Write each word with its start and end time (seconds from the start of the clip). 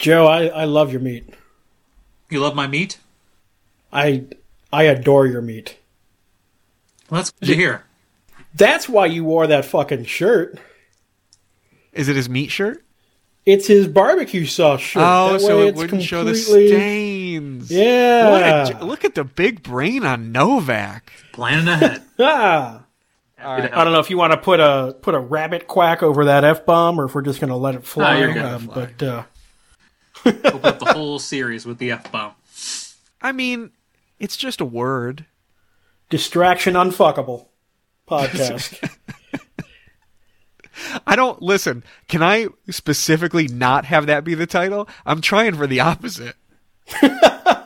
Joe, 0.00 0.26
I, 0.26 0.46
I 0.46 0.64
love 0.64 0.90
your 0.92 1.00
meat. 1.02 1.28
You 2.30 2.40
love 2.40 2.54
my 2.54 2.66
meat? 2.66 2.98
I 3.92 4.24
I 4.72 4.84
adore 4.84 5.26
your 5.26 5.42
meat. 5.42 5.76
Well, 7.10 7.18
that's 7.20 7.30
good 7.32 7.46
to 7.46 7.54
hear. 7.54 7.84
That's 8.54 8.88
why 8.88 9.06
you 9.06 9.24
wore 9.24 9.46
that 9.46 9.64
fucking 9.66 10.06
shirt. 10.06 10.58
Is 11.92 12.08
it 12.08 12.16
his 12.16 12.28
meat 12.28 12.48
shirt? 12.50 12.82
It's 13.44 13.66
his 13.66 13.88
barbecue 13.88 14.46
sauce 14.46 14.80
shirt. 14.80 15.02
Oh, 15.04 15.32
That 15.34 15.40
so 15.40 15.58
way 15.58 15.68
it 15.68 15.74
wouldn't 15.74 16.02
show 16.02 16.24
the 16.24 16.34
stains. 16.34 17.70
Yeah. 17.70 18.30
What 18.30 18.82
a- 18.82 18.84
look 18.84 19.04
at 19.04 19.14
the 19.14 19.24
big 19.24 19.62
brain 19.62 20.04
on 20.04 20.32
Novak. 20.32 21.12
Planning 21.32 21.68
ahead. 21.68 22.02
Ah. 22.18 22.84
I 23.42 23.84
don't 23.84 23.92
know 23.94 24.00
if 24.00 24.10
you 24.10 24.18
want 24.18 24.32
to 24.34 24.36
put 24.38 24.60
a 24.60 24.94
put 25.00 25.14
a 25.14 25.18
rabbit 25.18 25.66
quack 25.66 26.02
over 26.02 26.26
that 26.26 26.44
f 26.44 26.66
bomb, 26.66 27.00
or 27.00 27.06
if 27.06 27.14
we're 27.14 27.22
just 27.22 27.40
going 27.40 27.48
to 27.48 27.56
let 27.56 27.74
it 27.74 27.84
fly. 27.84 28.18
you're 28.18 28.34
good. 28.34 28.44
um, 28.44 28.66
but 28.66 29.02
uh, 29.02 29.22
Open 30.26 30.64
up 30.64 30.78
the 30.78 30.92
whole 30.92 31.18
series 31.18 31.66
with 31.66 31.78
the 31.78 31.92
F 31.92 32.10
bomb. 32.12 32.32
I 33.22 33.32
mean, 33.32 33.70
it's 34.18 34.36
just 34.36 34.60
a 34.60 34.64
word. 34.64 35.26
distraction 36.08 36.74
unfuckable 36.74 37.46
podcast. 38.08 38.96
I 41.06 41.14
don't 41.14 41.42
listen. 41.42 41.84
Can 42.08 42.22
I 42.22 42.46
specifically 42.70 43.48
not 43.48 43.84
have 43.84 44.06
that 44.06 44.24
be 44.24 44.34
the 44.34 44.46
title? 44.46 44.88
I'm 45.04 45.20
trying 45.20 45.54
for 45.54 45.66
the 45.66 45.80
opposite. 45.80 46.36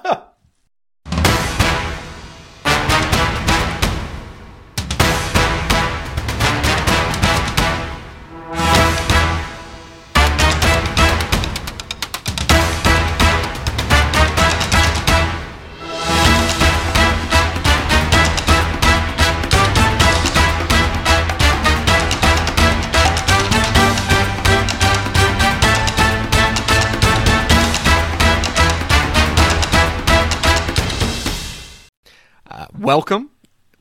welcome, 32.94 33.28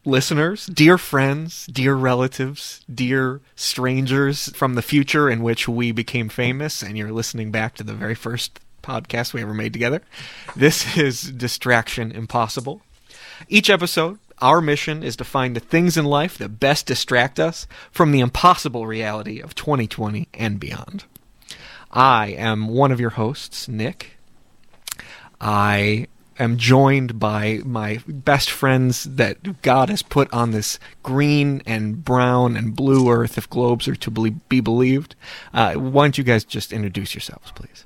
listeners, 0.05 0.65
dear 0.65 0.97
friends, 0.97 1.67
dear 1.67 1.93
relatives, 1.93 2.83
dear 2.91 3.41
strangers 3.55 4.49
from 4.55 4.73
the 4.73 4.81
future 4.81 5.29
in 5.29 5.43
which 5.43 5.67
we 5.67 5.91
became 5.91 6.29
famous, 6.29 6.81
and 6.81 6.97
you're 6.97 7.11
listening 7.11 7.51
back 7.51 7.75
to 7.75 7.83
the 7.83 7.93
very 7.93 8.15
first 8.15 8.59
podcast 8.81 9.31
we 9.31 9.39
ever 9.43 9.53
made 9.53 9.71
together. 9.71 10.01
This 10.55 10.97
is 10.97 11.31
Distraction 11.31 12.11
Impossible. 12.11 12.81
Each 13.47 13.69
episode, 13.69 14.17
our 14.39 14.61
mission 14.61 15.03
is 15.03 15.15
to 15.17 15.23
find 15.23 15.55
the 15.55 15.59
things 15.59 15.95
in 15.95 16.05
life 16.05 16.35
that 16.39 16.59
best 16.59 16.87
distract 16.87 17.39
us 17.39 17.67
from 17.91 18.11
the 18.11 18.19
impossible 18.19 18.87
reality 18.87 19.39
of 19.39 19.53
2020 19.53 20.27
and 20.33 20.59
beyond. 20.59 21.03
I 21.91 22.29
am 22.29 22.67
one 22.67 22.91
of 22.91 22.99
your 22.99 23.11
hosts, 23.11 23.67
Nick. 23.67 24.17
I 25.39 26.07
am 26.39 26.57
joined 26.57 27.19
by 27.19 27.61
my 27.65 27.99
best 28.07 28.49
friends 28.49 29.03
that 29.03 29.61
God 29.61 29.89
has 29.89 30.01
put 30.01 30.31
on 30.33 30.51
this 30.51 30.79
green 31.01 31.61
and 31.65 32.03
brown 32.03 32.55
and 32.57 32.75
blue 32.75 33.09
earth, 33.09 33.37
if 33.37 33.49
globes 33.49 33.87
are 33.87 33.95
to 33.95 34.11
be 34.11 34.29
be 34.49 34.59
believed. 34.59 35.15
Uh, 35.53 35.73
why 35.73 36.05
don't 36.05 36.17
you 36.17 36.23
guys 36.23 36.43
just 36.43 36.73
introduce 36.73 37.13
yourselves, 37.13 37.51
please? 37.51 37.85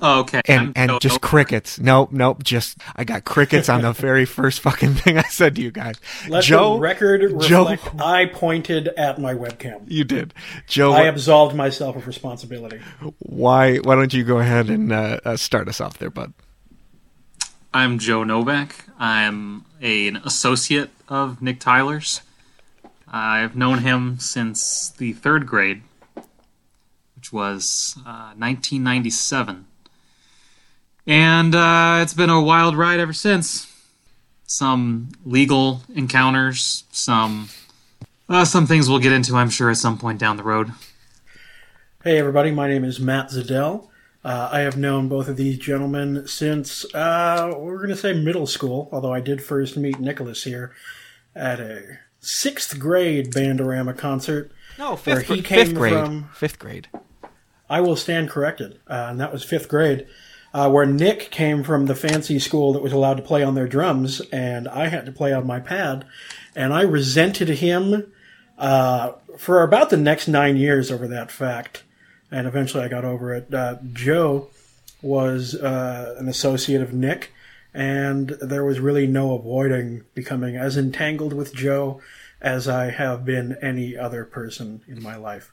Oh, 0.00 0.20
okay. 0.20 0.42
And 0.46 0.60
I'm 0.60 0.72
and 0.76 0.90
Joe 0.90 0.98
just 0.98 1.14
Novak. 1.14 1.22
crickets. 1.30 1.78
Nope, 1.78 2.10
nope. 2.12 2.42
Just 2.42 2.78
I 2.96 3.04
got 3.04 3.24
crickets 3.24 3.68
on 3.68 3.82
the 3.82 3.92
very 4.08 4.24
first 4.24 4.60
fucking 4.60 4.94
thing 4.94 5.18
I 5.18 5.22
said 5.22 5.54
to 5.56 5.62
you 5.62 5.70
guys. 5.70 5.96
Let 6.28 6.44
Joe, 6.44 6.74
the 6.74 6.80
record 6.80 7.40
Joe- 7.40 7.76
I 7.98 8.26
pointed 8.26 8.88
at 8.88 9.20
my 9.20 9.34
webcam. 9.34 9.84
you 9.86 10.04
did. 10.04 10.34
Joe, 10.66 10.92
I 10.92 11.02
absolved 11.04 11.54
myself 11.54 11.96
of 11.96 12.06
responsibility. 12.06 12.80
why 13.20 13.76
why 13.78 13.94
don't 13.94 14.12
you 14.12 14.24
go 14.24 14.38
ahead 14.38 14.68
and 14.68 14.92
uh, 14.92 15.20
uh, 15.24 15.36
start 15.36 15.68
us 15.68 15.80
off 15.80 15.98
there, 15.98 16.10
bud? 16.10 16.32
I'm 17.72 17.98
Joe 17.98 18.24
Novak. 18.24 18.84
I'm 18.98 19.64
a, 19.82 20.08
an 20.08 20.16
associate 20.16 20.90
of 21.08 21.40
Nick 21.42 21.60
Tyler's. 21.60 22.20
I've 23.08 23.54
known 23.56 23.78
him 23.78 24.18
since 24.18 24.90
the 24.90 25.12
third 25.12 25.46
grade, 25.46 25.82
which 27.16 27.32
was 27.32 27.94
uh, 28.00 28.34
1997. 28.36 29.66
And 31.06 31.54
uh, 31.54 31.98
it's 32.02 32.14
been 32.14 32.30
a 32.30 32.40
wild 32.40 32.76
ride 32.76 33.00
ever 33.00 33.12
since. 33.12 33.70
Some 34.46 35.10
legal 35.24 35.82
encounters, 35.94 36.84
some 36.90 37.48
uh, 38.28 38.44
some 38.44 38.66
things 38.66 38.88
we'll 38.88 38.98
get 39.00 39.12
into, 39.12 39.36
I'm 39.36 39.50
sure, 39.50 39.70
at 39.70 39.76
some 39.76 39.98
point 39.98 40.18
down 40.18 40.36
the 40.36 40.42
road. 40.42 40.72
Hey, 42.02 42.18
everybody, 42.18 42.50
my 42.50 42.68
name 42.68 42.84
is 42.84 43.00
Matt 43.00 43.30
Zadell. 43.30 43.88
Uh, 44.22 44.48
I 44.52 44.60
have 44.60 44.76
known 44.78 45.08
both 45.08 45.28
of 45.28 45.36
these 45.36 45.58
gentlemen 45.58 46.26
since, 46.26 46.86
uh, 46.94 47.52
we're 47.58 47.76
going 47.76 47.90
to 47.90 47.96
say 47.96 48.14
middle 48.14 48.46
school, 48.46 48.88
although 48.92 49.12
I 49.12 49.20
did 49.20 49.42
first 49.42 49.76
meet 49.76 49.98
Nicholas 50.00 50.44
here 50.44 50.72
at 51.34 51.60
a 51.60 51.98
sixth 52.20 52.78
grade 52.78 53.30
Bandorama 53.32 53.96
concert. 53.96 54.50
No, 54.78 54.96
Where 54.96 55.20
he 55.20 55.42
came 55.42 55.66
fifth 55.66 55.74
grade. 55.74 55.92
from- 55.92 56.30
Fifth 56.34 56.58
grade. 56.58 56.88
I 57.68 57.80
will 57.80 57.96
stand 57.96 58.30
corrected, 58.30 58.78
uh, 58.88 59.08
and 59.10 59.20
that 59.20 59.32
was 59.32 59.44
fifth 59.44 59.68
grade, 59.68 60.06
uh, 60.54 60.70
where 60.70 60.86
Nick 60.86 61.32
came 61.32 61.64
from 61.64 61.86
the 61.86 61.96
fancy 61.96 62.38
school 62.38 62.72
that 62.72 62.82
was 62.82 62.92
allowed 62.92 63.16
to 63.16 63.22
play 63.22 63.42
on 63.42 63.56
their 63.56 63.66
drums, 63.66 64.20
and 64.32 64.68
I 64.68 64.86
had 64.86 65.04
to 65.06 65.12
play 65.12 65.32
on 65.32 65.46
my 65.46 65.58
pad, 65.58 66.06
and 66.54 66.72
I 66.72 66.82
resented 66.82 67.48
him 67.48 68.12
uh, 68.56 69.12
for 69.36 69.64
about 69.64 69.90
the 69.90 69.96
next 69.96 70.28
nine 70.28 70.56
years 70.56 70.92
over 70.92 71.08
that 71.08 71.32
fact, 71.32 71.82
and 72.30 72.46
eventually 72.46 72.84
I 72.84 72.88
got 72.88 73.04
over 73.04 73.34
it. 73.34 73.52
Uh, 73.52 73.78
Joe 73.92 74.48
was 75.02 75.56
uh, 75.56 76.14
an 76.18 76.28
associate 76.28 76.80
of 76.80 76.94
Nick, 76.94 77.32
and 77.74 78.30
there 78.40 78.64
was 78.64 78.78
really 78.78 79.08
no 79.08 79.34
avoiding 79.34 80.04
becoming 80.14 80.56
as 80.56 80.76
entangled 80.76 81.32
with 81.32 81.52
Joe 81.52 82.00
as 82.40 82.68
I 82.68 82.90
have 82.90 83.24
been 83.24 83.56
any 83.60 83.96
other 83.96 84.24
person 84.24 84.82
in 84.86 85.02
my 85.02 85.16
life. 85.16 85.52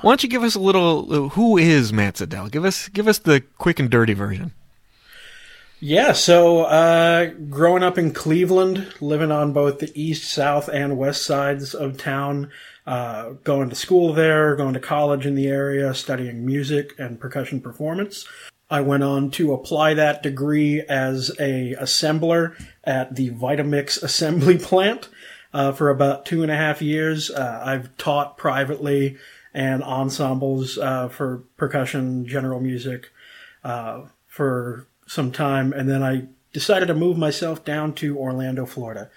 Why 0.00 0.10
don't 0.10 0.22
you 0.22 0.28
give 0.28 0.42
us 0.42 0.54
a 0.54 0.60
little? 0.60 1.12
Uh, 1.12 1.28
who 1.30 1.56
is 1.56 1.92
Matt 1.92 2.16
Zadell? 2.16 2.50
Give 2.50 2.64
us 2.64 2.88
give 2.88 3.08
us 3.08 3.18
the 3.18 3.42
quick 3.58 3.78
and 3.78 3.90
dirty 3.90 4.12
version. 4.12 4.52
Yeah, 5.80 6.12
so 6.12 6.62
uh, 6.62 7.26
growing 7.50 7.82
up 7.82 7.98
in 7.98 8.12
Cleveland, 8.12 8.94
living 9.00 9.30
on 9.30 9.52
both 9.52 9.80
the 9.80 9.92
east, 9.94 10.32
south, 10.32 10.68
and 10.68 10.96
west 10.96 11.26
sides 11.26 11.74
of 11.74 11.98
town, 11.98 12.50
uh, 12.86 13.30
going 13.44 13.68
to 13.68 13.74
school 13.74 14.14
there, 14.14 14.56
going 14.56 14.74
to 14.74 14.80
college 14.80 15.26
in 15.26 15.34
the 15.34 15.46
area, 15.46 15.92
studying 15.92 16.46
music 16.46 16.94
and 16.98 17.20
percussion 17.20 17.60
performance. 17.60 18.26
I 18.70 18.80
went 18.80 19.02
on 19.02 19.30
to 19.32 19.52
apply 19.52 19.94
that 19.94 20.22
degree 20.22 20.80
as 20.80 21.30
a 21.38 21.76
assembler 21.80 22.54
at 22.82 23.14
the 23.14 23.30
Vitamix 23.30 24.02
assembly 24.02 24.56
plant 24.58 25.10
uh, 25.52 25.72
for 25.72 25.90
about 25.90 26.24
two 26.24 26.42
and 26.42 26.50
a 26.50 26.56
half 26.56 26.80
years. 26.80 27.30
Uh, 27.30 27.62
I've 27.64 27.94
taught 27.96 28.38
privately 28.38 29.18
and 29.54 29.82
ensembles 29.82 30.76
uh, 30.78 31.08
for 31.08 31.44
percussion, 31.56 32.26
general 32.26 32.60
music, 32.60 33.10
uh, 33.62 34.02
for 34.26 34.86
some 35.06 35.30
time, 35.30 35.72
and 35.72 35.88
then 35.88 36.02
I 36.02 36.26
decided 36.52 36.86
to 36.86 36.94
move 36.94 37.16
myself 37.16 37.64
down 37.64 37.94
to 37.94 38.18
Orlando, 38.18 38.66
Florida, 38.66 39.10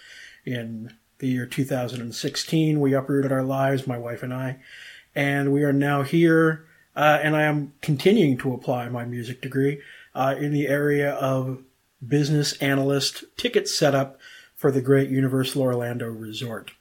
in 0.46 0.94
the 1.20 1.28
year 1.28 1.46
2016. 1.46 2.80
We 2.80 2.94
uprooted 2.94 3.32
our 3.32 3.44
lives, 3.44 3.88
my 3.88 3.98
wife 3.98 4.22
and 4.22 4.34
I, 4.34 4.58
and 5.16 5.52
we 5.52 5.64
are 5.64 5.74
now 5.74 6.04
here. 6.04 6.66
Uh, 6.96 7.20
and 7.22 7.36
I 7.36 7.44
am 7.44 7.74
continuing 7.82 8.38
to 8.40 8.54
apply 8.54 8.90
my 8.90 9.06
music 9.06 9.42
degree 9.42 9.82
uh, 10.16 10.36
in 10.38 10.52
the 10.52 10.68
area 10.68 11.14
of 11.14 11.64
business 12.06 12.54
analyst 12.54 13.24
ticket 13.38 13.68
setup 13.68 14.20
for 14.56 14.72
the 14.72 14.82
great 14.82 15.10
Universal 15.10 15.62
Orlando 15.62 16.08
Resort. 16.08 16.72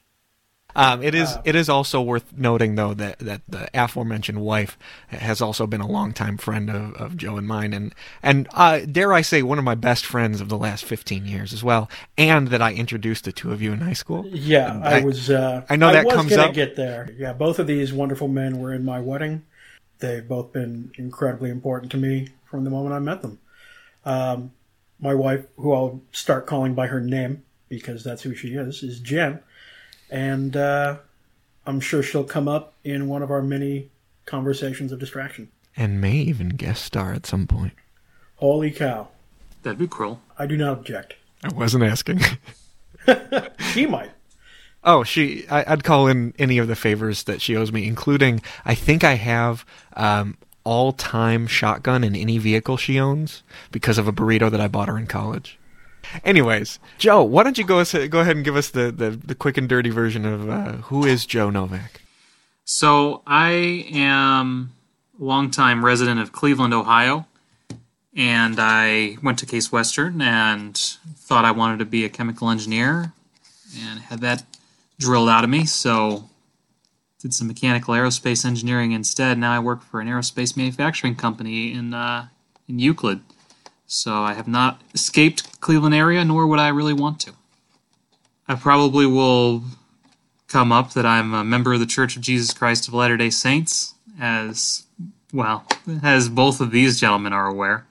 Um, 0.77 1.01
it 1.01 1.15
is 1.15 1.35
it 1.43 1.55
is 1.55 1.69
also 1.69 2.01
worth 2.01 2.31
noting 2.37 2.75
though 2.75 2.93
that, 2.93 3.17
that 3.19 3.41
the 3.49 3.67
aforementioned 3.73 4.39
wife 4.41 4.77
has 5.07 5.41
also 5.41 5.65
been 5.65 5.81
a 5.81 5.87
longtime 5.87 6.37
friend 6.37 6.69
of, 6.69 6.93
of 6.93 7.17
Joe 7.17 7.35
and 7.37 7.47
mine 7.47 7.73
and 7.73 7.95
and 8.21 8.47
uh, 8.53 8.81
dare 8.81 9.11
I 9.11 9.21
say 9.21 9.41
one 9.41 9.57
of 9.57 9.63
my 9.65 9.73
best 9.75 10.05
friends 10.05 10.39
of 10.39 10.49
the 10.49 10.57
last 10.57 10.85
fifteen 10.85 11.25
years 11.25 11.51
as 11.51 11.63
well 11.63 11.89
and 12.17 12.49
that 12.49 12.61
I 12.61 12.73
introduced 12.73 13.25
the 13.25 13.31
two 13.31 13.51
of 13.51 13.61
you 13.61 13.73
in 13.73 13.81
high 13.81 13.93
school. 13.93 14.25
Yeah, 14.27 14.79
I, 14.83 14.99
I- 14.99 15.03
was. 15.03 15.29
Uh, 15.31 15.65
I 15.67 15.75
know 15.77 15.91
that 15.91 16.01
I 16.01 16.03
was 16.05 16.13
comes 16.13 16.29
gonna 16.29 16.49
up. 16.49 16.53
Get 16.53 16.75
there. 16.75 17.09
Yeah, 17.17 17.33
both 17.33 17.57
of 17.57 17.65
these 17.65 17.91
wonderful 17.91 18.27
men 18.27 18.59
were 18.59 18.73
in 18.73 18.85
my 18.85 18.99
wedding. 18.99 19.43
They've 19.99 20.27
both 20.27 20.53
been 20.53 20.91
incredibly 20.95 21.49
important 21.49 21.91
to 21.93 21.97
me 21.97 22.29
from 22.45 22.63
the 22.63 22.69
moment 22.69 22.93
I 22.93 22.99
met 22.99 23.23
them. 23.23 23.39
Um, 24.05 24.51
my 24.99 25.15
wife, 25.15 25.45
who 25.57 25.73
I'll 25.73 26.01
start 26.11 26.45
calling 26.45 26.75
by 26.75 26.85
her 26.87 27.01
name 27.01 27.43
because 27.67 28.03
that's 28.03 28.21
who 28.21 28.33
she 28.35 28.49
is, 28.55 28.83
is 28.83 28.99
Jen, 28.99 29.39
and 30.09 30.55
uh, 30.55 30.97
I'm 31.65 31.79
sure 31.79 32.01
she'll 32.01 32.23
come 32.23 32.47
up 32.47 32.73
in 32.83 33.07
one 33.07 33.21
of 33.21 33.31
our 33.31 33.41
many 33.41 33.89
conversations 34.25 34.91
of 34.91 34.99
distraction. 34.99 35.49
And 35.75 36.01
may 36.01 36.13
even 36.13 36.49
guest 36.49 36.83
star 36.83 37.13
at 37.13 37.25
some 37.25 37.47
point. 37.47 37.73
Holy 38.35 38.71
cow. 38.71 39.09
That'd 39.63 39.79
be 39.79 39.87
cruel. 39.87 40.21
I 40.37 40.45
do 40.45 40.57
not 40.57 40.77
object. 40.77 41.15
I 41.43 41.53
wasn't 41.53 41.83
asking. 41.83 42.21
She 43.73 43.85
might. 43.85 44.11
Oh, 44.83 45.03
she. 45.03 45.47
I, 45.49 45.63
I'd 45.71 45.83
call 45.83 46.07
in 46.07 46.33
any 46.39 46.57
of 46.57 46.67
the 46.67 46.75
favors 46.75 47.23
that 47.23 47.41
she 47.41 47.55
owes 47.55 47.71
me, 47.71 47.87
including 47.87 48.41
I 48.65 48.75
think 48.75 49.03
I 49.03 49.13
have 49.13 49.65
um, 49.95 50.37
all-time 50.63 51.47
shotgun 51.47 52.03
in 52.03 52.15
any 52.15 52.37
vehicle 52.37 52.75
she 52.75 52.99
owns 52.99 53.43
because 53.71 53.97
of 53.97 54.07
a 54.07 54.11
burrito 54.11 54.49
that 54.49 54.59
I 54.59 54.67
bought 54.67 54.87
her 54.87 54.97
in 54.97 55.07
college. 55.07 55.59
Anyways, 56.23 56.79
Joe, 56.97 57.23
why 57.23 57.43
don't 57.43 57.57
you 57.57 57.63
go 57.65 57.83
go 57.83 58.19
ahead 58.19 58.35
and 58.35 58.45
give 58.45 58.55
us 58.55 58.69
the, 58.69 58.91
the, 58.91 59.11
the 59.11 59.35
quick 59.35 59.57
and 59.57 59.67
dirty 59.67 59.89
version 59.89 60.25
of 60.25 60.49
uh, 60.49 60.71
who 60.83 61.05
is 61.05 61.25
Joe 61.25 61.49
Novak? 61.49 62.01
So 62.65 63.21
I 63.25 63.87
am 63.91 64.73
a 65.19 65.23
longtime 65.23 65.85
resident 65.85 66.19
of 66.19 66.31
Cleveland, 66.31 66.73
Ohio, 66.73 67.25
and 68.15 68.57
I 68.59 69.17
went 69.23 69.39
to 69.39 69.45
Case 69.45 69.71
Western 69.71 70.21
and 70.21 70.75
thought 71.15 71.45
I 71.45 71.51
wanted 71.51 71.79
to 71.79 71.85
be 71.85 72.03
a 72.03 72.09
chemical 72.09 72.49
engineer, 72.49 73.13
and 73.79 73.99
had 73.99 74.21
that 74.21 74.43
drilled 74.99 75.29
out 75.29 75.43
of 75.43 75.49
me. 75.49 75.65
So 75.65 76.29
did 77.19 77.33
some 77.33 77.47
mechanical 77.47 77.93
aerospace 77.93 78.45
engineering 78.45 78.91
instead. 78.91 79.37
Now 79.37 79.53
I 79.53 79.59
work 79.59 79.81
for 79.81 79.99
an 80.01 80.07
aerospace 80.07 80.55
manufacturing 80.55 81.15
company 81.15 81.73
in 81.73 81.93
uh, 81.93 82.27
in 82.67 82.79
Euclid. 82.79 83.21
So 83.87 84.21
I 84.21 84.33
have 84.33 84.47
not 84.47 84.81
escaped 84.93 85.59
Cleveland 85.61 85.95
area, 85.95 86.23
nor 86.23 86.45
would 86.45 86.59
I 86.59 86.67
really 86.67 86.93
want 86.93 87.19
to. 87.21 87.33
I 88.47 88.55
probably 88.55 89.05
will 89.05 89.63
come 90.47 90.71
up 90.71 90.93
that 90.93 91.05
I'm 91.05 91.33
a 91.33 91.43
member 91.43 91.73
of 91.73 91.79
the 91.79 91.85
Church 91.85 92.15
of 92.15 92.21
Jesus 92.21 92.53
Christ 92.53 92.87
of 92.87 92.93
Latter 92.93 93.17
day 93.17 93.29
Saints, 93.29 93.95
as 94.19 94.83
well, 95.33 95.65
as 96.03 96.29
both 96.29 96.61
of 96.61 96.71
these 96.71 96.99
gentlemen 96.99 97.33
are 97.33 97.47
aware. 97.47 97.85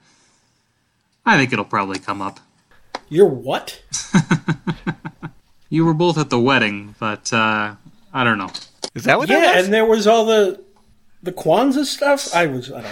I 1.25 1.37
think 1.37 1.51
it'll 1.51 1.65
probably 1.65 1.99
come 1.99 2.21
up. 2.21 2.39
You're 3.09 3.25
what? 3.25 3.81
You 5.69 5.85
were 5.85 5.93
both 5.93 6.17
at 6.17 6.29
the 6.29 6.39
wedding, 6.39 6.95
but 6.99 7.31
uh, 7.33 7.75
I 8.13 8.23
don't 8.23 8.37
know. 8.37 8.51
Is 8.95 9.03
that 9.03 9.17
what 9.17 9.27
that 9.27 9.33
yeah, 9.33 9.55
was? 9.57 9.65
and 9.65 9.73
there 9.73 9.85
was 9.85 10.07
all 10.07 10.25
the 10.25 10.61
the 11.21 11.33
Kwanzaa 11.33 11.85
stuff. 11.85 12.33
I 12.33 12.47
was 12.47 12.71
I 12.71 12.75
don't 12.75 12.83
know. 12.83 12.91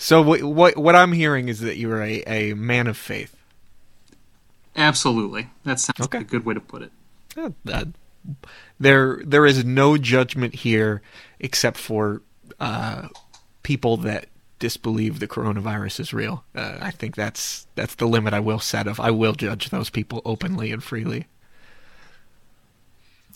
So 0.00 0.22
what, 0.22 0.42
what 0.42 0.76
what 0.78 0.94
I'm 0.96 1.12
hearing 1.12 1.48
is 1.48 1.60
that 1.60 1.76
you're 1.76 2.00
a, 2.02 2.22
a 2.22 2.54
man 2.54 2.86
of 2.86 2.96
faith. 2.96 3.36
Absolutely. 4.76 5.48
That 5.64 5.80
sounds 5.80 6.00
Okay. 6.00 6.18
like 6.18 6.26
a 6.28 6.30
good 6.30 6.46
way 6.46 6.54
to 6.54 6.60
put 6.60 6.82
it. 6.82 6.92
Uh, 7.36 7.50
uh, 7.70 7.84
there 8.78 9.20
there 9.24 9.44
is 9.44 9.64
no 9.64 9.96
judgment 9.98 10.54
here 10.54 11.02
except 11.40 11.76
for 11.78 12.22
uh, 12.60 13.08
people 13.62 13.96
that 13.98 14.26
disbelieve 14.60 15.18
the 15.18 15.28
coronavirus 15.28 16.00
is 16.00 16.12
real. 16.12 16.44
Uh, 16.54 16.78
I 16.80 16.90
think 16.92 17.16
that's 17.16 17.66
that's 17.74 17.96
the 17.96 18.06
limit 18.06 18.34
I 18.34 18.40
will 18.40 18.60
set 18.60 18.86
of 18.86 19.00
I 19.00 19.10
will 19.10 19.32
judge 19.32 19.70
those 19.70 19.90
people 19.90 20.22
openly 20.24 20.70
and 20.70 20.82
freely. 20.82 21.26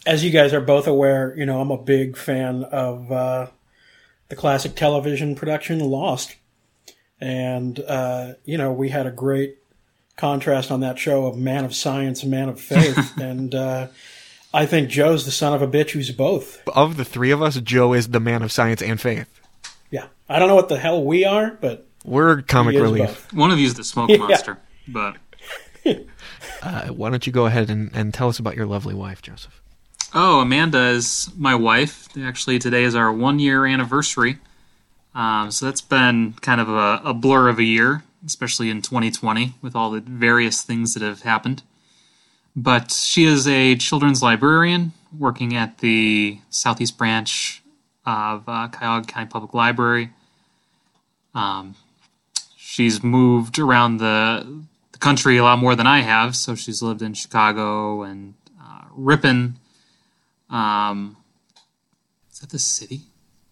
As 0.07 0.25
you 0.25 0.31
guys 0.31 0.53
are 0.53 0.61
both 0.61 0.87
aware, 0.87 1.35
you 1.37 1.47
know 1.47 1.61
I'm 1.61 1.71
a 1.71 1.79
big 1.79 2.17
fan 2.17 2.65
of 2.65 3.11
uh, 3.13 3.47
the 4.29 4.37
classic 4.37 4.75
television 4.75 5.35
production 5.35 5.79
Lost, 5.81 6.37
and 7.23 7.79
uh, 7.79 8.35
you 8.45 8.59
know 8.59 8.73
we 8.73 8.89
had 8.91 9.07
a 9.07 9.11
great 9.11 9.57
contrast 10.17 10.71
on 10.71 10.81
that 10.81 10.99
show 10.99 11.27
of 11.27 11.39
man 11.39 11.65
of 11.65 11.75
science 11.75 12.23
and 12.23 12.31
man 12.31 12.49
of 12.49 12.61
faith, 12.61 13.17
and 13.17 13.55
uh, 13.55 13.87
I 14.53 14.67
think 14.67 14.89
Joe's 14.91 15.25
the 15.25 15.31
son 15.31 15.55
of 15.55 15.63
a 15.63 15.69
bitch 15.69 15.91
who's 15.91 16.11
both. 16.11 16.61
Of 16.69 16.97
the 16.97 17.05
three 17.05 17.31
of 17.31 17.41
us, 17.41 17.59
Joe 17.61 17.93
is 17.95 18.09
the 18.09 18.21
man 18.21 18.43
of 18.43 18.51
science 18.53 18.83
and 18.83 19.01
faith. 19.01 19.29
Yeah, 19.91 20.07
I 20.29 20.39
don't 20.39 20.49
know 20.49 20.55
what 20.57 20.69
the 20.69 20.79
hell 20.79 21.03
we 21.05 21.25
are, 21.25 21.53
but 21.61 21.87
We're 22.05 22.43
comic 22.43 22.75
relief. 22.77 23.07
both. 23.07 23.33
One 23.33 23.51
of 23.51 23.59
you's 23.59 23.75
the 23.75 23.85
smoke 23.85 24.11
Yeah. 24.11 24.17
monster, 24.19 24.59
but 24.89 25.17
Uh, 26.63 26.89
why 26.89 27.11
don't 27.11 27.27
you 27.27 27.33
go 27.33 27.47
ahead 27.47 27.71
and, 27.71 27.91
and 27.93 28.15
tell 28.15 28.29
us 28.29 28.39
about 28.39 28.55
your 28.57 28.67
lovely 28.67 28.95
wife, 28.95 29.21
Joseph? 29.21 29.61
Oh, 30.15 30.41
Amanda 30.41 30.91
is 30.91 31.29
my 31.37 31.55
wife. 31.57 32.07
Actually, 32.17 32.59
today 32.61 32.85
is 32.85 32.95
our 32.95 33.13
one 33.13 33.39
year 33.41 33.67
anniversary. 33.67 34.39
Um, 35.15 35.51
so 35.51 35.67
that's 35.67 35.81
been 35.83 36.35
kind 36.41 36.61
of 36.61 36.69
a, 36.69 37.01
a 37.05 37.13
blur 37.15 37.49
of 37.49 37.59
a 37.59 37.65
year, 37.65 38.03
especially 38.25 38.71
in 38.71 38.81
2020 38.83 39.55
with 39.61 39.77
all 39.77 39.91
the 39.91 40.01
various 40.01 40.63
things 40.63 40.95
that 40.95 41.03
have 41.03 41.23
happened. 41.23 41.63
But 42.57 42.91
she 42.91 43.25
is 43.25 43.47
a 43.49 43.77
children's 43.77 44.23
librarian 44.23 44.93
working 45.19 45.55
at 45.55 45.79
the 45.79 46.39
Southeast 46.51 46.97
branch 46.99 47.63
of 48.07 48.45
uh, 48.49 48.69
Cuyahoga 48.69 49.07
County 49.07 49.29
Public 49.29 49.55
Library. 49.55 50.11
Um, 51.35 51.75
she's 52.57 53.03
moved 53.03 53.59
around 53.59 53.99
the, 53.99 54.65
the 54.93 54.99
country 54.99 55.37
a 55.37 55.43
lot 55.45 55.59
more 55.59 55.75
than 55.75 55.87
I 55.87 56.01
have, 56.01 56.37
so 56.37 56.55
she's 56.55 56.83
lived 56.83 57.01
in 57.03 57.15
Chicago 57.15 58.03
and 58.03 58.35
uh, 58.63 58.85
Ripon. 58.93 59.59
Um, 60.51 61.17
is 62.31 62.41
that 62.41 62.51
the 62.51 62.59
city? 62.59 63.03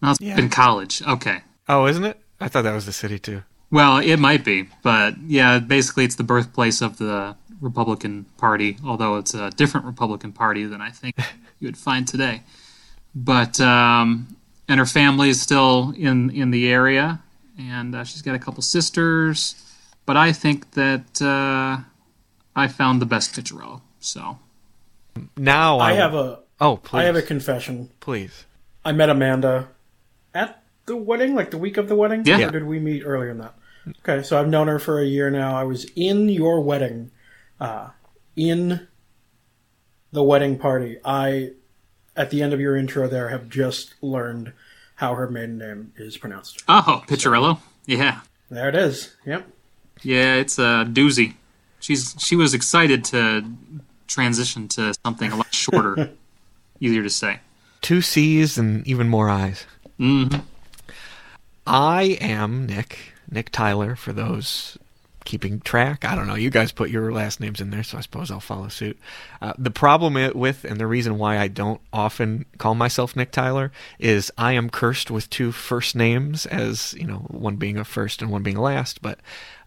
No, 0.01 0.11
it's 0.11 0.21
Yeah. 0.21 0.35
been 0.35 0.49
college. 0.49 1.01
Okay. 1.03 1.41
Oh, 1.67 1.85
isn't 1.87 2.03
it? 2.03 2.19
I 2.39 2.47
thought 2.47 2.63
that 2.63 2.73
was 2.73 2.85
the 2.85 2.93
city 2.93 3.19
too. 3.19 3.43
Well, 3.69 3.97
it 3.99 4.17
might 4.17 4.43
be, 4.43 4.67
but 4.83 5.15
yeah, 5.25 5.59
basically 5.59 6.03
it's 6.03 6.15
the 6.15 6.23
birthplace 6.23 6.81
of 6.81 6.97
the 6.97 7.35
Republican 7.61 8.25
Party, 8.37 8.77
although 8.85 9.15
it's 9.17 9.33
a 9.33 9.49
different 9.51 9.85
Republican 9.85 10.33
Party 10.33 10.65
than 10.65 10.81
I 10.81 10.89
think 10.89 11.15
you 11.59 11.67
would 11.67 11.77
find 11.77 12.07
today. 12.07 12.41
But 13.15 13.59
um, 13.61 14.35
and 14.67 14.79
her 14.79 14.85
family 14.85 15.29
is 15.29 15.41
still 15.41 15.93
in 15.97 16.29
in 16.31 16.51
the 16.51 16.69
area, 16.71 17.21
and 17.57 17.95
uh, 17.95 18.03
she's 18.03 18.21
got 18.21 18.35
a 18.35 18.39
couple 18.39 18.61
sisters. 18.63 19.55
But 20.05 20.17
I 20.17 20.31
think 20.33 20.71
that 20.71 21.21
uh, 21.21 21.83
I 22.55 22.67
found 22.67 23.01
the 23.01 23.05
best 23.05 23.33
Picciarello. 23.35 23.81
So 23.99 24.39
Now 25.37 25.79
I 25.79 25.93
have 25.93 26.13
a 26.13 26.39
Oh, 26.59 26.77
please, 26.77 26.99
I 26.99 27.03
have 27.03 27.15
a 27.15 27.21
confession. 27.21 27.89
please. 27.99 28.45
I 28.83 28.91
met 28.91 29.09
Amanda 29.09 29.69
at 30.33 30.60
the 30.91 30.97
wedding, 30.97 31.33
like 31.35 31.51
the 31.51 31.57
week 31.57 31.77
of 31.77 31.87
the 31.87 31.95
wedding. 31.95 32.23
Yeah. 32.25 32.47
Or 32.47 32.51
did 32.51 32.65
we 32.65 32.79
meet 32.79 33.03
earlier 33.05 33.29
than 33.29 33.37
that? 33.39 33.55
Okay, 34.07 34.23
so 34.23 34.37
I've 34.37 34.49
known 34.49 34.67
her 34.67 34.77
for 34.77 34.99
a 34.99 35.05
year 35.05 35.31
now. 35.31 35.55
I 35.57 35.63
was 35.63 35.85
in 35.95 36.27
your 36.27 36.59
wedding, 36.61 37.11
uh, 37.59 37.89
in 38.35 38.87
the 40.11 40.21
wedding 40.21 40.57
party. 40.59 40.97
I, 41.05 41.51
at 42.15 42.29
the 42.29 42.43
end 42.43 42.53
of 42.53 42.59
your 42.59 42.75
intro, 42.75 43.07
there 43.07 43.29
have 43.29 43.47
just 43.49 43.95
learned 44.01 44.51
how 44.95 45.15
her 45.15 45.29
maiden 45.29 45.57
name 45.57 45.93
is 45.95 46.17
pronounced. 46.17 46.61
oh, 46.67 47.03
Picciarello, 47.07 47.59
yeah, 47.85 48.19
There 48.49 48.67
it 48.69 48.75
is. 48.75 49.15
Yep. 49.25 49.47
yeah, 50.03 50.35
it's 50.35 50.59
a 50.59 50.85
doozy. 50.87 51.35
She's 51.79 52.15
she 52.19 52.35
was 52.35 52.53
excited 52.53 53.03
to 53.05 53.43
transition 54.07 54.67
to 54.67 54.93
something 55.05 55.31
a 55.31 55.37
lot 55.37 55.51
shorter, 55.53 56.11
easier 56.79 57.01
to 57.01 57.09
say. 57.09 57.39
Two 57.81 58.01
C's 58.01 58.59
and 58.59 58.85
even 58.85 59.07
more 59.09 59.29
I's. 59.29 59.65
hmm 59.97 60.27
I 61.65 62.17
am 62.21 62.65
Nick, 62.65 63.13
Nick 63.29 63.51
Tyler, 63.51 63.95
for 63.95 64.13
those 64.13 64.77
keeping 65.23 65.59
track. 65.59 66.03
I 66.03 66.15
don't 66.15 66.27
know. 66.27 66.35
You 66.35 66.49
guys 66.49 66.71
put 66.71 66.89
your 66.89 67.11
last 67.11 67.39
names 67.39 67.61
in 67.61 67.69
there, 67.69 67.83
so 67.83 67.97
I 67.97 68.01
suppose 68.01 68.31
I'll 68.31 68.39
follow 68.39 68.67
suit. 68.69 68.97
Uh, 69.41 69.53
the 69.57 69.69
problem 69.69 70.15
with, 70.33 70.63
and 70.63 70.79
the 70.79 70.87
reason 70.87 71.19
why 71.19 71.37
I 71.37 71.47
don't 71.47 71.79
often 71.93 72.45
call 72.57 72.73
myself 72.73 73.15
Nick 73.15 73.31
Tyler, 73.31 73.71
is 73.99 74.31
I 74.37 74.53
am 74.53 74.71
cursed 74.71 75.11
with 75.11 75.29
two 75.29 75.51
first 75.51 75.95
names, 75.95 76.47
as, 76.47 76.95
you 76.95 77.05
know, 77.05 77.25
one 77.27 77.57
being 77.57 77.77
a 77.77 77.85
first 77.85 78.21
and 78.21 78.31
one 78.31 78.41
being 78.41 78.57
a 78.57 78.61
last. 78.61 79.01
But, 79.03 79.19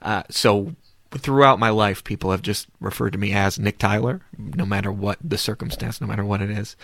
uh, 0.02 0.24
so 0.28 0.74
throughout 1.12 1.60
my 1.60 1.70
life, 1.70 2.02
people 2.02 2.32
have 2.32 2.42
just 2.42 2.66
referred 2.80 3.12
to 3.12 3.18
me 3.18 3.32
as 3.32 3.56
Nick 3.56 3.78
Tyler, 3.78 4.22
no 4.36 4.66
matter 4.66 4.90
what 4.90 5.18
the 5.22 5.38
circumstance, 5.38 6.00
no 6.00 6.08
matter 6.08 6.24
what 6.24 6.42
it 6.42 6.50
is. 6.50 6.74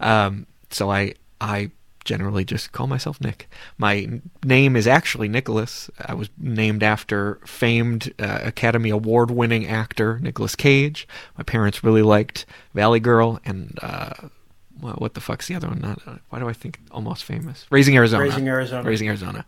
Um, 0.00 0.48
so 0.70 0.90
I, 0.90 1.14
I 1.40 1.70
generally 2.08 2.42
just 2.42 2.72
call 2.72 2.86
myself 2.86 3.20
Nick. 3.20 3.50
My 3.76 4.08
name 4.42 4.76
is 4.76 4.86
actually 4.86 5.28
Nicholas. 5.28 5.90
I 6.00 6.14
was 6.14 6.30
named 6.38 6.82
after 6.82 7.38
famed 7.44 8.14
uh, 8.18 8.40
Academy 8.42 8.88
Award 8.88 9.30
winning 9.30 9.66
actor 9.66 10.18
Nicolas 10.20 10.56
Cage. 10.56 11.06
My 11.36 11.44
parents 11.44 11.84
really 11.84 12.00
liked 12.00 12.46
Valley 12.72 12.98
Girl 12.98 13.40
and, 13.44 13.78
uh, 13.82 14.14
what, 14.80 15.00
what 15.02 15.14
the 15.14 15.20
fuck's 15.20 15.48
the 15.48 15.54
other 15.54 15.68
one? 15.68 15.80
Not, 15.80 16.00
uh, 16.06 16.16
why 16.30 16.38
do 16.38 16.48
I 16.48 16.54
think 16.54 16.78
almost 16.90 17.24
famous? 17.24 17.66
Raising 17.68 17.94
Arizona. 17.96 18.24
Raising 18.24 18.48
Arizona. 18.48 18.88
Raising 18.88 19.08
Arizona. 19.08 19.44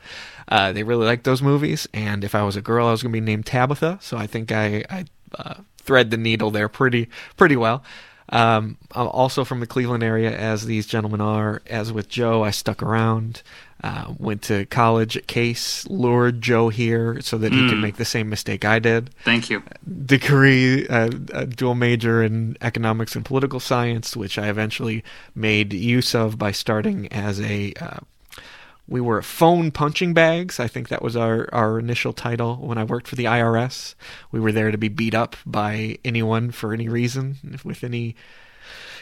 Uh, 0.49 0.73
they 0.73 0.83
really 0.83 1.07
liked 1.07 1.25
those 1.25 1.40
movies, 1.40 1.88
and 1.95 2.25
if 2.25 2.35
I 2.35 2.43
was 2.43 2.57
a 2.57 2.61
girl, 2.61 2.88
I 2.88 2.90
was 2.90 3.02
going 3.02 3.12
to 3.12 3.17
be 3.17 3.25
named 3.25 3.47
Tabitha. 3.47 3.99
So 4.02 4.19
I 4.19 4.26
think 4.26 4.52
I, 4.52 4.85
I 4.90 5.05
uh, 5.38 5.55
thread 5.79 6.11
the 6.11 6.17
needle 6.17 6.50
there 6.50 6.69
pretty 6.69 7.09
pretty 7.37 7.57
well. 7.57 7.83
Um, 8.31 8.77
I'm 8.95 9.09
also 9.09 9.45
from 9.45 9.61
the 9.61 9.67
Cleveland 9.67 10.03
area, 10.03 10.31
as 10.37 10.65
these 10.67 10.87
gentlemen 10.87 11.21
are. 11.21 11.63
As 11.67 11.93
with 11.93 12.09
Joe, 12.09 12.45
I 12.45 12.51
stuck 12.53 12.83
around. 12.83 13.43
Uh, 13.83 14.13
went 14.19 14.43
to 14.43 14.67
college 14.67 15.17
at 15.17 15.27
Case, 15.27 15.87
lured 15.89 16.43
Joe 16.43 16.69
here 16.69 17.19
so 17.23 17.39
that 17.39 17.51
he 17.51 17.67
could 17.67 17.79
Mm. 17.79 17.81
make 17.81 17.97
the 17.97 18.05
same 18.05 18.29
mistake 18.29 18.63
I 18.65 18.79
did. 18.79 19.09
Thank 19.25 19.49
you. 19.49 19.63
Degree, 20.05 20.87
uh, 20.87 21.09
a 21.33 21.47
dual 21.47 21.75
major 21.75 22.23
in 22.23 22.59
economics 22.61 23.17
and 23.17 23.25
political 23.25 23.59
science, 23.59 24.15
which 24.15 24.39
I 24.39 24.49
eventually 24.49 25.03
made 25.35 25.73
use 25.73 26.15
of 26.15 26.39
by 26.39 26.53
starting 26.53 27.09
as 27.11 27.41
a. 27.41 27.73
Uh, 27.81 27.99
we 28.90 29.00
were 29.00 29.23
phone 29.23 29.70
punching 29.70 30.12
bags. 30.12 30.59
I 30.59 30.66
think 30.66 30.88
that 30.88 31.00
was 31.00 31.16
our, 31.16 31.49
our 31.52 31.78
initial 31.78 32.12
title 32.12 32.56
when 32.56 32.76
I 32.76 32.85
worked 32.85 33.06
for 33.06 33.14
the 33.14 33.25
IRS. 33.25 33.94
We 34.32 34.40
were 34.40 34.52
there 34.52 34.73
to 34.73 34.76
be 34.76 34.88
beat 34.88 35.14
up 35.14 35.37
by 35.47 35.99
anyone 36.04 36.50
for 36.50 36.75
any 36.75 36.88
reason, 36.88 37.61
with 37.64 37.85
any 37.85 38.16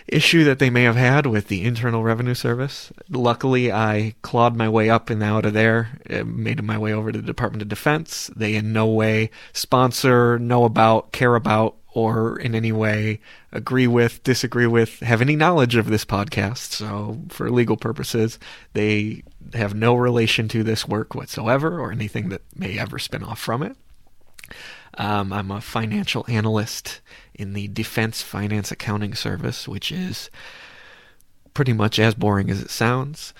issue 0.07 0.45
that 0.45 0.59
they 0.59 0.71
may 0.71 0.83
have 0.83 0.97
had 0.97 1.27
with 1.27 1.49
the 1.49 1.65
Internal 1.65 2.03
Revenue 2.03 2.35
Service. 2.35 2.93
Luckily, 3.09 3.73
I 3.73 4.15
clawed 4.21 4.57
my 4.57 4.69
way 4.69 4.91
up 4.91 5.11
and 5.11 5.23
out 5.23 5.47
of 5.47 5.55
there, 5.55 5.99
uh, 6.11 6.25
made 6.25 6.63
my 6.63 6.79
way 6.79 6.93
over 6.93 7.11
to 7.11 7.19
the 7.19 7.27
Department 7.27 7.63
of 7.63 7.69
Defense. 7.69 8.31
They 8.37 8.55
in 8.55 8.73
no 8.73 8.87
way 8.87 9.31
sponsor, 9.53 10.39
know 10.39 10.65
about, 10.65 11.13
care 11.13 11.35
about, 11.35 11.77
or 11.99 12.39
in 12.39 12.55
any 12.55 12.73
way 12.73 13.21
agree 13.53 13.87
with, 13.87 14.23
disagree 14.23 14.67
with, 14.67 15.01
have 15.01 15.21
any 15.21 15.35
knowledge 15.35 15.75
of 15.75 15.87
this 15.87 16.05
podcast. 16.05 16.73
So, 16.73 17.19
for 17.29 17.51
legal 17.51 17.77
purposes, 17.77 18.39
they 18.73 19.23
have 19.55 19.75
no 19.75 19.95
relation 19.95 20.49
to 20.49 20.63
this 20.63 20.87
work 20.87 21.15
whatsoever 21.15 21.81
or 21.81 21.91
anything 21.91 22.29
that 22.29 22.43
may 22.55 22.79
ever 22.79 22.99
spin 22.99 23.25
off 23.25 23.39
from 23.41 23.63
it. 23.63 23.77
Um, 24.97 25.33
I'm 25.33 25.51
a 25.51 25.61
financial 25.61 26.25
analyst 26.29 27.01
in 27.35 27.53
the 27.53 27.69
Defense 27.69 28.23
Finance 28.23 28.71
Accounting 28.71 29.15
Service, 29.15 29.69
which 29.69 29.93
is 29.93 30.31
pretty 31.55 31.73
much 31.73 31.99
as 31.99 32.15
boring 32.15 32.51
as 32.51 32.61
it 32.63 32.71
sounds. 32.71 33.35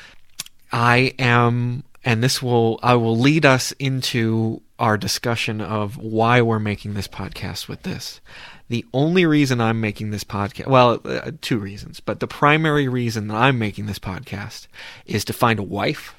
I 0.73 1.15
am, 1.19 1.85
and 2.05 2.23
this 2.23 2.43
will, 2.43 2.79
I 2.83 2.95
will 2.95 3.17
lead 3.17 3.47
us 3.47 3.73
into 3.73 4.63
our 4.79 4.97
discussion 4.97 5.61
of 5.61 5.97
why 5.97 6.41
we're 6.41 6.59
making 6.59 6.95
this 6.95 7.09
podcast 7.09 7.69
with 7.69 7.83
this. 7.83 8.21
The 8.69 8.85
only 8.93 9.27
reason 9.27 9.61
I'm 9.61 9.81
making 9.81 10.11
this 10.11 10.25
podcast, 10.25 10.67
well, 10.67 11.01
uh, 11.05 11.33
two 11.41 11.59
reasons, 11.59 12.01
but 12.01 12.21
the 12.21 12.27
primary 12.27 12.87
reason 12.89 13.29
that 13.29 13.37
I'm 13.37 13.59
making 13.59 13.87
this 13.87 13.99
podcast 13.99 14.67
is 15.07 15.25
to 15.25 15.33
find 15.33 15.59
a 15.59 15.65
wife 15.65 16.15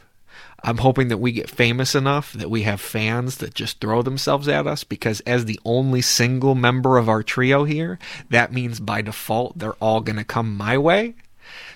I'm 0.63 0.77
hoping 0.77 1.07
that 1.07 1.17
we 1.17 1.31
get 1.31 1.49
famous 1.49 1.95
enough 1.95 2.33
that 2.33 2.49
we 2.49 2.63
have 2.63 2.81
fans 2.81 3.37
that 3.37 3.53
just 3.53 3.79
throw 3.79 4.01
themselves 4.01 4.47
at 4.47 4.67
us 4.67 4.83
because, 4.83 5.21
as 5.21 5.45
the 5.45 5.59
only 5.63 6.01
single 6.01 6.55
member 6.55 6.97
of 6.97 7.07
our 7.07 7.23
trio 7.23 7.63
here, 7.63 7.99
that 8.29 8.51
means 8.51 8.79
by 8.79 9.01
default 9.01 9.57
they're 9.57 9.73
all 9.73 10.01
going 10.01 10.17
to 10.17 10.23
come 10.23 10.55
my 10.55 10.77
way. 10.77 11.15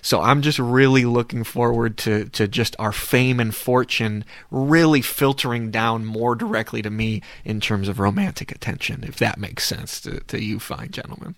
So 0.04 0.22
I'm 0.22 0.42
just 0.42 0.60
really 0.60 1.06
looking 1.06 1.44
forward 1.44 1.98
to, 2.00 2.26
to 2.30 2.48
just 2.48 2.76
our 2.78 2.92
fame 2.92 3.40
and 3.40 3.56
fortune 3.56 4.26
really 4.52 5.02
filtering 5.02 5.72
down 5.72 6.06
more 6.06 6.36
directly 6.36 6.82
to 6.82 6.90
me 6.90 7.22
in 7.46 7.62
terms 7.62 7.88
of 7.88 8.00
romantic 8.00 8.52
attention, 8.52 9.04
if 9.06 9.16
that 9.18 9.40
makes 9.40 9.66
sense 9.66 10.02
to, 10.02 10.20
to 10.20 10.44
you 10.44 10.60
fine 10.60 10.92
gentlemen. 10.92 11.36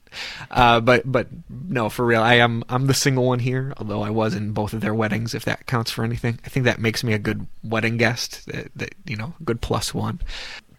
Uh, 0.49 0.79
but 0.81 1.09
but 1.09 1.27
no, 1.49 1.89
for 1.89 2.05
real, 2.05 2.21
I 2.21 2.35
am 2.35 2.63
I'm 2.67 2.87
the 2.87 2.93
single 2.93 3.25
one 3.25 3.39
here, 3.39 3.73
although 3.77 4.01
I 4.01 4.09
was 4.09 4.33
in 4.33 4.51
both 4.51 4.73
of 4.73 4.81
their 4.81 4.95
weddings, 4.95 5.35
if 5.35 5.45
that 5.45 5.67
counts 5.67 5.91
for 5.91 6.03
anything. 6.03 6.39
I 6.43 6.49
think 6.49 6.65
that 6.65 6.79
makes 6.79 7.03
me 7.03 7.13
a 7.13 7.19
good 7.19 7.45
wedding 7.63 7.97
guest, 7.97 8.47
that, 8.47 8.71
that 8.75 8.95
you 9.05 9.15
know, 9.15 9.35
good 9.43 9.61
plus 9.61 9.93
one 9.93 10.19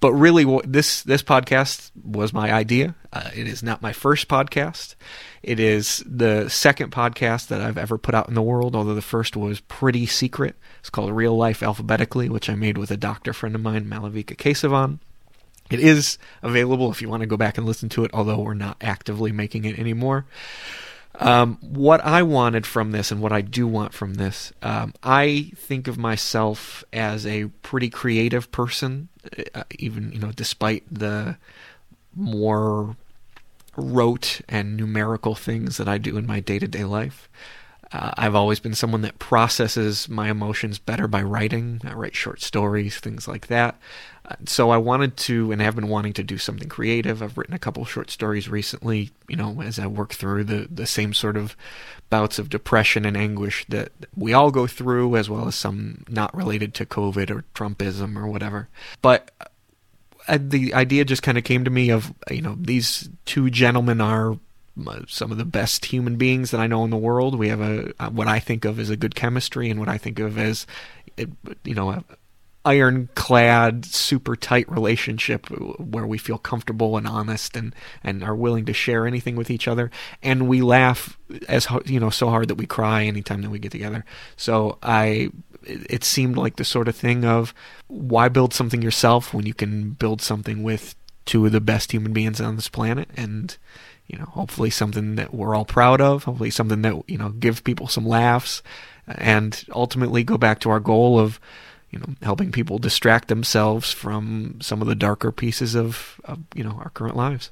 but 0.01 0.13
really 0.13 0.61
this 0.65 1.03
this 1.03 1.23
podcast 1.23 1.91
was 2.03 2.33
my 2.33 2.53
idea. 2.53 2.95
Uh, 3.13 3.31
it 3.35 3.47
is 3.47 3.63
not 3.63 3.83
my 3.83 3.93
first 3.93 4.29
podcast. 4.29 4.95
It 5.43 5.61
is 5.61 6.03
the 6.07 6.49
second 6.49 6.93
podcast 6.93 7.49
that 7.49 7.61
i've 7.61 7.79
ever 7.79 7.99
put 7.99 8.15
out 8.15 8.29
in 8.29 8.35
the 8.35 8.43
world 8.43 8.75
although 8.75 8.95
the 8.95 9.03
first 9.03 9.37
was 9.37 9.61
pretty 9.61 10.07
secret. 10.07 10.57
It's 10.81 10.91
called 10.91 11.11
real 11.13 11.37
life 11.37 11.63
alphabetically 11.63 12.29
which 12.29 12.51
i 12.51 12.55
made 12.55 12.79
with 12.79 12.91
a 12.91 12.97
doctor 12.97 13.33
friend 13.33 13.55
of 13.55 13.63
mine 13.63 13.87
malavika 13.87 14.37
kesavan. 14.37 14.99
It 15.71 15.81
is 15.81 16.19
available 16.43 16.93
if 16.93 17.03
you 17.03 17.09
want 17.09 17.23
to 17.23 17.27
go 17.27 17.37
back 17.37 17.59
and 17.59 17.67
listen 17.67 17.89
to 17.91 18.05
it 18.05 18.11
although 18.15 18.41
we're 18.41 18.55
not 18.55 18.77
actively 18.81 19.33
making 19.33 19.65
it 19.65 19.79
anymore 19.79 20.27
um, 21.19 21.59
what 21.61 22.05
I 22.05 22.23
wanted 22.23 22.67
from 22.67 22.93
this 22.93 23.11
and 23.11 23.21
what 23.21 23.33
I 23.33 23.41
do 23.41 23.67
want 23.67 23.95
from 23.95 24.15
this, 24.15 24.53
um, 24.63 24.93
I 25.03 25.51
think 25.57 25.89
of 25.89 25.99
myself 25.99 26.85
as 26.93 27.27
a 27.27 27.47
pretty 27.63 27.91
creative 27.91 28.51
person, 28.53 29.09
uh, 29.55 29.65
even 29.79 30.13
you 30.13 30.19
know, 30.19 30.33
despite 30.33 30.85
the 30.91 31.37
more 32.15 32.97
rote 33.77 34.41
and 34.49 34.77
numerical 34.77 35.35
things 35.35 35.77
that 35.77 35.89
I 35.89 35.99
do 35.99 36.17
in 36.17 36.27
my 36.27 36.41
day 36.41 36.59
to 36.59 36.69
day 36.69 36.85
life. 36.85 37.29
Uh, 37.93 38.11
I've 38.17 38.35
always 38.35 38.59
been 38.59 38.75
someone 38.75 39.03
that 39.03 39.19
processes 39.19 40.09
my 40.09 40.29
emotions 40.29 40.79
better 40.79 41.07
by 41.07 41.23
writing. 41.23 41.81
I 41.85 41.93
write 41.93 42.17
short 42.17 42.43
stories, 42.43 42.99
things 42.99 43.29
like 43.29 43.47
that. 43.47 43.79
Uh, 44.29 44.35
so 44.45 44.71
I 44.71 44.77
wanted 44.77 45.17
to, 45.19 45.53
and 45.53 45.63
have 45.63 45.77
been 45.77 45.89
wanting 45.89 46.13
to 46.15 46.25
do 46.25 46.37
something 46.37 46.69
creative. 46.69 47.23
I've 47.23 47.39
written 47.39 47.55
a 47.55 47.61
couple 47.61 47.85
short 47.85 48.11
stories 48.11 48.49
recently, 48.49 49.11
you 49.29 49.37
know, 49.37 49.63
as 49.63 49.79
I 49.79 49.87
work 49.87 50.15
through 50.15 50.45
the, 50.45 50.67
the 50.71 50.87
same 50.87 51.15
sort 51.15 51.37
of 51.37 51.57
bouts 52.11 52.39
of 52.39 52.49
depression 52.49 53.05
and 53.05 53.17
anguish 53.17 53.65
that 53.69 53.93
we 54.17 54.33
all 54.33 54.51
go 54.51 54.67
through, 54.67 55.17
as 55.17 55.31
well 55.31 55.47
as 55.47 55.55
some 55.55 56.05
not 56.09 56.35
related 56.35 56.75
to 56.75 56.87
COVID 56.87 57.31
or 57.31 57.45
Trumpism 57.55 58.17
or 58.17 58.27
whatever. 58.27 58.69
But 59.01 59.31
uh, 60.27 60.39
the 60.41 60.75
idea 60.75 61.05
just 61.05 61.23
kind 61.23 61.39
of 61.39 61.45
came 61.45 61.65
to 61.65 61.71
me 61.71 61.91
of, 61.91 62.13
you 62.31 62.43
know, 62.43 62.57
these 62.59 63.09
two 63.27 63.49
gentlemen 63.51 64.01
are 64.01 64.39
uh, 64.87 65.01
some 65.07 65.31
of 65.31 65.39
the 65.39 65.45
best 65.45 65.87
human 65.87 66.17
beings 66.17 66.51
that 66.51 66.61
I 66.61 66.67
know 66.67 66.85
in 66.85 66.91
the 66.91 66.97
world. 66.97 67.39
We 67.39 67.49
have 67.49 67.61
a 67.61 67.93
uh, 68.01 68.11
what 68.11 68.27
I 68.27 68.41
think 68.41 68.65
of 68.65 68.81
as 68.81 68.91
a 68.91 68.97
good 68.97 69.15
chemistry, 69.15 69.71
and 69.71 69.79
what 69.79 69.89
I 69.89 69.99
think 69.99 70.19
of 70.19 70.37
as, 70.37 70.67
uh, 71.19 71.27
you 71.65 71.75
know, 71.75 71.91
a 71.91 72.05
ironclad, 72.67 73.87
super 73.87 74.37
tight 74.37 74.71
relationship 74.71 75.47
where 75.79 76.07
we 76.07 76.19
feel 76.19 76.39
comfortable 76.39 76.97
and 76.99 77.07
honest, 77.07 77.57
and 77.57 77.75
and 78.05 78.23
are 78.23 78.35
willing 78.35 78.67
to 78.67 78.73
share 78.73 79.07
anything 79.07 79.37
with 79.37 79.51
each 79.51 79.69
other, 79.69 79.91
and 80.23 80.49
we 80.49 80.61
laugh 80.61 81.17
as 81.49 81.67
you 81.87 82.01
know 82.01 82.11
so 82.11 82.29
hard 82.29 82.49
that 82.49 82.57
we 82.57 82.67
cry 82.67 83.05
anytime 83.05 83.43
that 83.43 83.51
we 83.51 83.59
get 83.59 83.73
together. 83.73 84.05
So 84.37 84.79
I. 84.83 85.31
It 85.69 86.05
seemed 86.05 86.37
like 86.37 86.57
the 86.57 86.65
sort 86.65 86.87
of 86.87 86.95
thing 86.95 87.25
of 87.25 87.53
why 87.89 88.29
build 88.29 88.55
something 88.55 88.83
yourself 88.83 89.35
when 89.35 89.47
you 89.47 89.55
can 89.55 89.91
build 89.99 90.23
something 90.23 90.63
with 90.63 90.95
two 91.25 91.45
of 91.45 91.51
the 91.51 91.61
best 91.61 91.91
human 91.91 92.13
beings 92.13 92.41
on 92.41 92.55
this 92.55 92.69
planet, 92.69 93.09
and 93.17 93.57
you 94.07 94.17
know, 94.17 94.27
hopefully 94.27 94.71
something 94.71 95.17
that 95.17 95.35
we're 95.35 95.57
all 95.57 95.65
proud 95.65 96.01
of, 96.01 96.23
hopefully 96.25 96.51
something 96.51 96.83
that, 96.83 97.03
you 97.09 97.19
know, 97.19 97.31
give 97.31 97.65
people 97.65 97.89
some 97.89 98.07
laughs 98.07 98.63
and 99.09 99.65
ultimately 99.73 100.23
go 100.23 100.39
back 100.39 100.61
to 100.61 100.71
our 100.71 100.79
goal 100.79 101.19
of, 101.19 101.41
you 101.97 102.03
know, 102.07 102.15
helping 102.23 102.53
people 102.53 102.79
distract 102.79 103.29
themselves 103.29 103.91
from 103.91 104.59
some 104.61 104.83
of 104.83 104.89
the 104.89 104.95
darker 104.95 105.33
pieces 105.33 105.75
of, 105.75 106.21
of 106.25 106.41
you 106.55 106.63
know, 106.63 106.79
our 106.83 106.91
current 106.91 107.17
lives. 107.17 107.51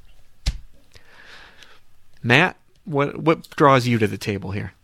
Matt, 2.22 2.56
what 2.84 3.18
what 3.18 3.48
draws 3.56 3.86
you 3.86 3.98
to 3.98 4.06
the 4.06 4.18
table 4.18 4.50
here? 4.50 4.74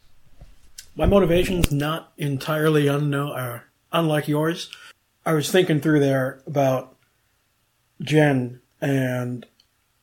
My 0.97 1.07
motivation's 1.07 1.71
not 1.71 2.12
entirely 2.17 2.87
unknown, 2.87 3.33
or 3.38 3.64
unlike 3.93 4.29
yours. 4.29 4.71
I 5.25 5.35
was 5.35 5.50
thinking 5.50 5.81
through 5.81 6.00
there 6.00 6.43
about 6.47 6.97
Jen, 8.00 8.61
and 8.81 9.47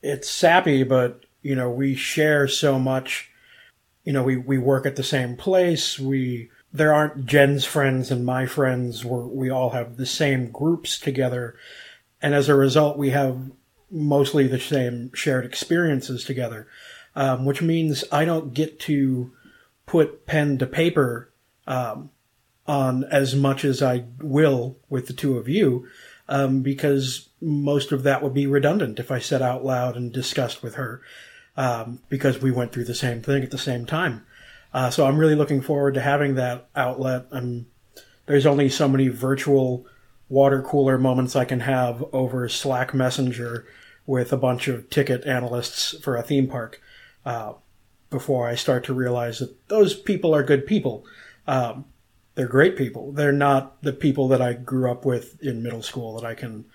it's 0.02 0.30
sappy, 0.30 0.84
but 0.84 1.24
you 1.42 1.56
know 1.56 1.70
we 1.70 1.94
share 1.94 2.46
so 2.46 2.78
much. 2.78 3.30
You 4.04 4.12
know, 4.12 4.22
we 4.22 4.36
we 4.36 4.58
work 4.58 4.86
at 4.86 4.96
the 4.96 5.02
same 5.02 5.36
place. 5.36 5.98
We 5.98 6.50
there 6.72 6.92
aren't 6.92 7.26
Jen's 7.26 7.64
friends 7.64 8.10
and 8.10 8.24
my 8.24 8.46
friends. 8.46 9.04
We're, 9.04 9.26
we 9.26 9.50
all 9.50 9.70
have 9.70 9.96
the 9.96 10.06
same 10.06 10.50
groups 10.50 10.98
together, 10.98 11.56
and 12.20 12.34
as 12.34 12.48
a 12.48 12.54
result, 12.54 12.98
we 12.98 13.10
have 13.10 13.50
mostly 13.90 14.46
the 14.46 14.60
same 14.60 15.10
shared 15.14 15.44
experiences 15.44 16.24
together. 16.24 16.68
Um, 17.16 17.44
which 17.44 17.60
means 17.60 18.04
I 18.12 18.24
don't 18.24 18.54
get 18.54 18.78
to 18.80 19.32
put 19.86 20.24
pen 20.24 20.56
to 20.58 20.66
paper 20.66 21.32
um, 21.66 22.10
on 22.64 23.02
as 23.04 23.34
much 23.34 23.64
as 23.64 23.82
I 23.82 24.04
will 24.20 24.76
with 24.88 25.08
the 25.08 25.12
two 25.14 25.36
of 25.36 25.48
you, 25.48 25.88
um, 26.28 26.62
because 26.62 27.28
most 27.40 27.90
of 27.90 28.04
that 28.04 28.22
would 28.22 28.34
be 28.34 28.46
redundant 28.46 29.00
if 29.00 29.10
I 29.10 29.18
said 29.18 29.42
out 29.42 29.64
loud 29.64 29.96
and 29.96 30.12
discussed 30.12 30.62
with 30.62 30.76
her, 30.76 31.00
um, 31.56 32.00
because 32.08 32.40
we 32.40 32.52
went 32.52 32.70
through 32.70 32.84
the 32.84 32.94
same 32.94 33.20
thing 33.20 33.42
at 33.42 33.50
the 33.50 33.58
same 33.58 33.84
time. 33.84 34.24
Uh, 34.72 34.90
so 34.90 35.06
I'm 35.06 35.18
really 35.18 35.34
looking 35.34 35.60
forward 35.60 35.94
to 35.94 36.00
having 36.00 36.34
that 36.34 36.68
outlet. 36.76 37.26
And 37.30 37.66
there's 38.26 38.46
only 38.46 38.68
so 38.68 38.88
many 38.88 39.08
virtual 39.08 39.86
water 40.28 40.62
cooler 40.62 40.98
moments 40.98 41.34
I 41.34 41.44
can 41.44 41.60
have 41.60 42.04
over 42.12 42.48
Slack 42.48 42.92
Messenger 42.92 43.66
with 44.06 44.32
a 44.32 44.36
bunch 44.36 44.68
of 44.68 44.90
ticket 44.90 45.24
analysts 45.24 45.98
for 45.98 46.16
a 46.16 46.22
theme 46.22 46.48
park. 46.48 46.80
Uh, 47.24 47.54
before 48.10 48.48
I 48.48 48.54
start 48.54 48.84
to 48.84 48.94
realize 48.94 49.38
that 49.38 49.68
those 49.68 49.94
people 49.94 50.34
are 50.34 50.42
good 50.42 50.66
people. 50.66 51.04
Um, 51.46 51.84
they're 52.34 52.46
great 52.46 52.76
people. 52.76 53.12
They're 53.12 53.32
not 53.32 53.82
the 53.82 53.92
people 53.92 54.28
that 54.28 54.40
I 54.40 54.52
grew 54.52 54.90
up 54.90 55.04
with 55.04 55.42
in 55.42 55.62
middle 55.62 55.82
school 55.82 56.18
that 56.18 56.26
I 56.26 56.34
can 56.34 56.66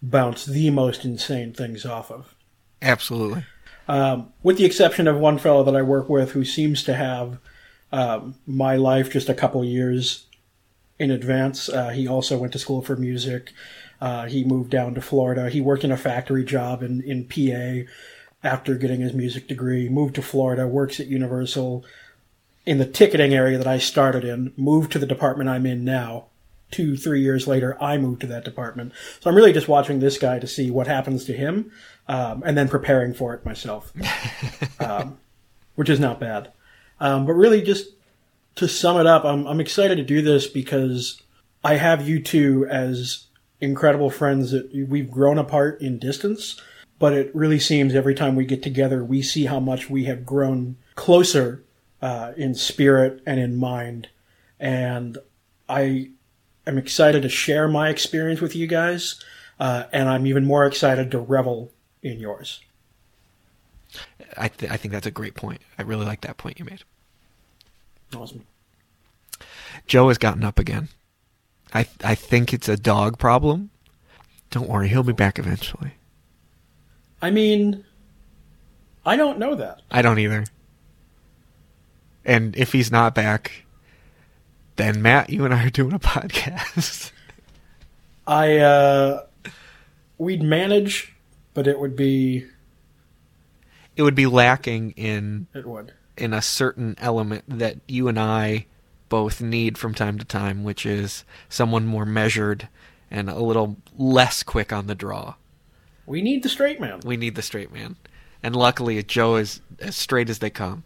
bounce 0.00 0.44
the 0.44 0.70
most 0.70 1.04
insane 1.04 1.52
things 1.52 1.84
off 1.84 2.10
of. 2.10 2.34
Absolutely. 2.80 3.44
Um, 3.88 4.32
with 4.42 4.58
the 4.58 4.64
exception 4.64 5.08
of 5.08 5.18
one 5.18 5.38
fellow 5.38 5.64
that 5.64 5.76
I 5.76 5.82
work 5.82 6.08
with 6.08 6.32
who 6.32 6.44
seems 6.44 6.82
to 6.84 6.94
have 6.94 7.38
um, 7.90 8.36
my 8.46 8.76
life 8.76 9.10
just 9.10 9.28
a 9.28 9.34
couple 9.34 9.64
years 9.64 10.26
in 10.98 11.10
advance. 11.10 11.68
Uh, 11.68 11.90
he 11.90 12.06
also 12.06 12.38
went 12.38 12.52
to 12.52 12.58
school 12.58 12.80
for 12.80 12.96
music. 12.96 13.52
Uh, 14.00 14.26
he 14.26 14.44
moved 14.44 14.70
down 14.70 14.94
to 14.94 15.00
Florida. 15.00 15.50
He 15.50 15.60
worked 15.60 15.84
in 15.84 15.92
a 15.92 15.96
factory 15.96 16.44
job 16.44 16.82
in, 16.82 17.02
in 17.02 17.24
PA 17.24 17.88
after 18.42 18.74
getting 18.74 19.00
his 19.00 19.12
music 19.12 19.46
degree. 19.46 19.88
Moved 19.88 20.14
to 20.16 20.22
Florida, 20.22 20.66
works 20.66 20.98
at 20.98 21.06
Universal 21.06 21.84
in 22.64 22.78
the 22.78 22.86
ticketing 22.86 23.34
area 23.34 23.58
that 23.58 23.66
I 23.66 23.78
started 23.78 24.24
in. 24.24 24.52
Moved 24.56 24.92
to 24.92 24.98
the 24.98 25.06
department 25.06 25.50
I'm 25.50 25.66
in 25.66 25.84
now. 25.84 26.26
Two, 26.70 26.96
three 26.96 27.20
years 27.20 27.46
later, 27.46 27.76
I 27.82 27.98
moved 27.98 28.22
to 28.22 28.26
that 28.28 28.44
department. 28.44 28.92
So 29.20 29.28
I'm 29.28 29.36
really 29.36 29.52
just 29.52 29.68
watching 29.68 30.00
this 30.00 30.16
guy 30.16 30.38
to 30.38 30.46
see 30.46 30.70
what 30.70 30.86
happens 30.86 31.24
to 31.26 31.34
him, 31.34 31.70
um, 32.08 32.42
and 32.44 32.56
then 32.56 32.68
preparing 32.68 33.14
for 33.14 33.34
it 33.34 33.44
myself, 33.44 33.92
um, 34.80 35.18
which 35.74 35.88
is 35.88 36.00
not 36.00 36.20
bad. 36.20 36.52
Um, 37.00 37.26
but 37.26 37.32
really, 37.32 37.62
just 37.62 37.90
to 38.56 38.68
sum 38.68 38.98
it 38.98 39.06
up, 39.06 39.24
I'm, 39.24 39.46
I'm 39.46 39.60
excited 39.60 39.96
to 39.96 40.04
do 40.04 40.22
this 40.22 40.46
because 40.46 41.22
I 41.64 41.76
have 41.76 42.08
you 42.08 42.22
two 42.22 42.66
as 42.68 43.26
incredible 43.60 44.10
friends 44.10 44.50
that 44.50 44.70
we've 44.88 45.10
grown 45.10 45.38
apart 45.38 45.80
in 45.80 45.98
distance, 45.98 46.60
but 46.98 47.12
it 47.12 47.34
really 47.34 47.58
seems 47.58 47.94
every 47.94 48.14
time 48.14 48.34
we 48.34 48.44
get 48.44 48.62
together, 48.62 49.04
we 49.04 49.22
see 49.22 49.46
how 49.46 49.60
much 49.60 49.88
we 49.88 50.04
have 50.04 50.26
grown 50.26 50.76
closer 50.96 51.62
uh, 52.00 52.32
in 52.36 52.54
spirit 52.54 53.22
and 53.24 53.38
in 53.38 53.56
mind. 53.56 54.08
And 54.58 55.18
I 55.68 56.10
am 56.66 56.78
excited 56.78 57.22
to 57.22 57.28
share 57.28 57.68
my 57.68 57.88
experience 57.88 58.40
with 58.40 58.56
you 58.56 58.66
guys, 58.66 59.22
uh, 59.60 59.84
and 59.92 60.08
I'm 60.08 60.26
even 60.26 60.44
more 60.44 60.66
excited 60.66 61.10
to 61.12 61.18
revel 61.18 61.70
in 62.02 62.18
yours. 62.18 62.60
I, 64.36 64.48
th- 64.48 64.70
I 64.70 64.76
think 64.76 64.92
that's 64.92 65.06
a 65.06 65.10
great 65.10 65.34
point. 65.34 65.60
I 65.78 65.82
really 65.82 66.06
like 66.06 66.22
that 66.22 66.38
point 66.38 66.58
you 66.58 66.64
made. 66.64 66.82
Awesome. 68.16 68.44
Joe 69.86 70.08
has 70.08 70.18
gotten 70.18 70.44
up 70.44 70.58
again. 70.58 70.88
I 71.74 71.86
I 72.04 72.14
think 72.14 72.52
it's 72.52 72.68
a 72.68 72.76
dog 72.76 73.18
problem. 73.18 73.70
Don't 74.50 74.68
worry, 74.68 74.88
he'll 74.88 75.02
be 75.02 75.12
back 75.14 75.38
eventually. 75.38 75.92
I 77.22 77.30
mean, 77.30 77.84
I 79.06 79.16
don't 79.16 79.38
know 79.38 79.54
that. 79.54 79.80
I 79.90 80.02
don't 80.02 80.18
either. 80.18 80.44
And 82.24 82.54
if 82.56 82.72
he's 82.72 82.92
not 82.92 83.14
back, 83.14 83.64
then 84.76 85.00
Matt, 85.02 85.30
you 85.30 85.44
and 85.44 85.54
I 85.54 85.64
are 85.66 85.70
doing 85.70 85.92
a 85.94 85.98
podcast. 85.98 87.10
I 88.26 88.58
uh 88.58 89.24
we'd 90.18 90.42
manage, 90.42 91.14
but 91.54 91.66
it 91.66 91.78
would 91.78 91.96
be 91.96 92.46
it 93.96 94.02
would 94.02 94.14
be 94.14 94.26
lacking 94.26 94.92
in 94.92 95.46
it 95.54 95.66
would. 95.66 95.92
in 96.16 96.32
a 96.32 96.42
certain 96.42 96.94
element 96.98 97.44
that 97.48 97.78
you 97.86 98.08
and 98.08 98.18
I 98.18 98.66
both 99.08 99.42
need 99.42 99.76
from 99.76 99.94
time 99.94 100.18
to 100.18 100.24
time, 100.24 100.64
which 100.64 100.86
is 100.86 101.24
someone 101.48 101.86
more 101.86 102.06
measured 102.06 102.68
and 103.10 103.28
a 103.28 103.38
little 103.38 103.76
less 103.98 104.42
quick 104.42 104.72
on 104.72 104.86
the 104.86 104.94
draw. 104.94 105.34
We 106.06 106.22
need 106.22 106.42
the 106.42 106.48
straight 106.48 106.80
man. 106.80 107.00
We 107.04 107.18
need 107.18 107.34
the 107.34 107.42
straight 107.42 107.72
man. 107.72 107.96
And 108.42 108.56
luckily, 108.56 109.02
Joe 109.02 109.36
is 109.36 109.60
as 109.78 109.96
straight 109.96 110.30
as 110.30 110.38
they 110.38 110.50
come. 110.50 110.84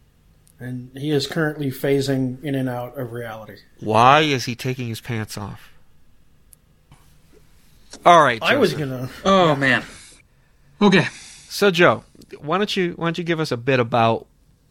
And 0.58 0.90
he 0.96 1.10
is 1.10 1.26
currently 1.26 1.70
phasing 1.70 2.42
in 2.42 2.54
and 2.54 2.68
out 2.68 2.98
of 2.98 3.12
reality. 3.12 3.58
Why 3.78 4.20
is 4.22 4.46
he 4.46 4.54
taking 4.56 4.88
his 4.88 5.00
pants 5.00 5.38
off? 5.38 5.70
All 8.04 8.22
right, 8.22 8.42
I 8.42 8.56
was 8.56 8.74
gonna 8.74 9.08
Oh 9.24 9.54
man. 9.54 9.84
Okay. 10.80 11.06
So, 11.48 11.70
Joe, 11.70 12.04
why 12.40 12.58
don't 12.58 12.76
you 12.76 12.92
why 12.96 13.06
don't 13.06 13.18
you 13.18 13.24
give 13.24 13.40
us 13.40 13.50
a 13.50 13.56
bit 13.56 13.80
about 13.80 14.26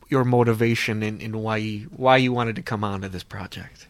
your 0.09 0.23
motivation 0.23 1.01
and, 1.01 1.21
and 1.21 1.35
why 1.35 1.57
you, 1.57 1.89
why 1.95 2.17
you 2.17 2.31
wanted 2.31 2.55
to 2.55 2.61
come 2.61 2.83
on 2.83 3.01
to 3.01 3.09
this 3.09 3.23
project? 3.23 3.87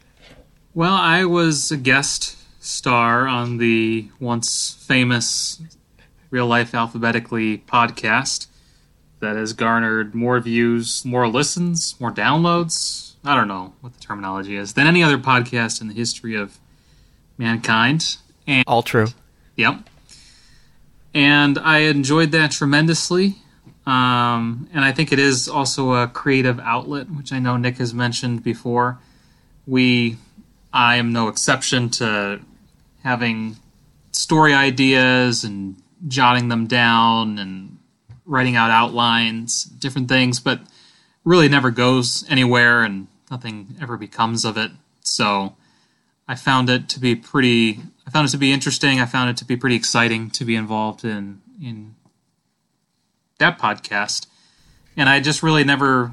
Well, 0.73 0.93
I 0.93 1.25
was 1.25 1.71
a 1.71 1.77
guest 1.77 2.37
star 2.63 3.27
on 3.27 3.57
the 3.57 4.09
once 4.19 4.77
famous 4.87 5.61
Real 6.29 6.47
Life 6.47 6.73
Alphabetically 6.73 7.59
podcast 7.59 8.47
that 9.19 9.35
has 9.35 9.53
garnered 9.53 10.13
more 10.13 10.39
views, 10.39 11.03
more 11.05 11.27
listens, 11.27 11.99
more 11.99 12.11
downloads. 12.11 13.13
I 13.23 13.35
don't 13.35 13.47
know 13.47 13.73
what 13.81 13.93
the 13.93 13.99
terminology 13.99 14.55
is 14.55 14.73
than 14.73 14.87
any 14.87 15.01
other 15.01 15.17
podcast 15.17 15.81
in 15.81 15.87
the 15.87 15.93
history 15.93 16.35
of 16.35 16.59
mankind. 17.37 18.17
And 18.47 18.63
All 18.67 18.83
true. 18.83 19.07
Yep. 19.55 19.89
And 21.15 21.57
I 21.57 21.79
enjoyed 21.79 22.31
that 22.31 22.51
tremendously. 22.51 23.37
Um, 23.87 24.67
and 24.73 24.83
I 24.83 24.91
think 24.91 25.11
it 25.13 25.19
is 25.19 25.47
also 25.47 25.93
a 25.93 26.07
creative 26.07 26.59
outlet, 26.59 27.09
which 27.09 27.31
I 27.31 27.39
know 27.39 27.55
Nick 27.55 27.77
has 27.77 27.93
mentioned 27.93 28.43
before. 28.43 28.99
We, 29.65 30.17
I 30.73 30.97
am 30.97 31.13
no 31.13 31.29
exception 31.29 31.89
to 31.91 32.41
having 33.03 33.55
story 34.11 34.53
ideas 34.53 35.43
and 35.45 35.77
jotting 36.07 36.49
them 36.49 36.67
down 36.67 37.39
and 37.39 37.77
writing 38.25 38.55
out 38.55 38.71
outlines, 38.71 39.63
different 39.63 40.09
things, 40.09 40.39
but 40.39 40.59
really 41.23 41.47
never 41.47 41.71
goes 41.71 42.25
anywhere 42.27 42.83
and 42.83 43.07
nothing 43.31 43.75
ever 43.81 43.97
becomes 43.97 44.43
of 44.43 44.57
it. 44.57 44.71
So 45.01 45.55
I 46.27 46.35
found 46.35 46.69
it 46.69 46.89
to 46.89 46.99
be 46.99 47.15
pretty. 47.15 47.79
I 48.07 48.11
found 48.11 48.27
it 48.27 48.31
to 48.31 48.37
be 48.37 48.51
interesting. 48.51 48.99
I 48.99 49.05
found 49.05 49.29
it 49.29 49.37
to 49.37 49.45
be 49.45 49.57
pretty 49.57 49.75
exciting 49.75 50.29
to 50.31 50.45
be 50.45 50.55
involved 50.55 51.03
in 51.03 51.41
in 51.61 51.95
that 53.39 53.59
podcast, 53.59 54.27
and 54.95 55.09
I 55.09 55.19
just 55.19 55.41
really 55.41 55.63
never. 55.63 56.11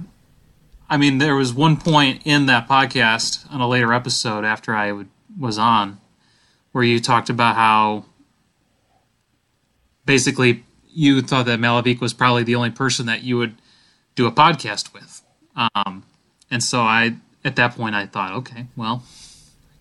I 0.88 0.96
mean, 0.96 1.18
there 1.18 1.37
was 1.37 1.55
one 1.55 1.76
point 1.76 2.22
in 2.24 2.46
that 2.46 2.68
podcast 2.68 3.50
on 3.50 3.61
a 3.61 3.68
later 3.68 3.92
episode 3.92 4.44
after 4.44 4.74
I 4.74 4.92
would, 4.92 5.09
was 5.38 5.57
on, 5.57 5.98
where 6.72 6.85
you 6.85 7.00
talked 7.00 7.31
about 7.31 7.57
how 7.57 8.05
basically 10.05 10.64
you 10.92 11.22
thought 11.22 11.46
that 11.46 11.59
Malavika 11.59 12.00
was 12.00 12.12
probably 12.12 12.42
the 12.42 12.55
only 12.55 12.70
person 12.70 13.07
that 13.07 13.22
you 13.22 13.38
would 13.38 13.55
do 14.14 14.26
a 14.26 14.33
podcast 14.33 14.92
with, 14.92 15.22
um, 15.57 16.05
and 16.50 16.62
so 16.62 16.81
I 16.81 17.16
at 17.44 17.57
that 17.57 17.74
point 17.74 17.94
I 17.94 18.07
thought, 18.07 18.33
okay, 18.33 18.66
well, 18.76 19.02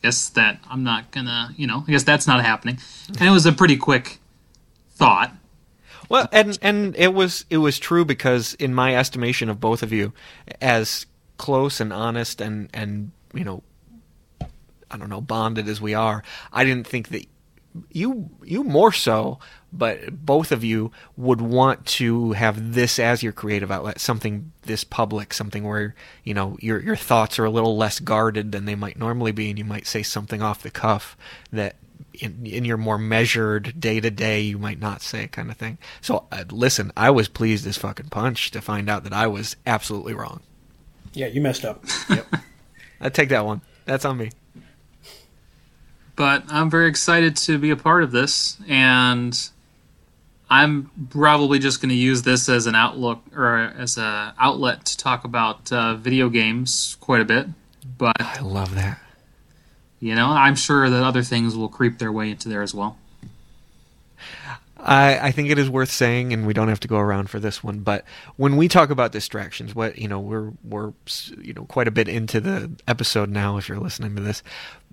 guess 0.02 0.30
that 0.30 0.60
I'm 0.70 0.84
not 0.84 1.12
gonna, 1.12 1.54
you 1.58 1.68
know, 1.68 1.84
I 1.88 1.92
guess 1.92 2.04
that's 2.04 2.28
not 2.28 2.44
happening. 2.44 2.80
And 3.20 3.28
it 3.28 3.32
was 3.32 3.46
a 3.46 3.52
pretty 3.52 3.78
quick 3.78 4.20
thought. 4.92 5.36
Well, 6.10 6.28
and 6.32 6.58
and 6.62 6.96
it 6.98 7.14
was 7.14 7.46
it 7.50 7.58
was 7.58 7.80
true 7.80 8.04
because 8.04 8.54
in 8.56 8.74
my 8.74 8.96
estimation 8.96 9.50
of 9.50 9.60
both 9.60 9.84
of 9.84 9.94
you, 9.94 10.14
as 10.60 11.06
close 11.38 11.80
and 11.80 11.94
honest 11.94 12.42
and 12.42 12.70
and 12.74 13.12
you 13.34 13.44
know, 13.44 13.64
I 14.90 14.98
don't 14.98 15.10
know, 15.10 15.22
bonded 15.22 15.70
as 15.70 15.80
we 15.80 15.94
are, 15.94 16.24
I 16.52 16.66
didn't 16.66 16.88
think 16.88 17.10
that 17.10 17.26
you 17.92 18.30
you 18.44 18.64
more 18.64 18.92
so, 18.92 19.40
but 19.74 20.26
both 20.26 20.52
of 20.52 20.64
you 20.64 20.92
would 21.16 21.42
want 21.42 21.86
to 21.86 22.34
have 22.34 22.74
this 22.74 23.00
as 23.00 23.24
your 23.24 23.32
creative 23.32 23.72
outlet, 23.72 24.00
something 24.00 24.52
this 24.64 24.84
public, 24.84 25.34
something 25.34 25.64
where 25.64 25.96
you 26.24 26.34
know 26.34 26.58
your 26.60 26.80
your 26.82 26.96
thoughts 26.96 27.40
are 27.40 27.46
a 27.46 27.50
little 27.50 27.78
less 27.78 28.00
guarded 28.00 28.52
than 28.52 28.66
they 28.66 28.76
might 28.76 29.00
normally 29.00 29.32
be, 29.32 29.50
and 29.50 29.58
you 29.58 29.66
might 29.66 29.88
say 29.88 30.04
something 30.04 30.42
off 30.42 30.64
the 30.64 30.72
cuff 30.72 31.16
that 31.52 31.76
in, 32.14 32.46
in 32.46 32.66
your 32.66 32.78
more 32.78 32.98
measured 32.98 33.80
day 33.80 34.00
to 34.00 34.12
day 34.12 34.42
you 34.42 34.58
might 34.58 34.80
not 34.80 35.02
say 35.02 35.28
kind 35.28 35.50
of 35.50 35.58
thing. 35.58 35.78
So 36.02 36.28
uh, 36.32 36.44
listen, 36.50 36.92
I 36.98 37.10
was 37.12 37.28
pleased 37.28 37.66
as 37.66 37.78
fucking 37.78 38.10
punch 38.10 38.52
to 38.52 38.62
find 38.62 38.90
out 38.90 39.04
that 39.04 39.14
I 39.14 39.28
was 39.28 39.56
absolutely 39.66 40.14
wrong. 40.14 40.42
Yeah, 41.14 41.28
you 41.28 41.42
messed 41.42 41.66
up. 41.66 41.84
yep, 42.10 42.28
I 43.00 43.10
take 43.10 43.30
that 43.30 43.46
one. 43.46 43.62
That's 43.86 44.06
on 44.06 44.18
me. 44.18 44.32
But 46.16 46.44
I'm 46.50 46.70
very 46.70 46.88
excited 46.88 47.36
to 47.38 47.58
be 47.58 47.72
a 47.72 47.76
part 47.76 48.04
of 48.04 48.12
this, 48.12 48.58
and 48.68 49.38
I'm 50.52 50.92
probably 51.10 51.60
just 51.60 51.82
going 51.82 51.90
to 51.90 51.96
use 51.96 52.24
this 52.24 52.50
as 52.50 52.68
an 52.68 52.76
outlook 52.76 53.24
or 53.34 53.58
as 53.58 53.98
a 53.98 54.36
outlet 54.38 54.84
to 54.86 54.98
talk 54.98 55.24
about 55.24 55.72
uh, 55.72 55.96
video 55.96 56.28
games 56.28 56.98
quite 57.00 57.22
a 57.22 57.26
bit. 57.26 57.48
But 57.98 58.20
I 58.20 58.42
love 58.42 58.76
that. 58.76 59.00
you 60.02 60.14
know, 60.14 60.28
I'm 60.28 60.56
sure 60.56 60.90
that 60.90 61.04
other 61.04 61.24
things 61.24 61.56
will 61.56 61.70
creep 61.70 62.00
their 62.00 62.12
way 62.12 62.30
into 62.32 62.50
there 62.50 62.62
as 62.62 62.74
well. 62.76 62.98
I, 64.84 65.28
I 65.28 65.32
think 65.32 65.50
it 65.50 65.60
is 65.60 65.70
worth 65.70 65.92
saying, 65.92 66.34
and 66.34 66.48
we 66.48 66.54
don't 66.54 66.68
have 66.68 66.80
to 66.82 66.88
go 66.88 66.98
around 66.98 67.30
for 67.30 67.40
this 67.40 67.64
one. 67.64 67.80
But 67.80 68.04
when 68.36 68.58
we 68.58 68.68
talk 68.68 68.90
about 68.90 69.12
distractions, 69.12 69.76
what 69.76 69.98
you 69.98 70.08
know, 70.08 70.20
we're 70.20 70.52
we're 70.64 70.94
you 71.40 71.54
know 71.54 71.66
quite 71.66 71.88
a 71.88 71.92
bit 71.92 72.08
into 72.08 72.40
the 72.40 72.72
episode 72.88 73.30
now. 73.30 73.58
If 73.58 73.70
you're 73.70 73.80
listening 73.80 74.16
to 74.16 74.22
this, 74.22 74.42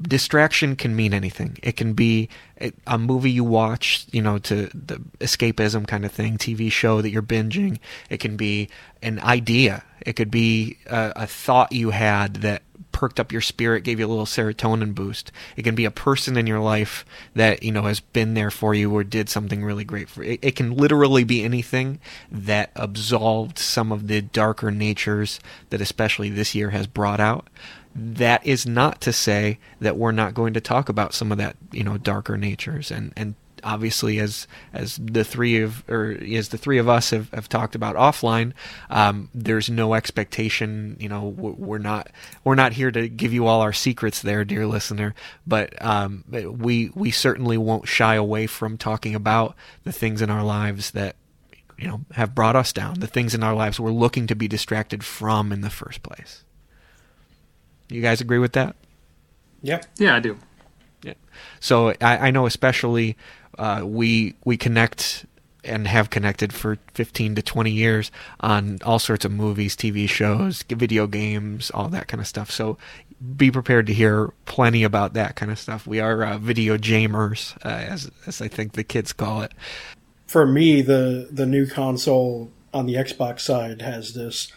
distraction 0.00 0.76
can 0.76 0.94
mean 0.94 1.14
anything. 1.14 1.58
It 1.62 1.76
can 1.76 1.94
be 1.94 2.28
a, 2.86 2.98
movie 2.98 3.30
you 3.30 3.44
watch, 3.44 4.06
you 4.10 4.20
know, 4.20 4.38
to 4.38 4.66
the 4.74 5.00
escapism 5.20 5.86
kind 5.86 6.04
of 6.04 6.12
thing, 6.12 6.38
TV 6.38 6.70
show 6.70 7.00
that 7.00 7.10
you're 7.10 7.22
binging. 7.22 7.78
It 8.10 8.18
can 8.18 8.36
be 8.36 8.68
an 9.02 9.20
idea. 9.20 9.84
It 10.00 10.14
could 10.14 10.30
be 10.30 10.78
a, 10.86 11.12
a 11.16 11.26
thought 11.26 11.72
you 11.72 11.90
had 11.90 12.36
that 12.36 12.62
perked 12.92 13.20
up 13.20 13.32
your 13.32 13.40
spirit, 13.40 13.84
gave 13.84 13.98
you 13.98 14.06
a 14.06 14.08
little 14.08 14.26
serotonin 14.26 14.94
boost. 14.94 15.30
It 15.56 15.62
can 15.62 15.74
be 15.74 15.84
a 15.84 15.90
person 15.90 16.36
in 16.36 16.46
your 16.46 16.60
life 16.60 17.04
that 17.34 17.62
you 17.62 17.72
know 17.72 17.82
has 17.82 18.00
been 18.00 18.34
there 18.34 18.50
for 18.50 18.74
you 18.74 18.92
or 18.92 19.04
did 19.04 19.28
something 19.28 19.64
really 19.64 19.84
great 19.84 20.08
for 20.08 20.24
you. 20.24 20.32
It, 20.32 20.40
it 20.42 20.56
can 20.56 20.76
literally 20.76 21.24
be 21.24 21.44
anything 21.44 22.00
that 22.30 22.70
absolved 22.74 23.58
some 23.58 23.92
of 23.92 24.08
the 24.08 24.22
darker 24.22 24.70
natures 24.70 25.40
that 25.70 25.80
especially 25.80 26.30
this 26.30 26.54
year 26.54 26.70
has 26.70 26.86
brought 26.86 27.20
out. 27.20 27.48
That 27.94 28.46
is 28.46 28.66
not 28.66 29.00
to 29.02 29.12
say 29.12 29.58
that 29.80 29.96
we're 29.96 30.12
not 30.12 30.34
going 30.34 30.54
to 30.54 30.60
talk 30.60 30.88
about 30.88 31.14
some 31.14 31.32
of 31.32 31.38
that, 31.38 31.56
you 31.72 31.84
know, 31.84 31.98
darker 31.98 32.36
natures 32.36 32.90
and 32.90 33.12
and 33.16 33.34
obviously 33.64 34.18
as 34.18 34.46
as 34.72 34.98
the 35.02 35.24
three 35.24 35.60
of 35.60 35.82
or 35.88 36.16
as 36.32 36.48
the 36.50 36.58
three 36.58 36.78
of 36.78 36.88
us 36.88 37.10
have, 37.10 37.30
have 37.32 37.48
talked 37.48 37.74
about 37.74 37.96
offline 37.96 38.52
um, 38.90 39.28
there's 39.34 39.68
no 39.70 39.94
expectation 39.94 40.96
you 41.00 41.08
know 41.08 41.28
we're 41.36 41.78
not 41.78 42.08
we're 42.44 42.54
not 42.54 42.72
here 42.72 42.90
to 42.90 43.08
give 43.08 43.32
you 43.32 43.46
all 43.46 43.60
our 43.60 43.72
secrets 43.72 44.22
there 44.22 44.44
dear 44.44 44.66
listener 44.66 45.14
but 45.46 45.72
um, 45.84 46.24
we 46.28 46.90
we 46.94 47.10
certainly 47.10 47.56
won't 47.58 47.88
shy 47.88 48.14
away 48.14 48.46
from 48.46 48.76
talking 48.78 49.14
about 49.14 49.54
the 49.84 49.92
things 49.92 50.22
in 50.22 50.30
our 50.30 50.44
lives 50.44 50.90
that 50.92 51.16
you 51.78 51.86
know 51.86 52.00
have 52.12 52.34
brought 52.34 52.56
us 52.56 52.72
down 52.72 53.00
the 53.00 53.06
things 53.06 53.34
in 53.34 53.42
our 53.42 53.54
lives 53.54 53.78
we're 53.78 53.90
looking 53.90 54.26
to 54.26 54.34
be 54.34 54.48
distracted 54.48 55.04
from 55.04 55.52
in 55.52 55.60
the 55.60 55.70
first 55.70 56.02
place 56.02 56.44
you 57.88 58.02
guys 58.02 58.20
agree 58.20 58.38
with 58.38 58.52
that 58.52 58.76
Yeah. 59.62 59.80
Yeah, 59.96 60.16
I 60.16 60.20
do. 60.20 60.36
yeah. 61.02 61.14
So 61.60 61.90
I, 62.00 62.28
I 62.28 62.30
know 62.30 62.46
especially 62.46 63.16
uh, 63.58 63.82
we 63.84 64.34
we 64.44 64.56
connect 64.56 65.26
and 65.64 65.86
have 65.86 66.10
connected 66.10 66.52
for 66.52 66.78
15 66.94 67.34
to 67.34 67.42
20 67.42 67.70
years 67.70 68.10
on 68.40 68.78
all 68.84 68.98
sorts 68.98 69.24
of 69.24 69.32
movies, 69.32 69.76
TV 69.76 70.08
shows, 70.08 70.62
video 70.62 71.06
games, 71.06 71.70
all 71.72 71.88
that 71.88 72.08
kind 72.08 72.20
of 72.20 72.26
stuff. 72.26 72.50
So 72.50 72.78
be 73.36 73.50
prepared 73.50 73.86
to 73.88 73.92
hear 73.92 74.32
plenty 74.46 74.84
about 74.84 75.14
that 75.14 75.36
kind 75.36 75.50
of 75.50 75.58
stuff. 75.58 75.86
We 75.86 76.00
are 76.00 76.24
uh, 76.24 76.38
video 76.38 76.76
jamers, 76.76 77.56
uh, 77.64 77.68
as 77.68 78.10
as 78.26 78.40
I 78.40 78.48
think 78.48 78.72
the 78.72 78.84
kids 78.84 79.12
call 79.12 79.42
it. 79.42 79.52
For 80.26 80.46
me, 80.46 80.82
the 80.82 81.28
the 81.30 81.46
new 81.46 81.66
console 81.66 82.50
on 82.72 82.86
the 82.86 82.94
Xbox 82.94 83.40
side 83.40 83.82
has 83.82 84.14
this 84.14 84.52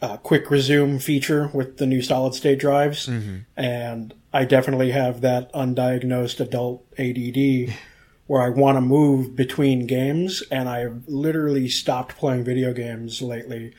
uh, 0.00 0.16
quick 0.18 0.50
resume 0.50 0.98
feature 0.98 1.50
with 1.52 1.76
the 1.76 1.86
new 1.86 2.00
solid 2.00 2.34
state 2.34 2.58
drives, 2.58 3.08
and 3.56 4.14
I 4.32 4.44
definitely 4.44 4.92
have 4.92 5.20
that 5.20 5.52
undiagnosed 5.52 6.40
adult 6.40 6.84
ADD 6.98 7.74
where 8.26 8.42
I 8.42 8.48
want 8.48 8.76
to 8.76 8.80
move 8.80 9.36
between 9.36 9.86
games, 9.86 10.42
and 10.50 10.68
I've 10.68 11.06
literally 11.06 11.68
stopped 11.68 12.16
playing 12.16 12.44
video 12.44 12.72
games 12.72 13.20
lately 13.20 13.74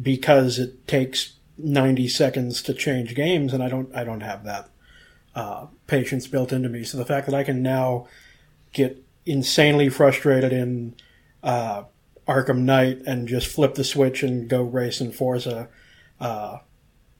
because 0.00 0.58
it 0.58 0.86
takes 0.86 1.34
90 1.56 2.08
seconds 2.08 2.62
to 2.62 2.74
change 2.74 3.14
games, 3.14 3.52
and 3.52 3.62
I 3.62 3.68
don't 3.68 3.94
I 3.94 4.04
don't 4.04 4.22
have 4.22 4.44
that 4.44 4.68
uh, 5.34 5.66
patience 5.86 6.26
built 6.26 6.52
into 6.52 6.68
me. 6.68 6.84
So 6.84 6.98
the 6.98 7.04
fact 7.04 7.26
that 7.26 7.34
I 7.34 7.44
can 7.44 7.62
now 7.62 8.06
get 8.72 9.02
insanely 9.26 9.88
frustrated 9.88 10.52
in 10.52 10.94
uh, 11.42 11.84
Arkham 12.26 12.60
Knight 12.60 13.02
and 13.06 13.28
just 13.28 13.46
flip 13.46 13.74
the 13.74 13.84
switch 13.84 14.22
and 14.22 14.48
go 14.48 14.62
race 14.62 15.00
in 15.00 15.12
Forza 15.12 15.68
uh, 16.20 16.58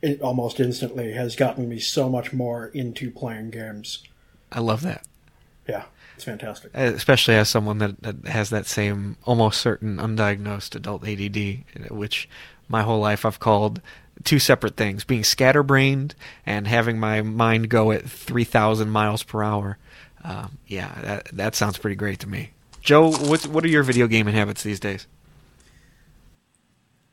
it 0.03 0.21
almost 0.21 0.61
instantly 0.61 1.13
has 1.13 1.37
gotten 1.37 1.69
me 1.69 1.79
so 1.79 2.09
much 2.09 2.33
more 2.33 2.67
into 2.69 3.11
playing 3.11 3.51
games. 3.51 4.03
I 4.53 4.61
love 4.61 4.83
that. 4.83 5.07
Yeah, 5.69 5.85
it's 6.15 6.25
fantastic. 6.25 6.71
especially 6.75 7.35
as 7.35 7.49
someone 7.49 7.79
that, 7.79 8.03
that 8.03 8.27
has 8.27 8.51
that 8.51 8.67
same 8.67 9.17
almost 9.25 9.61
certain 9.61 9.97
undiagnosed 9.97 10.75
adult 10.75 11.07
ADD, 11.07 11.91
which 11.91 12.29
my 12.69 12.83
whole 12.83 13.01
life 13.01 13.25
I've 13.25 13.41
called 13.41 13.81
two 14.23 14.39
separate 14.39 14.77
things: 14.77 15.05
being 15.05 15.25
scatterbrained 15.25 16.15
and 16.47 16.67
having 16.67 16.99
my 16.99 17.23
mind 17.23 17.69
go 17.69 17.91
at 17.93 18.09
three 18.09 18.45
thousand 18.45 18.91
miles 18.91 19.23
per 19.23 19.43
hour. 19.43 19.79
Um, 20.23 20.59
yeah, 20.67 20.95
that 21.03 21.29
that 21.33 21.55
sounds 21.55 21.79
pretty 21.79 21.97
great 21.97 22.21
to 22.21 22.29
me. 22.29 22.51
Joe, 22.81 23.11
what's 23.13 23.47
what 23.47 23.65
are 23.65 23.69
your 23.69 23.83
video 23.83 24.07
gaming 24.07 24.35
habits 24.35 24.63
these 24.63 24.81
days? 24.81 25.07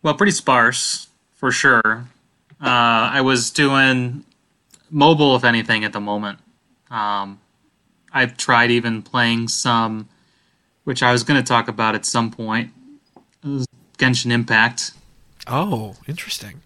Well, 0.04 0.14
pretty 0.16 0.32
sparse 0.32 1.08
for 1.36 1.52
sure. 1.52 2.06
Uh, 2.62 3.10
I 3.14 3.22
was 3.22 3.52
doing 3.52 4.26
mobile, 4.90 5.36
if 5.36 5.44
anything, 5.44 5.84
at 5.84 5.94
the 5.94 6.00
moment. 6.00 6.40
Um, 6.90 7.40
I've 8.14 8.38
tried 8.38 8.72
even 8.72 9.02
playing 9.02 9.48
some, 9.48 10.10
which 10.84 11.02
I 11.02 11.12
was 11.12 11.24
going 11.24 11.42
to 11.42 11.48
talk 11.48 11.68
about 11.68 11.96
at 11.96 12.06
some 12.06 12.32
point. 12.32 12.72
Genshin 13.98 14.32
Impact. 14.32 14.92
Oh, 15.48 15.96
interesting. 16.08 16.62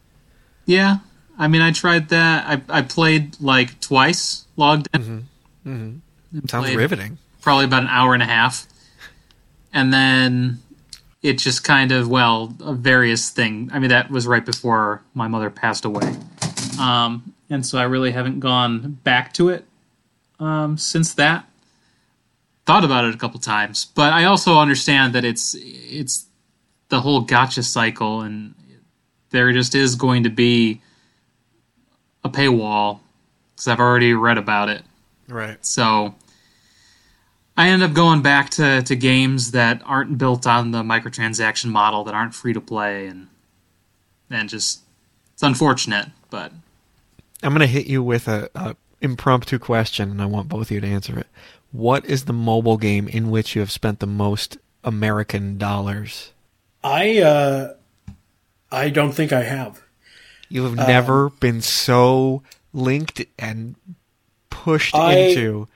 Yeah, 0.65 0.97
I 1.37 1.47
mean, 1.47 1.61
I 1.61 1.71
tried 1.71 2.09
that. 2.09 2.45
I 2.47 2.79
I 2.79 2.81
played 2.81 3.39
like 3.39 3.79
twice, 3.79 4.45
logged 4.57 4.87
in. 4.93 5.27
And 5.63 6.01
Sounds 6.49 6.65
played 6.65 6.77
riveting. 6.77 7.17
Probably 7.41 7.65
about 7.65 7.83
an 7.83 7.89
hour 7.89 8.13
and 8.13 8.23
a 8.23 8.25
half, 8.25 8.65
and 9.71 9.93
then 9.93 10.59
it 11.21 11.37
just 11.37 11.63
kind 11.63 11.91
of 11.91 12.09
well, 12.09 12.53
a 12.59 12.73
various 12.73 13.29
thing. 13.29 13.69
I 13.71 13.79
mean, 13.79 13.89
that 13.89 14.09
was 14.09 14.25
right 14.27 14.45
before 14.45 15.03
my 15.13 15.27
mother 15.27 15.49
passed 15.49 15.85
away, 15.85 16.15
um, 16.79 17.33
and 17.49 17.65
so 17.65 17.77
I 17.77 17.83
really 17.83 18.11
haven't 18.11 18.39
gone 18.39 18.99
back 19.03 19.31
to 19.33 19.49
it 19.49 19.65
um, 20.39 20.77
since 20.77 21.13
that. 21.15 21.45
Thought 22.65 22.83
about 22.83 23.05
it 23.05 23.13
a 23.13 23.17
couple 23.17 23.39
times, 23.39 23.85
but 23.85 24.11
I 24.11 24.23
also 24.23 24.57
understand 24.57 25.13
that 25.13 25.23
it's 25.23 25.55
it's 25.59 26.25
the 26.89 27.01
whole 27.01 27.23
gacha 27.23 27.63
cycle, 27.63 28.21
and 28.21 28.55
there 29.29 29.51
just 29.51 29.75
is 29.75 29.95
going 29.95 30.23
to 30.23 30.29
be 30.29 30.81
a 32.23 32.29
paywall 32.29 33.01
because 33.55 33.67
I've 33.67 33.79
already 33.79 34.13
read 34.13 34.39
about 34.39 34.69
it. 34.69 34.81
Right. 35.27 35.63
So 35.63 36.15
I 37.57 37.69
end 37.69 37.83
up 37.83 37.93
going 37.93 38.21
back 38.21 38.49
to, 38.51 38.81
to 38.83 38.95
games 38.95 39.51
that 39.51 39.81
aren't 39.85 40.17
built 40.17 40.45
on 40.45 40.71
the 40.71 40.83
microtransaction 40.83 41.67
model, 41.67 42.03
that 42.03 42.13
aren't 42.13 42.35
free 42.35 42.53
to 42.53 42.61
play, 42.61 43.07
and 43.07 43.27
and 44.29 44.49
just 44.49 44.81
it's 45.33 45.43
unfortunate, 45.43 46.07
but 46.29 46.51
I'm 47.43 47.51
going 47.51 47.59
to 47.59 47.67
hit 47.67 47.87
you 47.87 48.01
with 48.01 48.27
a, 48.27 48.49
a 48.55 48.75
impromptu 49.05 49.57
question, 49.57 50.11
and 50.11 50.21
I 50.21 50.25
want 50.25 50.49
both 50.49 50.67
of 50.67 50.71
you 50.71 50.81
to 50.81 50.87
answer 50.87 51.17
it. 51.17 51.27
What 51.71 52.05
is 52.05 52.25
the 52.25 52.33
mobile 52.33 52.77
game 52.77 53.07
in 53.07 53.29
which 53.29 53.55
you 53.55 53.61
have 53.61 53.71
spent 53.71 53.99
the 53.99 54.07
most 54.07 54.57
American 54.83 55.57
dollars? 55.57 56.33
I 56.83 57.19
uh, 57.19 57.73
I 58.71 58.89
don't 58.89 59.13
think 59.13 59.31
I 59.31 59.43
have. 59.43 59.81
You 60.49 60.63
have 60.65 60.75
never 60.75 61.29
been 61.29 61.61
so 61.61 62.43
linked 62.73 63.25
and 63.39 63.75
pushed 64.49 64.95
I- 64.95 65.13
into. 65.13 65.67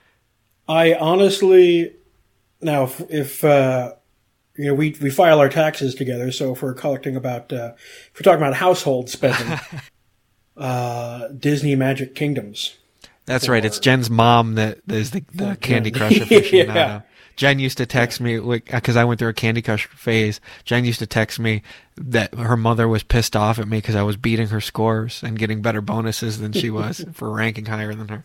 I 0.67 0.93
honestly, 0.93 1.95
now 2.61 2.83
if, 2.83 3.01
if 3.09 3.43
uh, 3.43 3.93
you 4.55 4.65
know 4.65 4.75
we 4.75 4.95
we 5.01 5.09
file 5.09 5.39
our 5.39 5.49
taxes 5.49 5.95
together, 5.95 6.31
so 6.31 6.53
if 6.53 6.61
we're 6.61 6.75
collecting 6.75 7.15
about 7.15 7.51
uh, 7.51 7.73
if 7.75 8.19
we're 8.19 8.23
talking 8.23 8.41
about 8.41 8.53
household 8.53 9.09
spending, 9.09 9.59
uh, 10.57 11.29
Disney 11.29 11.75
Magic 11.75 12.13
Kingdoms. 12.13 12.77
That's 13.29 13.47
right. 13.47 13.63
It's 13.63 13.77
Jen's 13.77 14.09
mom 14.09 14.55
that 14.55 14.79
is 14.87 15.11
the, 15.11 15.23
the 15.33 15.55
Candy. 15.55 15.91
Crush 15.99 16.13
aficionado. 16.13 16.75
Yeah. 16.75 17.01
Jen 17.35 17.59
used 17.59 17.77
to 17.77 17.85
text 17.85 18.19
me 18.19 18.39
because 18.39 18.97
I 18.97 19.05
went 19.05 19.19
through 19.19 19.29
a 19.29 19.33
Candy 19.33 19.61
Crush 19.61 19.85
phase. 19.85 20.41
Jen 20.65 20.83
used 20.83 20.97
to 20.99 21.05
text 21.05 21.39
me 21.39 21.61
that 21.95 22.33
her 22.33 22.57
mother 22.57 22.87
was 22.87 23.03
pissed 23.03 23.35
off 23.35 23.59
at 23.59 23.67
me 23.67 23.77
because 23.77 23.95
I 23.95 24.01
was 24.01 24.17
beating 24.17 24.47
her 24.47 24.59
scores 24.59 25.21
and 25.23 25.37
getting 25.37 25.61
better 25.61 25.79
bonuses 25.79 26.39
than 26.39 26.53
she 26.53 26.71
was 26.71 27.05
for 27.13 27.31
ranking 27.31 27.67
higher 27.67 27.93
than 27.93 28.07
her. 28.07 28.23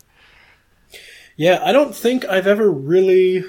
Yeah, 1.37 1.61
I 1.63 1.71
don't 1.71 1.95
think 1.95 2.25
I've 2.25 2.47
ever 2.47 2.69
really 2.69 3.43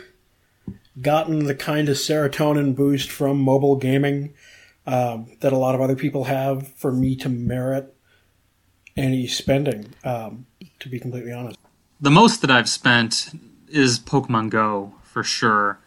gotten 1.00 1.46
the 1.46 1.54
kind 1.54 1.88
of 1.88 1.96
serotonin 1.96 2.76
boost 2.76 3.10
from 3.10 3.40
mobile 3.40 3.76
gaming 3.76 4.34
um, 4.86 5.36
that 5.40 5.52
a 5.54 5.58
lot 5.58 5.74
of 5.74 5.80
other 5.80 5.96
people 5.96 6.24
have 6.24 6.68
for 6.74 6.92
me 6.92 7.16
to 7.16 7.28
merit 7.28 7.95
any 8.96 9.26
spending. 9.26 9.94
Um, 10.04 10.46
to 10.80 10.88
be 10.88 10.98
completely 10.98 11.32
honest. 11.32 11.58
the 12.00 12.10
most 12.10 12.40
that 12.42 12.50
I've 12.50 12.68
spent 12.68 13.30
is 13.68 13.98
Pokemon 13.98 14.50
Go 14.50 14.94
for 15.02 15.24
sure. 15.24 15.78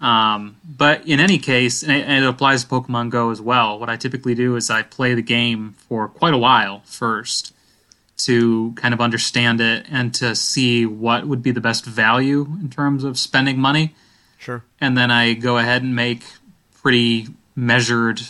Um, 0.00 0.56
but 0.64 1.06
in 1.06 1.20
any 1.20 1.38
case, 1.38 1.82
and 1.82 1.92
it, 1.92 2.06
and 2.06 2.24
it 2.24 2.28
applies 2.28 2.64
to 2.64 2.70
Pokemon 2.70 3.10
Go 3.10 3.30
as 3.30 3.40
well. 3.40 3.78
What 3.78 3.90
I 3.90 3.96
typically 3.96 4.34
do 4.34 4.56
is 4.56 4.70
I 4.70 4.82
play 4.82 5.14
the 5.14 5.22
game 5.22 5.74
for 5.88 6.08
quite 6.08 6.32
a 6.32 6.38
while 6.38 6.82
first 6.84 7.52
to 8.18 8.72
kind 8.76 8.94
of 8.94 9.00
understand 9.00 9.60
it 9.60 9.86
and 9.90 10.14
to 10.14 10.34
see 10.34 10.86
what 10.86 11.26
would 11.26 11.42
be 11.42 11.50
the 11.50 11.60
best 11.60 11.84
value 11.84 12.46
in 12.60 12.70
terms 12.70 13.04
of 13.04 13.18
spending 13.18 13.58
money. 13.58 13.94
Sure. 14.38 14.64
and 14.80 14.96
then 14.96 15.10
I 15.10 15.34
go 15.34 15.58
ahead 15.58 15.82
and 15.82 15.94
make 15.94 16.24
pretty 16.72 17.28
measured, 17.54 18.22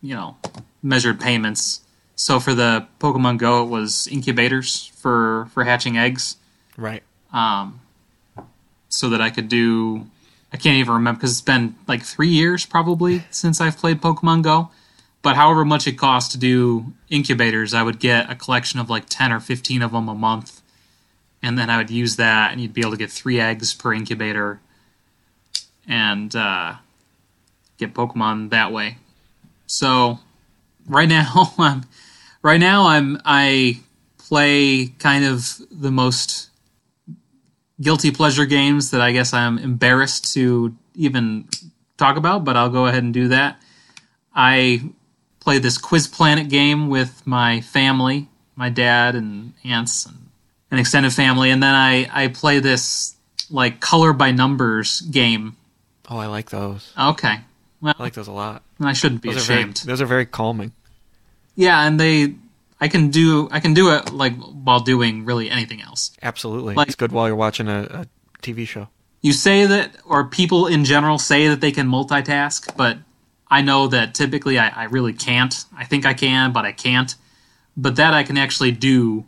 you 0.00 0.14
know, 0.14 0.36
measured 0.82 1.20
payments. 1.20 1.82
So 2.22 2.38
for 2.38 2.54
the 2.54 2.86
Pokemon 3.00 3.38
Go, 3.38 3.64
it 3.64 3.68
was 3.68 4.06
incubators 4.06 4.86
for 4.94 5.48
for 5.52 5.64
hatching 5.64 5.98
eggs, 5.98 6.36
Right. 6.76 7.02
um, 7.32 7.80
so 8.88 9.08
that 9.10 9.20
I 9.20 9.28
could 9.30 9.48
do. 9.48 10.06
I 10.52 10.56
can't 10.56 10.76
even 10.76 10.92
remember 10.94 11.18
because 11.18 11.32
it's 11.32 11.40
been 11.40 11.74
like 11.88 12.04
three 12.04 12.28
years 12.28 12.64
probably 12.64 13.24
since 13.30 13.60
I've 13.60 13.76
played 13.76 14.00
Pokemon 14.00 14.42
Go. 14.44 14.70
but 15.20 15.34
however 15.34 15.64
much 15.64 15.88
it 15.88 15.98
costs 15.98 16.30
to 16.32 16.38
do 16.38 16.92
incubators, 17.10 17.74
I 17.74 17.82
would 17.82 17.98
get 17.98 18.30
a 18.30 18.36
collection 18.36 18.78
of 18.78 18.88
like 18.88 19.06
10 19.08 19.32
or 19.32 19.40
15 19.40 19.82
of 19.82 19.90
them 19.90 20.08
a 20.08 20.14
month. 20.14 20.60
And 21.42 21.58
then 21.58 21.70
I 21.70 21.76
would 21.78 21.90
use 21.90 22.14
that, 22.16 22.52
and 22.52 22.60
you'd 22.60 22.72
be 22.74 22.82
able 22.82 22.92
to 22.92 22.96
get 22.96 23.10
three 23.10 23.40
eggs 23.40 23.74
per 23.74 23.92
incubator 23.92 24.60
and 25.88 26.34
uh, 26.36 26.74
get 27.78 27.94
Pokemon 27.94 28.50
that 28.50 28.70
way. 28.72 28.98
So 29.66 30.20
right 30.86 31.08
now, 31.18 31.52
I'm 31.58 31.82
right 32.42 32.60
now 32.60 32.86
I'm 32.88 33.20
I 33.24 33.80
play 34.18 34.86
kind 34.98 35.24
of 35.24 35.60
the 35.70 35.90
most 35.90 36.48
guilty 37.80 38.10
pleasure 38.10 38.46
games 38.46 38.90
that 38.90 39.00
I 39.00 39.12
guess 39.12 39.32
I'm 39.32 39.58
embarrassed 39.58 40.32
to 40.34 40.74
even 40.94 41.48
talk 41.96 42.16
about, 42.16 42.44
but 42.44 42.56
I'll 42.56 42.70
go 42.70 42.86
ahead 42.86 43.02
and 43.02 43.12
do 43.12 43.28
that. 43.28 43.60
I 44.34 44.82
play 45.40 45.58
this 45.58 45.78
Quiz 45.78 46.06
Planet 46.06 46.48
game 46.48 46.88
with 46.88 47.26
my 47.26 47.60
family, 47.60 48.28
my 48.54 48.70
dad 48.70 49.14
and 49.14 49.52
aunts 49.64 50.06
and 50.06 50.16
an 50.70 50.78
extended 50.78 51.12
family, 51.12 51.50
and 51.50 51.62
then 51.62 51.74
I, 51.74 52.08
I 52.12 52.28
play 52.28 52.60
this 52.60 53.14
like 53.50 53.80
color 53.80 54.12
by 54.12 54.30
numbers 54.30 55.00
game. 55.02 55.56
Oh, 56.08 56.16
I 56.18 56.26
like 56.26 56.50
those. 56.50 56.92
Okay. 56.98 57.40
Well, 57.80 57.94
I 57.98 58.02
like 58.02 58.14
those 58.14 58.28
a 58.28 58.32
lot. 58.32 58.62
I 58.80 58.92
shouldn't 58.92 59.22
be 59.22 59.32
Those 59.32 59.44
are 59.44 59.52
very, 59.52 59.60
ashamed. 59.60 59.76
those 59.84 60.00
are 60.00 60.06
very 60.06 60.26
calming. 60.26 60.72
Yeah, 61.54 61.86
and 61.86 61.98
they 62.00 62.34
I 62.80 62.88
can 62.88 63.10
do 63.10 63.48
I 63.50 63.60
can 63.60 63.74
do 63.74 63.94
it 63.94 64.12
like 64.12 64.34
while 64.36 64.80
doing 64.80 65.24
really 65.24 65.50
anything 65.50 65.82
else. 65.82 66.10
Absolutely, 66.22 66.74
Like- 66.74 66.88
it's 66.88 66.96
good 66.96 67.12
while 67.12 67.26
you're 67.26 67.36
watching 67.36 67.68
a, 67.68 67.82
a 67.82 68.06
TV 68.42 68.66
show. 68.66 68.88
you 69.20 69.32
say 69.32 69.66
that, 69.66 69.96
or 70.04 70.24
people 70.24 70.66
in 70.66 70.84
general 70.84 71.18
say 71.18 71.48
that 71.48 71.60
they 71.60 71.70
can 71.72 71.86
multitask, 71.88 72.76
but 72.76 72.98
I 73.48 73.60
know 73.62 73.86
that 73.88 74.14
typically 74.14 74.58
I, 74.58 74.68
I 74.68 74.84
really 74.84 75.12
can't. 75.12 75.54
I 75.76 75.84
think 75.84 76.06
I 76.06 76.14
can, 76.14 76.52
but 76.52 76.64
I 76.64 76.72
can't. 76.72 77.14
But 77.76 77.96
that 77.96 78.14
I 78.14 78.22
can 78.24 78.36
actually 78.36 78.72
do 78.72 79.24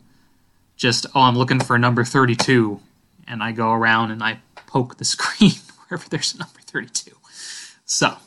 just, 0.75 1.05
oh, 1.15 1.21
I'm 1.21 1.37
looking 1.37 1.59
for 1.59 1.77
number 1.79 2.03
32, 2.03 2.79
and 3.27 3.41
I 3.41 3.51
go 3.53 3.71
around 3.71 4.11
and 4.11 4.21
I 4.23 4.39
poke 4.67 4.97
the 4.97 5.05
screen 5.13 5.51
wherever 5.87 6.09
there's 6.09 6.33
a 6.35 6.39
number 6.39 6.59
32. 6.65 7.11
So, 7.85 8.17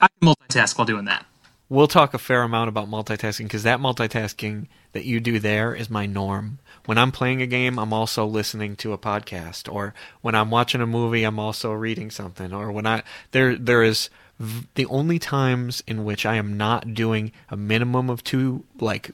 I 0.00 0.08
can 0.08 0.28
multitask 0.28 0.76
while 0.76 0.84
doing 0.86 1.06
that. 1.06 1.24
We'll 1.72 1.86
talk 1.86 2.12
a 2.12 2.18
fair 2.18 2.42
amount 2.42 2.68
about 2.68 2.90
multitasking 2.90 3.44
because 3.44 3.62
that 3.62 3.80
multitasking 3.80 4.66
that 4.92 5.06
you 5.06 5.20
do 5.20 5.38
there 5.38 5.74
is 5.74 5.88
my 5.88 6.04
norm. 6.04 6.58
When 6.84 6.98
I'm 6.98 7.10
playing 7.10 7.40
a 7.40 7.46
game, 7.46 7.78
I'm 7.78 7.94
also 7.94 8.26
listening 8.26 8.76
to 8.76 8.92
a 8.92 8.98
podcast, 8.98 9.72
or 9.72 9.94
when 10.20 10.34
I'm 10.34 10.50
watching 10.50 10.82
a 10.82 10.86
movie, 10.86 11.24
I'm 11.24 11.38
also 11.38 11.72
reading 11.72 12.10
something, 12.10 12.52
or 12.52 12.70
when 12.70 12.86
I 12.86 13.02
there 13.30 13.56
there 13.56 13.82
is 13.82 14.10
v- 14.38 14.66
the 14.74 14.84
only 14.84 15.18
times 15.18 15.82
in 15.86 16.04
which 16.04 16.26
I 16.26 16.34
am 16.34 16.58
not 16.58 16.92
doing 16.92 17.32
a 17.48 17.56
minimum 17.56 18.10
of 18.10 18.22
two 18.22 18.64
like 18.78 19.12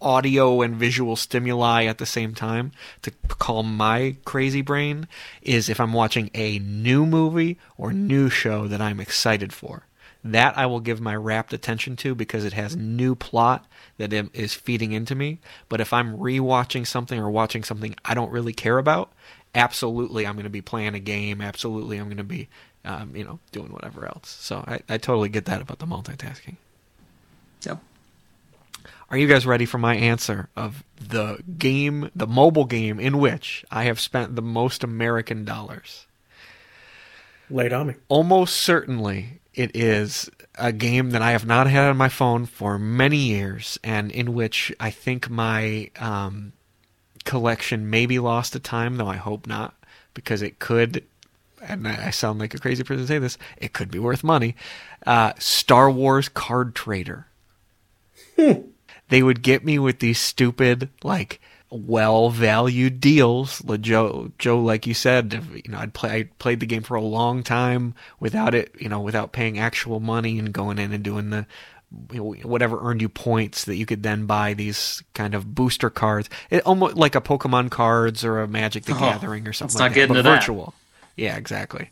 audio 0.00 0.62
and 0.62 0.74
visual 0.74 1.14
stimuli 1.14 1.84
at 1.84 1.98
the 1.98 2.06
same 2.06 2.34
time 2.34 2.72
to 3.02 3.12
calm 3.38 3.76
my 3.76 4.16
crazy 4.24 4.62
brain 4.62 5.06
is 5.42 5.68
if 5.68 5.78
I'm 5.78 5.92
watching 5.92 6.28
a 6.34 6.58
new 6.58 7.06
movie 7.06 7.56
or 7.78 7.92
new 7.92 8.28
show 8.28 8.66
that 8.66 8.80
I'm 8.80 8.98
excited 8.98 9.52
for. 9.52 9.84
That 10.22 10.58
I 10.58 10.66
will 10.66 10.80
give 10.80 11.00
my 11.00 11.16
rapt 11.16 11.52
attention 11.52 11.96
to 11.96 12.14
because 12.14 12.44
it 12.44 12.52
has 12.52 12.76
new 12.76 13.14
plot 13.14 13.66
that 13.96 14.12
is 14.12 14.52
feeding 14.52 14.92
into 14.92 15.14
me. 15.14 15.40
But 15.68 15.80
if 15.80 15.92
I'm 15.92 16.18
rewatching 16.18 16.86
something 16.86 17.18
or 17.18 17.30
watching 17.30 17.64
something 17.64 17.96
I 18.04 18.12
don't 18.12 18.30
really 18.30 18.52
care 18.52 18.76
about, 18.76 19.12
absolutely 19.54 20.26
I'm 20.26 20.34
going 20.34 20.44
to 20.44 20.50
be 20.50 20.60
playing 20.60 20.94
a 20.94 21.00
game. 21.00 21.40
Absolutely 21.40 21.96
I'm 21.96 22.06
going 22.06 22.18
to 22.18 22.24
be, 22.24 22.48
um, 22.84 23.16
you 23.16 23.24
know, 23.24 23.38
doing 23.50 23.72
whatever 23.72 24.06
else. 24.06 24.28
So 24.28 24.62
I, 24.66 24.80
I 24.88 24.98
totally 24.98 25.30
get 25.30 25.46
that 25.46 25.62
about 25.62 25.78
the 25.78 25.86
multitasking. 25.86 26.56
Yep. 27.64 27.78
Are 29.10 29.16
you 29.16 29.26
guys 29.26 29.46
ready 29.46 29.66
for 29.66 29.78
my 29.78 29.96
answer 29.96 30.50
of 30.54 30.84
the 31.00 31.42
game, 31.58 32.10
the 32.14 32.26
mobile 32.26 32.66
game 32.66 33.00
in 33.00 33.18
which 33.18 33.64
I 33.70 33.84
have 33.84 33.98
spent 33.98 34.36
the 34.36 34.42
most 34.42 34.84
American 34.84 35.44
dollars? 35.44 36.06
Laid 37.50 37.72
on 37.72 37.88
me. 37.88 37.94
Almost 38.08 38.56
certainly 38.56 39.39
it 39.54 39.74
is 39.74 40.30
a 40.56 40.72
game 40.72 41.10
that 41.10 41.22
I 41.22 41.32
have 41.32 41.46
not 41.46 41.66
had 41.66 41.88
on 41.88 41.96
my 41.96 42.08
phone 42.08 42.46
for 42.46 42.78
many 42.78 43.16
years 43.16 43.78
and 43.82 44.10
in 44.10 44.34
which 44.34 44.72
I 44.78 44.90
think 44.90 45.30
my 45.30 45.90
um, 45.98 46.52
collection 47.24 47.90
maybe 47.90 48.18
lost 48.18 48.52
to 48.52 48.60
time, 48.60 48.96
though 48.96 49.08
I 49.08 49.16
hope 49.16 49.46
not, 49.46 49.74
because 50.14 50.42
it 50.42 50.58
could, 50.58 51.04
and 51.62 51.86
I 51.86 52.08
I 52.08 52.10
sound 52.10 52.38
like 52.38 52.54
a 52.54 52.58
crazy 52.58 52.84
person 52.84 53.02
to 53.02 53.08
say 53.08 53.18
this, 53.18 53.38
it 53.56 53.72
could 53.72 53.90
be 53.90 53.98
worth 53.98 54.24
money. 54.24 54.56
Uh, 55.06 55.32
Star 55.38 55.90
Wars 55.90 56.28
Card 56.28 56.74
Trader 56.74 57.26
they 59.10 59.22
would 59.22 59.42
get 59.42 59.64
me 59.64 59.78
with 59.78 59.98
these 59.98 60.18
stupid 60.18 60.88
like 61.02 61.40
well 61.70 62.30
valued 62.30 63.00
deals 63.00 63.62
joe 63.80 64.32
joe 64.38 64.58
like 64.60 64.86
you 64.86 64.94
said 64.94 65.32
you 65.64 65.70
know 65.70 65.78
i'd 65.78 65.94
play 65.94 66.10
i 66.10 66.22
played 66.38 66.58
the 66.58 66.66
game 66.66 66.82
for 66.82 66.96
a 66.96 67.00
long 67.02 67.42
time 67.44 67.94
without 68.18 68.54
it 68.54 68.74
you 68.80 68.88
know 68.88 69.00
without 69.00 69.30
paying 69.32 69.58
actual 69.58 70.00
money 70.00 70.38
and 70.38 70.52
going 70.52 70.78
in 70.78 70.92
and 70.92 71.04
doing 71.04 71.30
the 71.30 71.46
you 72.12 72.18
know, 72.18 72.48
whatever 72.48 72.78
earned 72.82 73.00
you 73.00 73.08
points 73.08 73.64
that 73.64 73.76
you 73.76 73.86
could 73.86 74.02
then 74.02 74.26
buy 74.26 74.54
these 74.54 75.02
kind 75.12 75.34
of 75.34 75.56
booster 75.56 75.90
cards. 75.90 76.30
It 76.48 76.64
almost 76.64 76.94
like 76.94 77.16
a 77.16 77.20
pokemon 77.20 77.70
cards 77.72 78.24
or 78.24 78.40
a 78.40 78.46
magic 78.46 78.84
the 78.84 78.94
Oh, 78.94 79.00
gathering 79.00 79.48
or 79.48 79.52
something 79.52 79.74
let's 79.74 79.80
like 79.80 79.90
not 79.90 79.94
get 79.96 80.08
that, 80.08 80.14
but 80.14 80.22
that. 80.22 80.36
virtual. 80.36 80.74
Yeah 81.16 81.36
exactly. 81.36 81.90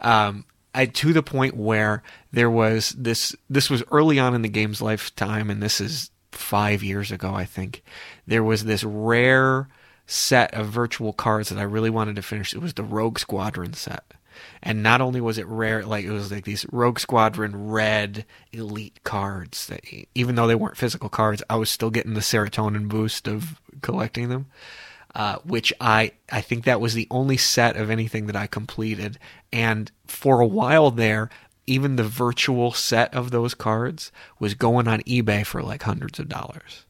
Um 0.00 0.44
I, 0.74 0.84
to 0.84 1.14
the 1.14 1.22
point 1.22 1.56
where 1.56 2.02
there 2.32 2.50
was 2.50 2.90
this 2.98 3.34
this 3.48 3.70
was 3.70 3.82
early 3.90 4.18
on 4.18 4.34
in 4.34 4.42
the 4.42 4.48
game's 4.48 4.82
lifetime 4.82 5.48
and 5.48 5.62
this 5.62 5.80
is 5.80 6.10
five 6.32 6.82
years 6.82 7.10
ago 7.10 7.32
i 7.32 7.46
think 7.46 7.82
there 8.26 8.44
was 8.44 8.64
this 8.64 8.84
rare 8.84 9.68
set 10.06 10.52
of 10.54 10.66
virtual 10.66 11.12
cards 11.12 11.48
that 11.48 11.58
i 11.58 11.62
really 11.62 11.90
wanted 11.90 12.16
to 12.16 12.22
finish 12.22 12.54
it 12.54 12.62
was 12.62 12.74
the 12.74 12.82
rogue 12.84 13.18
squadron 13.18 13.72
set 13.72 14.04
and 14.62 14.82
not 14.82 15.00
only 15.00 15.20
was 15.20 15.38
it 15.38 15.46
rare 15.46 15.84
like 15.84 16.04
it 16.04 16.10
was 16.10 16.30
like 16.30 16.44
these 16.44 16.66
rogue 16.70 16.98
squadron 16.98 17.68
red 17.68 18.24
elite 18.52 19.00
cards 19.02 19.66
that 19.66 19.80
even 20.14 20.34
though 20.34 20.46
they 20.46 20.54
weren't 20.54 20.76
physical 20.76 21.08
cards 21.08 21.42
i 21.50 21.56
was 21.56 21.70
still 21.70 21.90
getting 21.90 22.14
the 22.14 22.20
serotonin 22.20 22.88
boost 22.88 23.26
of 23.26 23.60
collecting 23.82 24.28
them 24.28 24.46
uh, 25.16 25.38
which 25.44 25.72
I 25.80 26.12
I 26.30 26.42
think 26.42 26.64
that 26.64 26.80
was 26.80 26.92
the 26.92 27.08
only 27.10 27.38
set 27.38 27.76
of 27.76 27.88
anything 27.88 28.26
that 28.26 28.36
I 28.36 28.46
completed. 28.46 29.18
And 29.50 29.90
for 30.06 30.40
a 30.40 30.46
while 30.46 30.90
there, 30.90 31.30
even 31.66 31.96
the 31.96 32.04
virtual 32.04 32.72
set 32.72 33.14
of 33.14 33.30
those 33.30 33.54
cards 33.54 34.12
was 34.38 34.54
going 34.54 34.86
on 34.86 35.00
eBay 35.02 35.44
for 35.44 35.62
like 35.62 35.82
hundreds 35.82 36.18
of 36.18 36.28
dollars. 36.28 36.85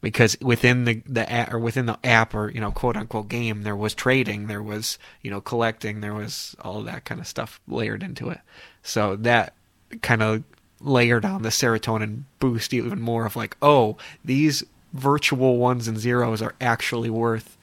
Because 0.00 0.36
within 0.40 0.84
the 0.84 1.02
the 1.06 1.30
app, 1.30 1.52
or 1.52 1.58
within 1.58 1.86
the 1.86 1.98
app 2.04 2.34
or 2.34 2.50
you 2.50 2.60
know 2.60 2.70
quote 2.70 2.96
unquote 2.96 3.28
game, 3.28 3.62
there 3.62 3.76
was 3.76 3.94
trading, 3.94 4.46
there 4.46 4.62
was 4.62 4.98
you 5.22 5.30
know 5.30 5.40
collecting, 5.40 6.00
there 6.00 6.14
was 6.14 6.54
all 6.60 6.82
that 6.82 7.04
kind 7.04 7.20
of 7.20 7.26
stuff 7.26 7.60
layered 7.66 8.02
into 8.02 8.28
it. 8.30 8.40
So 8.82 9.16
that 9.16 9.54
kind 10.02 10.22
of 10.22 10.44
layered 10.80 11.24
on 11.24 11.42
the 11.42 11.48
serotonin 11.48 12.22
boost 12.38 12.72
even 12.72 13.00
more 13.00 13.26
of 13.26 13.34
like, 13.34 13.56
oh, 13.60 13.96
these 14.24 14.62
virtual 14.92 15.58
ones 15.58 15.88
and 15.88 15.98
zeros 15.98 16.40
are 16.40 16.54
actually 16.60 17.10
worth 17.10 17.56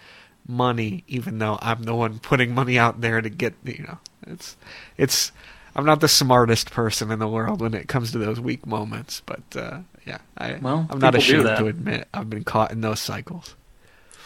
money, 0.48 1.04
even 1.08 1.40
though 1.40 1.58
I'm 1.62 1.84
the 1.84 1.96
one 1.96 2.20
putting 2.20 2.54
money 2.54 2.78
out 2.78 3.02
there 3.02 3.22
to 3.22 3.30
get 3.30 3.54
you 3.64 3.84
know 3.84 4.00
it's 4.28 4.58
it's 4.98 5.32
I'm 5.76 5.86
not 5.86 6.00
the 6.00 6.08
smartest 6.08 6.72
person 6.72 7.12
in 7.12 7.20
the 7.20 7.28
world 7.28 7.62
when 7.62 7.74
it 7.74 7.88
comes 7.88 8.12
to 8.14 8.18
those 8.18 8.40
weak 8.40 8.66
moments, 8.66 9.22
but 9.26 9.44
uh, 9.56 9.80
yeah, 10.06 10.20
I, 10.38 10.58
Well, 10.62 10.88
I'm 10.90 11.00
not 11.00 11.14
people 11.14 11.28
do 11.28 11.42
ashamed 11.42 11.58
to 11.58 11.68
admit 11.68 12.08
I've 12.14 12.30
been 12.30 12.44
caught 12.44 12.72
in 12.72 12.82
those 12.82 13.00
cycles. 13.00 13.56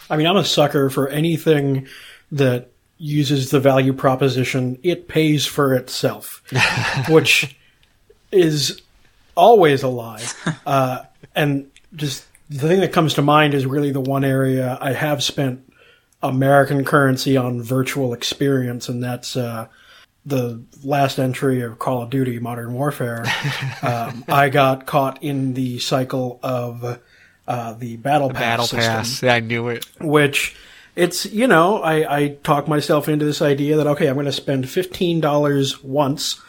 I 0.08 0.16
mean, 0.16 0.26
I'm 0.26 0.36
a 0.36 0.44
sucker 0.44 0.90
for 0.90 1.08
anything 1.08 1.86
that 2.32 2.70
uses 2.98 3.50
the 3.50 3.58
value 3.58 3.92
proposition, 3.94 4.78
it 4.82 5.08
pays 5.08 5.46
for 5.46 5.74
itself, 5.74 6.42
which 7.08 7.56
is 8.30 8.82
always 9.34 9.82
a 9.82 9.88
lie. 9.88 10.24
Uh, 10.66 11.02
and 11.34 11.68
just 11.96 12.26
the 12.48 12.68
thing 12.68 12.80
that 12.80 12.92
comes 12.92 13.14
to 13.14 13.22
mind 13.22 13.54
is 13.54 13.66
really 13.66 13.90
the 13.90 14.00
one 14.00 14.24
area 14.24 14.78
I 14.80 14.92
have 14.92 15.22
spent 15.22 15.72
American 16.22 16.84
currency 16.84 17.36
on 17.36 17.62
virtual 17.62 18.12
experience, 18.12 18.88
and 18.88 19.02
that's 19.02 19.36
uh, 19.36 19.66
the 20.26 20.62
last 20.84 21.18
entry 21.18 21.62
of 21.62 21.78
Call 21.78 22.02
of 22.02 22.10
Duty 22.10 22.38
Modern 22.38 22.72
Warfare. 22.74 23.24
um, 23.82 24.24
I 24.28 24.48
got 24.48 24.86
caught 24.86 25.22
in 25.22 25.54
the 25.54 25.78
cycle 25.78 26.38
of 26.42 27.00
uh, 27.48 27.72
the 27.74 27.96
Battle 27.96 28.30
Pass. 28.30 28.38
Battle 28.38 28.66
system 28.66 28.92
Pass, 28.92 29.22
yeah, 29.22 29.34
I 29.34 29.40
knew 29.40 29.68
it. 29.68 29.86
which 30.00 30.56
it's 30.96 31.26
you 31.26 31.46
know 31.46 31.82
I, 31.82 32.16
I 32.16 32.28
talk 32.42 32.68
myself 32.68 33.08
into 33.08 33.24
this 33.24 33.42
idea 33.42 33.76
that 33.76 33.86
okay 33.86 34.08
I'm 34.08 34.14
going 34.14 34.26
to 34.26 34.32
spend 34.32 34.68
fifteen 34.68 35.20
dollars 35.20 35.82
once, 35.82 36.40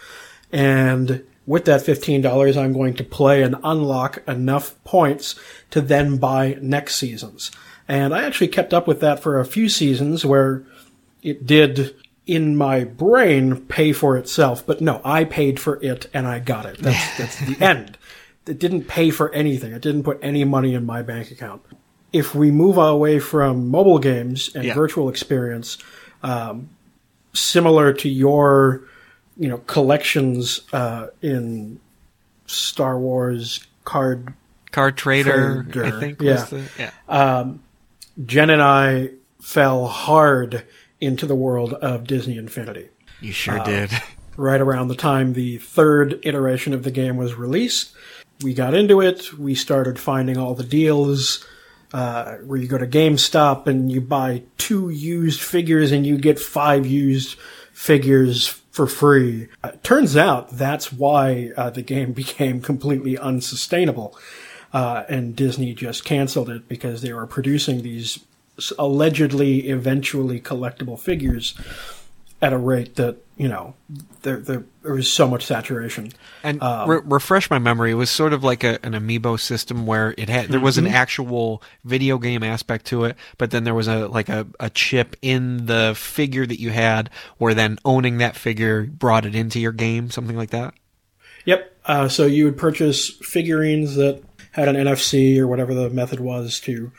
and 0.52 1.24
with 1.46 1.66
that 1.66 1.82
fifteen 1.82 2.22
dollars 2.22 2.58
I'm 2.58 2.74
going 2.74 2.96
to 2.96 3.04
play 3.04 3.42
and 3.42 3.56
unlock 3.64 4.22
enough 4.28 4.82
points 4.84 5.36
to 5.72 5.82
then 5.82 6.18
buy 6.18 6.58
next 6.62 6.96
seasons. 6.96 7.52
And 7.88 8.14
I 8.14 8.24
actually 8.24 8.50
kept 8.50 8.74
up 8.74 8.88
with 8.88 9.00
that 9.02 9.22
for 9.22 9.40
a 9.40 9.46
few 9.46 9.68
seasons 9.70 10.26
where 10.26 10.64
it 11.24 11.46
did 11.46 11.96
in 12.28 12.56
my 12.56 12.84
brain 12.84 13.66
pay 13.66 13.92
for 13.94 14.18
itself, 14.18 14.66
but 14.66 14.80
no, 14.82 15.02
I 15.04 15.24
paid 15.24 15.60
for 15.60 15.84
it 15.84 16.08
and 16.14 16.28
I 16.28 16.40
got 16.40 16.66
it. 16.66 16.78
That's 16.80 17.18
that's 17.18 17.40
the 17.40 17.58
end. 17.64 17.98
it 18.48 18.60
didn't 18.60 18.86
pay 18.86 19.10
for 19.12 19.32
anything. 19.34 19.72
It 19.74 19.82
didn't 19.82 20.04
put 20.04 20.20
any 20.22 20.44
money 20.44 20.74
in 20.74 20.86
my 20.86 21.02
bank 21.02 21.32
account. 21.32 21.62
If 22.14 22.36
we 22.36 22.52
move 22.52 22.78
away 22.78 23.20
from 23.20 23.70
mobile 23.70 24.00
games 24.00 24.50
and 24.56 24.64
Yeah. 24.66 24.74
virtual 24.74 25.10
experience, 25.10 25.78
um, 26.24 26.70
similar 27.34 27.94
to 27.94 28.10
your, 28.10 28.82
you 29.38 29.48
know, 29.48 29.58
collections 29.60 30.62
uh, 30.74 31.08
in 31.22 31.80
Star 32.48 33.00
Wars 33.00 33.66
card 33.86 34.34
Card 34.72 34.98
Trader, 34.98 35.66
I 35.84 36.00
think. 36.00 36.22
yeah. 36.22 36.32
Was 36.34 36.50
the, 36.50 36.64
yeah. 36.78 37.54
Jen 38.26 38.50
and 38.50 38.62
I 38.62 39.10
fell 39.42 39.88
hard 39.88 40.64
into 41.02 41.26
the 41.26 41.36
world 41.36 41.74
of 41.74 42.06
Disney 42.06 42.38
Infinity. 42.38 42.90
You 43.20 43.34
sure 43.34 43.60
did. 43.60 43.92
Right 44.38 44.62
around 44.62 44.88
the 44.88 44.96
time 44.96 45.34
the 45.34 45.58
third 45.58 46.20
iteration 46.24 46.74
of 46.74 46.84
the 46.84 46.92
game 46.92 47.18
was 47.18 47.36
released, 47.36 47.94
we 48.44 48.54
got 48.54 48.74
into 48.74 49.02
it. 49.02 49.38
We 49.38 49.56
started 49.56 50.00
finding 50.00 50.38
all 50.38 50.56
the 50.56 50.64
deals 50.64 51.46
uh, 51.94 52.36
where 52.38 52.60
you 52.60 52.68
go 52.68 52.78
to 52.78 52.88
GameStop 52.88 53.68
and 53.68 53.92
you 53.92 54.02
buy 54.02 54.44
two 54.58 54.90
used 54.90 55.42
figures 55.42 55.92
and 55.92 56.06
you 56.06 56.18
get 56.18 56.40
five 56.40 56.86
used 56.86 57.38
figures 57.74 58.48
for 58.72 58.88
free. 58.88 59.50
Uh, 59.64 59.72
turns 59.84 60.16
out 60.16 60.50
that's 60.52 60.92
why 60.94 61.52
uh, 61.58 61.70
the 61.70 61.82
game 61.82 62.12
became 62.14 62.62
completely 62.62 63.18
unsustainable. 63.18 64.18
Uh, 64.74 65.04
and 65.10 65.36
Disney 65.36 65.74
just 65.74 66.06
canceled 66.06 66.50
it 66.50 66.70
because 66.70 67.02
they 67.02 67.12
were 67.12 67.28
producing 67.28 67.82
these 67.82 68.20
allegedly 68.78 69.68
eventually 69.70 70.40
collectible 70.40 71.00
figures 71.00 71.56
at 72.42 72.54
a 72.54 72.58
rate 72.58 72.96
that 72.96 73.18
you 73.38 73.48
know 73.48 73.76
there 74.24 74.38
there, 74.38 74.64
there 74.82 74.94
was 74.94 75.12
so 75.12 75.28
much 75.28 75.46
saturation. 75.46 76.12
And 76.44 76.62
Um, 76.62 76.90
re- 76.90 77.02
refresh 77.04 77.50
my 77.50 77.60
memory. 77.60 77.92
It 77.92 77.96
was 77.96 78.10
sort 78.10 78.34
of 78.34 78.44
like 78.44 78.64
a, 78.64 78.84
an 78.84 78.94
amiibo 78.94 79.40
system 79.40 79.86
where 79.86 80.14
it 80.18 80.28
had 80.30 80.50
there 80.50 80.60
was 80.60 80.78
Mm-hmm. 80.78 80.88
an 80.88 80.94
actual 80.94 81.62
video 81.84 82.18
game 82.18 82.42
aspect 82.44 82.86
to 82.88 83.06
it, 83.06 83.16
but 83.38 83.52
then 83.52 83.64
there 83.64 83.76
was 83.76 83.88
a 83.88 84.08
like 84.08 84.30
a, 84.30 84.48
a 84.60 84.70
chip 84.72 85.16
in 85.22 85.66
the 85.68 85.94
figure 85.96 86.46
that 86.48 86.60
you 86.60 86.72
had, 86.72 87.10
where 87.38 87.54
then 87.54 87.78
owning 87.86 88.18
that 88.20 88.36
figure 88.36 88.84
brought 88.86 89.26
it 89.26 89.36
into 89.36 89.60
your 89.60 89.72
game, 89.72 90.10
something 90.10 90.36
like 90.38 90.50
that. 90.52 90.74
Yep. 91.46 91.78
Uh, 91.86 92.08
so 92.08 92.26
you 92.28 92.46
would 92.46 92.58
purchase 92.58 93.10
figurines 93.22 93.96
that 93.96 94.22
had 94.52 94.68
an 94.68 94.76
NFC 94.76 95.38
or 95.40 95.48
whatever 95.48 95.74
the 95.74 95.90
method 95.90 96.20
was 96.20 96.60
to 96.62 96.92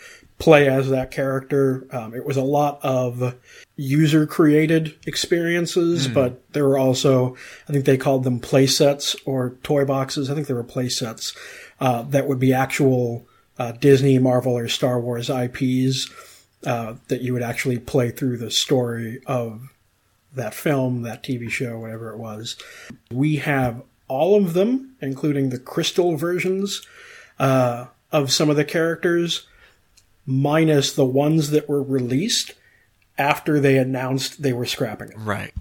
play 0.43 0.69
as 0.69 0.91
that 0.91 1.13
character. 1.13 1.87
Um, 1.93 2.15
it 2.15 2.25
was 2.25 2.37
a 2.37 2.43
lot 2.43 2.81
of 2.83 3.37
user 3.77 4.27
created 4.27 4.93
experiences, 5.07 6.09
but 6.09 6.53
there 6.53 6.67
were 6.67 6.79
also, 6.79 7.37
I 7.69 7.73
think 7.73 7.85
they 7.85 7.97
called 7.97 8.25
them 8.25 8.41
play 8.41 8.67
sets 8.67 9.15
or 9.25 9.57
toy 9.63 9.85
boxes. 9.85 10.29
I 10.29 10.35
think 10.35 10.49
they 10.49 10.55
were 10.55 10.65
play 10.65 10.89
sets 10.89 11.33
uh, 11.79 12.03
that 12.03 12.27
would 12.27 12.41
be 12.41 12.53
actual 12.53 13.25
uh, 13.57 13.71
Disney, 13.71 14.19
Marvel, 14.19 14.59
or 14.59 14.67
Star 14.67 14.99
Wars 14.99 15.31
IPs 15.31 16.11
uh, 16.67 16.95
that 17.07 17.21
you 17.21 17.33
would 17.35 17.45
actually 17.45 17.79
play 17.79 18.11
through 18.11 18.39
the 18.39 18.51
story 18.51 19.21
of 19.27 19.73
that 20.35 20.55
film, 20.55 21.03
that 21.03 21.23
TV 21.23 21.49
show, 21.49 21.79
whatever 21.79 22.11
it 22.11 22.19
was. 22.19 22.57
We 23.13 23.37
have 23.37 23.81
all 24.09 24.35
of 24.35 24.55
them, 24.55 24.97
including 25.01 25.51
the 25.51 25.61
crystal 25.61 26.17
versions 26.17 26.85
uh, 27.39 27.87
of 28.11 28.33
some 28.33 28.51
of 28.51 28.57
the 28.57 28.65
characters, 28.65 29.47
minus 30.27 30.93
the 30.93 31.05
ones 31.05 31.51
that 31.51 31.69
were 31.69 31.83
released 31.83 32.55
after 33.19 33.61
they 33.61 33.77
announced 33.77 34.43
they 34.43 34.53
were 34.53 34.67
scrapping 34.67 35.11
it. 35.11 35.19
Right. 35.19 35.53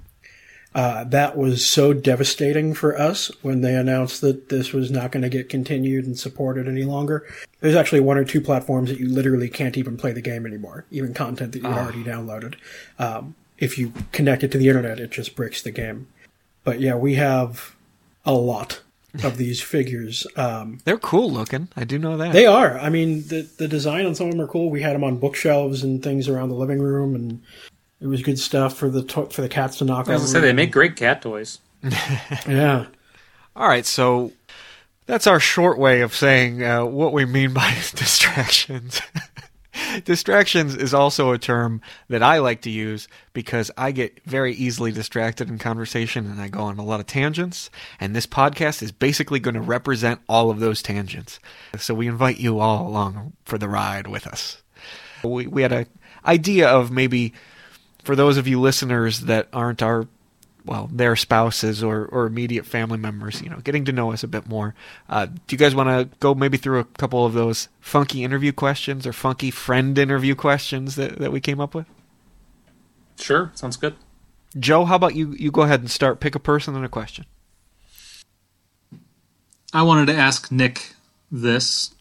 Uh, 0.73 1.03
that 1.03 1.37
was 1.37 1.65
so 1.65 1.91
devastating 1.91 2.73
for 2.73 2.97
us 2.97 3.29
when 3.41 3.59
they 3.59 3.75
announced 3.75 4.21
that 4.21 4.47
this 4.47 4.71
was 4.71 4.89
not 4.89 5.11
going 5.11 5.21
to 5.21 5.29
get 5.29 5.49
continued 5.49 6.05
and 6.05 6.17
supported 6.17 6.65
any 6.67 6.83
longer. 6.83 7.27
There's 7.59 7.75
actually 7.75 7.99
one 7.99 8.17
or 8.17 8.23
two 8.23 8.39
platforms 8.39 8.89
that 8.89 8.99
you 8.99 9.09
literally 9.09 9.49
can't 9.49 9.77
even 9.77 9.97
play 9.97 10.13
the 10.13 10.21
game 10.21 10.45
anymore, 10.45 10.85
even 10.89 11.13
content 11.13 11.51
that 11.51 11.61
you 11.61 11.67
already 11.67 12.03
downloaded. 12.03 12.55
Um, 12.97 13.35
if 13.57 13.77
you 13.77 13.91
connect 14.13 14.43
it 14.43 14.51
to 14.53 14.57
the 14.57 14.69
internet, 14.69 14.99
it 14.99 15.11
just 15.11 15.35
breaks 15.35 15.61
the 15.61 15.71
game. 15.71 16.07
But 16.63 16.79
yeah, 16.79 16.95
we 16.95 17.15
have 17.15 17.75
a 18.25 18.33
lot 18.33 18.81
of 19.23 19.37
these 19.37 19.61
figures. 19.61 20.25
Um, 20.35 20.79
They're 20.85 20.97
cool 20.97 21.29
looking. 21.31 21.67
I 21.75 21.83
do 21.83 21.97
know 21.99 22.17
that. 22.17 22.33
they 22.33 22.45
are. 22.45 22.77
I 22.79 22.89
mean, 22.89 23.27
the 23.27 23.41
the 23.57 23.67
design 23.67 24.05
on 24.05 24.15
some 24.15 24.27
of 24.27 24.31
them 24.33 24.41
are 24.41 24.47
cool. 24.47 24.69
We 24.69 24.81
had 24.81 24.93
them 24.95 25.03
on 25.03 25.17
bookshelves 25.17 25.83
and 25.83 26.01
things 26.01 26.27
around 26.29 26.49
the 26.49 26.55
living 26.55 26.79
room, 26.79 27.13
and 27.15 27.41
it 27.99 28.07
was 28.07 28.21
good 28.21 28.39
stuff 28.39 28.77
for 28.77 28.89
the 28.89 29.03
to- 29.03 29.27
for 29.27 29.41
the 29.41 29.49
cats 29.49 29.77
to 29.79 29.85
knock 29.85 30.07
I 30.07 30.13
was 30.13 30.21
over. 30.23 30.33
gonna 30.33 30.41
say 30.43 30.47
they 30.47 30.53
make 30.53 30.71
great 30.71 30.95
cat 30.95 31.21
toys. 31.21 31.59
yeah. 32.47 32.85
All 33.55 33.67
right, 33.67 33.85
so 33.85 34.31
that's 35.07 35.27
our 35.27 35.39
short 35.39 35.77
way 35.77 36.01
of 36.01 36.15
saying 36.15 36.63
uh, 36.63 36.85
what 36.85 37.11
we 37.11 37.25
mean 37.25 37.53
by 37.53 37.69
distractions. 37.95 39.01
distractions 40.05 40.75
is 40.75 40.93
also 40.93 41.31
a 41.31 41.37
term 41.37 41.81
that 42.09 42.23
I 42.23 42.39
like 42.39 42.61
to 42.61 42.69
use 42.69 43.07
because 43.33 43.71
I 43.77 43.91
get 43.91 44.23
very 44.25 44.53
easily 44.53 44.91
distracted 44.91 45.49
in 45.49 45.57
conversation 45.57 46.25
and 46.25 46.41
I 46.41 46.47
go 46.47 46.61
on 46.61 46.79
a 46.79 46.83
lot 46.83 46.99
of 46.99 47.07
tangents. 47.07 47.69
And 47.99 48.15
this 48.15 48.27
podcast 48.27 48.81
is 48.81 48.91
basically 48.91 49.39
going 49.39 49.55
to 49.55 49.61
represent 49.61 50.21
all 50.27 50.49
of 50.49 50.59
those 50.59 50.81
tangents. 50.81 51.39
So 51.77 51.93
we 51.93 52.07
invite 52.07 52.39
you 52.39 52.59
all 52.59 52.87
along 52.87 53.33
for 53.45 53.57
the 53.57 53.69
ride 53.69 54.07
with 54.07 54.27
us. 54.27 54.61
We, 55.23 55.47
we 55.47 55.61
had 55.61 55.71
an 55.71 55.87
idea 56.25 56.67
of 56.67 56.91
maybe 56.91 57.33
for 58.03 58.15
those 58.15 58.37
of 58.37 58.47
you 58.47 58.59
listeners 58.59 59.21
that 59.21 59.47
aren't 59.53 59.81
our 59.81 60.07
well, 60.65 60.89
their 60.91 61.15
spouses 61.15 61.83
or, 61.83 62.05
or 62.05 62.25
immediate 62.25 62.65
family 62.65 62.97
members, 62.97 63.41
you 63.41 63.49
know, 63.49 63.57
getting 63.57 63.85
to 63.85 63.91
know 63.91 64.11
us 64.11 64.23
a 64.23 64.27
bit 64.27 64.47
more. 64.47 64.75
Uh, 65.09 65.25
do 65.25 65.39
you 65.49 65.57
guys 65.57 65.73
want 65.73 65.89
to 65.89 66.17
go 66.19 66.33
maybe 66.35 66.57
through 66.57 66.79
a 66.79 66.83
couple 66.85 67.25
of 67.25 67.33
those 67.33 67.67
funky 67.79 68.23
interview 68.23 68.51
questions 68.51 69.07
or 69.07 69.13
funky 69.13 69.51
friend 69.51 69.97
interview 69.97 70.35
questions 70.35 70.95
that, 70.95 71.17
that 71.17 71.31
we 71.31 71.39
came 71.39 71.59
up 71.59 71.73
with? 71.73 71.87
Sure, 73.17 73.51
sounds 73.55 73.77
good. 73.77 73.95
Joe, 74.59 74.85
how 74.85 74.95
about 74.95 75.15
you, 75.15 75.33
you 75.33 75.51
go 75.51 75.61
ahead 75.61 75.79
and 75.79 75.89
start? 75.89 76.19
Pick 76.19 76.35
a 76.35 76.39
person 76.39 76.75
and 76.75 76.85
a 76.85 76.89
question. 76.89 77.25
I 79.73 79.83
wanted 79.83 80.07
to 80.07 80.15
ask 80.15 80.51
Nick 80.51 80.95
this, 81.31 81.95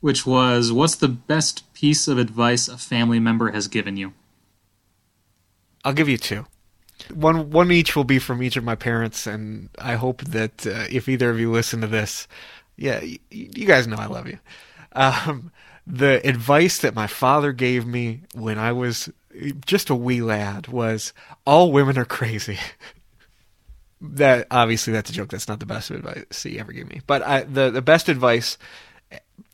which 0.00 0.26
was, 0.26 0.72
what's 0.72 0.96
the 0.96 1.08
best 1.08 1.72
piece 1.74 2.08
of 2.08 2.16
advice 2.16 2.68
a 2.68 2.78
family 2.78 3.20
member 3.20 3.50
has 3.50 3.68
given 3.68 3.96
you? 3.96 4.14
I'll 5.84 5.92
give 5.92 6.08
you 6.08 6.16
two. 6.16 6.46
One 7.12 7.50
one 7.50 7.70
each 7.72 7.96
will 7.96 8.04
be 8.04 8.18
from 8.18 8.42
each 8.42 8.56
of 8.56 8.64
my 8.64 8.74
parents, 8.74 9.26
and 9.26 9.68
I 9.78 9.94
hope 9.94 10.22
that 10.22 10.66
uh, 10.66 10.86
if 10.90 11.08
either 11.08 11.30
of 11.30 11.38
you 11.40 11.50
listen 11.50 11.80
to 11.80 11.86
this, 11.86 12.28
yeah, 12.76 13.00
y- 13.00 13.18
you 13.30 13.66
guys 13.66 13.86
know 13.86 13.96
I 13.96 14.06
love 14.06 14.26
you. 14.28 14.38
Um, 14.92 15.50
the 15.86 16.26
advice 16.26 16.78
that 16.78 16.94
my 16.94 17.06
father 17.06 17.52
gave 17.52 17.86
me 17.86 18.22
when 18.34 18.58
I 18.58 18.72
was 18.72 19.08
just 19.66 19.90
a 19.90 19.94
wee 19.94 20.22
lad 20.22 20.68
was, 20.68 21.12
"All 21.46 21.72
women 21.72 21.98
are 21.98 22.04
crazy." 22.04 22.58
that 24.00 24.46
obviously 24.50 24.92
that's 24.92 25.10
a 25.10 25.14
joke. 25.14 25.30
That's 25.30 25.48
not 25.48 25.60
the 25.60 25.66
best 25.66 25.90
advice 25.90 26.42
he 26.42 26.58
ever 26.58 26.72
gave 26.72 26.88
me, 26.88 27.00
but 27.06 27.22
I, 27.22 27.42
the 27.42 27.70
the 27.70 27.82
best 27.82 28.08
advice 28.08 28.58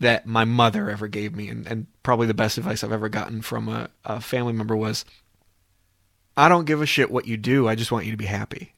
that 0.01 0.27
my 0.27 0.45
mother 0.45 0.91
ever 0.91 1.09
gave 1.09 1.35
me, 1.35 1.49
and, 1.49 1.67
and 1.67 1.87
probably 2.03 2.27
the 2.27 2.35
best 2.35 2.59
advice 2.59 2.85
I've 2.85 2.93
ever 2.93 3.09
gotten 3.09 3.43
from 3.43 3.69
a, 3.69 3.91
a 4.05 4.21
family 4.21 4.53
member 4.53 4.77
was. 4.77 5.05
I 6.39 6.49
don't 6.49 6.67
give 6.67 6.81
a 6.81 6.87
shit 6.87 7.11
what 7.11 7.27
you 7.27 7.37
do. 7.37 7.67
I 7.67 7.75
just 7.75 7.91
want 7.91 8.05
you 8.05 8.13
to 8.13 8.17
be 8.17 8.25
happy. 8.25 8.73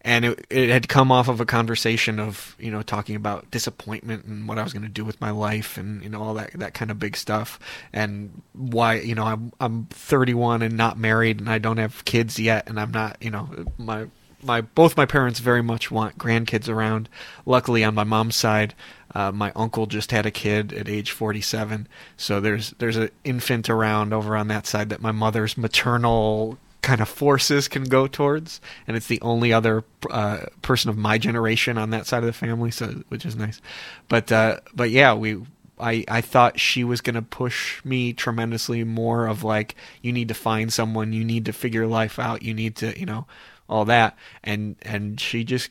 And 0.00 0.24
it, 0.24 0.46
it 0.50 0.68
had 0.68 0.88
come 0.88 1.12
off 1.12 1.28
of 1.28 1.40
a 1.40 1.46
conversation 1.46 2.18
of, 2.18 2.56
you 2.58 2.72
know, 2.72 2.82
talking 2.82 3.14
about 3.14 3.52
disappointment 3.52 4.24
and 4.24 4.48
what 4.48 4.58
I 4.58 4.64
was 4.64 4.72
going 4.72 4.82
to 4.82 4.88
do 4.88 5.04
with 5.04 5.20
my 5.20 5.30
life 5.30 5.78
and, 5.78 6.02
you 6.02 6.08
know, 6.08 6.20
all 6.20 6.34
that, 6.34 6.50
that 6.54 6.74
kind 6.74 6.90
of 6.90 6.98
big 6.98 7.16
stuff. 7.16 7.60
And 7.92 8.42
why, 8.52 8.94
you 8.96 9.14
know, 9.14 9.22
I'm, 9.22 9.52
I'm 9.60 9.84
31 9.90 10.62
and 10.62 10.76
not 10.76 10.98
married 10.98 11.38
and 11.38 11.48
I 11.48 11.58
don't 11.58 11.78
have 11.78 12.04
kids 12.04 12.40
yet. 12.40 12.68
And 12.68 12.80
I'm 12.80 12.90
not, 12.90 13.16
you 13.20 13.30
know, 13.30 13.48
my, 13.78 14.08
my, 14.44 14.60
both 14.60 14.96
my 14.96 15.06
parents 15.06 15.40
very 15.40 15.62
much 15.62 15.90
want 15.90 16.18
grandkids 16.18 16.68
around. 16.68 17.08
Luckily 17.46 17.82
on 17.84 17.94
my 17.94 18.04
mom's 18.04 18.36
side, 18.36 18.74
uh, 19.14 19.32
my 19.32 19.52
uncle 19.54 19.86
just 19.86 20.10
had 20.10 20.26
a 20.26 20.30
kid 20.30 20.72
at 20.72 20.88
age 20.88 21.10
47, 21.10 21.86
so 22.16 22.40
there's 22.40 22.70
there's 22.78 22.96
an 22.96 23.10
infant 23.22 23.70
around 23.70 24.12
over 24.12 24.36
on 24.36 24.48
that 24.48 24.66
side 24.66 24.88
that 24.90 25.00
my 25.00 25.12
mother's 25.12 25.56
maternal 25.56 26.58
kind 26.82 27.00
of 27.00 27.08
forces 27.08 27.68
can 27.68 27.84
go 27.84 28.06
towards, 28.06 28.60
and 28.86 28.96
it's 28.96 29.06
the 29.06 29.20
only 29.20 29.52
other 29.52 29.84
uh, 30.10 30.40
person 30.62 30.90
of 30.90 30.96
my 30.96 31.16
generation 31.16 31.78
on 31.78 31.90
that 31.90 32.06
side 32.06 32.18
of 32.18 32.26
the 32.26 32.32
family, 32.32 32.70
so 32.70 33.02
which 33.08 33.24
is 33.24 33.36
nice. 33.36 33.60
But 34.08 34.32
uh, 34.32 34.60
but 34.74 34.90
yeah, 34.90 35.14
we 35.14 35.40
I, 35.78 36.04
I 36.08 36.20
thought 36.20 36.60
she 36.60 36.84
was 36.84 37.00
going 37.00 37.14
to 37.14 37.22
push 37.22 37.84
me 37.84 38.12
tremendously 38.12 38.84
more 38.84 39.26
of 39.26 39.42
like 39.42 39.74
you 40.02 40.12
need 40.12 40.28
to 40.28 40.34
find 40.34 40.72
someone 40.72 41.12
you 41.12 41.24
need 41.24 41.46
to 41.46 41.52
figure 41.52 41.86
life 41.86 42.18
out 42.18 42.42
you 42.42 42.54
need 42.54 42.76
to 42.76 42.98
you 42.98 43.06
know 43.06 43.26
all 43.68 43.84
that 43.84 44.16
and 44.42 44.76
and 44.82 45.20
she 45.20 45.44
just 45.44 45.70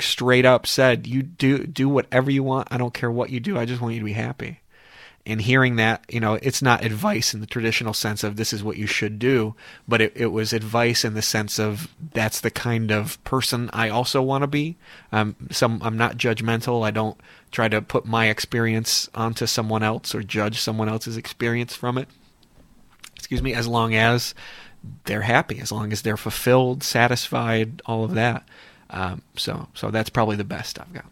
straight 0.00 0.46
up 0.46 0.66
said 0.66 1.06
you 1.06 1.22
do 1.22 1.66
do 1.66 1.88
whatever 1.88 2.30
you 2.30 2.42
want 2.42 2.68
I 2.70 2.78
don't 2.78 2.94
care 2.94 3.10
what 3.10 3.30
you 3.30 3.40
do 3.40 3.58
I 3.58 3.64
just 3.64 3.80
want 3.80 3.94
you 3.94 4.00
to 4.00 4.04
be 4.04 4.12
happy 4.12 4.60
and 5.28 5.42
hearing 5.42 5.76
that, 5.76 6.02
you 6.08 6.20
know, 6.20 6.38
it's 6.40 6.62
not 6.62 6.82
advice 6.82 7.34
in 7.34 7.40
the 7.40 7.46
traditional 7.46 7.92
sense 7.92 8.24
of 8.24 8.36
this 8.36 8.50
is 8.50 8.64
what 8.64 8.78
you 8.78 8.86
should 8.86 9.18
do, 9.18 9.54
but 9.86 10.00
it, 10.00 10.12
it 10.16 10.28
was 10.28 10.54
advice 10.54 11.04
in 11.04 11.12
the 11.12 11.20
sense 11.20 11.58
of 11.58 11.94
that's 12.14 12.40
the 12.40 12.50
kind 12.50 12.90
of 12.90 13.22
person 13.24 13.68
I 13.74 13.90
also 13.90 14.22
want 14.22 14.42
to 14.42 14.46
be. 14.46 14.78
Um, 15.12 15.36
some 15.50 15.82
I'm 15.84 15.98
not 15.98 16.16
judgmental. 16.16 16.82
I 16.82 16.90
don't 16.90 17.20
try 17.50 17.68
to 17.68 17.82
put 17.82 18.06
my 18.06 18.28
experience 18.28 19.10
onto 19.14 19.44
someone 19.44 19.82
else 19.82 20.14
or 20.14 20.22
judge 20.22 20.60
someone 20.60 20.88
else's 20.88 21.18
experience 21.18 21.76
from 21.76 21.98
it. 21.98 22.08
Excuse 23.14 23.42
me, 23.42 23.52
as 23.52 23.68
long 23.68 23.94
as 23.94 24.34
they're 25.04 25.22
happy, 25.22 25.60
as 25.60 25.72
long 25.72 25.92
as 25.92 26.02
they're 26.02 26.16
fulfilled, 26.16 26.82
satisfied, 26.82 27.82
all 27.86 28.04
of 28.04 28.14
that. 28.14 28.48
Um, 28.90 29.22
so, 29.36 29.68
so 29.74 29.90
that's 29.90 30.10
probably 30.10 30.36
the 30.36 30.44
best 30.44 30.78
I've 30.78 30.92
got 30.92 31.04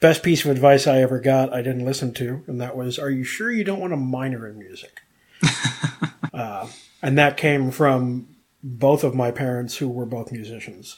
best 0.00 0.22
piece 0.22 0.44
of 0.44 0.50
advice 0.50 0.86
I 0.86 1.00
ever 1.00 1.18
got, 1.18 1.52
I 1.52 1.62
didn't 1.62 1.84
listen 1.84 2.12
to, 2.14 2.44
and 2.46 2.60
that 2.60 2.76
was, 2.76 2.98
"Are 2.98 3.10
you 3.10 3.24
sure 3.24 3.50
you 3.50 3.64
don't 3.64 3.80
want 3.80 3.92
to 3.92 3.96
minor 3.96 4.46
in 4.46 4.58
music?" 4.58 5.00
uh, 6.34 6.68
and 7.02 7.18
that 7.18 7.36
came 7.36 7.70
from 7.70 8.28
both 8.62 9.04
of 9.04 9.14
my 9.14 9.30
parents, 9.30 9.76
who 9.76 9.88
were 9.88 10.06
both 10.06 10.32
musicians. 10.32 10.96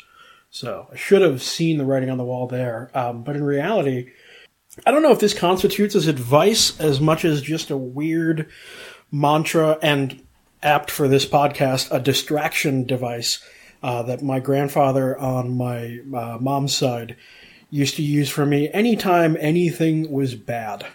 So 0.51 0.89
I 0.93 0.97
should 0.97 1.23
have 1.23 1.43
seen 1.43 1.79
the 1.79 1.85
writing 1.85 2.11
on 2.11 2.19
the 2.19 2.25
wall 2.25 2.47
there. 2.47 2.91
Um, 2.95 3.23
but 3.23 3.37
in 3.37 3.45
reality, 3.45 4.11
I 4.87 4.91
don't 4.91 5.03
know 5.03 5.13
if 5.13 5.21
this 5.21 5.35
constitutes 5.35 5.95
as 5.95 6.07
advice 6.07 6.79
as 6.81 7.01
much 7.01 7.25
as 7.25 7.43
just 7.43 7.71
a 7.71 7.77
weird 7.77 8.49
mantra 9.11 9.79
and 9.83 10.23
apt 10.63 10.91
for 10.91 11.09
this 11.09 11.27
podcast, 11.27 11.89
a 11.91 12.01
distraction 12.01 12.85
device 12.85 13.45
uh, 13.83 14.03
that 14.03 14.23
my 14.23 14.41
grandfather 14.41 15.19
on 15.19 15.57
my 15.57 16.01
uh, 16.15 16.39
mom's 16.41 16.77
side 16.77 17.17
used 17.71 17.97
to 17.97 18.03
use 18.03 18.31
for 18.31 18.47
me 18.47 18.71
anytime 18.73 19.37
anything 19.41 20.11
was 20.11 20.35
bad. 20.35 20.87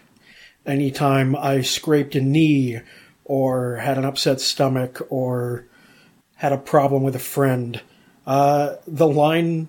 Anytime 0.66 1.36
I 1.36 1.62
scraped 1.62 2.16
a 2.16 2.22
knee 2.22 2.82
or 3.26 3.78
had 3.78 3.98
an 3.98 4.06
upset 4.06 4.42
stomach 4.42 5.02
or 5.10 5.66
had 6.36 6.52
a 6.52 6.58
problem 6.58 7.04
with 7.04 7.16
a 7.16 7.20
friend. 7.20 7.82
Uh, 8.26 8.76
the 8.88 9.08
line, 9.08 9.68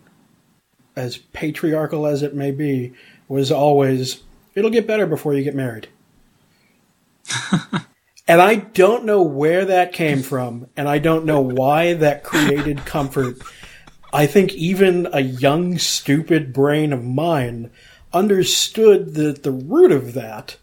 as 0.97 1.17
patriarchal 1.19 2.07
as 2.07 2.23
it 2.23 2.35
may 2.35 2.51
be, 2.51 2.93
was 3.29 3.53
always, 3.53 4.23
it'll 4.55 4.71
get 4.71 4.87
better 4.87 5.07
before 5.07 5.35
you 5.35 5.45
get 5.45 5.55
married. 5.55 5.89
and 8.27 8.41
I 8.41 8.57
don't 8.57 9.05
know 9.05 9.23
where 9.23 9.65
that 9.67 9.93
came 9.93 10.23
from, 10.23 10.69
and 10.77 10.89
I 10.89 10.99
don't 10.99 11.25
know 11.25 11.41
why 11.41 11.95
that 11.95 12.25
created 12.25 12.79
comfort 12.85 13.39
I 14.15 14.27
think 14.29 14.55
even 14.55 15.09
a 15.13 15.19
young, 15.21 15.77
stupid 15.77 16.53
brain 16.53 16.93
of 16.93 17.03
mine 17.03 17.73
understood 18.13 19.15
that 19.15 19.43
the 19.43 19.51
root 19.51 19.91
of 19.91 20.15
that, 20.15 20.57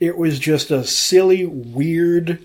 it 0.00 0.16
was 0.16 0.38
just 0.38 0.70
a 0.70 0.82
silly, 0.82 1.44
weird, 1.44 2.42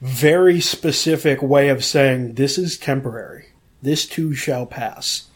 very 0.00 0.60
specific 0.60 1.40
way 1.40 1.68
of 1.68 1.84
saying 1.84 2.34
this 2.34 2.58
is 2.58 2.76
temporary. 2.76 3.50
This 3.80 4.06
too 4.06 4.34
shall 4.34 4.66
pass. 4.66 5.28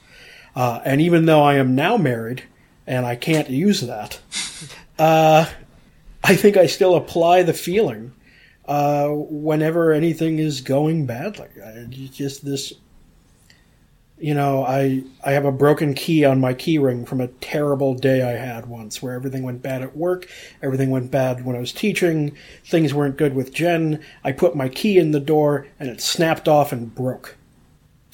Uh, 0.57 0.81
and 0.85 1.01
even 1.01 1.27
though 1.27 1.45
I 1.45 1.55
am 1.55 1.77
now 1.77 1.97
married 1.97 2.43
and 2.89 3.07
I 3.07 3.15
can't 3.15 3.51
use 3.51 3.83
that, 3.83 4.19
uh, 4.99 5.47
I 6.25 6.37
think 6.37 6.57
I 6.57 6.67
still 6.67 6.95
apply 6.95 7.43
the 7.43 7.53
feeling 7.53 8.13
uh, 8.67 9.09
whenever 9.09 9.93
anything 9.93 10.39
is 10.39 10.61
going 10.61 11.07
badly. 11.07 11.49
It's 11.57 12.17
just 12.17 12.45
this 12.45 12.73
you 14.23 14.35
know, 14.35 14.65
I 14.65 15.03
I 15.25 15.33
have 15.33 15.45
a 15.45 15.51
broken 15.51 15.95
key 15.95 16.25
on 16.25 16.41
my 16.41 16.55
keyring 16.55 17.09
from 17.09 17.21
a 17.21 17.27
terrible 17.27 17.95
day 17.95 18.23
I 18.23 18.39
had 18.39 18.67
once 18.67 19.03
where 19.03 19.15
everything 19.15 19.43
went 19.43 19.63
bad 19.63 19.83
at 19.83 19.97
work, 19.97 20.29
everything 20.63 20.91
went 20.91 21.11
bad 21.11 21.45
when 21.45 21.57
I 21.57 21.59
was 21.59 21.73
teaching, 21.73 22.37
things 22.65 22.95
weren't 22.95 23.17
good 23.17 23.35
with 23.35 23.53
Jen. 23.53 24.01
I 24.23 24.31
put 24.31 24.55
my 24.55 24.69
key 24.69 24.97
in 24.97 25.11
the 25.11 25.19
door 25.19 25.67
and 25.81 25.89
it 25.89 26.01
snapped 26.01 26.47
off 26.47 26.71
and 26.71 26.95
broke. 26.95 27.37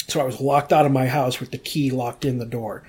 So 0.08 0.18
I 0.18 0.24
was 0.24 0.40
locked 0.40 0.72
out 0.72 0.86
of 0.86 0.92
my 0.92 1.06
house 1.08 1.40
with 1.40 1.50
the 1.50 1.58
key 1.58 1.90
locked 1.90 2.24
in 2.24 2.38
the 2.38 2.46
door. 2.46 2.84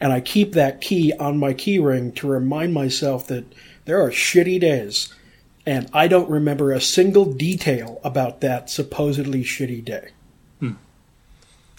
And 0.00 0.12
I 0.12 0.20
keep 0.20 0.52
that 0.52 0.80
key 0.80 1.12
on 1.14 1.38
my 1.38 1.52
keyring 1.52 2.14
to 2.16 2.28
remind 2.28 2.72
myself 2.72 3.26
that 3.26 3.44
there 3.84 4.00
are 4.02 4.10
shitty 4.10 4.60
days 4.60 5.12
and 5.66 5.88
I 5.92 6.08
don't 6.08 6.28
remember 6.28 6.72
a 6.72 6.80
single 6.80 7.32
detail 7.32 8.00
about 8.02 8.40
that 8.40 8.70
supposedly 8.70 9.44
shitty 9.44 9.84
day. 9.84 10.10
Hmm. 10.58 10.72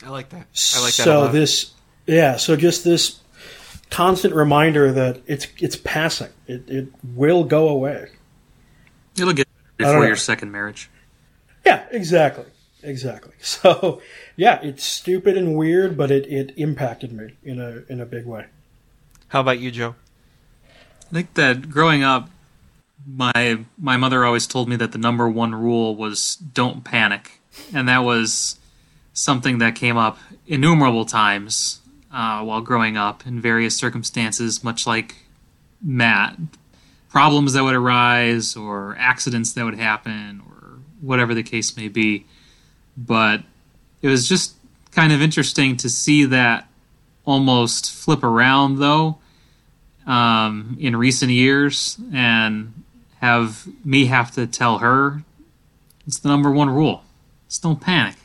I 0.06 0.10
like 0.10 0.30
that. 0.30 0.47
I 0.76 0.82
like 0.82 0.93
that. 0.95 1.04
So 1.04 1.28
this, 1.28 1.74
yeah. 2.06 2.38
So 2.38 2.56
just 2.56 2.84
this 2.84 3.20
constant 3.89 4.34
reminder 4.34 4.91
that 4.91 5.22
it's 5.28 5.47
it's 5.60 5.76
passing. 5.76 6.30
It 6.47 6.70
it 6.70 6.88
will 7.04 7.43
go 7.43 7.70
away. 7.70 8.10
It'll 9.18 9.34
get 9.34 9.47
before 9.78 10.06
your 10.06 10.16
second 10.16 10.52
marriage. 10.52 10.89
Yeah, 11.66 11.84
exactly, 11.91 12.45
exactly. 12.82 13.34
So 13.41 14.02
yeah, 14.36 14.60
it's 14.62 14.84
stupid 14.84 15.38
and 15.38 15.56
weird, 15.56 15.97
but 15.97 16.12
it 16.12 16.26
it 16.28 16.54
impacted 16.56 17.12
me 17.12 17.34
in 17.43 17.60
a 17.60 17.84
in 17.89 17.99
a 17.99 18.06
big 18.06 18.26
way. 18.26 18.45
How 19.28 19.41
about 19.41 19.60
you, 19.60 19.72
Joe? 19.72 19.95
I 21.12 21.14
think 21.14 21.34
that 21.34 21.70
growing 21.70 22.03
up, 22.03 22.30
my 23.05 23.66
my 23.78 23.97
mother 23.97 24.24
always 24.24 24.47
told 24.47 24.70
me 24.70 24.78
that 24.78 24.93
the 24.93 24.97
number 24.97 25.28
one 25.28 25.53
rule 25.53 25.93
was 25.95 26.36
don't 26.36 26.86
panic, 26.86 27.41
and 27.74 27.89
that 27.89 27.99
was 27.99 28.59
something 29.12 29.57
that 29.57 29.76
came 29.76 29.97
up 29.97 30.18
innumerable 30.47 31.03
times 31.05 31.82
uh, 32.14 32.41
while 32.43 32.62
growing 32.62 32.95
up 32.95 33.28
in 33.28 33.41
various 33.41 33.76
circumstances, 33.76 34.64
much 34.64 34.88
like 34.88 35.16
Matt. 35.82 36.38
Problems 37.09 37.51
that 37.53 37.64
would 37.66 37.76
arise, 37.76 38.55
or 38.55 38.95
accidents 38.97 39.51
that 39.51 39.66
would 39.66 39.78
happen, 39.78 40.41
or 40.47 40.80
whatever 41.01 41.34
the 41.34 41.43
case 41.43 41.76
may 41.76 41.89
be. 41.89 42.26
But 42.95 43.43
it 44.01 44.07
was 44.07 44.30
just 44.30 44.55
kind 44.91 45.12
of 45.12 45.22
interesting 45.22 45.76
to 45.78 45.89
see 45.89 46.24
that 46.24 46.70
almost 47.26 47.91
flip 47.91 48.24
around, 48.24 48.80
though, 48.80 49.18
um, 50.06 50.78
in 50.80 50.95
recent 50.95 51.32
years, 51.32 51.97
and 52.14 52.74
have 53.20 53.68
me 53.86 54.06
have 54.06 54.32
to 54.32 54.47
tell 54.47 54.80
her 54.80 55.24
it's 56.08 56.20
the 56.20 56.30
number 56.30 56.52
one 56.52 56.70
rule. 56.70 57.04
Just 57.47 57.64
don't 57.64 57.80
panic. 57.80 58.16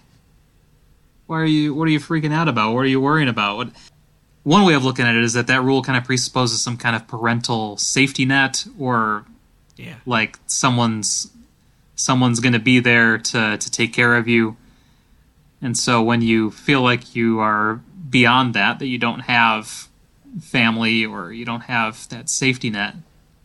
Why 1.27 1.41
are 1.41 1.45
you? 1.45 1.75
What 1.75 1.89
are 1.89 1.91
you 1.91 2.01
freaking 2.01 2.33
out 2.33 2.49
about? 2.49 2.73
What 2.73 2.81
are 2.81 2.89
you 2.89 3.01
worrying 3.01 3.29
about? 3.29 3.57
What, 3.57 3.69
one 4.45 4.65
way 4.65 4.75
of 4.75 4.85
looking 4.85 5.05
at 5.05 5.17
it 5.17 5.25
is 5.25 5.33
that 5.33 5.49
that 5.49 5.63
rule 5.63 5.83
kind 5.83 5.99
of 5.99 6.05
presupposes 6.05 6.61
some 6.61 6.77
kind 6.77 6.95
of 6.95 7.09
parental 7.09 7.77
safety 7.77 8.25
net, 8.25 8.65
or 8.79 9.25
yeah, 9.77 9.97
like 10.07 10.39
someone's 10.47 11.31
someone's 11.97 12.41
going 12.41 12.53
to 12.53 12.59
be 12.61 12.79
there 12.79 13.19
to 13.19 13.57
to 13.59 13.71
take 13.71 13.93
care 13.93 14.17
of 14.17 14.29
you. 14.29 14.57
And 15.61 15.77
so 15.77 16.03
when 16.03 16.23
you 16.23 16.51
feel 16.51 16.83
like 16.83 17.17
you 17.17 17.41
are 17.41 17.81
beyond 18.09 18.55
that, 18.55 18.79
that 18.79 18.87
you 18.87 18.99
don't 18.99 19.21
have 19.21 19.89
family 20.41 21.05
or 21.05 21.33
you 21.33 21.45
don't 21.45 21.63
have 21.63 22.09
that 22.09 22.29
safety 22.29 22.71
net, 22.71 22.95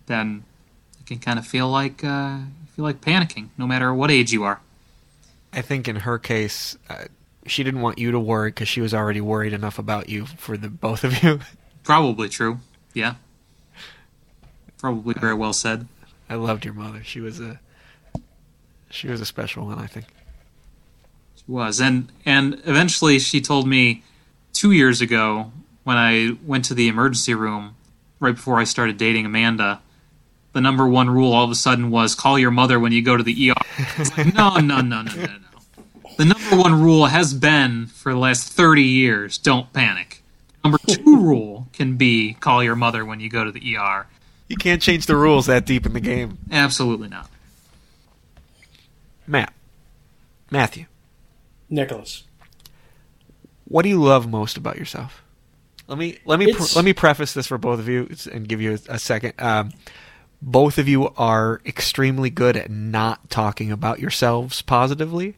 then 0.08 0.44
it 1.00 1.06
can 1.06 1.20
kind 1.20 1.40
of 1.40 1.46
feel 1.46 1.70
like 1.70 2.04
uh, 2.04 2.40
feel 2.76 2.86
like 2.86 3.02
panicking, 3.02 3.50
no 3.58 3.68
matter 3.68 3.94
what 3.94 4.12
age 4.12 4.32
you 4.32 4.44
are. 4.44 4.62
I 5.54 5.62
think 5.62 5.88
in 5.88 5.98
her 5.98 6.18
case, 6.18 6.78
uh, 6.90 7.06
she 7.46 7.64
didn't 7.64 7.82
want 7.82 7.98
you 7.98 8.12
to 8.12 8.20
worry 8.20 8.50
because 8.50 8.68
she 8.68 8.82
was 8.82 8.94
already 8.94 9.22
worried 9.22 9.54
enough 9.54 9.80
about 9.80 10.10
you 10.10 10.26
for 10.26 10.58
the 10.58 10.70
both 10.70 11.04
of 11.04 11.24
you. 11.24 11.40
Probably 11.84 12.30
true. 12.30 12.60
Yeah. 12.94 13.16
Probably 14.78 15.14
very 15.14 15.34
well 15.34 15.54
said. 15.54 15.88
I 16.30 16.36
loved 16.36 16.66
your 16.66 16.74
mother. 16.74 17.04
She 17.04 17.20
was 17.20 17.40
a 17.40 17.60
she 18.90 19.08
was 19.08 19.22
a 19.22 19.26
special 19.26 19.66
one, 19.66 19.80
I 19.80 19.88
think. 19.88 20.06
She 21.36 21.44
was. 21.48 21.82
And 21.82 22.12
and 22.26 22.62
eventually 22.66 23.20
she 23.20 23.42
told 23.42 23.68
me 23.68 24.04
2 24.54 24.72
years 24.72 25.02
ago 25.02 25.52
when 25.84 25.98
I 25.98 26.38
went 26.46 26.66
to 26.66 26.74
the 26.74 26.88
emergency 26.88 27.34
room 27.34 27.76
right 28.20 28.36
before 28.36 28.60
I 28.60 28.64
started 28.64 28.98
dating 28.98 29.26
Amanda, 29.26 29.82
the 30.54 30.62
number 30.62 30.88
one 30.88 31.10
rule 31.10 31.34
all 31.34 31.46
of 31.46 31.52
a 31.52 31.56
sudden 31.56 31.92
was 31.92 32.16
call 32.16 32.38
your 32.38 32.52
mother 32.52 32.80
when 32.80 32.92
you 32.92 33.02
go 33.02 33.18
to 33.18 33.24
the 33.24 33.52
ER. 33.52 33.56
Like, 34.18 34.34
no, 34.34 34.58
no, 34.58 34.82
no, 34.82 35.02
no, 35.02 35.16
no, 35.16 35.26
no 35.26 35.52
the 36.18 36.26
number 36.26 36.56
one 36.56 36.80
rule 36.80 37.08
has 37.08 37.34
been 37.34 37.88
for 37.88 38.14
the 38.14 38.20
last 38.20 38.48
30 38.50 38.84
years 38.84 39.40
don't 39.40 39.72
panic. 39.74 40.22
Number 40.64 40.78
two 40.86 41.20
rule 41.20 41.68
can 41.74 41.98
be 41.98 42.34
call 42.34 42.64
your 42.64 42.76
mother 42.76 43.04
when 43.04 43.20
you 43.20 43.30
go 43.30 43.44
to 43.44 43.52
the 43.52 43.76
ER. 43.76 44.06
You 44.48 44.56
can't 44.56 44.82
change 44.82 45.08
the 45.08 45.16
rules 45.16 45.48
that 45.48 45.66
deep 45.66 45.86
in 45.86 45.94
the 45.94 46.00
game. 46.00 46.38
Absolutely 46.52 47.08
not. 47.08 47.30
Matt. 49.26 49.54
Matthew. 50.52 50.86
Nicholas. 51.70 52.24
What 53.66 53.84
do 53.84 53.90
you 53.90 54.00
love 54.00 54.30
most 54.30 54.58
about 54.58 54.78
yourself? 54.78 55.21
Let 55.92 55.98
me 55.98 56.20
let 56.24 56.40
me 56.40 56.54
pr- 56.54 56.78
let 56.78 56.86
me 56.86 56.94
preface 56.94 57.34
this 57.34 57.48
for 57.48 57.58
both 57.58 57.78
of 57.78 57.90
you 57.90 58.08
and 58.32 58.48
give 58.48 58.62
you 58.62 58.80
a, 58.88 58.94
a 58.94 58.98
second. 58.98 59.34
Um, 59.38 59.74
both 60.42 60.78
of 60.78 60.88
you 60.88 61.10
are 61.18 61.60
extremely 61.66 62.30
good 62.30 62.56
at 62.56 62.72
not 62.72 63.30
talking 63.30 63.74
about 63.74 64.00
yourselves 64.00 64.62
positively. 64.62 65.36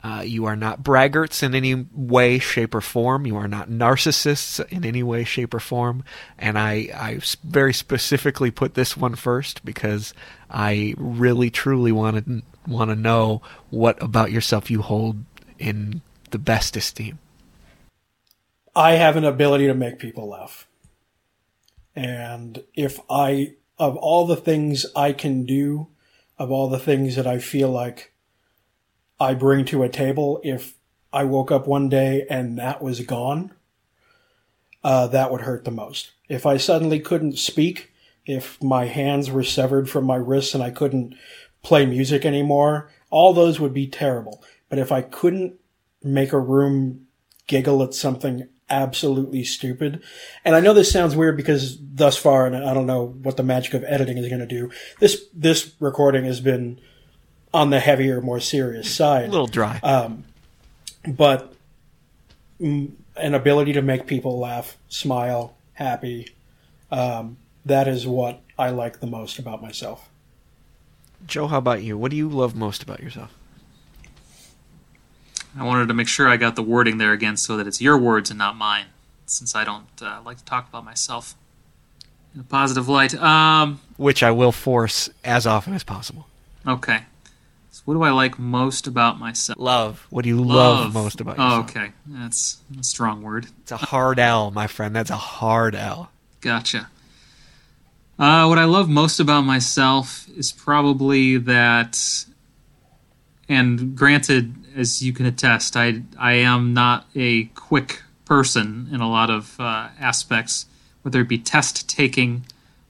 Uh, 0.00 0.22
you 0.24 0.44
are 0.44 0.54
not 0.54 0.84
braggarts 0.84 1.42
in 1.42 1.52
any 1.52 1.74
way, 1.74 2.38
shape, 2.38 2.76
or 2.76 2.80
form. 2.80 3.26
You 3.26 3.34
are 3.38 3.48
not 3.48 3.70
narcissists 3.70 4.64
in 4.68 4.84
any 4.84 5.02
way, 5.02 5.24
shape, 5.24 5.52
or 5.52 5.58
form. 5.58 6.04
And 6.38 6.56
I, 6.56 6.90
I 6.94 7.18
very 7.42 7.74
specifically 7.74 8.52
put 8.52 8.74
this 8.74 8.96
one 8.96 9.16
first 9.16 9.64
because 9.64 10.14
I 10.48 10.94
really, 10.96 11.50
truly 11.50 11.90
want 11.90 12.24
to 12.24 12.42
want 12.68 12.90
to 12.92 12.94
know 12.94 13.42
what 13.70 14.00
about 14.00 14.30
yourself 14.30 14.70
you 14.70 14.80
hold 14.80 15.24
in 15.58 16.02
the 16.30 16.38
best 16.38 16.76
esteem. 16.76 17.18
I 18.74 18.92
have 18.92 19.16
an 19.16 19.24
ability 19.24 19.66
to 19.66 19.74
make 19.74 19.98
people 19.98 20.28
laugh. 20.28 20.66
And 21.94 22.62
if 22.74 23.00
I, 23.10 23.54
of 23.78 23.96
all 23.96 24.26
the 24.26 24.36
things 24.36 24.86
I 24.94 25.12
can 25.12 25.44
do, 25.44 25.88
of 26.38 26.50
all 26.50 26.68
the 26.68 26.78
things 26.78 27.16
that 27.16 27.26
I 27.26 27.38
feel 27.38 27.70
like 27.70 28.12
I 29.18 29.34
bring 29.34 29.64
to 29.66 29.82
a 29.82 29.88
table, 29.88 30.40
if 30.44 30.74
I 31.12 31.24
woke 31.24 31.50
up 31.50 31.66
one 31.66 31.88
day 31.88 32.26
and 32.30 32.58
that 32.58 32.80
was 32.82 33.00
gone, 33.00 33.52
uh, 34.84 35.08
that 35.08 35.32
would 35.32 35.40
hurt 35.40 35.64
the 35.64 35.70
most. 35.70 36.12
If 36.28 36.46
I 36.46 36.56
suddenly 36.56 37.00
couldn't 37.00 37.38
speak, 37.38 37.92
if 38.26 38.62
my 38.62 38.84
hands 38.84 39.30
were 39.30 39.42
severed 39.42 39.90
from 39.90 40.04
my 40.04 40.16
wrists 40.16 40.54
and 40.54 40.62
I 40.62 40.70
couldn't 40.70 41.14
play 41.62 41.86
music 41.86 42.24
anymore, 42.24 42.90
all 43.10 43.32
those 43.32 43.58
would 43.58 43.74
be 43.74 43.86
terrible. 43.86 44.44
But 44.68 44.78
if 44.78 44.92
I 44.92 45.02
couldn't 45.02 45.54
make 46.02 46.32
a 46.32 46.38
room 46.38 47.06
giggle 47.46 47.82
at 47.82 47.94
something 47.94 48.46
absolutely 48.70 49.44
stupid. 49.44 50.02
And 50.44 50.54
I 50.54 50.60
know 50.60 50.74
this 50.74 50.90
sounds 50.90 51.16
weird 51.16 51.36
because 51.36 51.78
thus 51.80 52.16
far, 52.16 52.46
and 52.46 52.56
I 52.56 52.74
don't 52.74 52.86
know 52.86 53.06
what 53.22 53.36
the 53.36 53.42
magic 53.42 53.74
of 53.74 53.84
editing 53.84 54.18
is 54.18 54.28
going 54.28 54.40
to 54.40 54.46
do. 54.46 54.70
This 55.00 55.24
this 55.32 55.72
recording 55.80 56.24
has 56.24 56.40
been 56.40 56.80
on 57.52 57.70
the 57.70 57.80
heavier, 57.80 58.20
more 58.20 58.40
serious 58.40 58.94
side. 58.94 59.28
A 59.28 59.32
little 59.32 59.46
dry. 59.46 59.80
Um, 59.82 60.24
but 61.06 61.52
mm, 62.60 62.92
an 63.16 63.34
ability 63.34 63.72
to 63.74 63.82
make 63.82 64.06
people 64.06 64.38
laugh, 64.38 64.76
smile, 64.88 65.56
happy. 65.74 66.28
Um, 66.90 67.38
that 67.64 67.88
is 67.88 68.06
what 68.06 68.42
I 68.58 68.70
like 68.70 69.00
the 69.00 69.06
most 69.06 69.38
about 69.38 69.62
myself. 69.62 70.08
Joe, 71.26 71.46
how 71.46 71.58
about 71.58 71.82
you? 71.82 71.98
What 71.98 72.10
do 72.10 72.16
you 72.16 72.28
love 72.28 72.54
most 72.54 72.82
about 72.82 73.00
yourself? 73.00 73.34
I 75.56 75.64
wanted 75.64 75.88
to 75.88 75.94
make 75.94 76.08
sure 76.08 76.28
I 76.28 76.36
got 76.36 76.56
the 76.56 76.62
wording 76.62 76.98
there 76.98 77.12
again 77.12 77.36
so 77.36 77.56
that 77.56 77.66
it's 77.66 77.80
your 77.80 77.96
words 77.98 78.30
and 78.30 78.38
not 78.38 78.56
mine, 78.56 78.86
since 79.26 79.54
I 79.54 79.64
don't 79.64 79.86
uh, 80.02 80.20
like 80.24 80.38
to 80.38 80.44
talk 80.44 80.68
about 80.68 80.84
myself 80.84 81.34
in 82.34 82.40
a 82.40 82.44
positive 82.44 82.88
light. 82.88 83.14
Um, 83.14 83.80
Which 83.96 84.22
I 84.22 84.30
will 84.30 84.52
force 84.52 85.08
as 85.24 85.46
often 85.46 85.74
as 85.74 85.84
possible. 85.84 86.26
okay. 86.66 87.02
So 87.70 87.82
what 87.84 87.94
do 87.94 88.02
I 88.02 88.10
like 88.10 88.38
most 88.38 88.86
about 88.88 89.20
myself? 89.20 89.58
Love. 89.58 90.06
What 90.10 90.22
do 90.22 90.28
you 90.30 90.42
love, 90.42 90.92
most 90.92 91.20
about 91.20 91.36
yourself? 91.38 91.52
Oh, 91.52 91.60
okay. 91.80 91.92
That's 92.06 92.58
a 92.78 92.82
strong 92.82 93.22
word. 93.22 93.46
It's 93.62 93.70
a 93.70 93.76
hard 93.76 94.18
L, 94.18 94.50
my 94.50 94.66
friend. 94.66 94.96
That's 94.96 95.10
a 95.10 95.16
hard 95.16 95.76
L. 95.76 96.10
Gotcha. 96.40 96.88
Uh, 98.18 98.46
what 98.46 98.58
I 98.58 98.64
love 98.64 98.88
most 98.88 99.20
about 99.20 99.42
myself 99.42 100.28
is 100.36 100.50
probably 100.50 101.36
that, 101.36 102.24
and 103.48 103.96
granted, 103.96 104.54
as 104.78 105.02
you 105.02 105.12
can 105.12 105.26
attest, 105.26 105.76
I 105.76 106.02
I 106.18 106.34
am 106.34 106.72
not 106.72 107.06
a 107.14 107.44
quick 107.46 108.02
person 108.24 108.88
in 108.92 109.00
a 109.00 109.10
lot 109.10 109.28
of 109.28 109.58
uh, 109.58 109.88
aspects, 109.98 110.66
whether 111.02 111.20
it 111.20 111.28
be 111.28 111.38
test 111.38 111.88
taking 111.88 112.44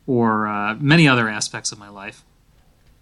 or 0.07 0.47
uh, 0.47 0.75
many 0.75 1.09
other 1.09 1.29
aspects 1.29 1.73
of 1.73 1.79
my 1.79 1.89
life. 1.89 2.23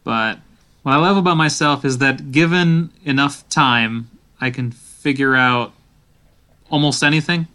But 0.04 0.38
what 0.82 0.92
I 0.92 0.96
love 0.96 1.16
about 1.16 1.36
myself 1.36 1.84
is 1.84 1.98
that 1.98 2.30
given 2.30 2.90
enough 3.04 3.48
time, 3.48 4.08
I 4.40 4.50
can 4.50 4.70
figure 4.70 5.34
out 5.34 5.72
almost 6.70 7.02
anything. 7.02 7.48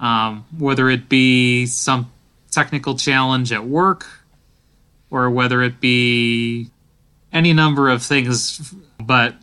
Um, 0.00 0.44
whether 0.58 0.90
it 0.90 1.08
be 1.08 1.66
some 1.66 2.10
technical 2.50 2.96
challenge 2.96 3.52
at 3.52 3.64
work 3.64 4.06
or 5.08 5.30
whether 5.30 5.62
it 5.62 5.80
be 5.80 6.68
any 7.32 7.52
number 7.52 7.88
of 7.88 8.02
things, 8.02 8.74
but 8.98 9.36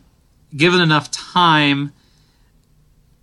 given 0.56 0.82
enough 0.82 1.12
time, 1.12 1.94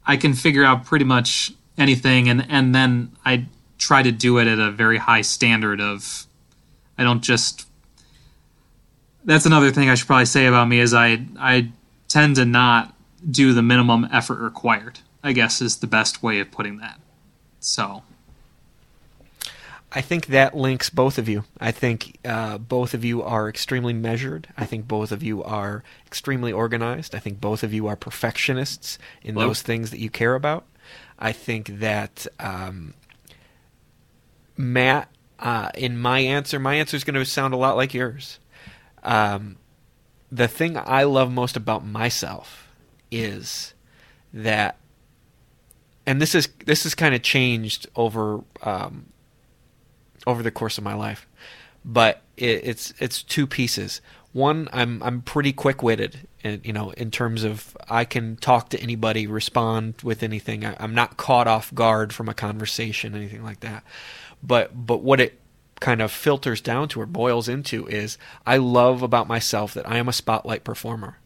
I 0.07 0.17
can 0.17 0.35
figure 0.35 0.65
out 0.65 0.85
pretty 0.85 1.05
much 1.05 1.53
anything, 1.77 2.29
and 2.29 2.45
and 2.49 2.75
then 2.75 3.13
I 3.25 3.47
try 3.79 4.03
to 4.03 4.11
do 4.11 4.39
it 4.39 4.47
at 4.47 4.59
a 4.59 4.71
very 4.71 4.99
high 4.99 5.23
standard 5.23 5.81
of. 5.81 6.27
I 6.97 7.05
don't 7.05 7.23
just. 7.23 7.67
That's 9.25 9.47
another 9.47 9.71
thing 9.71 9.91
I 9.91 9.95
should 9.95 10.07
probably 10.07 10.25
say 10.27 10.47
about 10.47 10.69
me 10.69 10.81
is 10.81 10.95
I 10.95 11.25
I 11.39 11.71
tend 12.09 12.37
to 12.37 12.45
not 12.45 12.95
do 13.31 13.53
the 13.53 13.63
minimum 13.63 14.09
effort 14.13 14.41
required. 14.41 15.01
I 15.23 15.33
guess 15.33 15.61
is 15.61 15.79
the 15.79 15.87
best 15.87 16.23
way 16.23 16.41
of 16.41 16.51
putting 16.51 16.79
that. 16.79 16.99
So 17.61 18.03
I 19.91 20.03
think 20.03 20.27
that 20.27 20.55
links 20.55 20.91
both 20.91 21.17
of 21.17 21.29
you. 21.29 21.45
I 21.59 21.71
think 21.71 22.19
uh, 22.25 22.59
both 22.59 22.93
of 22.93 23.05
you 23.05 23.23
are 23.23 23.49
extremely 23.49 23.95
measured. 23.95 24.49
I 24.57 24.67
think 24.67 24.87
both 24.87 25.13
of 25.13 25.23
you 25.23 25.43
are 25.43 25.83
extremely 26.07 26.53
organized. 26.53 27.15
I 27.15 27.21
think 27.21 27.41
both 27.41 27.63
of 27.63 27.73
you 27.73 27.87
are 27.87 27.97
perfectionists 27.97 28.99
in 29.23 29.35
Hello? 29.35 29.49
those 29.49 29.63
things 29.63 29.91
that 29.91 29.99
you 29.99 30.11
care 30.11 30.35
about. 30.35 30.67
I 31.19 31.33
think 31.33 31.81
that 31.81 32.27
um, 32.39 32.95
Matt, 34.59 35.09
uh, 35.39 35.71
in 35.75 35.99
my 35.99 36.19
answer, 36.21 36.59
my 36.59 36.75
answer 36.75 36.97
is 36.97 37.05
going 37.05 37.15
to 37.15 37.25
sound 37.25 37.55
a 37.55 37.57
lot 37.57 37.77
like 37.77 37.95
yours. 37.95 38.39
Um, 39.03 39.57
the 40.31 40.49
thing 40.49 40.77
I 40.77 41.05
love 41.05 41.33
most 41.33 41.57
about 41.57 41.87
myself 41.87 42.69
is 43.11 43.73
that, 44.35 44.77
and 46.05 46.21
this 46.21 46.35
is 46.35 46.49
this 46.67 46.83
has 46.83 46.95
kind 46.95 47.15
of 47.15 47.23
changed 47.23 47.87
over 47.97 48.43
um, 48.63 49.07
over 50.29 50.43
the 50.43 50.51
course 50.51 50.79
of 50.79 50.85
my 50.85 50.95
life. 50.95 51.27
But 51.85 52.23
it, 52.37 52.61
it's 52.65 52.95
it's 52.99 53.23
two 53.23 53.47
pieces. 53.47 54.01
One, 54.33 54.69
I'm 54.73 55.03
I'm 55.03 55.23
pretty 55.23 55.53
quick 55.53 55.83
witted, 55.83 56.29
and 56.45 56.65
you 56.65 56.73
know, 56.73 56.91
in 56.91 57.11
terms 57.11 57.45
of 57.45 57.77
I 57.89 58.05
can 58.05 58.37
talk 58.37 58.69
to 58.71 58.81
anybody, 58.81 59.27
respond 59.27 59.95
with 60.03 60.23
anything. 60.23 60.65
I, 60.65 60.77
I'm 60.79 60.95
not 60.95 61.17
caught 61.17 61.49
off 61.49 61.75
guard 61.75 62.13
from 62.13 62.29
a 62.29 62.35
conversation, 62.35 63.15
anything 63.15 63.43
like 63.43 63.61
that. 63.61 63.85
But 64.43 64.87
but 64.87 65.03
what 65.03 65.21
it 65.21 65.41
kind 65.81 66.03
of 66.03 66.11
filters 66.11 66.61
down 66.61 66.89
to 66.89 67.01
or 67.01 67.07
boils 67.07 67.49
into 67.49 67.87
is 67.87 68.19
I 68.45 68.57
love 68.57 69.03
about 69.03 69.29
myself 69.29 69.73
that 69.75 69.89
I 69.89 69.97
am 69.97 70.09
a 70.09 70.13
spotlight 70.13 70.65
performer 70.65 71.19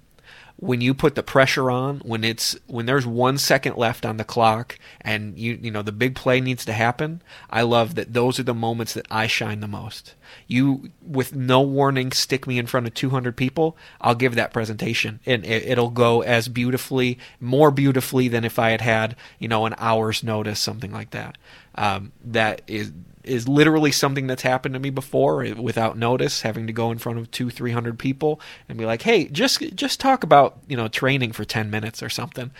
when 0.62 0.80
you 0.80 0.94
put 0.94 1.16
the 1.16 1.24
pressure 1.24 1.72
on 1.72 1.98
when 2.04 2.22
it's 2.22 2.56
when 2.68 2.86
there's 2.86 3.04
one 3.04 3.36
second 3.36 3.76
left 3.76 4.06
on 4.06 4.16
the 4.16 4.24
clock 4.24 4.78
and 5.00 5.36
you 5.36 5.58
you 5.60 5.72
know 5.72 5.82
the 5.82 5.90
big 5.90 6.14
play 6.14 6.40
needs 6.40 6.64
to 6.64 6.72
happen 6.72 7.20
i 7.50 7.60
love 7.62 7.96
that 7.96 8.12
those 8.12 8.38
are 8.38 8.44
the 8.44 8.54
moments 8.54 8.94
that 8.94 9.04
i 9.10 9.26
shine 9.26 9.58
the 9.58 9.66
most 9.66 10.14
you 10.46 10.90
with 11.04 11.34
no 11.34 11.60
warning 11.60 12.12
stick 12.12 12.46
me 12.46 12.58
in 12.58 12.66
front 12.66 12.86
of 12.86 12.94
200 12.94 13.36
people 13.36 13.76
i'll 14.00 14.14
give 14.14 14.34
that 14.34 14.52
presentation 14.52 15.20
and 15.26 15.44
it, 15.44 15.64
it'll 15.66 15.90
go 15.90 16.22
as 16.22 16.48
beautifully 16.48 17.18
more 17.40 17.70
beautifully 17.70 18.28
than 18.28 18.44
if 18.44 18.58
i 18.58 18.70
had 18.70 18.80
had 18.80 19.16
you 19.38 19.48
know 19.48 19.66
an 19.66 19.74
hour's 19.78 20.22
notice 20.22 20.60
something 20.60 20.92
like 20.92 21.10
that 21.10 21.36
um, 21.74 22.12
that 22.24 22.62
is 22.66 22.92
is 23.24 23.48
literally 23.48 23.92
something 23.92 24.26
that's 24.26 24.42
happened 24.42 24.74
to 24.74 24.80
me 24.80 24.90
before 24.90 25.44
eh, 25.44 25.52
without 25.52 25.96
notice, 25.96 26.42
having 26.42 26.66
to 26.66 26.72
go 26.72 26.90
in 26.90 26.98
front 26.98 27.18
of 27.18 27.30
two, 27.30 27.50
three 27.50 27.72
hundred 27.72 27.98
people 27.98 28.40
and 28.68 28.78
be 28.78 28.84
like, 28.84 29.02
"Hey, 29.02 29.26
just 29.26 29.60
just 29.74 30.00
talk 30.00 30.22
about 30.24 30.58
you 30.68 30.76
know 30.76 30.88
training 30.88 31.32
for 31.32 31.44
ten 31.44 31.70
minutes 31.70 32.02
or 32.02 32.08
something." 32.08 32.50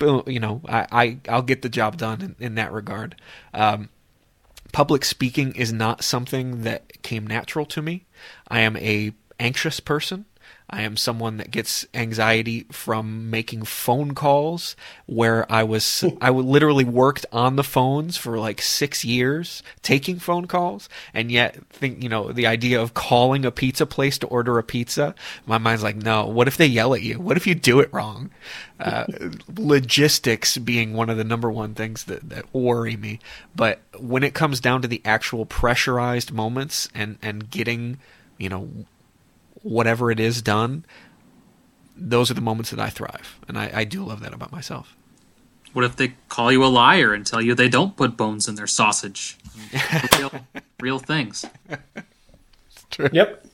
You 0.00 0.40
know, 0.40 0.60
I, 0.68 0.86
I 0.92 1.18
I'll 1.28 1.42
get 1.42 1.62
the 1.62 1.70
job 1.70 1.96
done 1.96 2.20
in, 2.20 2.36
in 2.38 2.54
that 2.56 2.72
regard. 2.72 3.16
Um, 3.54 3.88
public 4.72 5.04
speaking 5.04 5.54
is 5.54 5.72
not 5.72 6.04
something 6.04 6.62
that 6.62 7.02
came 7.02 7.26
natural 7.26 7.66
to 7.66 7.82
me. 7.82 8.04
I 8.48 8.60
am 8.60 8.76
a 8.76 9.12
anxious 9.38 9.80
person. 9.80 10.24
I 10.68 10.82
am 10.82 10.96
someone 10.96 11.36
that 11.36 11.50
gets 11.50 11.86
anxiety 11.94 12.66
from 12.72 13.30
making 13.30 13.64
phone 13.64 14.14
calls 14.14 14.74
where 15.06 15.50
I 15.50 15.62
was 15.62 16.04
I 16.20 16.30
literally 16.30 16.84
worked 16.84 17.26
on 17.32 17.56
the 17.56 17.64
phones 17.64 18.16
for 18.16 18.38
like 18.38 18.60
6 18.60 19.04
years 19.04 19.62
taking 19.82 20.18
phone 20.18 20.46
calls. 20.46 20.88
And 21.14 21.30
yet 21.30 21.56
think 21.70 22.02
you 22.02 22.08
know 22.08 22.32
the 22.32 22.46
idea 22.46 22.80
of 22.80 22.94
calling 22.94 23.44
a 23.44 23.50
pizza 23.50 23.86
place 23.86 24.18
to 24.18 24.26
order 24.26 24.58
a 24.58 24.62
pizza 24.62 25.14
my 25.46 25.58
mind's 25.58 25.82
like 25.82 25.96
no 25.96 26.26
what 26.26 26.48
if 26.48 26.56
they 26.56 26.66
yell 26.66 26.94
at 26.94 27.02
you? 27.02 27.20
What 27.20 27.36
if 27.36 27.46
you 27.46 27.54
do 27.54 27.80
it 27.80 27.92
wrong? 27.92 28.30
Uh, 28.78 29.04
logistics 29.56 30.58
being 30.58 30.92
one 30.92 31.08
of 31.08 31.16
the 31.16 31.24
number 31.24 31.50
one 31.50 31.74
things 31.74 32.04
that, 32.04 32.28
that 32.28 32.52
worry 32.52 32.96
me. 32.96 33.18
But 33.54 33.80
when 33.98 34.22
it 34.22 34.34
comes 34.34 34.60
down 34.60 34.82
to 34.82 34.88
the 34.88 35.00
actual 35.04 35.46
pressurized 35.46 36.32
moments 36.32 36.88
and 36.94 37.18
and 37.22 37.50
getting 37.50 37.98
you 38.38 38.48
know 38.48 38.68
whatever 39.66 40.10
it 40.10 40.20
is 40.20 40.42
done, 40.42 40.84
those 41.96 42.30
are 42.30 42.34
the 42.34 42.40
moments 42.40 42.70
that 42.70 42.80
I 42.80 42.90
thrive. 42.90 43.38
And 43.48 43.58
I, 43.58 43.70
I 43.72 43.84
do 43.84 44.04
love 44.04 44.20
that 44.20 44.32
about 44.32 44.52
myself. 44.52 44.96
What 45.72 45.84
if 45.84 45.96
they 45.96 46.14
call 46.28 46.50
you 46.50 46.64
a 46.64 46.66
liar 46.66 47.12
and 47.12 47.26
tell 47.26 47.42
you 47.42 47.54
they 47.54 47.68
don't 47.68 47.96
put 47.96 48.16
bones 48.16 48.48
in 48.48 48.54
their 48.54 48.66
sausage? 48.66 49.36
real, 50.18 50.32
real 50.80 50.98
things. 50.98 51.44
Yep. 52.98 53.46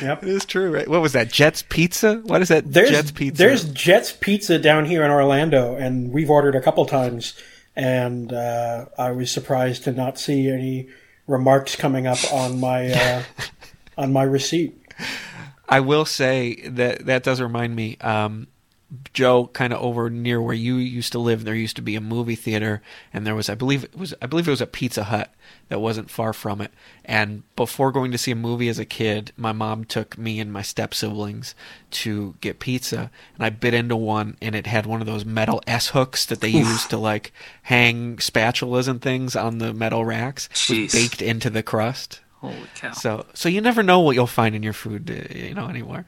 Yep. 0.00 0.22
It 0.22 0.28
is 0.28 0.44
true, 0.46 0.72
right? 0.72 0.88
What 0.88 1.02
was 1.02 1.12
that? 1.12 1.30
Jets 1.30 1.62
Pizza? 1.62 2.22
What 2.24 2.40
is 2.40 2.48
that? 2.48 2.72
There's 2.72 2.90
Jets 2.90 3.10
Pizza. 3.10 3.36
there's 3.36 3.64
Jets 3.70 4.12
Pizza 4.12 4.58
down 4.58 4.86
here 4.86 5.04
in 5.04 5.10
Orlando, 5.10 5.76
and 5.76 6.10
we've 6.10 6.30
ordered 6.30 6.54
a 6.54 6.60
couple 6.60 6.86
times, 6.86 7.34
and 7.76 8.32
uh, 8.32 8.86
I 8.96 9.10
was 9.10 9.30
surprised 9.30 9.84
to 9.84 9.92
not 9.92 10.18
see 10.18 10.48
any 10.48 10.88
remarks 11.26 11.76
coming 11.76 12.06
up 12.06 12.18
on 12.32 12.58
my 12.58 12.92
uh, 12.92 13.22
on 13.98 14.12
my 14.12 14.22
receipt. 14.22 14.80
I 15.68 15.80
will 15.80 16.04
say 16.04 16.56
that 16.68 17.06
that 17.06 17.22
does 17.22 17.40
remind 17.40 17.76
me. 17.76 17.96
Um, 18.00 18.48
Joe, 19.12 19.48
kind 19.48 19.74
of 19.74 19.82
over 19.82 20.08
near 20.08 20.40
where 20.40 20.54
you 20.54 20.76
used 20.76 21.12
to 21.12 21.18
live, 21.18 21.44
there 21.44 21.54
used 21.54 21.76
to 21.76 21.82
be 21.82 21.94
a 21.94 22.00
movie 22.00 22.34
theater, 22.34 22.80
and 23.12 23.26
there 23.26 23.34
was, 23.34 23.50
I 23.50 23.54
believe, 23.54 23.84
it 23.84 23.94
was, 23.94 24.14
I 24.22 24.26
believe 24.26 24.48
it 24.48 24.52
was 24.52 24.62
a 24.62 24.66
Pizza 24.66 25.04
Hut 25.04 25.30
that 25.68 25.80
wasn't 25.80 26.08
far 26.08 26.32
from 26.32 26.62
it. 26.62 26.72
And 27.04 27.42
before 27.54 27.92
going 27.92 28.12
to 28.12 28.18
see 28.18 28.30
a 28.30 28.36
movie 28.36 28.70
as 28.70 28.78
a 28.78 28.86
kid, 28.86 29.32
my 29.36 29.52
mom 29.52 29.84
took 29.84 30.16
me 30.16 30.40
and 30.40 30.50
my 30.50 30.62
step 30.62 30.94
siblings 30.94 31.54
to 31.90 32.36
get 32.40 32.60
pizza, 32.60 33.10
and 33.34 33.44
I 33.44 33.50
bit 33.50 33.74
into 33.74 33.96
one, 33.96 34.38
and 34.40 34.54
it 34.54 34.66
had 34.66 34.86
one 34.86 35.02
of 35.02 35.06
those 35.06 35.26
metal 35.26 35.62
S 35.66 35.88
hooks 35.88 36.24
that 36.24 36.40
they 36.40 36.48
use 36.48 36.86
to 36.86 36.96
like 36.96 37.32
hang 37.64 38.16
spatulas 38.16 38.88
and 38.88 39.02
things 39.02 39.36
on 39.36 39.58
the 39.58 39.74
metal 39.74 40.02
racks, 40.06 40.48
baked 40.92 41.20
into 41.20 41.50
the 41.50 41.62
crust. 41.62 42.20
Holy 42.40 42.56
cow! 42.74 42.92
So, 42.92 43.26
so 43.34 43.48
you 43.48 43.60
never 43.60 43.82
know 43.82 44.00
what 44.00 44.14
you'll 44.14 44.26
find 44.26 44.54
in 44.54 44.62
your 44.62 44.72
food, 44.72 45.10
uh, 45.10 45.34
you 45.34 45.54
know, 45.54 45.66
anywhere. 45.66 46.06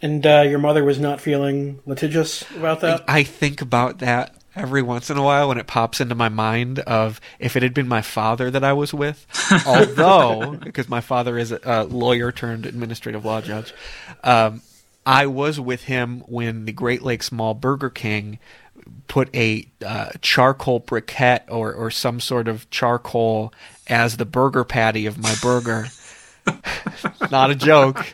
And 0.00 0.26
uh, 0.26 0.44
your 0.48 0.58
mother 0.58 0.82
was 0.82 0.98
not 0.98 1.20
feeling 1.20 1.80
litigious 1.86 2.42
about 2.52 2.80
that. 2.80 3.04
I 3.06 3.22
think 3.22 3.62
about 3.62 4.00
that 4.00 4.34
every 4.54 4.82
once 4.82 5.10
in 5.10 5.16
a 5.16 5.22
while 5.22 5.48
when 5.48 5.58
it 5.58 5.66
pops 5.66 6.00
into 6.00 6.14
my 6.14 6.28
mind 6.28 6.80
of 6.80 7.20
if 7.38 7.56
it 7.56 7.62
had 7.62 7.72
been 7.72 7.88
my 7.88 8.02
father 8.02 8.50
that 8.50 8.64
I 8.64 8.72
was 8.72 8.92
with. 8.92 9.26
Although, 9.66 10.58
because 10.62 10.88
my 10.88 11.00
father 11.00 11.38
is 11.38 11.52
a 11.52 11.84
lawyer 11.84 12.32
turned 12.32 12.66
administrative 12.66 13.24
law 13.24 13.40
judge, 13.40 13.72
um, 14.24 14.62
I 15.04 15.26
was 15.26 15.58
with 15.58 15.84
him 15.84 16.20
when 16.26 16.64
the 16.64 16.72
Great 16.72 17.02
Lakes 17.02 17.32
Mall 17.32 17.54
Burger 17.54 17.90
King 17.90 18.38
put 19.08 19.34
a 19.34 19.66
uh, 19.84 20.10
charcoal 20.20 20.80
briquette 20.80 21.42
or, 21.48 21.72
or 21.72 21.90
some 21.90 22.20
sort 22.20 22.48
of 22.48 22.68
charcoal 22.70 23.52
as 23.86 24.16
the 24.16 24.24
burger 24.24 24.64
patty 24.64 25.06
of 25.06 25.18
my 25.18 25.34
burger. 25.42 25.86
Not 27.30 27.50
a 27.50 27.54
joke 27.54 28.04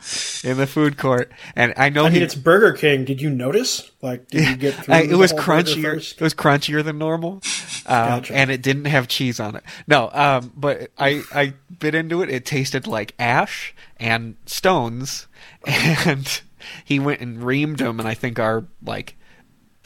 in 0.45 0.59
the 0.59 0.67
food 0.67 0.99
court, 0.99 1.33
and 1.57 1.73
I 1.77 1.89
know 1.89 2.05
I 2.05 2.11
he 2.11 2.19
it's 2.19 2.35
Burger 2.35 2.73
King. 2.75 3.07
Did 3.07 3.23
you 3.23 3.31
notice? 3.31 3.91
Like, 4.03 4.29
did 4.29 4.47
you 4.47 4.57
get 4.57 4.75
through? 4.75 4.95
I, 4.95 4.99
it 5.01 5.07
the 5.09 5.19
was 5.19 5.31
whole 5.31 5.41
crunchier. 5.41 5.97
It 5.97 6.21
was 6.21 6.35
crunchier 6.35 6.85
than 6.85 6.99
normal, 6.99 7.41
um, 7.87 8.09
Gotcha. 8.21 8.35
and 8.35 8.51
it 8.51 8.61
didn't 8.61 8.85
have 8.85 9.09
cheese 9.09 9.41
on 9.41 9.57
it. 9.57 9.65
No, 9.87 10.11
um, 10.13 10.53
but 10.55 10.91
I 10.99 11.23
I 11.33 11.55
bit 11.79 11.95
into 11.95 12.21
it. 12.21 12.29
It 12.29 12.45
tasted 12.45 12.87
like 12.87 13.15
ash 13.19 13.75
and 13.99 14.37
stones, 14.45 15.27
and 15.67 16.41
he 16.85 16.99
went 16.99 17.21
and 17.21 17.39
reamed 17.39 17.79
them, 17.79 17.99
and 17.99 18.07
I 18.07 18.13
think 18.13 18.39
our 18.39 18.67
like 18.85 19.17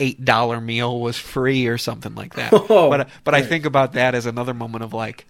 eight 0.03 0.23
dollar 0.25 0.59
meal 0.59 0.99
was 0.99 1.17
free 1.17 1.67
or 1.67 1.77
something 1.77 2.15
like 2.15 2.35
that. 2.35 2.51
Oh, 2.69 2.89
but 2.89 3.09
but 3.23 3.33
I 3.33 3.41
think 3.41 3.65
about 3.65 3.93
that 3.93 4.15
as 4.15 4.25
another 4.25 4.53
moment 4.53 4.83
of 4.83 4.93
like, 4.93 5.25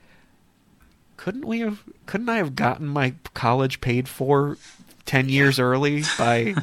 couldn't 1.17 1.45
we 1.45 1.59
have? 1.59 1.83
Couldn't 2.05 2.29
I 2.29 2.37
have 2.37 2.55
gotten 2.55 2.87
my 2.87 3.13
college 3.33 3.81
paid 3.81 4.07
for 4.09 4.57
ten 5.05 5.29
years 5.29 5.59
early 5.59 6.03
by? 6.17 6.55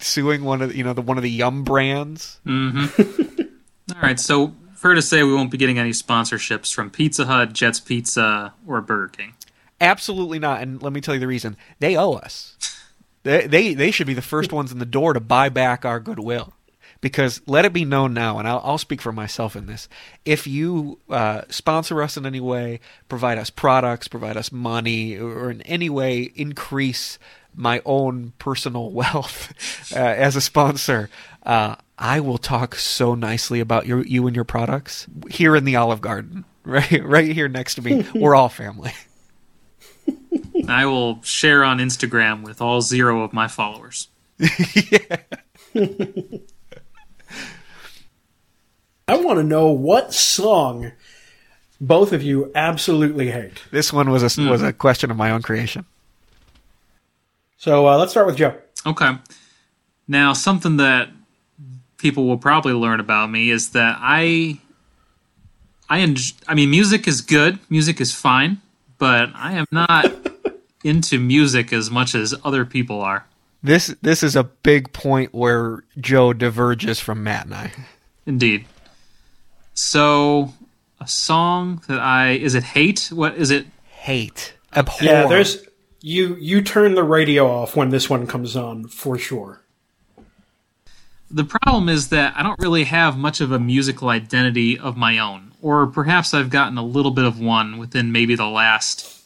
suing 0.00 0.44
one 0.44 0.62
of 0.62 0.70
the, 0.70 0.76
you 0.76 0.84
know 0.84 0.92
the 0.92 1.02
one 1.02 1.16
of 1.16 1.22
the 1.22 1.30
Yum 1.30 1.64
brands. 1.64 2.40
Mm-hmm. 2.46 3.42
All 3.94 4.02
right, 4.02 4.20
so 4.20 4.54
fair 4.74 4.94
to 4.94 5.02
say 5.02 5.22
we 5.22 5.34
won't 5.34 5.50
be 5.50 5.58
getting 5.58 5.78
any 5.78 5.90
sponsorships 5.90 6.72
from 6.72 6.90
Pizza 6.90 7.24
Hut, 7.24 7.52
Jets 7.52 7.80
Pizza, 7.80 8.54
or 8.66 8.80
Burger 8.80 9.08
King. 9.08 9.34
Absolutely 9.80 10.38
not. 10.38 10.60
And 10.60 10.82
let 10.82 10.92
me 10.92 11.00
tell 11.00 11.14
you 11.14 11.20
the 11.20 11.26
reason. 11.26 11.56
They 11.78 11.96
owe 11.96 12.12
us. 12.12 12.56
They 13.22 13.46
they 13.46 13.74
they 13.74 13.90
should 13.90 14.06
be 14.06 14.14
the 14.14 14.22
first 14.22 14.52
ones 14.52 14.72
in 14.72 14.78
the 14.78 14.86
door 14.86 15.12
to 15.12 15.20
buy 15.20 15.48
back 15.48 15.84
our 15.84 16.00
goodwill. 16.00 16.52
Because 17.00 17.40
let 17.46 17.64
it 17.64 17.72
be 17.72 17.84
known 17.84 18.12
now, 18.12 18.38
and 18.38 18.48
I'll, 18.48 18.60
I'll 18.64 18.78
speak 18.78 19.00
for 19.00 19.12
myself 19.12 19.54
in 19.54 19.66
this. 19.66 19.88
If 20.24 20.48
you 20.48 20.98
uh, 21.08 21.42
sponsor 21.48 22.02
us 22.02 22.16
in 22.16 22.26
any 22.26 22.40
way, 22.40 22.80
provide 23.08 23.38
us 23.38 23.50
products, 23.50 24.08
provide 24.08 24.36
us 24.36 24.50
money, 24.50 25.16
or 25.16 25.50
in 25.50 25.62
any 25.62 25.88
way 25.88 26.32
increase 26.34 27.18
my 27.54 27.82
own 27.84 28.32
personal 28.38 28.90
wealth 28.92 29.52
uh, 29.94 29.98
as 29.98 30.36
a 30.36 30.40
sponsor, 30.40 31.08
uh, 31.44 31.76
I 31.98 32.20
will 32.20 32.38
talk 32.38 32.74
so 32.76 33.14
nicely 33.14 33.60
about 33.60 33.86
your, 33.86 34.04
you 34.04 34.26
and 34.26 34.36
your 34.36 34.44
products 34.44 35.06
here 35.30 35.56
in 35.56 35.64
the 35.64 35.76
Olive 35.76 36.00
Garden, 36.00 36.44
right, 36.64 37.04
right 37.04 37.32
here 37.32 37.48
next 37.48 37.76
to 37.76 37.82
me. 37.82 38.06
We're 38.14 38.34
all 38.34 38.48
family. 38.48 38.92
I 40.68 40.86
will 40.86 41.22
share 41.22 41.64
on 41.64 41.78
Instagram 41.78 42.42
with 42.42 42.60
all 42.60 42.82
zero 42.82 43.22
of 43.22 43.32
my 43.32 43.48
followers. 43.48 44.08
I 49.08 49.16
want 49.16 49.38
to 49.38 49.42
know 49.42 49.68
what 49.68 50.12
song 50.12 50.92
both 51.80 52.12
of 52.12 52.22
you 52.22 52.52
absolutely 52.54 53.30
hate. 53.30 53.62
This 53.70 53.92
one 53.92 54.10
was 54.10 54.22
a 54.22 54.50
was 54.50 54.62
a 54.62 54.72
question 54.72 55.10
of 55.10 55.16
my 55.16 55.30
own 55.30 55.42
creation. 55.42 55.86
So 57.56 57.88
uh, 57.88 57.96
let's 57.96 58.12
start 58.12 58.26
with 58.26 58.36
Joe. 58.36 58.54
Okay. 58.86 59.16
Now, 60.06 60.32
something 60.32 60.76
that 60.76 61.08
people 61.96 62.26
will 62.26 62.38
probably 62.38 62.72
learn 62.72 63.00
about 63.00 63.30
me 63.30 63.50
is 63.50 63.70
that 63.70 63.96
I, 63.98 64.60
I 65.88 65.98
enj- 65.98 66.34
I 66.46 66.54
mean, 66.54 66.70
music 66.70 67.08
is 67.08 67.20
good, 67.20 67.58
music 67.68 68.00
is 68.00 68.14
fine, 68.14 68.60
but 68.98 69.30
I 69.34 69.54
am 69.54 69.66
not 69.72 70.12
into 70.84 71.18
music 71.18 71.72
as 71.72 71.90
much 71.90 72.14
as 72.14 72.34
other 72.44 72.64
people 72.64 73.00
are. 73.00 73.26
This 73.62 73.88
this 74.02 74.22
is 74.22 74.36
a 74.36 74.44
big 74.44 74.92
point 74.92 75.34
where 75.34 75.82
Joe 75.98 76.32
diverges 76.32 77.00
from 77.00 77.24
Matt 77.24 77.46
and 77.46 77.54
I. 77.54 77.72
Indeed. 78.24 78.66
So, 79.80 80.54
a 81.00 81.06
song 81.06 81.82
that 81.86 82.00
I 82.00 82.32
is 82.32 82.56
it 82.56 82.64
hate? 82.64 83.10
What 83.12 83.36
is 83.36 83.52
it? 83.52 83.64
Hate, 83.84 84.54
abhor. 84.74 85.06
Yeah, 85.06 85.28
there's 85.28 85.64
you. 86.00 86.34
You 86.34 86.62
turn 86.62 86.96
the 86.96 87.04
radio 87.04 87.46
off 87.48 87.76
when 87.76 87.90
this 87.90 88.10
one 88.10 88.26
comes 88.26 88.56
on 88.56 88.88
for 88.88 89.16
sure. 89.16 89.60
The 91.30 91.44
problem 91.44 91.88
is 91.88 92.08
that 92.08 92.34
I 92.36 92.42
don't 92.42 92.58
really 92.58 92.84
have 92.84 93.16
much 93.16 93.40
of 93.40 93.52
a 93.52 93.60
musical 93.60 94.08
identity 94.08 94.76
of 94.76 94.96
my 94.96 95.18
own, 95.18 95.52
or 95.62 95.86
perhaps 95.86 96.34
I've 96.34 96.50
gotten 96.50 96.76
a 96.76 96.84
little 96.84 97.12
bit 97.12 97.24
of 97.24 97.38
one 97.38 97.78
within 97.78 98.10
maybe 98.10 98.34
the 98.34 98.48
last 98.48 99.22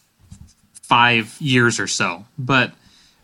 five 0.74 1.34
years 1.40 1.80
or 1.80 1.86
so. 1.86 2.26
But 2.38 2.72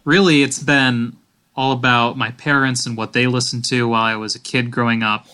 really, 0.06 0.42
it's 0.42 0.62
been 0.62 1.18
all 1.54 1.72
about 1.72 2.16
my 2.16 2.30
parents 2.30 2.86
and 2.86 2.96
what 2.96 3.12
they 3.12 3.26
listened 3.26 3.66
to 3.66 3.86
while 3.86 4.02
I 4.02 4.16
was 4.16 4.34
a 4.34 4.40
kid 4.40 4.70
growing 4.70 5.02
up, 5.02 5.26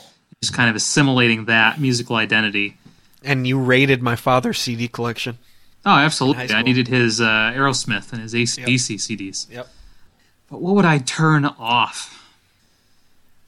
just 0.44 0.56
kind 0.56 0.70
of 0.70 0.76
assimilating 0.76 1.46
that 1.46 1.80
musical 1.80 2.16
identity. 2.16 2.76
and 3.22 3.46
you 3.46 3.58
raided 3.58 4.02
my 4.02 4.16
father's 4.16 4.58
CD 4.58 4.86
collection. 4.88 5.38
Oh, 5.86 5.90
absolutely. 5.90 6.54
I 6.54 6.62
needed 6.62 6.88
his 6.88 7.20
uh, 7.20 7.24
Aerosmith 7.54 8.12
and 8.12 8.22
his 8.22 8.32
ACDC 8.34 8.96
CDs. 8.96 9.50
Yep. 9.50 9.68
But 10.50 10.60
what 10.60 10.74
would 10.76 10.84
I 10.84 10.98
turn 10.98 11.44
off? 11.44 12.10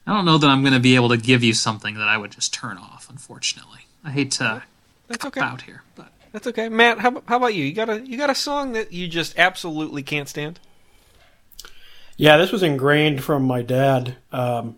I 0.05 0.13
don't 0.13 0.25
know 0.25 0.37
that 0.37 0.47
I'm 0.47 0.61
going 0.61 0.73
to 0.73 0.79
be 0.79 0.95
able 0.95 1.09
to 1.09 1.17
give 1.17 1.43
you 1.43 1.53
something 1.53 1.95
that 1.95 2.07
I 2.07 2.17
would 2.17 2.31
just 2.31 2.53
turn 2.53 2.77
off, 2.77 3.07
unfortunately. 3.09 3.81
I 4.03 4.11
hate 4.11 4.31
to 4.31 4.63
That's 5.07 5.25
okay. 5.25 5.41
out 5.41 5.61
here, 5.63 5.83
but 5.95 6.07
That's 6.31 6.47
okay, 6.47 6.69
Matt. 6.69 6.99
How, 6.99 7.21
how 7.27 7.37
about 7.37 7.53
you? 7.55 7.63
You 7.65 7.73
got 7.73 7.89
a 7.89 7.99
you 8.05 8.17
got 8.17 8.29
a 8.29 8.35
song 8.35 8.73
that 8.73 8.93
you 8.93 9.07
just 9.07 9.37
absolutely 9.37 10.01
can't 10.03 10.29
stand? 10.29 10.59
Yeah, 12.17 12.37
this 12.37 12.51
was 12.51 12.63
ingrained 12.63 13.23
from 13.23 13.43
my 13.43 13.61
dad. 13.61 14.15
Um, 14.31 14.77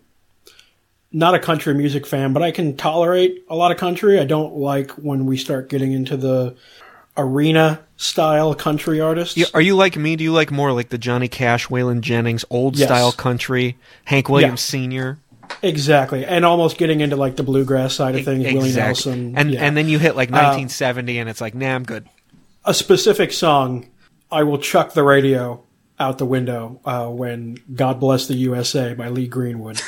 not 1.12 1.34
a 1.34 1.38
country 1.38 1.74
music 1.74 2.06
fan, 2.06 2.32
but 2.32 2.42
I 2.42 2.50
can 2.50 2.76
tolerate 2.76 3.44
a 3.48 3.56
lot 3.56 3.72
of 3.72 3.78
country. 3.78 4.18
I 4.20 4.24
don't 4.24 4.56
like 4.56 4.90
when 4.92 5.26
we 5.26 5.36
start 5.36 5.68
getting 5.68 5.92
into 5.92 6.16
the 6.16 6.56
arena 7.16 7.80
style 7.96 8.54
country 8.54 9.00
artists. 9.00 9.36
You, 9.36 9.46
are 9.52 9.60
you 9.60 9.76
like 9.76 9.96
me? 9.96 10.16
Do 10.16 10.24
you 10.24 10.32
like 10.32 10.50
more 10.50 10.72
like 10.72 10.88
the 10.90 10.98
Johnny 10.98 11.28
Cash, 11.28 11.66
Waylon 11.68 12.00
Jennings, 12.00 12.44
old 12.50 12.76
Yes. 12.76 12.88
style 12.88 13.12
country, 13.12 13.76
Hank 14.04 14.28
Williams 14.28 14.60
Sr. 14.60 15.18
Exactly, 15.62 16.24
and 16.24 16.44
almost 16.44 16.78
getting 16.78 17.00
into 17.00 17.16
like 17.16 17.34
the 17.36 17.42
bluegrass 17.42 17.92
side 17.94 18.14
of 18.14 18.24
things. 18.24 18.44
Willie 18.44 18.72
Nelson, 18.72 19.36
and 19.36 19.50
yeah. 19.50 19.64
and 19.64 19.76
then 19.76 19.88
you 19.88 19.98
hit 19.98 20.14
like 20.14 20.28
Uh, 20.30 20.34
1970, 20.36 21.18
and 21.18 21.28
it's 21.28 21.40
like, 21.40 21.56
nah, 21.56 21.74
I'm 21.74 21.82
good. 21.82 22.08
a 22.64 22.72
specific 22.72 23.32
song, 23.32 23.86
I 24.30 24.44
will 24.44 24.58
chuck 24.58 24.92
the 24.94 25.02
radio 25.02 25.60
out 26.00 26.18
the 26.18 26.26
window 26.26 26.80
uh, 26.84 27.08
when 27.08 27.58
"God 27.72 28.00
Bless 28.00 28.26
the 28.26 28.34
USA" 28.34 28.94
by 28.94 29.08
Lee 29.08 29.28
Greenwood 29.28 29.78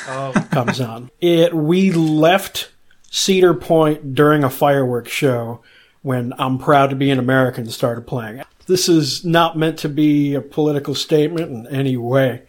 comes 0.51 0.79
on. 0.79 1.09
It 1.19 1.53
we 1.53 1.91
left 1.91 2.71
Cedar 3.09 3.53
Point 3.53 4.15
during 4.15 4.43
a 4.43 4.49
fireworks 4.49 5.11
show 5.11 5.61
when 6.03 6.33
"I'm 6.37 6.59
Proud 6.59 6.91
to 6.91 6.95
Be 6.95 7.09
an 7.09 7.19
American" 7.19 7.69
started 7.69 8.07
playing. 8.07 8.43
This 8.65 8.87
is 8.87 9.25
not 9.25 9.57
meant 9.57 9.79
to 9.79 9.89
be 9.89 10.35
a 10.35 10.41
political 10.41 10.95
statement 10.95 11.51
in 11.51 11.67
any 11.67 11.97
way. 11.97 12.43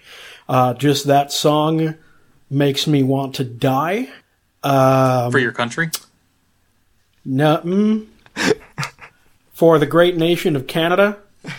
Uh, 0.49 0.75
just 0.75 1.07
that 1.07 1.33
song 1.33 1.95
makes 2.51 2.87
me 2.87 3.03
want 3.03 3.35
to 3.37 3.45
die. 3.45 4.09
Um, 4.63 5.33
for 5.33 5.39
your 5.39 5.53
country? 5.53 5.91
no, 7.25 7.59
mm. 7.59 8.07
for 9.53 9.79
the 9.79 9.87
great 9.87 10.17
nation 10.17 10.55
of 10.55 10.67
Canada. 10.67 11.19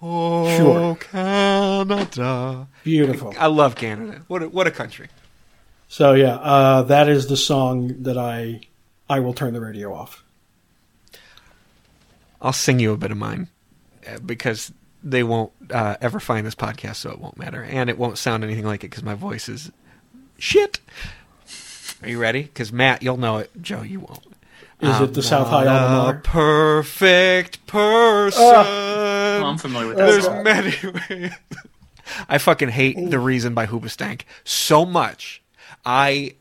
Oh, 0.00 0.56
Sure. 0.56 0.96
Canada. 0.96 2.68
Beautiful. 2.84 3.34
I 3.38 3.46
love 3.46 3.74
Canada. 3.74 4.22
What 4.28 4.42
a, 4.42 4.48
what 4.48 4.66
a 4.66 4.70
country. 4.70 5.08
So 5.88 6.12
yeah, 6.12 6.36
uh, 6.36 6.82
that 6.82 7.08
is 7.08 7.26
the 7.28 7.36
song 7.36 8.02
that 8.02 8.18
I 8.18 8.60
I 9.08 9.20
will 9.20 9.32
turn 9.32 9.54
the 9.54 9.60
radio 9.60 9.94
off. 9.94 10.22
I'll 12.40 12.52
sing 12.52 12.78
you 12.78 12.92
a 12.92 12.96
bit 12.96 13.10
of 13.10 13.16
mine 13.16 13.48
uh, 14.06 14.18
because 14.18 14.72
they 15.02 15.22
won't 15.22 15.52
uh, 15.72 15.96
ever 16.00 16.20
find 16.20 16.46
this 16.46 16.54
podcast, 16.54 16.96
so 16.96 17.10
it 17.10 17.18
won't 17.18 17.38
matter, 17.38 17.64
and 17.64 17.88
it 17.90 17.98
won't 17.98 18.18
sound 18.18 18.44
anything 18.44 18.64
like 18.66 18.84
it 18.84 18.90
because 18.90 19.02
my 19.02 19.14
voice 19.14 19.48
is 19.48 19.72
shit. 20.38 20.78
Are 22.02 22.08
you 22.08 22.20
ready? 22.20 22.42
Because 22.42 22.70
Matt, 22.70 23.02
you'll 23.02 23.16
know 23.16 23.38
it. 23.38 23.50
Joe, 23.60 23.82
you 23.82 24.00
won't. 24.00 24.24
Is 24.80 24.90
I'm 24.94 25.04
it 25.04 25.14
the 25.14 25.22
South 25.22 25.48
High 25.48 25.66
Alma 25.66 26.18
a 26.18 26.20
perfect 26.20 27.66
person. 27.66 28.44
Oh, 29.42 29.46
I'm 29.46 29.58
familiar 29.58 29.88
with 29.88 29.96
that. 29.98 30.06
There's 30.06 30.24
song. 30.24 30.42
many 30.42 30.74
ways. 31.10 31.32
I 32.28 32.38
fucking 32.38 32.70
hate 32.70 33.10
the 33.10 33.18
reason 33.18 33.54
by 33.54 33.66
Hoobastank 33.66 34.22
so 34.44 34.84
much. 34.84 35.42
I 35.84 36.34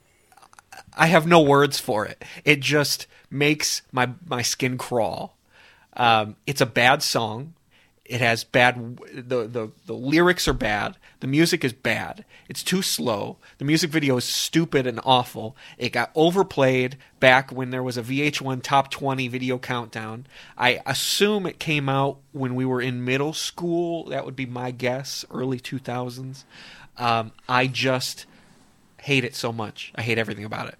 I 0.96 1.08
have 1.08 1.28
no 1.28 1.42
words 1.42 1.80
for 1.80 2.06
it. 2.06 2.24
It 2.46 2.60
just 2.60 3.08
makes 3.30 3.82
my 3.92 4.10
my 4.26 4.42
skin 4.42 4.78
crawl. 4.78 5.38
Um, 5.96 6.36
it's 6.46 6.62
a 6.62 6.66
bad 6.66 7.04
song. 7.04 7.54
It 8.08 8.22
has 8.22 8.44
bad. 8.44 9.00
The, 9.14 9.48
the 9.48 9.72
the 9.86 9.94
lyrics 9.94 10.48
are 10.48 10.54
bad. 10.54 10.96
The 11.20 11.28
music 11.28 11.66
is 11.66 11.74
bad. 11.74 12.24
It's 12.48 12.64
too 12.64 12.82
slow. 12.82 13.38
The 13.58 13.66
music 13.66 13.90
video 13.90 14.16
is 14.18 14.24
stupid 14.24 14.88
and 14.88 15.00
awful. 15.04 15.58
It 15.78 15.90
got 15.90 16.12
overplayed 16.16 16.98
back 17.20 17.52
when 17.52 17.72
there 17.72 17.84
was 17.84 17.98
a 17.98 18.04
VH1 18.04 18.64
Top 18.64 18.90
20 18.92 19.28
video 19.28 19.58
countdown. 19.58 20.26
I 20.58 20.82
assume 20.86 21.46
it 21.46 21.60
came 21.60 21.90
out 21.90 22.20
when 22.32 22.56
we 22.56 22.66
were 22.66 22.82
in 22.82 23.04
middle 23.04 23.34
school. 23.34 24.06
That 24.06 24.26
would 24.26 24.36
be 24.36 24.46
my 24.46 24.72
guess. 24.72 25.26
Early 25.30 25.60
2000s. 25.60 26.46
Um, 26.98 27.34
I 27.50 27.68
just 27.68 28.26
hate 29.02 29.26
it 29.26 29.36
so 29.36 29.52
much. 29.52 29.92
I 29.96 30.02
hate 30.02 30.18
everything 30.18 30.46
about 30.46 30.70
it. 30.70 30.78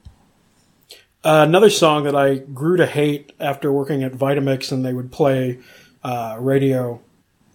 Uh, 1.24 1.44
another 1.46 1.70
song 1.70 2.06
that 2.06 2.16
I 2.16 2.36
grew 2.36 2.78
to 2.78 2.86
hate 2.86 3.34
after 3.40 3.72
working 3.72 4.04
at 4.04 4.14
Vitamix 4.14 4.72
and 4.72 4.86
they 4.86 4.94
would 4.94 5.12
play 5.12 5.60
uh, 6.04 6.38
radio 6.40 7.02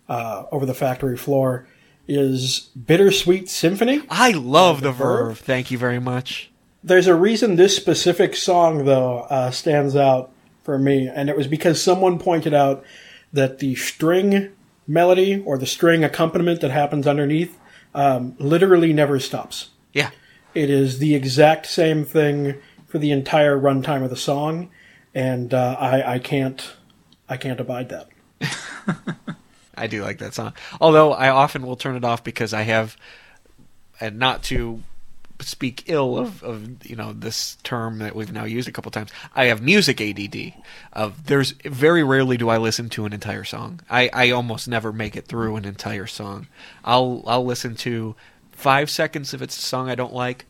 uh, 0.09 0.45
over 0.51 0.67
the 0.67 0.75
factory 0.75 1.17
floor 1.17 1.67
is 2.09 2.71
Bittersweet 2.87 3.49
Symphony. 3.49 4.03
I 4.11 4.33
love 4.33 4.81
the, 4.81 4.89
the 4.89 4.93
Verve? 4.93 5.27
verve. 5.29 5.39
Thank 5.39 5.71
you 5.71 5.79
very 5.79 6.01
much. 6.01 6.51
There's 6.85 7.07
a 7.07 7.15
reason 7.15 7.57
this 7.57 7.77
specific 7.77 8.35
song, 8.35 8.85
though, 8.85 9.21
uh, 9.31 9.51
stands 9.53 9.95
out 9.95 10.33
for 10.65 10.79
me, 10.79 11.09
and 11.09 11.29
it 11.29 11.37
was 11.37 11.47
because 11.47 11.81
someone 11.81 12.19
pointed 12.19 12.55
out 12.55 12.85
that 13.33 13.61
the 13.61 13.75
string 13.77 14.53
melody 14.87 15.43
or 15.47 15.59
the 15.59 15.67
string 15.67 16.03
accompaniment 16.03 16.61
that 16.61 16.71
happens 16.71 17.07
underneath 17.07 17.59
um, 17.95 18.35
literally 18.39 18.93
never 18.93 19.21
stops. 19.21 19.71
Yeah. 19.93 20.11
It 20.55 20.71
is 20.71 20.99
the 20.99 21.15
exact 21.15 21.67
same 21.67 22.05
thing 22.05 22.61
for 22.87 22.99
the 22.99 23.13
entire 23.13 23.59
runtime 23.59 24.03
of 24.03 24.11
the 24.11 24.17
song, 24.17 24.71
and 25.15 25.55
uh, 25.55 25.77
I, 25.79 26.15
I 26.15 26.19
can't, 26.19 26.75
I 27.29 27.37
can't 27.37 27.61
abide 27.61 27.89
that. 27.91 28.09
I 29.77 29.87
do 29.87 30.03
like 30.03 30.19
that 30.19 30.35
song. 30.35 30.53
Although 30.81 31.13
I 31.13 31.29
often 31.29 31.63
will 31.63 31.77
turn 31.77 31.97
it 31.97 32.05
off 32.05 32.23
because 32.23 32.53
I 32.53 32.63
have, 32.63 32.97
and 34.01 34.19
not 34.19 34.43
to 34.45 34.83
speak 35.41 35.85
ill 35.89 36.19
of, 36.19 36.43
of 36.43 36.85
you 36.89 36.95
know 36.95 37.13
this 37.13 37.57
term 37.63 37.99
that 37.99 38.15
we've 38.15 38.33
now 38.33 38.45
used 38.45 38.69
a 38.69 38.73
couple 38.73 38.91
times. 38.91 39.11
I 39.35 39.47
have 39.47 39.61
music 39.63 40.01
ADD. 40.01 40.55
Of 40.93 41.27
there's 41.27 41.53
very 41.65 42.03
rarely 42.03 42.37
do 42.37 42.49
I 42.49 42.59
listen 42.59 42.89
to 42.91 43.05
an 43.07 43.13
entire 43.13 43.45
song. 43.45 43.81
I, 43.91 44.11
I 44.13 44.31
almost 44.31 44.69
never 44.69 44.93
make 44.93 45.17
it 45.17 45.27
through 45.27 45.57
an 45.57 45.65
entire 45.65 46.07
song. 46.07 46.47
I'll 46.85 47.23
I'll 47.27 47.45
listen 47.45 47.75
to 47.77 48.15
five 48.53 48.91
seconds 48.91 49.35
if 49.35 49.43
it's 49.43 49.59
a 49.59 49.63
song 49.63 49.89
I 49.89 49.95
don't 49.95 50.15
like, 50.15 50.47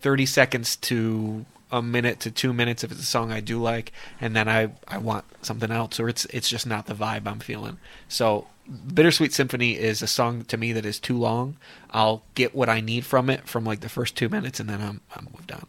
thirty 0.00 0.26
seconds 0.26 0.76
to 0.76 1.44
a 1.70 1.82
minute 1.82 2.20
to 2.20 2.30
two 2.30 2.52
minutes 2.52 2.82
if 2.82 2.90
it's 2.90 3.00
a 3.00 3.06
song 3.06 3.30
I 3.32 3.40
do 3.40 3.60
like, 3.60 3.92
and 4.20 4.34
then 4.34 4.48
I, 4.48 4.70
I 4.86 4.98
want 4.98 5.24
something 5.42 5.70
else, 5.70 6.00
or 6.00 6.08
it's 6.08 6.24
it's 6.26 6.48
just 6.48 6.66
not 6.66 6.86
the 6.86 6.94
vibe 6.94 7.26
I'm 7.26 7.40
feeling. 7.40 7.78
So, 8.08 8.46
Bittersweet 8.94 9.32
Symphony 9.32 9.78
is 9.78 10.02
a 10.02 10.06
song 10.06 10.44
to 10.44 10.56
me 10.56 10.72
that 10.72 10.84
is 10.84 10.98
too 11.00 11.16
long. 11.16 11.56
I'll 11.90 12.22
get 12.34 12.54
what 12.54 12.68
I 12.68 12.80
need 12.80 13.06
from 13.06 13.30
it 13.30 13.48
from 13.48 13.64
like 13.64 13.80
the 13.80 13.88
first 13.88 14.16
two 14.16 14.28
minutes, 14.28 14.60
and 14.60 14.68
then 14.68 14.80
I'm 14.80 15.00
I'm 15.16 15.28
moved 15.34 15.52
on. 15.52 15.66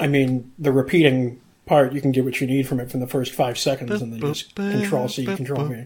I 0.00 0.06
mean, 0.06 0.52
the 0.58 0.72
repeating 0.72 1.40
part, 1.66 1.92
you 1.92 2.00
can 2.00 2.12
get 2.12 2.24
what 2.24 2.40
you 2.40 2.46
need 2.46 2.66
from 2.66 2.80
it 2.80 2.90
from 2.90 3.00
the 3.00 3.06
first 3.06 3.34
five 3.34 3.58
seconds, 3.58 4.00
and 4.00 4.12
then 4.12 4.20
you 4.20 4.28
just 4.32 4.54
control 4.54 5.08
C, 5.08 5.26
control 5.26 5.64
V. 5.66 5.84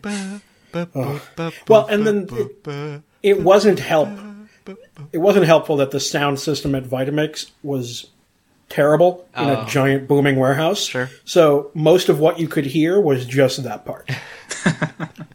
Well, 1.69 1.87
and 1.87 2.07
then 2.07 2.29
it, 2.31 3.03
it 3.23 3.41
wasn't 3.43 3.79
help. 3.79 4.09
It 5.13 5.19
wasn't 5.19 5.47
helpful 5.47 5.77
that 5.79 5.91
the 5.91 5.99
sound 6.01 6.39
system 6.39 6.75
at 6.75 6.85
Vitamix 6.85 7.51
was 7.65 8.11
terrible 8.69 9.27
in 9.37 9.49
a 9.49 9.63
Oh. 9.63 9.67
giant 9.67 10.07
booming 10.09 10.37
warehouse. 10.37 10.85
Sure. 10.85 11.11
So 11.25 11.71
most 11.75 12.09
of 12.09 12.21
what 12.21 12.39
you 12.39 12.47
could 12.49 12.67
hear 12.67 13.01
was 13.01 13.27
just 13.27 13.63
that 13.65 13.85
part. 13.85 14.09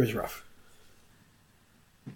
it 0.00 0.06
was 0.06 0.14
rough. 0.14 0.44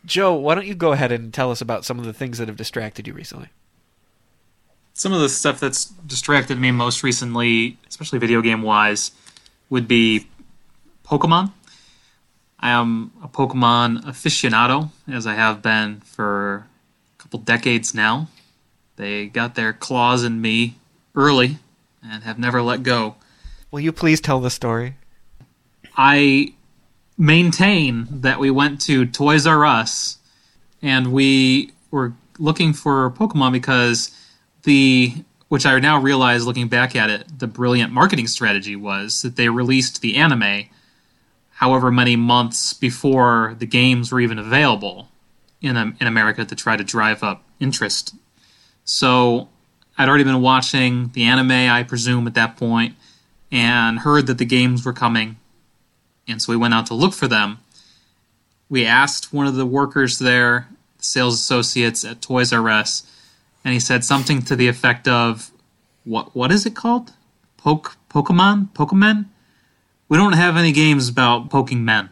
Joe, 0.05 0.35
why 0.35 0.55
don't 0.55 0.66
you 0.66 0.74
go 0.74 0.93
ahead 0.93 1.12
and 1.12 1.32
tell 1.32 1.51
us 1.51 1.61
about 1.61 1.85
some 1.85 1.99
of 1.99 2.05
the 2.05 2.12
things 2.12 2.39
that 2.39 2.49
have 2.49 2.57
distracted 2.57 3.07
you 3.07 3.12
recently? 3.12 3.49
Some 4.95 5.12
of 5.12 5.20
the 5.20 5.28
stuff 5.28 5.61
that's 5.61 5.87
distracted 5.87 6.59
me 6.59 6.70
most 6.70 7.03
recently, 7.03 7.78
especially 7.89 8.18
video 8.18 8.41
game 8.41 8.62
wise, 8.62 9.12
would 9.68 9.87
be 9.87 10.26
Pokemon. 11.05 11.53
I 12.59 12.70
am 12.70 13.12
a 13.22 13.28
Pokemon 13.28 14.05
aficionado, 14.05 14.91
as 15.07 15.26
I 15.26 15.35
have 15.35 15.61
been 15.61 16.01
for 16.01 16.66
a 17.18 17.22
couple 17.22 17.41
decades 17.41 17.95
now. 17.95 18.28
They 18.97 19.26
got 19.26 19.55
their 19.55 19.72
claws 19.72 20.24
in 20.24 20.41
me 20.41 20.76
early 21.14 21.59
and 22.03 22.22
have 22.22 22.39
never 22.39 22.62
let 22.62 22.82
go. 22.82 23.16
Will 23.70 23.80
you 23.80 23.93
please 23.93 24.20
tell 24.20 24.41
the 24.41 24.51
story? 24.51 24.95
I 25.97 26.55
maintain 27.17 28.07
that 28.11 28.39
we 28.39 28.51
went 28.51 28.81
to 28.83 29.07
Toys 29.07 29.47
R 29.47 29.65
Us 29.65 30.19
and 30.83 31.12
we 31.12 31.73
were 31.91 32.12
looking 32.39 32.73
for 32.73 33.11
Pokemon 33.11 33.53
because 33.53 34.11
the 34.65 35.15
which 35.49 35.67
I 35.67 35.79
now 35.79 36.01
realize 36.01 36.47
looking 36.47 36.69
back 36.69 36.97
at 36.97 37.11
it, 37.11 37.39
the 37.39 37.47
brilliant 37.47 37.93
marketing 37.93 38.27
strategy 38.27 38.75
was 38.75 39.23
that 39.23 39.37
they 39.37 39.49
released 39.49 40.01
the 40.01 40.17
anime 40.17 40.65
however 41.51 41.93
many 41.93 42.17
months 42.17 42.73
before 42.73 43.55
the 43.59 43.67
games 43.67 44.11
were 44.11 44.21
even 44.21 44.39
available 44.39 45.09
in 45.61 45.77
in 45.77 46.07
America 46.07 46.45
to 46.45 46.55
try 46.55 46.77
to 46.77 46.85
drive 46.85 47.23
up 47.23 47.45
interest. 47.61 48.15
So 48.85 49.49
I'd 49.97 50.09
already 50.09 50.25
been 50.25 50.43
watching 50.43 51.11
the 51.15 51.25
anime, 51.25 51.53
I 51.53 51.85
presume, 51.85 52.27
at 52.27 52.35
that 52.35 52.57
point, 52.57 52.97
and 53.53 54.01
heard 54.01 54.27
that 54.27 54.39
the 54.39 54.45
games 54.45 54.85
were 54.85 54.93
coming 54.93 55.37
and 56.27 56.41
so 56.41 56.53
we 56.53 56.57
went 56.57 56.75
out 56.75 56.87
to 56.87 56.95
look 56.95 57.14
for 57.14 57.29
them. 57.29 57.59
We 58.68 58.87
asked 58.87 59.33
one 59.33 59.47
of 59.47 59.57
the 59.57 59.66
workers 59.66 60.18
there, 60.18 60.68
the 60.99 61.05
sales 61.05 61.35
associates 61.35 62.05
at 62.05 62.22
Toys 62.22 62.53
R 62.53 62.68
Us, 62.68 63.05
and 63.64 63.75
he 63.75 63.81
said 63.81 64.05
something 64.05 64.43
to 64.43 64.57
the 64.57 64.68
effect 64.68 65.07
of, 65.07 65.51
"What 66.05 66.35
what 66.35 66.51
is 66.51 66.66
it 66.66 66.75
called? 66.75 67.12
Poke 67.57 67.97
Pokemon 68.11 68.70
Pokemon? 68.72 69.27
We 70.09 70.16
don't 70.16 70.35
have 70.35 70.57
any 70.57 70.72
games 70.72 71.09
about 71.09 71.51
poking 71.51 71.85
men." 71.85 72.11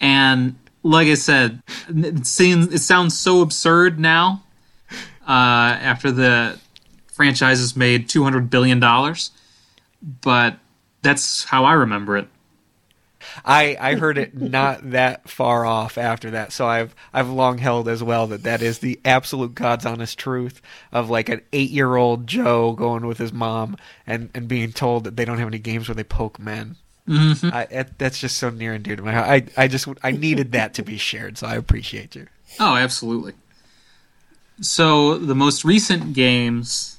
And 0.00 0.56
like 0.82 1.08
I 1.08 1.14
said, 1.14 1.62
it 1.88 2.26
seems 2.26 2.72
it 2.72 2.80
sounds 2.80 3.18
so 3.18 3.40
absurd 3.40 3.98
now. 3.98 4.42
Uh, 5.26 5.74
after 5.82 6.12
the 6.12 6.56
franchise 7.08 7.58
has 7.58 7.74
made 7.74 8.08
two 8.08 8.22
hundred 8.22 8.48
billion 8.48 8.78
dollars, 8.78 9.32
but 10.20 10.58
that's 11.02 11.44
how 11.44 11.64
I 11.64 11.72
remember 11.72 12.16
it. 12.16 12.28
I, 13.44 13.76
I 13.78 13.94
heard 13.94 14.18
it 14.18 14.34
not 14.34 14.90
that 14.90 15.28
far 15.28 15.64
off 15.64 15.98
after 15.98 16.30
that, 16.32 16.52
so 16.52 16.66
I've 16.66 16.94
I've 17.12 17.28
long 17.28 17.58
held 17.58 17.88
as 17.88 18.02
well 18.02 18.26
that 18.28 18.42
that 18.44 18.62
is 18.62 18.78
the 18.78 18.98
absolute 19.04 19.54
God's 19.54 19.86
honest 19.86 20.18
truth 20.18 20.60
of 20.92 21.10
like 21.10 21.28
an 21.28 21.42
eight 21.52 21.70
year 21.70 21.96
old 21.96 22.26
Joe 22.26 22.72
going 22.72 23.06
with 23.06 23.18
his 23.18 23.32
mom 23.32 23.76
and, 24.06 24.30
and 24.34 24.48
being 24.48 24.72
told 24.72 25.04
that 25.04 25.16
they 25.16 25.24
don't 25.24 25.38
have 25.38 25.48
any 25.48 25.58
games 25.58 25.88
where 25.88 25.94
they 25.94 26.04
poke 26.04 26.38
men. 26.38 26.76
Mm-hmm. 27.08 27.50
I, 27.52 27.62
it, 27.64 27.98
that's 27.98 28.18
just 28.18 28.36
so 28.38 28.50
near 28.50 28.72
and 28.72 28.82
dear 28.82 28.96
to 28.96 29.02
my 29.02 29.12
heart. 29.12 29.28
I 29.28 29.64
I 29.64 29.68
just 29.68 29.86
I 30.02 30.10
needed 30.10 30.52
that 30.52 30.74
to 30.74 30.82
be 30.82 30.98
shared, 30.98 31.38
so 31.38 31.46
I 31.46 31.54
appreciate 31.56 32.16
you. 32.16 32.26
Oh, 32.58 32.74
absolutely. 32.74 33.34
So 34.60 35.18
the 35.18 35.34
most 35.34 35.64
recent 35.64 36.14
games 36.14 36.98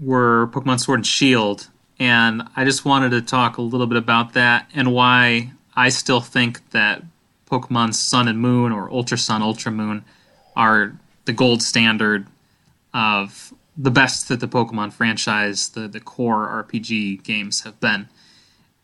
were 0.00 0.48
Pokemon 0.48 0.80
Sword 0.80 1.00
and 1.00 1.06
Shield, 1.06 1.68
and 2.00 2.42
I 2.56 2.64
just 2.64 2.86
wanted 2.86 3.10
to 3.10 3.20
talk 3.20 3.58
a 3.58 3.62
little 3.62 3.86
bit 3.86 3.98
about 3.98 4.32
that 4.32 4.68
and 4.74 4.92
why 4.92 5.52
I 5.76 5.90
still 5.90 6.22
think 6.22 6.70
that 6.70 7.02
Pokemon 7.50 7.94
Sun 7.94 8.26
and 8.26 8.40
Moon 8.40 8.72
or 8.72 8.90
Ultra 8.90 9.18
Sun, 9.18 9.42
Ultra 9.42 9.70
Moon 9.70 10.04
are 10.56 10.98
the 11.26 11.34
gold 11.34 11.62
standard 11.62 12.26
of 12.94 13.52
the 13.76 13.90
best 13.90 14.28
that 14.28 14.40
the 14.40 14.48
Pokemon 14.48 14.94
franchise, 14.94 15.68
the, 15.68 15.86
the 15.88 16.00
core 16.00 16.66
RPG 16.66 17.22
games 17.22 17.62
have 17.62 17.78
been. 17.80 18.08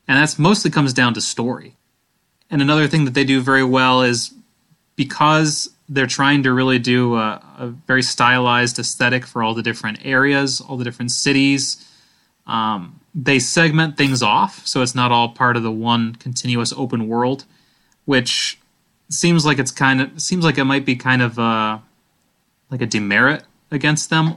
And 0.06 0.18
that's 0.18 0.38
mostly 0.38 0.70
comes 0.70 0.92
down 0.92 1.14
to 1.14 1.20
story. 1.22 1.74
And 2.50 2.60
another 2.60 2.86
thing 2.86 3.06
that 3.06 3.14
they 3.14 3.24
do 3.24 3.40
very 3.40 3.64
well 3.64 4.02
is 4.02 4.32
because 4.94 5.70
they're 5.88 6.06
trying 6.06 6.42
to 6.42 6.52
really 6.52 6.78
do 6.78 7.16
a, 7.16 7.42
a 7.58 7.68
very 7.68 8.02
stylized 8.02 8.78
aesthetic 8.78 9.26
for 9.26 9.42
all 9.42 9.54
the 9.54 9.62
different 9.62 10.04
areas, 10.04 10.60
all 10.60 10.76
the 10.76 10.84
different 10.84 11.12
cities. 11.12 11.84
Um, 12.46 13.00
they 13.18 13.38
segment 13.38 13.96
things 13.96 14.22
off, 14.22 14.66
so 14.66 14.82
it's 14.82 14.94
not 14.94 15.10
all 15.10 15.30
part 15.30 15.56
of 15.56 15.62
the 15.62 15.72
one 15.72 16.14
continuous 16.16 16.72
open 16.76 17.08
world, 17.08 17.44
which 18.04 18.58
seems 19.08 19.46
like 19.46 19.58
it's 19.58 19.70
kind 19.70 20.00
of 20.02 20.20
seems 20.20 20.44
like 20.44 20.58
it 20.58 20.64
might 20.64 20.84
be 20.84 20.94
kind 20.96 21.22
of 21.22 21.38
uh, 21.38 21.78
like 22.70 22.82
a 22.82 22.86
demerit 22.86 23.44
against 23.70 24.10
them. 24.10 24.34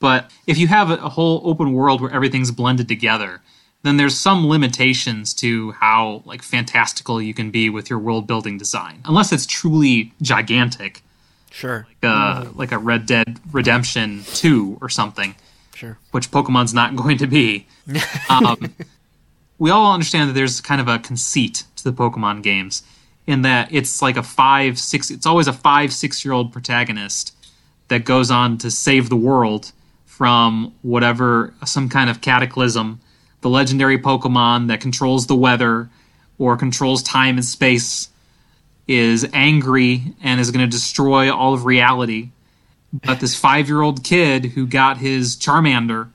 But 0.00 0.30
if 0.48 0.58
you 0.58 0.66
have 0.66 0.90
a, 0.90 0.94
a 0.94 1.08
whole 1.10 1.40
open 1.44 1.72
world 1.72 2.00
where 2.00 2.10
everything's 2.10 2.50
blended 2.50 2.88
together, 2.88 3.40
then 3.84 3.98
there's 3.98 4.18
some 4.18 4.48
limitations 4.48 5.32
to 5.34 5.70
how 5.72 6.22
like 6.24 6.42
fantastical 6.42 7.22
you 7.22 7.32
can 7.34 7.50
be 7.52 7.70
with 7.70 7.88
your 7.88 8.00
world 8.00 8.26
building 8.26 8.58
design, 8.58 9.00
unless 9.04 9.32
it's 9.32 9.46
truly 9.46 10.12
gigantic, 10.20 11.02
Sure. 11.52 11.86
uh, 12.02 12.42
Mm-hmm. 12.42 12.58
like 12.58 12.72
a 12.72 12.78
Red 12.78 13.06
Dead 13.06 13.38
Redemption 13.52 14.24
Two 14.34 14.76
or 14.80 14.88
something, 14.88 15.36
Sure. 15.74 15.98
which 16.10 16.30
Pokemon's 16.30 16.74
not 16.74 16.96
going 17.02 17.18
to 17.18 17.26
be. 17.26 17.66
Um, 18.28 18.74
we 19.58 19.70
all 19.70 19.92
understand 19.92 20.30
that 20.30 20.34
there's 20.34 20.60
kind 20.60 20.80
of 20.80 20.88
a 20.88 20.98
conceit 20.98 21.64
to 21.76 21.84
the 21.84 21.92
Pokemon 21.92 22.42
games, 22.42 22.82
in 23.26 23.42
that 23.42 23.72
it's 23.72 24.02
like 24.02 24.16
a 24.16 24.22
five, 24.22 24.78
six. 24.78 25.10
It's 25.10 25.26
always 25.26 25.48
a 25.48 25.52
five, 25.52 25.92
six 25.92 26.24
year 26.24 26.34
old 26.34 26.52
protagonist 26.52 27.34
that 27.88 28.04
goes 28.04 28.30
on 28.30 28.58
to 28.58 28.70
save 28.70 29.08
the 29.08 29.16
world 29.16 29.72
from 30.06 30.74
whatever 30.82 31.52
some 31.64 31.88
kind 31.88 32.08
of 32.10 32.20
cataclysm. 32.20 33.00
The 33.40 33.50
legendary 33.50 33.98
Pokemon 33.98 34.68
that 34.68 34.80
controls 34.80 35.26
the 35.26 35.34
weather 35.34 35.90
or 36.38 36.56
controls 36.56 37.02
time 37.02 37.36
and 37.36 37.44
space 37.44 38.08
is 38.88 39.28
angry 39.32 40.14
and 40.22 40.40
is 40.40 40.50
going 40.50 40.64
to 40.64 40.70
destroy 40.70 41.32
all 41.32 41.54
of 41.54 41.64
reality. 41.64 42.30
But 42.92 43.20
this 43.20 43.34
five 43.34 43.68
year 43.68 43.80
old 43.80 44.04
kid 44.04 44.46
who 44.46 44.66
got 44.66 44.98
his 44.98 45.36
Charmander 45.36 46.10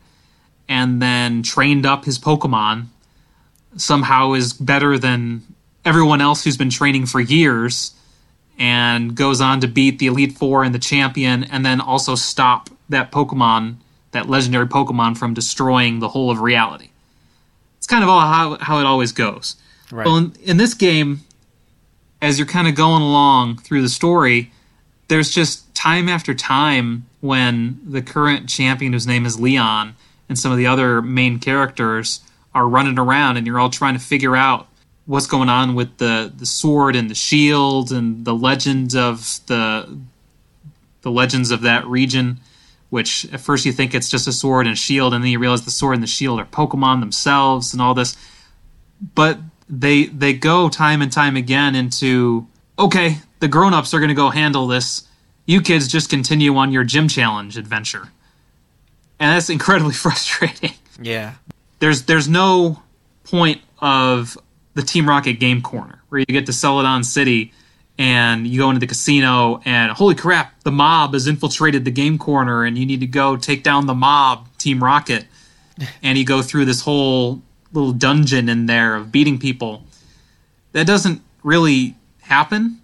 and 0.69 1.01
then 1.01 1.43
trained 1.43 1.85
up 1.85 2.05
his 2.05 2.19
Pokemon 2.19 2.87
somehow 3.75 4.33
is 4.33 4.53
better 4.53 4.97
than 4.97 5.43
everyone 5.85 6.21
else 6.21 6.43
who's 6.43 6.57
been 6.57 6.69
training 6.69 7.05
for 7.05 7.19
years 7.19 7.93
and 8.59 9.15
goes 9.15 9.39
on 9.39 9.61
to 9.61 9.67
beat 9.67 9.99
the 9.99 10.07
Elite 10.07 10.33
Four 10.33 10.63
and 10.63 10.73
the 10.73 10.79
champion 10.79 11.43
and 11.45 11.65
then 11.65 11.79
also 11.79 12.15
stop 12.15 12.69
that 12.89 13.11
Pokemon, 13.11 13.75
that 14.11 14.27
legendary 14.27 14.67
Pokemon, 14.67 15.17
from 15.17 15.33
destroying 15.33 15.99
the 15.99 16.09
whole 16.09 16.31
of 16.31 16.41
reality. 16.41 16.89
It's 17.77 17.87
kind 17.87 18.03
of 18.03 18.09
all 18.09 18.19
how, 18.19 18.57
how 18.59 18.79
it 18.79 18.85
always 18.85 19.11
goes. 19.11 19.55
Right. 19.91 20.05
Well, 20.05 20.17
in, 20.17 20.33
in 20.43 20.57
this 20.57 20.73
game, 20.73 21.21
as 22.21 22.39
you're 22.39 22.47
kind 22.47 22.67
of 22.67 22.75
going 22.75 23.03
along 23.03 23.57
through 23.57 23.81
the 23.81 23.89
story, 23.89 24.51
there's 25.07 25.29
just 25.29 25.66
time 25.77 26.09
after 26.09 26.33
time 26.33 27.05
when 27.21 27.79
the 27.85 28.01
current 28.01 28.49
champion, 28.49 28.93
whose 28.93 29.07
name 29.07 29.25
is 29.25 29.39
Leon, 29.39 29.95
and 30.27 30.37
some 30.37 30.51
of 30.51 30.57
the 30.57 30.67
other 30.67 31.01
main 31.01 31.39
characters 31.39 32.21
are 32.53 32.67
running 32.67 32.97
around, 32.97 33.37
and 33.37 33.45
you're 33.45 33.59
all 33.59 33.69
trying 33.69 33.93
to 33.93 33.99
figure 33.99 34.35
out 34.35 34.67
what's 35.05 35.27
going 35.27 35.49
on 35.49 35.75
with 35.75 35.97
the, 35.99 36.33
the 36.35 36.45
sword 36.45 36.95
and 36.95 37.09
the 37.09 37.15
shield 37.15 37.91
and 37.91 38.25
the 38.25 38.33
legends 38.33 38.95
of 38.95 39.39
the 39.47 39.97
the 41.03 41.11
legends 41.11 41.51
of 41.51 41.61
that 41.61 41.85
region. 41.85 42.39
Which 42.89 43.25
at 43.33 43.41
first 43.41 43.65
you 43.65 43.73
think 43.73 43.93
it's 43.93 44.09
just 44.09 44.27
a 44.27 44.31
sword 44.31 44.65
and 44.65 44.73
a 44.73 44.77
shield, 44.77 45.13
and 45.13 45.23
then 45.23 45.31
you 45.31 45.39
realize 45.39 45.65
the 45.65 45.71
sword 45.71 45.95
and 45.95 46.03
the 46.03 46.07
shield 46.07 46.39
are 46.39 46.45
Pokemon 46.45 47.01
themselves 47.01 47.73
and 47.73 47.81
all 47.81 47.93
this 47.93 48.15
but 49.15 49.39
they 49.69 50.05
they 50.05 50.33
go 50.33 50.69
time 50.69 51.01
and 51.01 51.11
time 51.11 51.35
again 51.35 51.75
into 51.75 52.47
okay 52.79 53.17
the 53.39 53.47
grown-ups 53.47 53.93
are 53.93 53.99
going 53.99 54.09
to 54.09 54.15
go 54.15 54.29
handle 54.29 54.67
this 54.67 55.06
you 55.47 55.61
kids 55.61 55.87
just 55.87 56.11
continue 56.11 56.55
on 56.55 56.71
your 56.71 56.83
gym 56.83 57.07
challenge 57.07 57.57
adventure. 57.57 58.09
And 59.19 59.35
that's 59.35 59.49
incredibly 59.49 59.93
frustrating. 60.05 60.73
Yeah. 61.01 61.35
there's 61.79 62.03
there's 62.03 62.27
no 62.29 62.83
point 63.23 63.61
of 63.79 64.37
the 64.75 64.81
team 64.83 65.07
rocket 65.09 65.33
game 65.33 65.61
corner 65.61 66.01
where 66.09 66.19
you 66.19 66.25
get 66.25 66.45
to 66.47 66.53
celadon 66.53 67.03
city 67.03 67.51
and 67.99 68.47
you 68.47 68.59
go 68.59 68.69
into 68.69 68.79
the 68.79 68.87
casino 68.87 69.61
and 69.65 69.91
holy 69.91 70.15
crap 70.15 70.59
the 70.63 70.71
mob 70.71 71.13
has 71.13 71.27
infiltrated 71.27 71.85
the 71.85 71.91
game 71.91 72.17
corner 72.17 72.63
and 72.63 72.77
you 72.77 72.85
need 72.85 72.99
to 72.99 73.07
go 73.07 73.35
take 73.37 73.63
down 73.63 73.87
the 73.87 73.95
mob 73.95 74.47
team 74.59 74.83
rocket. 74.83 75.25
And 76.01 76.17
you 76.17 76.25
go 76.25 76.41
through 76.41 76.65
this 76.65 76.81
whole 76.81 77.39
little 77.71 77.91
dungeon 77.91 78.49
in 78.49 78.65
there 78.65 78.95
of 78.95 79.11
beating 79.11 79.37
people. 79.37 79.83
That 80.71 80.87
doesn't 80.87 81.21
really 81.43 81.95
happen 82.21 82.81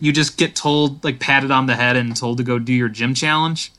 you 0.00 0.12
just 0.12 0.36
get 0.36 0.54
told 0.54 1.02
like 1.04 1.18
patted 1.20 1.50
on 1.50 1.66
the 1.66 1.74
head 1.74 1.96
and 1.96 2.16
told 2.16 2.38
to 2.38 2.44
go 2.44 2.58
do 2.58 2.72
your 2.72 2.88
gym 2.88 3.14
challenge 3.14 3.72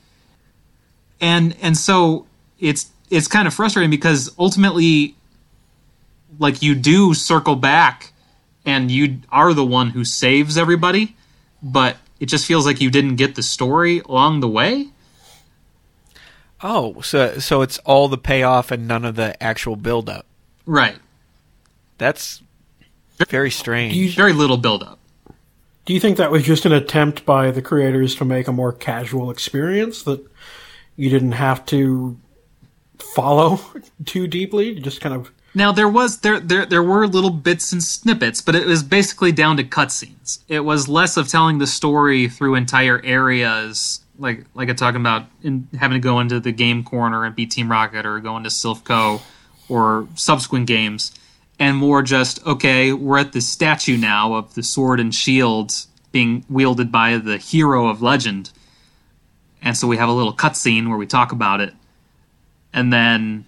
and 1.20 1.56
and 1.60 1.76
so 1.76 2.26
it's 2.58 2.90
it's 3.10 3.26
kind 3.28 3.46
of 3.48 3.54
frustrating 3.54 3.90
because 3.90 4.30
ultimately 4.38 5.14
like 6.38 6.62
you 6.62 6.74
do 6.74 7.14
circle 7.14 7.56
back 7.56 8.12
and 8.64 8.90
you 8.90 9.18
are 9.30 9.52
the 9.54 9.64
one 9.64 9.90
who 9.90 10.04
saves 10.04 10.56
everybody 10.56 11.16
but 11.62 11.96
it 12.18 12.26
just 12.26 12.46
feels 12.46 12.66
like 12.66 12.80
you 12.80 12.90
didn't 12.90 13.16
get 13.16 13.34
the 13.34 13.42
story 13.42 14.00
along 14.00 14.40
the 14.40 14.48
way 14.48 14.88
Oh, 16.62 17.00
so 17.00 17.38
so 17.38 17.62
it's 17.62 17.78
all 17.78 18.06
the 18.08 18.18
payoff 18.18 18.70
and 18.70 18.86
none 18.86 19.06
of 19.06 19.16
the 19.16 19.42
actual 19.42 19.76
build 19.76 20.10
up. 20.10 20.26
right 20.66 20.96
That's 21.96 22.42
very 23.28 23.50
strange. 23.50 24.14
Very 24.14 24.34
little 24.34 24.58
build 24.58 24.82
up 24.82 24.99
Do 25.90 25.94
you 25.94 25.98
think 25.98 26.18
that 26.18 26.30
was 26.30 26.44
just 26.44 26.66
an 26.66 26.72
attempt 26.72 27.26
by 27.26 27.50
the 27.50 27.60
creators 27.60 28.14
to 28.14 28.24
make 28.24 28.46
a 28.46 28.52
more 28.52 28.72
casual 28.72 29.28
experience 29.28 30.04
that 30.04 30.24
you 30.94 31.10
didn't 31.10 31.32
have 31.32 31.66
to 31.66 32.16
follow 33.00 33.58
too 34.04 34.28
deeply? 34.28 34.78
Just 34.78 35.00
kind 35.00 35.16
of 35.16 35.32
Now 35.52 35.72
there 35.72 35.88
was 35.88 36.20
there 36.20 36.38
there 36.38 36.64
there 36.64 36.84
were 36.84 37.08
little 37.08 37.30
bits 37.30 37.72
and 37.72 37.82
snippets, 37.82 38.40
but 38.40 38.54
it 38.54 38.68
was 38.68 38.84
basically 38.84 39.32
down 39.32 39.56
to 39.56 39.64
cutscenes. 39.64 40.38
It 40.46 40.60
was 40.60 40.88
less 40.88 41.16
of 41.16 41.26
telling 41.26 41.58
the 41.58 41.66
story 41.66 42.28
through 42.28 42.54
entire 42.54 43.04
areas, 43.04 44.00
like 44.16 44.44
like 44.54 44.68
I'm 44.68 44.76
talking 44.76 45.00
about 45.00 45.24
in 45.42 45.66
having 45.76 46.00
to 46.00 46.00
go 46.00 46.20
into 46.20 46.38
the 46.38 46.52
game 46.52 46.84
corner 46.84 47.24
and 47.24 47.34
beat 47.34 47.50
Team 47.50 47.68
Rocket 47.68 48.06
or 48.06 48.20
go 48.20 48.36
into 48.36 48.50
Silph 48.50 48.84
Co 48.84 49.22
or 49.68 50.06
subsequent 50.14 50.68
games, 50.68 51.10
and 51.60 51.76
more 51.76 52.02
just 52.02 52.44
okay, 52.44 52.92
we're 52.92 53.18
at 53.18 53.32
the 53.32 53.40
statue 53.40 53.96
now 53.96 54.34
of 54.34 54.54
the 54.54 54.62
sword 54.64 54.98
and 54.98 55.14
shield 55.14 55.72
being 56.10 56.44
wielded 56.48 56.90
by 56.90 57.18
the 57.18 57.36
hero 57.36 57.86
of 57.86 58.02
legend, 58.02 58.50
and 59.62 59.76
so 59.76 59.86
we 59.86 59.96
have 59.96 60.08
a 60.08 60.12
little 60.12 60.34
cutscene 60.34 60.88
where 60.88 60.98
we 60.98 61.06
talk 61.06 61.30
about 61.30 61.60
it, 61.60 61.72
and 62.72 62.92
then 62.92 63.46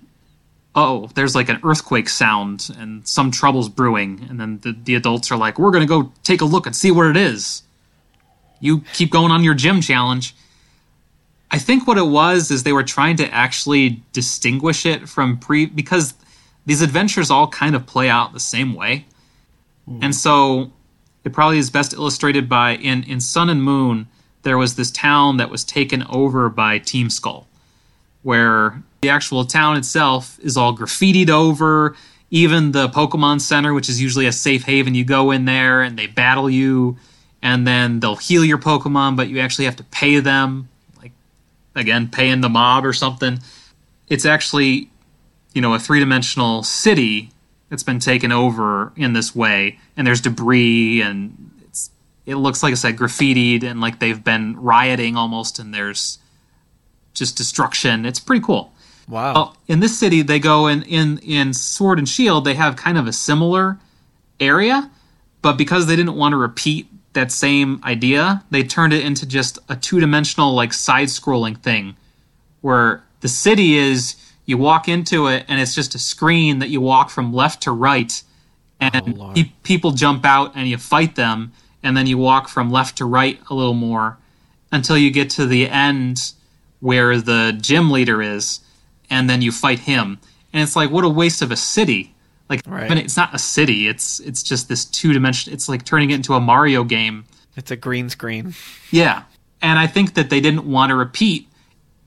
oh, 0.75 1.09
there's 1.15 1.35
like 1.35 1.49
an 1.49 1.61
earthquake 1.65 2.09
sound 2.09 2.71
and 2.79 3.07
some 3.07 3.31
trouble's 3.31 3.69
brewing. 3.69 4.27
And 4.29 4.41
then 4.41 4.59
the, 4.63 4.73
the 4.73 4.95
adults 4.95 5.31
are 5.31 5.37
like, 5.37 5.59
we're 5.59 5.71
going 5.71 5.87
to 5.87 5.89
go 5.89 6.13
take 6.23 6.41
a 6.41 6.47
look 6.47 6.67
and 6.67 6.75
see 6.75 6.91
what 6.91 7.07
it 7.07 7.17
is. 7.17 7.63
You 8.61 8.83
keep 8.95 9.11
going 9.11 9.31
on 9.31 9.45
your 9.45 9.55
gym 9.55 9.81
challenge. 9.81 10.35
I 11.51 11.59
think 11.59 11.87
what 11.87 11.99
it 11.99 12.07
was 12.07 12.51
is 12.51 12.63
they 12.63 12.73
were 12.73 12.83
trying 12.83 13.17
to 13.17 13.29
actually 13.29 14.03
distinguish 14.13 14.87
it 14.87 15.09
from 15.09 15.37
pre, 15.37 15.67
because 15.67 16.15
these 16.67 16.83
adventures 16.83 17.31
all 17.31 17.49
kind 17.49 17.75
of 17.75 17.87
play 17.87 18.09
out 18.09 18.33
the 18.33 18.41
same 18.41 18.75
way. 18.75 19.07
Hmm. 19.87 19.99
And 20.03 20.15
so 20.15 20.73
it 21.25 21.33
probably 21.33 21.59
is 21.59 21.71
best 21.71 21.93
illustrated 21.93 22.49
by 22.49 22.77
in, 22.77 23.03
in 23.05 23.21
Sun 23.21 23.51
and 23.51 23.63
Moon, 23.63 24.09
there 24.43 24.59
was 24.59 24.75
this 24.75 24.91
town 24.91 25.37
that 25.37 25.51
was 25.51 25.65
taken 25.65 26.03
over 26.05 26.49
by 26.49 26.79
Team 26.79 27.11
Skull 27.11 27.47
where 28.23 28.83
the 29.01 29.11
actual 29.11 29.45
town 29.45 29.77
itself 29.77 30.39
is 30.41 30.57
all 30.57 30.77
graffitied 30.77 31.29
over. 31.29 31.97
Even 32.31 32.73
the 32.73 32.89
Pokemon 32.89 33.41
Center, 33.41 33.75
which 33.75 33.89
is 33.89 34.01
usually 34.01 34.27
a 34.27 34.33
safe 34.33 34.63
haven, 34.65 34.95
you 34.95 35.05
go 35.05 35.31
in 35.31 35.45
there 35.45 35.83
and 35.83 35.99
they 35.99 36.07
battle 36.07 36.49
you, 36.49 36.97
and 37.43 37.67
then 37.67 38.01
they'll 38.01 38.17
heal 38.17 38.45
your 38.45 38.59
Pokemon, 38.59 39.17
but 39.17 39.29
you 39.29 39.39
actually 39.41 39.67
have 39.67 39.77
to 39.77 39.85
pay 39.85 40.21
them, 40.21 40.69
like 40.97 41.13
again, 41.75 42.09
paying 42.09 42.41
the 42.41 42.49
mob 42.49 42.87
or 42.87 42.93
something. 42.93 43.39
It's 44.09 44.25
actually, 44.25 44.89
you 45.55 45.61
know, 45.61 45.75
a 45.75 45.79
three 45.79 46.01
dimensional 46.01 46.63
city 46.63 47.31
that's 47.69 47.83
been 47.83 47.99
taken 47.99 48.33
over 48.33 48.93
in 48.97 49.13
this 49.13 49.35
way, 49.35 49.79
and 49.97 50.07
there's 50.07 50.21
debris 50.21 51.01
and 51.03 51.51
it's 51.67 51.91
it 52.27 52.37
looks 52.37 52.63
like 52.63 52.73
I 52.73 52.75
said 52.75 52.97
graffitied 52.97 53.63
and 53.63 53.81
like 53.81 53.99
they've 53.99 54.23
been 54.23 54.61
rioting 54.61 55.17
almost, 55.17 55.59
and 55.59 55.73
there's 55.73 56.19
just 57.15 57.37
destruction. 57.37 58.07
It's 58.07 58.21
pretty 58.21 58.45
cool. 58.45 58.73
wow. 59.09 59.35
Well, 59.35 59.57
in 59.69 59.81
this 59.81 59.99
city, 59.99 60.23
they 60.23 60.39
go 60.39 60.67
in 60.67 60.83
in 60.83 61.19
in 61.19 61.55
Sword 61.55 61.99
and 61.99 62.09
Shield. 62.09 62.45
They 62.45 62.55
have 62.55 62.77
kind 62.77 62.99
of 62.99 63.07
a 63.07 63.13
similar 63.13 63.79
area, 64.41 64.91
but 65.41 65.57
because 65.57 65.87
they 65.87 65.97
didn't 65.97 66.17
want 66.17 66.33
to 66.33 66.37
repeat 66.37 66.89
that 67.13 67.31
same 67.31 67.81
idea, 67.85 68.43
they 68.51 68.63
turned 68.63 68.93
it 68.93 69.05
into 69.05 69.27
just 69.27 69.59
a 69.69 69.77
two 69.77 70.01
dimensional 70.01 70.55
like 70.55 70.73
side 70.73 71.09
scrolling 71.09 71.59
thing, 71.59 71.97
where 72.61 73.03
the 73.21 73.29
city 73.29 73.77
is 73.77 74.17
you 74.53 74.59
walk 74.59 74.87
into 74.87 75.29
it 75.29 75.47
and 75.49 75.59
it's 75.59 75.75
just 75.75 75.95
a 75.95 75.99
screen 75.99 76.59
that 76.59 76.69
you 76.69 76.81
walk 76.81 77.09
from 77.09 77.33
left 77.33 77.63
to 77.63 77.73
right, 77.73 78.23
and 78.79 78.95
oh, 78.95 79.25
Lord. 79.25 79.35
pe- 79.35 79.53
people 79.63 79.93
jump 79.93 80.27
out 80.27 80.53
and 80.55 80.69
you 80.69 80.77
fight 80.77 81.17
them, 81.17 81.53
and 81.83 81.97
then 81.97 82.07
you 82.07 82.19
walk 82.19 82.49
from 82.49 82.71
left 82.71 82.99
to 82.99 83.07
right 83.07 83.41
a 83.49 83.55
little 83.55 83.75
more 83.75 84.19
until 84.71 84.99
you 84.99 85.11
get 85.11 85.31
to 85.31 85.47
the 85.47 85.69
end 85.69 86.33
where 86.81 87.19
the 87.19 87.57
gym 87.61 87.91
leader 87.91 88.21
is, 88.21 88.61
and 89.09 89.31
then 89.31 89.41
you 89.41 89.51
fight 89.51 89.79
him. 89.79 90.19
And 90.53 90.63
it's 90.63 90.77
like, 90.77 90.91
what 90.91 91.05
a 91.05 91.09
waste 91.09 91.41
of 91.41 91.51
a 91.51 91.57
city. 91.57 92.15
Like, 92.51 92.61
Right. 92.67 92.91
It's 92.99 93.17
not 93.17 93.35
a 93.35 93.39
city. 93.39 93.89
It's 93.89 94.21
it's 94.21 94.43
just 94.43 94.69
this 94.69 94.85
two 94.85 95.15
dimension. 95.15 95.55
It's 95.55 95.67
like 95.67 95.87
turning 95.87 96.11
it 96.11 96.17
into 96.17 96.35
a 96.35 96.41
Mario 96.41 96.85
game. 96.85 97.25
It's 97.57 97.71
a 97.71 97.77
green 97.77 98.11
screen. 98.11 98.55
Yeah. 98.91 99.23
And 99.63 99.79
I 99.79 99.87
think 99.87 100.15
that 100.15 100.29
they 100.29 100.41
didn't 100.41 100.67
want 100.67 100.91
to 100.91 100.97
repeat. 100.97 101.49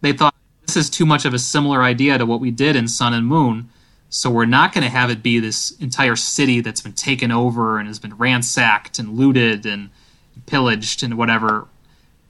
They 0.02 0.14
thought 0.14 0.36
this 0.66 0.76
is 0.76 0.90
too 0.90 1.06
much 1.06 1.26
of 1.26 1.34
a 1.34 1.40
similar 1.40 1.82
idea 1.84 2.18
to 2.18 2.26
what 2.26 2.40
we 2.40 2.52
did 2.52 2.76
in 2.76 2.88
Sun 2.88 3.14
and 3.14 3.26
Moon. 3.26 3.70
So 4.10 4.30
we're 4.30 4.46
not 4.46 4.74
going 4.74 4.84
to 4.84 4.90
have 4.90 5.10
it 5.10 5.22
be 5.22 5.40
this 5.40 5.72
entire 5.72 6.16
city 6.16 6.62
that's 6.62 6.82
been 6.82 6.94
taken 6.94 7.32
over 7.32 7.78
and 7.80 7.88
has 7.88 8.00
been 8.00 8.16
ransacked 8.18 9.00
and 9.00 9.18
looted 9.18 9.66
and 9.66 9.90
pillaged 10.46 11.04
and 11.04 11.18
whatever. 11.18 11.68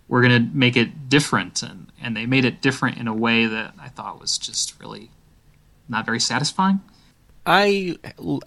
We're 0.07 0.21
going 0.21 0.49
to 0.49 0.57
make 0.57 0.77
it 0.77 1.09
different. 1.09 1.61
And, 1.61 1.91
and 2.01 2.15
they 2.15 2.25
made 2.25 2.45
it 2.45 2.61
different 2.61 2.97
in 2.97 3.07
a 3.07 3.13
way 3.13 3.45
that 3.45 3.73
I 3.79 3.89
thought 3.89 4.19
was 4.19 4.37
just 4.37 4.79
really 4.79 5.11
not 5.87 6.05
very 6.05 6.19
satisfying. 6.19 6.81
I 7.45 7.97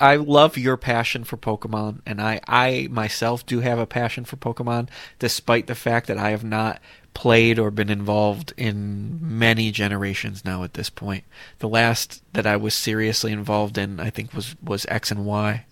I 0.01 0.17
love 0.17 0.59
your 0.59 0.77
passion 0.77 1.23
for 1.23 1.37
Pokemon, 1.37 2.01
and 2.05 2.21
I 2.21 2.41
I 2.49 2.89
myself 2.91 3.47
do 3.47 3.61
have 3.61 3.79
a 3.79 3.87
passion 3.87 4.25
for 4.25 4.37
Pokemon, 4.37 4.89
despite 5.21 5.69
the 5.69 5.77
fact 5.77 6.09
that 6.09 6.19
I 6.19 6.31
have 6.31 6.43
not 6.43 6.81
played 7.15 7.59
or 7.59 7.71
been 7.71 7.91
involved 7.91 8.53
in 8.57 9.19
many 9.21 9.71
generations 9.71 10.45
now 10.45 10.63
at 10.63 10.75
this 10.75 10.91
point. 10.91 11.25
The 11.59 11.69
last 11.69 12.23
that 12.33 12.47
I 12.47 12.57
was 12.57 12.75
seriously 12.75 13.33
involved 13.33 13.77
in, 13.77 13.99
I 14.01 14.11
think, 14.11 14.33
was 14.33 14.55
was 14.63 14.87
X 14.89 15.11
and 15.11 15.25
Y. 15.25 15.65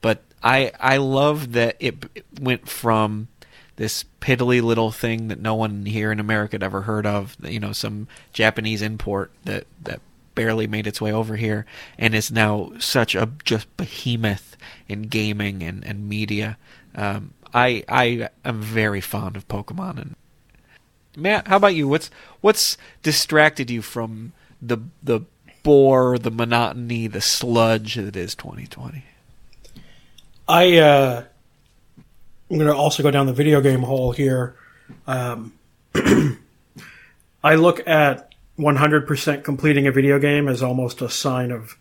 But 0.00 0.22
I 0.42 0.72
I 0.78 0.98
love 0.98 1.52
that 1.52 1.76
it 1.80 2.22
went 2.40 2.68
from 2.68 3.28
this 3.76 4.04
piddly 4.20 4.62
little 4.62 4.92
thing 4.92 5.28
that 5.28 5.40
no 5.40 5.54
one 5.54 5.84
here 5.86 6.12
in 6.12 6.20
America 6.20 6.54
had 6.54 6.62
ever 6.62 6.82
heard 6.82 7.06
of, 7.06 7.36
you 7.42 7.58
know, 7.58 7.72
some 7.72 8.06
Japanese 8.32 8.82
import 8.82 9.32
that 9.44 9.66
that 9.82 10.00
barely 10.34 10.66
made 10.66 10.86
its 10.86 11.00
way 11.00 11.12
over 11.12 11.36
here 11.36 11.64
and 11.98 12.14
is 12.14 12.30
now 12.30 12.72
such 12.78 13.14
a 13.14 13.30
just 13.44 13.74
behemoth 13.76 14.56
in 14.88 15.02
gaming 15.02 15.62
and, 15.62 15.84
and 15.84 16.08
media. 16.08 16.56
Um, 16.94 17.34
I 17.52 17.84
I 17.88 18.28
am 18.44 18.60
very 18.60 19.00
fond 19.00 19.36
of 19.36 19.48
Pokemon 19.48 19.98
and 19.98 20.16
Matt, 21.16 21.48
how 21.48 21.56
about 21.56 21.74
you? 21.74 21.88
What's 21.88 22.10
what's 22.40 22.76
distracted 23.02 23.70
you 23.70 23.82
from 23.82 24.32
the 24.60 24.78
the 25.02 25.20
bore, 25.62 26.18
the 26.18 26.30
monotony, 26.30 27.06
the 27.06 27.20
sludge 27.20 27.94
that 27.96 28.16
is 28.16 28.34
2020? 28.34 29.04
I 30.46 30.76
uh, 30.78 31.24
I'm 32.50 32.58
going 32.58 32.70
to 32.70 32.76
also 32.76 33.02
go 33.02 33.10
down 33.10 33.26
the 33.26 33.32
video 33.32 33.60
game 33.60 33.82
hole 33.82 34.12
here. 34.12 34.54
Um, 35.06 35.54
I 37.42 37.54
look 37.56 37.86
at 37.88 38.32
100% 38.58 39.44
completing 39.44 39.86
a 39.86 39.92
video 39.92 40.18
game 40.18 40.48
as 40.48 40.62
almost 40.62 41.02
a 41.02 41.08
sign 41.08 41.50
of 41.50 41.76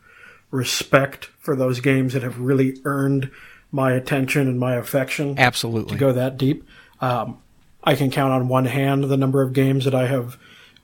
respect 0.51 1.25
for 1.39 1.55
those 1.55 1.79
games 1.79 2.13
that 2.13 2.23
have 2.23 2.39
really 2.39 2.77
earned 2.85 3.29
my 3.71 3.91
attention 3.91 4.47
and 4.47 4.59
my 4.59 4.75
affection 4.75 5.37
Absolutely. 5.37 5.93
to 5.93 5.97
go 5.97 6.11
that 6.11 6.37
deep. 6.37 6.67
Um, 7.01 7.39
I 7.83 7.95
can 7.95 8.11
count 8.11 8.31
on 8.33 8.47
one 8.47 8.65
hand 8.65 9.03
the 9.05 9.17
number 9.17 9.41
of 9.41 9.53
games 9.53 9.85
that 9.85 9.95
I 9.95 10.07
have 10.07 10.37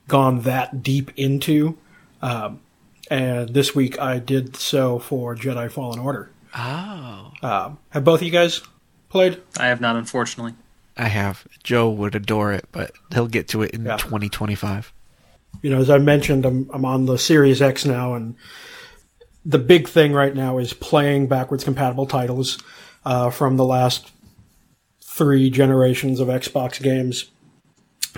gone 0.08 0.42
that 0.42 0.82
deep 0.82 1.10
into. 1.16 1.78
Um, 2.22 2.60
and 3.10 3.48
this 3.50 3.74
week 3.74 3.98
I 4.00 4.18
did 4.18 4.56
so 4.56 4.98
for 4.98 5.34
Jedi 5.34 5.70
Fallen 5.70 5.98
Order. 5.98 6.30
Oh. 6.56 7.32
Um, 7.42 7.78
have 7.90 8.04
both 8.04 8.20
of 8.20 8.24
you 8.26 8.30
guys 8.32 8.60
played? 9.08 9.40
I 9.58 9.66
have 9.68 9.80
not, 9.80 9.96
unfortunately. 9.96 10.54
I 10.96 11.08
have. 11.08 11.46
Joe 11.62 11.88
would 11.88 12.14
adore 12.14 12.52
it, 12.52 12.66
but 12.72 12.92
he'll 13.14 13.26
get 13.28 13.48
to 13.48 13.62
it 13.62 13.70
in 13.70 13.84
Yeah. 13.86 13.96
2025. 13.96 14.92
You 15.62 15.70
know, 15.70 15.80
as 15.80 15.90
I 15.90 15.98
mentioned, 15.98 16.44
I'm, 16.44 16.70
I'm 16.72 16.84
on 16.84 17.06
the 17.06 17.16
Series 17.18 17.62
X 17.62 17.84
now, 17.84 18.14
and 18.14 18.34
the 19.44 19.58
big 19.58 19.88
thing 19.88 20.12
right 20.12 20.34
now 20.34 20.58
is 20.58 20.72
playing 20.72 21.26
backwards 21.28 21.64
compatible 21.64 22.06
titles 22.06 22.58
uh, 23.04 23.30
from 23.30 23.56
the 23.56 23.64
last 23.64 24.10
three 25.20 25.50
generations 25.50 26.18
of 26.18 26.28
Xbox 26.28 26.80
games. 26.82 27.30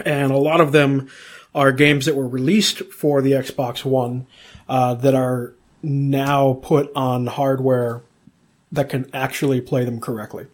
And 0.07 0.31
a 0.31 0.39
lot 0.39 0.61
of 0.61 0.71
them 0.71 1.09
are 1.53 1.73
games 1.73 2.07
that 2.07 2.15
were 2.15 2.29
released 2.29 2.79
for 2.93 3.21
the 3.21 3.33
Xbox 3.33 3.85
One 3.85 4.29
uh, 4.69 4.95
that 4.95 5.13
are 5.13 5.53
now 5.83 6.61
put 6.63 6.93
on 6.95 7.27
hardware 7.27 8.03
that 8.71 8.89
can 8.89 9.11
actually 9.13 9.61
play 9.61 9.85
them 9.85 9.99
correctly. 9.99 10.47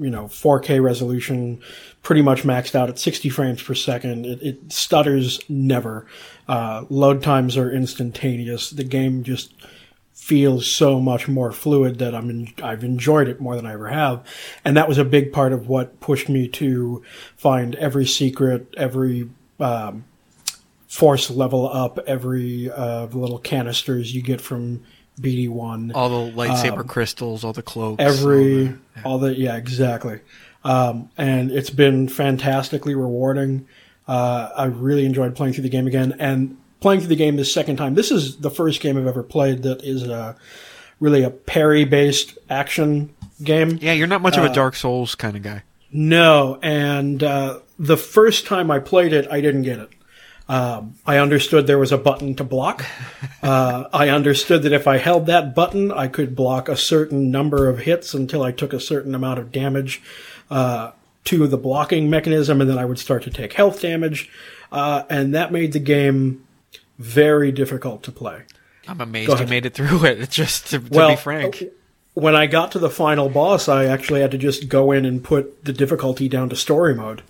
You 0.00 0.10
know, 0.10 0.26
4K 0.26 0.80
resolution, 0.80 1.60
pretty 2.02 2.22
much 2.22 2.44
maxed 2.44 2.76
out 2.76 2.88
at 2.88 3.00
60 3.00 3.28
frames 3.30 3.60
per 3.60 3.74
second. 3.74 4.24
It, 4.24 4.40
it 4.40 4.72
stutters 4.72 5.40
never. 5.48 6.06
Uh, 6.46 6.84
load 6.90 7.24
times 7.24 7.56
are 7.56 7.72
instantaneous. 7.72 8.70
The 8.70 8.84
game 8.84 9.24
just 9.24 9.52
feels 10.18 10.66
so 10.66 11.00
much 11.00 11.28
more 11.28 11.52
fluid 11.52 11.98
that 12.00 12.14
I'm 12.14 12.28
in, 12.28 12.52
I've 12.62 12.82
enjoyed 12.84 13.28
it 13.28 13.40
more 13.40 13.54
than 13.56 13.64
I 13.64 13.72
ever 13.72 13.88
have, 13.88 14.26
and 14.64 14.76
that 14.76 14.88
was 14.88 14.98
a 14.98 15.04
big 15.04 15.32
part 15.32 15.52
of 15.52 15.68
what 15.68 16.00
pushed 16.00 16.28
me 16.28 16.48
to 16.48 17.02
find 17.36 17.74
every 17.76 18.04
secret, 18.04 18.66
every 18.76 19.30
um, 19.60 20.04
force 20.86 21.30
level 21.30 21.68
up, 21.68 21.98
every 22.06 22.70
uh, 22.70 23.06
little 23.06 23.38
canisters 23.38 24.14
you 24.14 24.20
get 24.20 24.40
from 24.40 24.82
BD 25.20 25.48
one. 25.48 25.92
All 25.94 26.26
the 26.26 26.32
lightsaber 26.32 26.86
crystals, 26.86 27.44
all 27.44 27.52
the 27.52 27.62
cloaks. 27.62 28.02
Um, 28.02 28.06
every 28.06 28.66
all 28.66 28.72
the- 28.72 29.02
all 29.04 29.18
the 29.18 29.34
yeah 29.38 29.56
exactly. 29.56 30.20
Um, 30.64 31.10
and 31.16 31.50
it's 31.52 31.70
been 31.70 32.08
fantastically 32.08 32.94
rewarding. 32.94 33.66
Uh, 34.06 34.50
i 34.56 34.64
really 34.64 35.04
enjoyed 35.06 35.36
playing 35.36 35.52
through 35.54 35.62
the 35.62 35.68
game 35.68 35.86
again 35.86 36.14
and 36.18 36.56
playing 36.80 37.00
through 37.00 37.08
the 37.08 37.16
game 37.16 37.36
this 37.36 37.52
second 37.52 37.76
time 37.76 37.94
this 37.94 38.10
is 38.10 38.36
the 38.38 38.50
first 38.50 38.80
game 38.80 38.96
i've 38.96 39.06
ever 39.06 39.22
played 39.22 39.62
that 39.62 39.82
is 39.82 40.02
a 40.04 40.36
really 41.00 41.22
a 41.22 41.30
parry 41.30 41.84
based 41.84 42.38
action 42.50 43.14
game 43.42 43.78
yeah, 43.80 43.92
you're 43.92 44.06
not 44.06 44.22
much 44.22 44.36
of 44.36 44.44
uh, 44.44 44.50
a 44.50 44.54
Dark 44.54 44.74
Souls 44.74 45.14
kind 45.14 45.36
of 45.36 45.42
guy. 45.42 45.62
no, 45.92 46.58
and 46.62 47.22
uh, 47.22 47.60
the 47.78 47.96
first 47.96 48.46
time 48.46 48.70
I 48.70 48.78
played 48.78 49.12
it, 49.12 49.30
I 49.30 49.40
didn't 49.40 49.62
get 49.62 49.78
it. 49.78 49.90
Um, 50.48 50.94
I 51.06 51.18
understood 51.18 51.66
there 51.66 51.78
was 51.78 51.92
a 51.92 51.98
button 51.98 52.34
to 52.36 52.44
block. 52.44 52.84
Uh, 53.40 53.88
I 53.92 54.08
understood 54.08 54.64
that 54.64 54.72
if 54.72 54.88
I 54.88 54.98
held 54.98 55.26
that 55.26 55.54
button, 55.54 55.92
I 55.92 56.08
could 56.08 56.34
block 56.34 56.68
a 56.68 56.76
certain 56.76 57.30
number 57.30 57.68
of 57.68 57.78
hits 57.78 58.12
until 58.12 58.42
I 58.42 58.50
took 58.50 58.72
a 58.72 58.80
certain 58.80 59.14
amount 59.14 59.38
of 59.38 59.52
damage 59.52 60.02
uh, 60.50 60.90
to 61.26 61.46
the 61.46 61.56
blocking 61.56 62.10
mechanism, 62.10 62.60
and 62.60 62.68
then 62.68 62.78
I 62.78 62.84
would 62.84 62.98
start 62.98 63.22
to 63.22 63.30
take 63.30 63.52
health 63.52 63.80
damage. 63.80 64.28
Uh, 64.72 65.04
and 65.08 65.36
that 65.36 65.52
made 65.52 65.72
the 65.72 65.78
game 65.78 66.44
very 66.98 67.52
difficult 67.52 68.02
to 68.04 68.12
play. 68.12 68.42
I'm 68.86 69.00
amazed 69.00 69.38
you 69.38 69.46
made 69.46 69.66
it 69.66 69.74
through 69.74 70.04
it. 70.04 70.30
Just 70.30 70.68
to, 70.68 70.78
to 70.78 70.88
well, 70.90 71.10
be 71.10 71.16
frank, 71.16 71.62
when 72.14 72.34
I 72.34 72.46
got 72.46 72.72
to 72.72 72.78
the 72.78 72.90
final 72.90 73.28
boss, 73.28 73.68
I 73.68 73.84
actually 73.84 74.20
had 74.20 74.30
to 74.32 74.38
just 74.38 74.68
go 74.68 74.90
in 74.90 75.04
and 75.04 75.22
put 75.22 75.64
the 75.64 75.72
difficulty 75.72 76.28
down 76.28 76.48
to 76.48 76.56
story 76.56 76.94
mode 76.94 77.22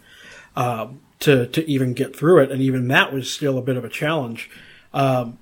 um, 0.56 1.00
to 1.20 1.46
to 1.48 1.68
even 1.68 1.94
get 1.94 2.16
through 2.16 2.40
it, 2.42 2.50
and 2.50 2.62
even 2.62 2.88
that 2.88 3.12
was 3.12 3.30
still 3.30 3.58
a 3.58 3.62
bit 3.62 3.76
of 3.76 3.84
a 3.84 3.88
challenge. 3.88 4.50
Um, 4.94 5.38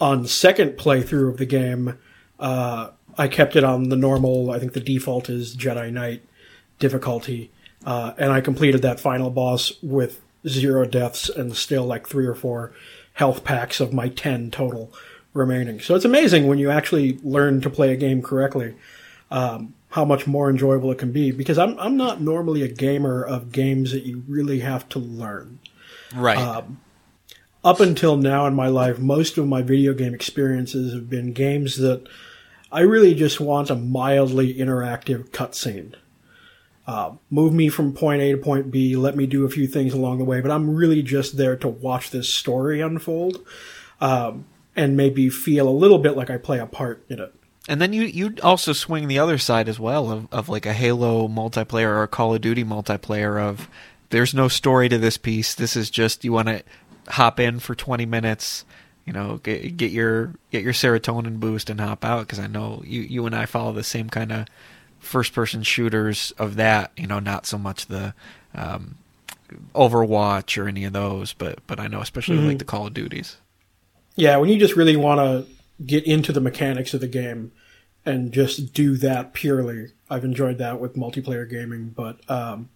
on 0.00 0.26
second 0.26 0.72
playthrough 0.72 1.30
of 1.30 1.36
the 1.36 1.46
game, 1.46 1.98
uh, 2.38 2.90
I 3.18 3.28
kept 3.28 3.54
it 3.54 3.64
on 3.64 3.90
the 3.90 3.96
normal. 3.96 4.50
I 4.50 4.58
think 4.58 4.72
the 4.72 4.80
default 4.80 5.28
is 5.28 5.56
Jedi 5.56 5.92
Knight 5.92 6.22
difficulty, 6.78 7.50
uh, 7.84 8.14
and 8.16 8.32
I 8.32 8.40
completed 8.40 8.82
that 8.82 8.98
final 8.98 9.30
boss 9.30 9.72
with 9.82 10.20
zero 10.48 10.86
deaths 10.86 11.28
and 11.28 11.54
still 11.54 11.84
like 11.84 12.08
three 12.08 12.26
or 12.26 12.34
four 12.34 12.72
health 13.20 13.44
packs 13.44 13.80
of 13.80 13.92
my 13.92 14.08
ten 14.08 14.50
total 14.50 14.92
remaining. 15.34 15.78
So 15.78 15.94
it's 15.94 16.06
amazing 16.06 16.46
when 16.48 16.58
you 16.58 16.70
actually 16.70 17.18
learn 17.22 17.60
to 17.60 17.70
play 17.70 17.92
a 17.92 17.96
game 17.96 18.20
correctly, 18.22 18.74
um, 19.30 19.74
how 19.90 20.04
much 20.04 20.26
more 20.26 20.50
enjoyable 20.50 20.90
it 20.90 20.98
can 20.98 21.12
be. 21.12 21.30
Because 21.30 21.58
I'm 21.58 21.78
I'm 21.78 21.96
not 21.96 22.20
normally 22.20 22.62
a 22.62 22.68
gamer 22.68 23.22
of 23.22 23.52
games 23.52 23.92
that 23.92 24.04
you 24.04 24.24
really 24.26 24.60
have 24.60 24.88
to 24.90 24.98
learn. 24.98 25.58
right? 26.14 26.38
um, 26.38 26.80
Up 27.62 27.80
until 27.80 28.16
now 28.16 28.46
in 28.46 28.54
my 28.54 28.68
life, 28.68 28.98
most 28.98 29.38
of 29.38 29.46
my 29.46 29.62
video 29.62 29.92
game 29.92 30.14
experiences 30.14 30.94
have 30.94 31.08
been 31.10 31.32
games 31.32 31.76
that 31.76 32.08
I 32.72 32.80
really 32.80 33.14
just 33.14 33.38
want 33.40 33.70
a 33.70 33.74
mildly 33.74 34.54
interactive 34.54 35.28
cutscene. 35.30 35.94
Uh, 36.90 37.12
move 37.30 37.52
me 37.52 37.68
from 37.68 37.92
point 37.92 38.20
A 38.20 38.32
to 38.32 38.36
point 38.36 38.72
B, 38.72 38.96
let 38.96 39.14
me 39.14 39.24
do 39.24 39.44
a 39.44 39.48
few 39.48 39.68
things 39.68 39.94
along 39.94 40.18
the 40.18 40.24
way, 40.24 40.40
but 40.40 40.50
I'm 40.50 40.74
really 40.74 41.02
just 41.02 41.36
there 41.36 41.54
to 41.58 41.68
watch 41.68 42.10
this 42.10 42.34
story 42.34 42.80
unfold 42.80 43.46
um, 44.00 44.44
and 44.74 44.96
maybe 44.96 45.30
feel 45.30 45.68
a 45.68 45.70
little 45.70 46.00
bit 46.00 46.16
like 46.16 46.30
I 46.30 46.36
play 46.36 46.58
a 46.58 46.66
part 46.66 47.04
in 47.08 47.20
it. 47.20 47.32
And 47.68 47.80
then 47.80 47.92
you 47.92 48.02
you 48.02 48.34
also 48.42 48.72
swing 48.72 49.06
the 49.06 49.20
other 49.20 49.38
side 49.38 49.68
as 49.68 49.78
well 49.78 50.10
of, 50.10 50.26
of 50.32 50.48
like 50.48 50.66
a 50.66 50.72
Halo 50.72 51.28
multiplayer 51.28 51.90
or 51.90 52.02
a 52.02 52.08
Call 52.08 52.34
of 52.34 52.40
Duty 52.40 52.64
multiplayer 52.64 53.40
of 53.40 53.68
there's 54.08 54.34
no 54.34 54.48
story 54.48 54.88
to 54.88 54.98
this 54.98 55.16
piece. 55.16 55.54
This 55.54 55.76
is 55.76 55.90
just 55.90 56.24
you 56.24 56.32
want 56.32 56.48
to 56.48 56.64
hop 57.06 57.38
in 57.38 57.60
for 57.60 57.76
20 57.76 58.04
minutes 58.04 58.64
you 59.06 59.12
know, 59.12 59.36
get, 59.44 59.76
get 59.76 59.92
your 59.92 60.34
get 60.50 60.64
your 60.64 60.72
serotonin 60.72 61.38
boost 61.38 61.70
and 61.70 61.80
hop 61.80 62.04
out 62.04 62.26
because 62.26 62.40
I 62.40 62.48
know 62.48 62.82
you 62.84 63.02
you 63.02 63.26
and 63.26 63.36
I 63.36 63.46
follow 63.46 63.72
the 63.72 63.84
same 63.84 64.10
kind 64.10 64.32
of 64.32 64.46
first 65.00 65.32
person 65.34 65.62
shooters 65.62 66.32
of 66.38 66.56
that. 66.56 66.92
You 66.96 67.06
know, 67.06 67.18
not 67.18 67.46
so 67.46 67.58
much 67.58 67.86
the 67.86 68.14
um, 68.54 68.96
Overwatch 69.74 70.60
or 70.62 70.68
any 70.68 70.84
of 70.84 70.92
those, 70.92 71.32
but 71.32 71.58
but 71.66 71.80
I 71.80 71.88
know 71.88 72.00
especially 72.00 72.38
Mhm. 72.38 72.46
like 72.48 72.58
the 72.58 72.64
Call 72.64 72.86
of 72.86 72.94
Duties. 72.94 73.36
Yeah, 74.16 74.36
when 74.36 74.48
you 74.50 74.58
just 74.58 74.76
really 74.76 74.96
want 74.96 75.18
to 75.20 75.46
get 75.84 76.04
into 76.04 76.32
the 76.32 76.40
mechanics 76.40 76.92
of 76.94 77.00
the 77.00 77.06
game 77.08 77.52
and 78.04 78.32
just 78.32 78.74
do 78.74 78.96
that 78.98 79.32
purely, 79.32 79.88
I've 80.10 80.24
enjoyed 80.24 80.58
that 80.58 80.80
with 80.80 80.94
multiplayer 80.96 81.48
gaming. 81.48 81.92
But 81.96 82.18
um, 82.30 82.68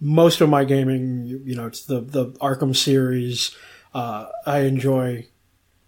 most 0.00 0.40
of 0.40 0.48
my 0.48 0.64
gaming, 0.64 1.26
you 1.26 1.42
you 1.44 1.54
know, 1.54 1.66
it's 1.66 1.84
the 1.84 2.00
the 2.00 2.26
Arkham 2.40 2.74
series. 2.76 3.54
Uh, 3.94 4.28
I 4.46 4.60
enjoy 4.60 5.26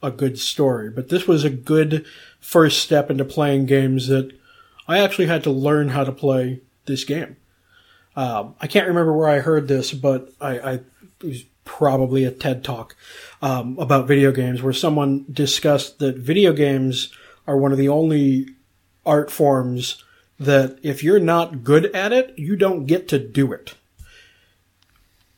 a 0.02 0.10
good 0.10 0.38
story, 0.38 0.90
but 0.90 1.08
this 1.08 1.26
was 1.26 1.44
a 1.44 1.50
good 1.50 2.04
first 2.40 2.80
step 2.82 3.10
into 3.10 3.24
playing 3.24 3.64
games 3.64 4.08
that 4.08 4.30
I 4.86 4.98
actually 4.98 5.26
had 5.26 5.42
to 5.44 5.50
learn 5.50 5.88
how 5.90 6.04
to 6.04 6.12
play 6.12 6.60
this 6.86 7.04
game. 7.04 7.36
Um, 8.16 8.54
I 8.60 8.66
can't 8.66 8.86
remember 8.88 9.12
where 9.16 9.28
I 9.28 9.40
heard 9.40 9.66
this, 9.68 9.92
but 9.92 10.30
I, 10.40 10.58
I 10.58 10.72
it 10.74 10.82
was 11.22 11.44
probably 11.64 12.24
a 12.24 12.30
TED 12.30 12.62
talk 12.62 12.94
um, 13.42 13.78
about 13.78 14.06
video 14.06 14.30
games 14.30 14.62
where 14.62 14.72
someone 14.72 15.24
discussed 15.32 15.98
that 15.98 16.16
video 16.18 16.52
games 16.52 17.12
are 17.46 17.56
one 17.56 17.72
of 17.72 17.78
the 17.78 17.88
only 17.88 18.48
art 19.06 19.30
forms 19.30 20.02
that 20.38 20.78
if 20.82 21.02
you're 21.02 21.20
not 21.20 21.64
good 21.64 21.86
at 21.94 22.12
it, 22.12 22.38
you 22.38 22.56
don't 22.56 22.86
get 22.86 23.08
to 23.08 23.18
do 23.18 23.52
it. 23.52 23.74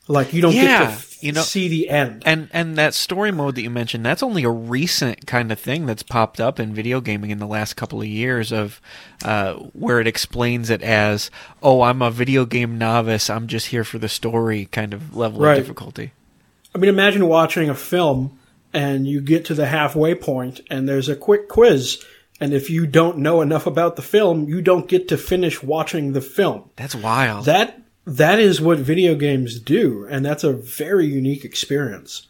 Like 0.08 0.32
you 0.32 0.42
don't 0.42 0.52
get 0.52 0.64
Yeah, 0.64 0.78
to 0.78 0.84
f- 0.86 1.05
you 1.20 1.32
know- 1.32 1.40
see 1.42 1.68
the 1.68 1.88
end. 1.88 2.22
And 2.26 2.48
and 2.52 2.76
that 2.76 2.94
story 2.94 3.30
mode 3.32 3.54
that 3.56 3.62
you 3.62 3.70
mentioned, 3.70 4.04
that's 4.04 4.22
only 4.22 4.44
a 4.44 4.50
recent 4.50 5.26
kind 5.26 5.50
of 5.52 5.58
thing 5.58 5.86
that's 5.86 6.02
popped 6.02 6.40
up 6.40 6.58
in 6.60 6.74
video 6.74 7.00
gaming 7.00 7.30
in 7.30 7.38
the 7.38 7.46
last 7.46 7.74
couple 7.74 8.00
of 8.00 8.06
years 8.06 8.52
of 8.52 8.80
uh, 9.24 9.54
where 9.54 10.00
it 10.00 10.06
explains 10.06 10.70
it 10.70 10.82
as, 10.82 11.30
oh, 11.62 11.82
I'm 11.82 12.02
a 12.02 12.10
video 12.10 12.44
game 12.44 12.78
novice, 12.78 13.28
I'm 13.30 13.46
just 13.46 13.68
here 13.68 13.84
for 13.84 13.98
the 13.98 14.08
story 14.08 14.66
kind 14.66 14.92
of 14.94 15.16
level 15.16 15.40
Right. 15.40 15.58
of 15.58 15.64
difficulty. 15.64 16.12
I 16.74 16.78
mean, 16.78 16.88
imagine 16.90 17.26
watching 17.26 17.68
a 17.70 17.74
film 17.74 18.38
and 18.74 19.06
you 19.06 19.20
get 19.22 19.44
to 19.46 19.54
the 19.54 19.66
halfway 19.66 20.14
point 20.14 20.60
and 20.70 20.88
there's 20.88 21.08
a 21.08 21.16
quick 21.16 21.48
quiz. 21.48 22.04
And 22.38 22.52
if 22.52 22.68
you 22.68 22.86
don't 22.86 23.16
know 23.16 23.40
enough 23.40 23.66
about 23.66 23.96
the 23.96 24.02
film, 24.02 24.46
you 24.46 24.60
don't 24.60 24.86
get 24.86 25.08
to 25.08 25.16
finish 25.16 25.62
watching 25.62 26.12
the 26.12 26.20
film. 26.20 26.68
That's 26.76 26.94
wild. 26.94 27.46
That 27.46 27.80
that 28.06 28.38
is 28.38 28.60
what 28.60 28.78
video 28.78 29.14
games 29.14 29.58
do, 29.58 30.06
and 30.08 30.24
that's 30.24 30.44
a 30.44 30.52
very 30.52 31.06
unique 31.06 31.44
experience. 31.44 32.28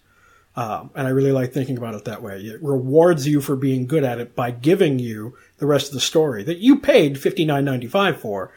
Um, 0.56 0.90
and 0.94 1.06
I 1.06 1.10
really 1.10 1.32
like 1.32 1.52
thinking 1.52 1.76
about 1.76 1.94
it 1.94 2.06
that 2.06 2.22
way. 2.22 2.40
It 2.40 2.62
rewards 2.62 3.28
you 3.28 3.42
for 3.42 3.56
being 3.56 3.86
good 3.86 4.04
at 4.04 4.18
it 4.18 4.34
by 4.34 4.50
giving 4.52 4.98
you 4.98 5.36
the 5.58 5.66
rest 5.66 5.88
of 5.88 5.92
the 5.92 6.00
story 6.00 6.42
that 6.44 6.58
you 6.58 6.78
paid 6.78 7.20
fifty 7.20 7.44
nine 7.44 7.66
ninety 7.66 7.86
five 7.86 8.18
for, 8.18 8.52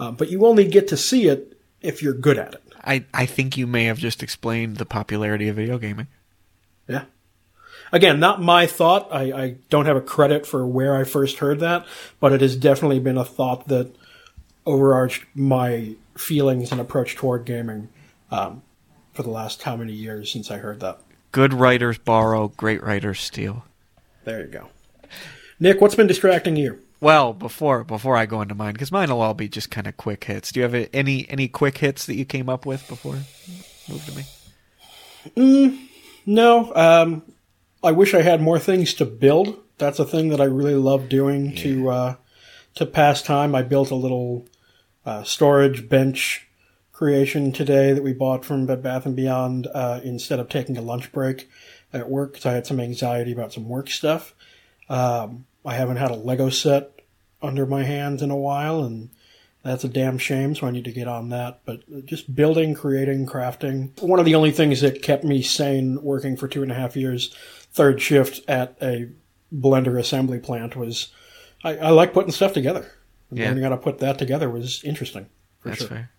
uh, 0.00 0.10
but 0.10 0.30
you 0.30 0.46
only 0.46 0.66
get 0.66 0.88
to 0.88 0.96
see 0.96 1.28
it 1.28 1.60
if 1.82 2.02
you're 2.02 2.14
good 2.14 2.38
at 2.38 2.54
it. 2.54 2.62
I, 2.84 3.04
I 3.12 3.26
think 3.26 3.56
you 3.56 3.66
may 3.66 3.84
have 3.84 3.98
just 3.98 4.22
explained 4.22 4.78
the 4.78 4.86
popularity 4.86 5.48
of 5.48 5.56
video 5.56 5.78
gaming. 5.78 6.08
Yeah. 6.88 7.04
Again, 7.92 8.18
not 8.18 8.40
my 8.40 8.66
thought. 8.66 9.08
I, 9.12 9.22
I 9.32 9.56
don't 9.68 9.86
have 9.86 9.96
a 9.96 10.00
credit 10.00 10.46
for 10.46 10.66
where 10.66 10.96
I 10.96 11.04
first 11.04 11.38
heard 11.38 11.60
that, 11.60 11.86
but 12.18 12.32
it 12.32 12.40
has 12.40 12.56
definitely 12.56 12.98
been 12.98 13.18
a 13.18 13.24
thought 13.24 13.68
that 13.68 13.94
overarched 14.66 15.24
my 15.34 15.94
feelings 16.16 16.72
and 16.72 16.80
approach 16.80 17.16
toward 17.16 17.44
gaming 17.44 17.88
um, 18.30 18.62
for 19.12 19.22
the 19.22 19.30
last 19.30 19.62
how 19.62 19.76
many 19.76 19.92
years 19.92 20.30
since 20.30 20.50
I 20.50 20.58
heard 20.58 20.80
that. 20.80 21.00
Good 21.32 21.54
writers 21.54 21.98
borrow, 21.98 22.48
great 22.48 22.82
writers 22.82 23.20
steal. 23.20 23.64
There 24.24 24.40
you 24.40 24.46
go. 24.46 24.68
Nick, 25.58 25.80
what's 25.80 25.94
been 25.94 26.06
distracting 26.06 26.56
you? 26.56 26.80
Well, 27.00 27.32
before 27.32 27.82
before 27.82 28.16
I 28.16 28.26
go 28.26 28.42
into 28.42 28.54
mine, 28.54 28.74
because 28.74 28.92
mine 28.92 29.10
will 29.10 29.20
all 29.20 29.34
be 29.34 29.48
just 29.48 29.70
kind 29.70 29.88
of 29.88 29.96
quick 29.96 30.22
hits. 30.22 30.52
Do 30.52 30.60
you 30.60 30.68
have 30.68 30.88
any 30.92 31.28
any 31.28 31.48
quick 31.48 31.78
hits 31.78 32.06
that 32.06 32.14
you 32.14 32.24
came 32.24 32.48
up 32.48 32.64
with 32.64 32.86
before? 32.86 33.18
Move 33.88 34.06
to 34.06 35.36
me. 35.36 35.88
No, 36.24 36.72
um, 36.76 37.22
I 37.82 37.90
wish 37.90 38.14
I 38.14 38.22
had 38.22 38.40
more 38.40 38.60
things 38.60 38.94
to 38.94 39.04
build. 39.04 39.58
That's 39.78 39.98
a 39.98 40.04
thing 40.04 40.28
that 40.28 40.40
I 40.40 40.44
really 40.44 40.76
love 40.76 41.08
doing 41.08 41.56
to 41.56 41.88
uh, 41.88 42.14
to 42.76 42.86
pass 42.86 43.22
time. 43.22 43.54
I 43.56 43.62
built 43.62 43.90
a 43.90 43.96
little 43.96 44.44
uh, 45.04 45.22
storage 45.22 45.88
bench 45.88 46.48
creation 46.92 47.52
today 47.52 47.92
that 47.92 48.02
we 48.02 48.12
bought 48.12 48.44
from 48.44 48.66
Bed 48.66 48.82
Bath 48.82 49.06
and 49.06 49.16
Beyond 49.16 49.66
uh, 49.74 50.00
instead 50.04 50.38
of 50.38 50.48
taking 50.48 50.76
a 50.76 50.82
lunch 50.82 51.10
break 51.12 51.50
at 51.92 52.08
work 52.08 52.32
because 52.32 52.46
I 52.46 52.52
had 52.52 52.66
some 52.66 52.80
anxiety 52.80 53.32
about 53.32 53.52
some 53.52 53.68
work 53.68 53.90
stuff. 53.90 54.34
Um, 54.88 55.46
I 55.64 55.74
haven't 55.74 55.96
had 55.96 56.10
a 56.10 56.16
Lego 56.16 56.48
set 56.50 57.00
under 57.40 57.66
my 57.66 57.82
hands 57.82 58.22
in 58.22 58.30
a 58.30 58.36
while, 58.36 58.82
and 58.84 59.10
that's 59.62 59.84
a 59.84 59.88
damn 59.88 60.18
shame. 60.18 60.54
So 60.54 60.66
I 60.66 60.70
need 60.70 60.84
to 60.84 60.92
get 60.92 61.08
on 61.08 61.30
that. 61.30 61.60
But 61.64 62.06
just 62.06 62.34
building, 62.34 62.74
creating, 62.74 63.26
crafting. 63.26 64.00
One 64.00 64.18
of 64.18 64.24
the 64.24 64.34
only 64.34 64.52
things 64.52 64.80
that 64.80 65.02
kept 65.02 65.24
me 65.24 65.42
sane 65.42 66.02
working 66.02 66.36
for 66.36 66.48
two 66.48 66.62
and 66.62 66.72
a 66.72 66.76
half 66.76 66.96
years, 66.96 67.34
third 67.72 68.00
shift 68.00 68.40
at 68.48 68.76
a 68.82 69.08
blender 69.54 69.98
assembly 69.98 70.38
plant 70.38 70.76
was 70.76 71.08
I, 71.64 71.76
I 71.76 71.90
like 71.90 72.12
putting 72.12 72.32
stuff 72.32 72.52
together. 72.52 72.90
Yeah. 73.32 73.48
Learning 73.48 73.64
how 73.64 73.70
to 73.70 73.76
put 73.76 73.98
that 73.98 74.18
together 74.18 74.50
was 74.50 74.84
interesting. 74.84 75.26
For 75.60 75.68
That's 75.68 75.80
sure. 75.80 75.88
fair. 75.88 76.10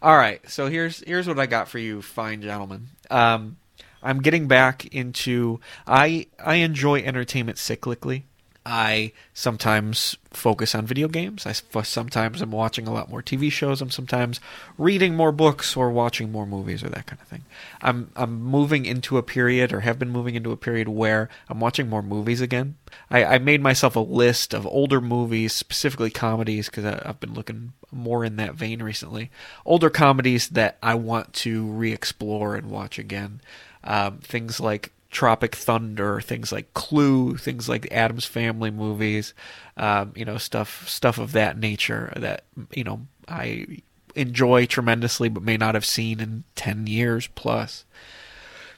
All 0.00 0.16
right, 0.16 0.40
so 0.48 0.68
here's 0.68 1.00
here's 1.06 1.28
what 1.28 1.38
I 1.38 1.46
got 1.46 1.68
for 1.68 1.78
you, 1.78 2.00
fine 2.00 2.40
gentlemen. 2.40 2.88
Um, 3.10 3.58
I'm 4.02 4.22
getting 4.22 4.48
back 4.48 4.86
into 4.86 5.60
I 5.86 6.26
I 6.42 6.56
enjoy 6.56 7.00
entertainment 7.00 7.58
cyclically. 7.58 8.22
I 8.68 9.12
sometimes 9.32 10.16
focus 10.32 10.74
on 10.74 10.86
video 10.86 11.06
games. 11.06 11.46
I 11.46 11.52
sometimes 11.82 12.42
I'm 12.42 12.50
watching 12.50 12.88
a 12.88 12.92
lot 12.92 13.08
more 13.08 13.22
TV 13.22 13.50
shows. 13.50 13.80
I'm 13.80 13.92
sometimes 13.92 14.40
reading 14.76 15.14
more 15.14 15.30
books 15.30 15.76
or 15.76 15.92
watching 15.92 16.32
more 16.32 16.46
movies 16.46 16.82
or 16.82 16.88
that 16.88 17.06
kind 17.06 17.22
of 17.22 17.28
thing. 17.28 17.44
I'm 17.80 18.10
I'm 18.16 18.42
moving 18.42 18.84
into 18.84 19.18
a 19.18 19.22
period 19.22 19.72
or 19.72 19.80
have 19.80 20.00
been 20.00 20.10
moving 20.10 20.34
into 20.34 20.50
a 20.50 20.56
period 20.56 20.88
where 20.88 21.28
I'm 21.48 21.60
watching 21.60 21.88
more 21.88 22.02
movies 22.02 22.40
again. 22.40 22.74
I, 23.08 23.24
I 23.24 23.38
made 23.38 23.62
myself 23.62 23.94
a 23.94 24.00
list 24.00 24.52
of 24.52 24.66
older 24.66 25.00
movies, 25.00 25.52
specifically 25.52 26.10
comedies, 26.10 26.66
because 26.66 26.84
I've 26.84 27.20
been 27.20 27.34
looking 27.34 27.72
more 27.92 28.24
in 28.24 28.34
that 28.36 28.56
vein 28.56 28.82
recently. 28.82 29.30
Older 29.64 29.90
comedies 29.90 30.48
that 30.48 30.76
I 30.82 30.96
want 30.96 31.32
to 31.34 31.66
re-explore 31.66 32.56
and 32.56 32.68
watch 32.68 32.98
again. 32.98 33.40
Um, 33.84 34.18
things 34.18 34.58
like 34.58 34.92
Tropic 35.16 35.54
Thunder, 35.54 36.20
things 36.20 36.52
like 36.52 36.74
Clue, 36.74 37.38
things 37.38 37.70
like 37.70 37.80
the 37.80 37.92
Addams 37.92 38.26
Family 38.26 38.70
movies, 38.70 39.32
um, 39.78 40.12
you 40.14 40.26
know, 40.26 40.36
stuff 40.36 40.86
stuff 40.86 41.16
of 41.16 41.32
that 41.32 41.56
nature 41.56 42.12
that 42.16 42.44
you 42.74 42.84
know 42.84 43.06
I 43.26 43.80
enjoy 44.14 44.66
tremendously, 44.66 45.30
but 45.30 45.42
may 45.42 45.56
not 45.56 45.74
have 45.74 45.86
seen 45.86 46.20
in 46.20 46.44
ten 46.54 46.86
years 46.86 47.28
plus. 47.28 47.86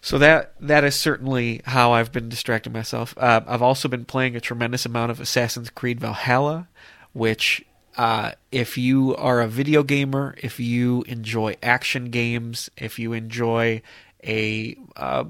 So 0.00 0.16
that 0.18 0.52
that 0.60 0.84
is 0.84 0.94
certainly 0.94 1.60
how 1.64 1.90
I've 1.90 2.12
been 2.12 2.28
distracting 2.28 2.72
myself. 2.72 3.14
Uh, 3.18 3.40
I've 3.44 3.60
also 3.60 3.88
been 3.88 4.04
playing 4.04 4.36
a 4.36 4.40
tremendous 4.40 4.86
amount 4.86 5.10
of 5.10 5.18
Assassin's 5.18 5.70
Creed 5.70 5.98
Valhalla, 5.98 6.68
which 7.14 7.64
uh, 7.96 8.30
if 8.52 8.78
you 8.78 9.16
are 9.16 9.40
a 9.40 9.48
video 9.48 9.82
gamer, 9.82 10.36
if 10.38 10.60
you 10.60 11.02
enjoy 11.08 11.56
action 11.64 12.10
games, 12.10 12.70
if 12.76 12.96
you 12.96 13.12
enjoy 13.12 13.82
a 14.24 14.76
uh, 14.94 15.24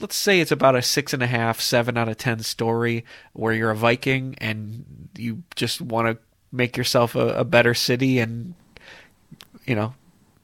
let's 0.00 0.16
say 0.16 0.40
it's 0.40 0.52
about 0.52 0.76
a 0.76 0.82
six 0.82 1.12
and 1.12 1.22
a 1.22 1.26
half, 1.26 1.60
seven 1.60 1.96
out 1.96 2.08
of 2.08 2.16
ten 2.16 2.40
story 2.40 3.04
where 3.32 3.52
you're 3.52 3.70
a 3.70 3.76
Viking 3.76 4.34
and 4.38 5.08
you 5.16 5.42
just 5.54 5.80
want 5.80 6.08
to 6.08 6.18
make 6.52 6.76
yourself 6.76 7.14
a, 7.14 7.28
a 7.28 7.44
better 7.44 7.74
city 7.74 8.18
and 8.18 8.54
you 9.66 9.74
know 9.74 9.94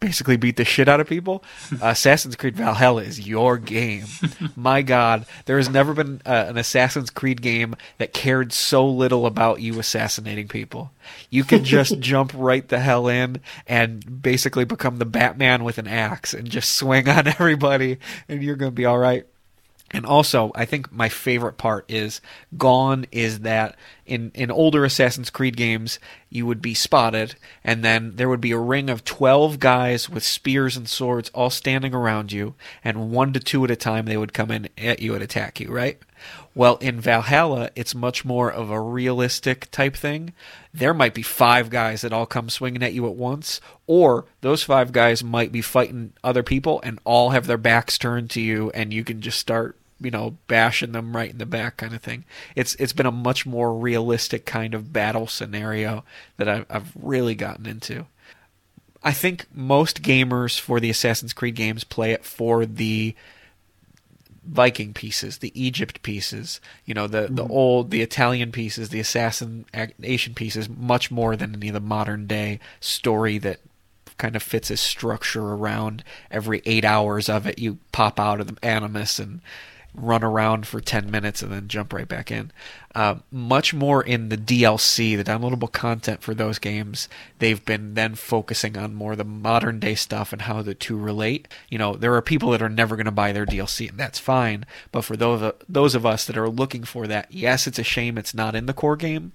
basically 0.01 0.38
beat 0.38 0.57
the 0.57 0.64
shit 0.64 0.88
out 0.88 0.98
of 0.98 1.07
people. 1.07 1.44
Assassin's 1.82 2.34
Creed 2.34 2.57
Valhalla 2.57 3.03
is 3.03 3.28
your 3.28 3.59
game. 3.59 4.07
My 4.57 4.82
God, 4.82 5.26
there 5.44 5.59
has 5.59 5.68
never 5.68 5.92
been 5.92 6.22
uh, 6.24 6.46
an 6.48 6.57
Assassin's 6.57 7.11
Creed 7.11 7.42
game 7.42 7.76
that 7.98 8.14
cared 8.14 8.53
so 8.53 8.86
little 8.88 9.26
about 9.26 9.61
you 9.61 9.78
assassinating 9.78 10.48
people. 10.48 10.90
You 11.28 11.44
can 11.44 11.64
just 11.64 11.98
jump 12.01 12.32
right 12.34 12.66
the 12.66 12.80
hell 12.80 13.07
in 13.09 13.40
and 13.66 14.22
basically 14.22 14.64
become 14.64 14.97
the 14.97 15.05
Batman 15.05 15.62
with 15.62 15.78
an 15.78 15.86
axe 15.86 16.35
and 16.35 16.51
just 16.51 16.74
swing 16.74 17.09
on 17.09 17.27
everybody, 17.28 17.98
and 18.28 18.43
you're 18.43 18.56
going 18.56 18.72
to 18.72 18.77
be 18.77 18.86
all 18.86 18.98
right. 18.98 19.27
And 19.92 20.06
also, 20.06 20.52
I 20.54 20.66
think 20.66 20.92
my 20.92 21.08
favorite 21.08 21.58
part 21.58 21.84
is 21.90 22.20
gone 22.56 23.06
is 23.10 23.40
that 23.40 23.76
in, 24.11 24.32
in 24.35 24.51
older 24.51 24.85
Assassin's 24.85 25.31
Creed 25.31 25.57
games, 25.57 26.01
you 26.28 26.45
would 26.45 26.61
be 26.61 26.74
spotted, 26.74 27.37
and 27.62 27.85
then 27.85 28.16
there 28.16 28.28
would 28.28 28.41
be 28.41 28.51
a 28.51 28.59
ring 28.59 28.91
of 28.91 29.05
12 29.05 29.61
guys 29.61 30.11
with 30.11 30.24
spears 30.24 30.77
and 30.77 30.89
swords 30.89 31.31
all 31.32 31.49
standing 31.49 31.95
around 31.95 32.32
you, 32.32 32.55
and 32.82 33.12
one 33.12 33.32
to 33.32 33.41
two 33.41 33.62
at 33.65 33.70
a 33.70 33.77
time 33.77 34.07
they 34.07 34.16
would 34.16 34.35
come 34.35 34.51
in 34.51 34.69
at 34.77 35.01
you 35.01 35.15
and 35.15 35.23
attack 35.23 35.61
you, 35.61 35.70
right? 35.70 35.99
Well, 36.57 36.77
in 36.78 37.01
Valhalla, 37.01 37.70
it's 37.77 37.95
much 37.95 38.24
more 38.24 38.51
of 38.51 38.69
a 38.69 38.81
realistic 38.81 39.70
type 39.70 39.95
thing. 39.95 40.32
There 40.74 40.93
might 40.93 41.15
be 41.15 41.23
five 41.23 41.70
guys 41.70 42.01
that 42.01 42.12
all 42.12 42.27
come 42.27 42.51
swinging 42.51 42.82
at 42.82 42.93
you 42.93 43.07
at 43.07 43.15
once, 43.15 43.61
or 43.87 44.24
those 44.41 44.65
five 44.65 44.91
guys 44.91 45.23
might 45.23 45.53
be 45.53 45.62
fighting 45.62 46.15
other 46.24 46.43
people 46.43 46.81
and 46.82 46.99
all 47.05 47.31
have 47.31 47.47
their 47.47 47.57
backs 47.57 47.97
turned 47.97 48.28
to 48.31 48.41
you, 48.41 48.73
and 48.74 48.93
you 48.93 49.05
can 49.05 49.20
just 49.20 49.39
start 49.39 49.77
you 50.01 50.10
know, 50.10 50.36
bashing 50.48 50.93
them 50.93 51.16
right 51.16 51.31
in 51.31 51.39
the 51.39 51.47
back 51.47 51.77
kind 51.77 51.94
of 51.94 52.02
thing. 52.02 52.24
It's 52.56 52.74
it's 52.77 52.93
been 52.93 53.06
a 53.06 53.12
much 53.12 53.47
more 53.47 53.74
realistic 53.74 54.47
kind 54.47 54.74
of 54.74 54.93
battle 54.93 55.27
scenario 55.27 56.05
that 56.36 56.48
I've, 56.48 56.66
I've 56.70 56.93
really 57.01 57.35
gotten 57.35 57.66
into. 57.66 58.06
I 59.02 59.12
think 59.12 59.47
most 59.55 60.02
gamers 60.02 60.59
for 60.60 60.78
the 60.78 60.90
Assassin's 60.90 61.32
Creed 61.32 61.55
games 61.55 61.85
play 61.85 62.12
it 62.12 62.24
for 62.24 62.66
the 62.66 63.14
Viking 64.43 64.94
pieces, 64.94 65.39
the 65.39 65.52
Egypt 65.60 66.02
pieces, 66.02 66.60
you 66.85 66.94
know, 66.94 67.06
the 67.06 67.22
the 67.22 67.44
mm-hmm. 67.44 67.52
old 67.52 67.90
the 67.90 68.02
Italian 68.02 68.52
pieces, 68.52 68.89
the 68.89 69.01
assassination 69.01 70.35
pieces, 70.35 70.68
much 70.68 71.10
more 71.10 71.36
than 71.36 71.55
any 71.55 71.68
of 71.68 71.74
the 71.74 71.81
modern 71.81 72.27
day 72.27 72.59
story 72.81 73.39
that 73.39 73.60
kind 74.16 74.35
of 74.36 74.43
fits 74.43 74.70
a 74.70 74.77
structure 74.77 75.52
around 75.52 76.02
every 76.31 76.62
eight 76.66 76.85
hours 76.85 77.28
of 77.28 77.47
it. 77.47 77.59
You 77.59 77.78
pop 77.93 78.18
out 78.18 78.40
of 78.40 78.47
the 78.47 78.64
Animus 78.64 79.18
and 79.18 79.40
run 79.94 80.22
around 80.22 80.66
for 80.66 80.80
10 80.80 81.10
minutes 81.10 81.42
and 81.42 81.52
then 81.52 81.68
jump 81.68 81.92
right 81.92 82.08
back 82.08 82.30
in. 82.30 82.52
Uh, 82.94 83.16
much 83.30 83.72
more 83.74 84.02
in 84.02 84.28
the 84.28 84.36
DLC, 84.36 85.16
the 85.16 85.24
downloadable 85.24 85.70
content 85.70 86.22
for 86.22 86.34
those 86.34 86.58
games, 86.58 87.08
they've 87.38 87.64
been 87.64 87.94
then 87.94 88.14
focusing 88.14 88.76
on 88.76 88.94
more 88.94 89.16
the 89.16 89.24
modern 89.24 89.78
day 89.80 89.94
stuff 89.94 90.32
and 90.32 90.42
how 90.42 90.62
the 90.62 90.74
two 90.74 90.96
relate. 90.96 91.48
You 91.68 91.78
know, 91.78 91.94
there 91.94 92.14
are 92.14 92.22
people 92.22 92.50
that 92.50 92.62
are 92.62 92.68
never 92.68 92.96
going 92.96 93.06
to 93.06 93.12
buy 93.12 93.32
their 93.32 93.46
DLC, 93.46 93.88
and 93.88 93.98
that's 93.98 94.18
fine. 94.18 94.64
But 94.92 95.02
for 95.02 95.16
those 95.16 95.52
those 95.68 95.94
of 95.94 96.06
us 96.06 96.24
that 96.26 96.38
are 96.38 96.48
looking 96.48 96.84
for 96.84 97.06
that, 97.06 97.28
yes, 97.30 97.66
it's 97.66 97.78
a 97.78 97.84
shame 97.84 98.18
it's 98.18 98.34
not 98.34 98.54
in 98.54 98.66
the 98.66 98.74
core 98.74 98.96
game. 98.96 99.32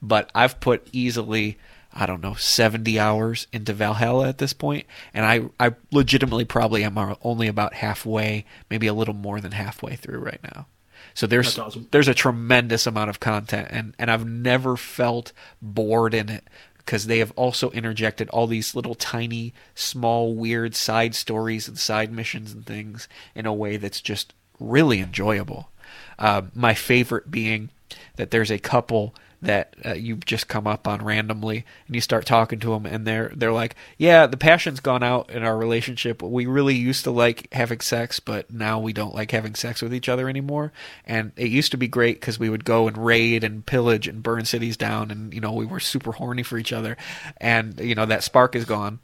But 0.00 0.30
I've 0.34 0.60
put 0.60 0.86
easily 0.92 1.58
I 1.94 2.06
don't 2.06 2.22
know, 2.22 2.34
70 2.34 2.98
hours 2.98 3.46
into 3.52 3.72
Valhalla 3.72 4.28
at 4.28 4.38
this 4.38 4.52
point, 4.52 4.86
and 5.12 5.24
I, 5.24 5.42
I 5.64 5.74
legitimately 5.90 6.44
probably 6.44 6.84
am 6.84 6.98
only 7.22 7.48
about 7.48 7.74
halfway, 7.74 8.44
maybe 8.70 8.86
a 8.86 8.94
little 8.94 9.14
more 9.14 9.40
than 9.40 9.52
halfway 9.52 9.96
through 9.96 10.20
right 10.20 10.40
now. 10.42 10.66
So 11.14 11.26
there's 11.26 11.58
awesome. 11.58 11.88
there's 11.90 12.08
a 12.08 12.14
tremendous 12.14 12.86
amount 12.86 13.10
of 13.10 13.20
content, 13.20 13.68
and, 13.70 13.94
and 13.98 14.10
I've 14.10 14.26
never 14.26 14.76
felt 14.76 15.32
bored 15.60 16.14
in 16.14 16.28
it 16.28 16.44
because 16.78 17.06
they 17.06 17.18
have 17.18 17.32
also 17.32 17.70
interjected 17.70 18.28
all 18.30 18.46
these 18.46 18.74
little 18.74 18.94
tiny, 18.94 19.52
small, 19.74 20.34
weird 20.34 20.74
side 20.74 21.14
stories 21.14 21.68
and 21.68 21.78
side 21.78 22.12
missions 22.12 22.52
and 22.52 22.66
things 22.66 23.08
in 23.34 23.46
a 23.46 23.54
way 23.54 23.76
that's 23.76 24.00
just 24.00 24.34
really 24.58 25.00
enjoyable. 25.00 25.70
Uh, 26.18 26.42
my 26.54 26.74
favorite 26.74 27.30
being 27.30 27.70
that 28.16 28.30
there's 28.30 28.50
a 28.50 28.58
couple 28.58 29.14
that 29.42 29.74
uh, 29.84 29.92
you've 29.92 30.24
just 30.24 30.46
come 30.46 30.66
up 30.68 30.86
on 30.86 31.04
randomly 31.04 31.64
and 31.86 31.94
you 31.94 32.00
start 32.00 32.24
talking 32.24 32.60
to 32.60 32.70
them 32.70 32.86
and 32.86 33.04
they're 33.04 33.32
they're 33.34 33.52
like 33.52 33.74
yeah 33.98 34.26
the 34.26 34.36
passion's 34.36 34.78
gone 34.80 35.02
out 35.02 35.28
in 35.30 35.42
our 35.42 35.56
relationship. 35.56 36.22
We 36.22 36.46
really 36.46 36.76
used 36.76 37.04
to 37.04 37.10
like 37.10 37.52
having 37.52 37.80
sex 37.80 38.20
but 38.20 38.50
now 38.52 38.78
we 38.78 38.92
don't 38.92 39.14
like 39.14 39.32
having 39.32 39.54
sex 39.54 39.82
with 39.82 39.92
each 39.92 40.08
other 40.08 40.28
anymore. 40.28 40.72
And 41.04 41.32
it 41.36 41.48
used 41.48 41.72
to 41.72 41.76
be 41.76 41.88
great 41.88 42.20
because 42.20 42.38
we 42.38 42.48
would 42.48 42.64
go 42.64 42.86
and 42.86 42.96
raid 42.96 43.42
and 43.42 43.66
pillage 43.66 44.06
and 44.06 44.22
burn 44.22 44.44
cities 44.44 44.76
down 44.76 45.10
and 45.10 45.34
you 45.34 45.40
know 45.40 45.52
we 45.52 45.66
were 45.66 45.80
super 45.80 46.12
horny 46.12 46.44
for 46.44 46.56
each 46.56 46.72
other. 46.72 46.96
And 47.38 47.78
you 47.80 47.94
know 47.94 48.06
that 48.06 48.22
spark 48.22 48.54
is 48.54 48.64
gone. 48.64 49.00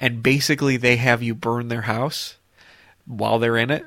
And 0.00 0.22
basically 0.22 0.76
they 0.76 0.96
have 0.96 1.22
you 1.22 1.34
burn 1.34 1.68
their 1.68 1.82
house 1.82 2.36
while 3.06 3.38
they're 3.38 3.56
in 3.56 3.70
it 3.70 3.86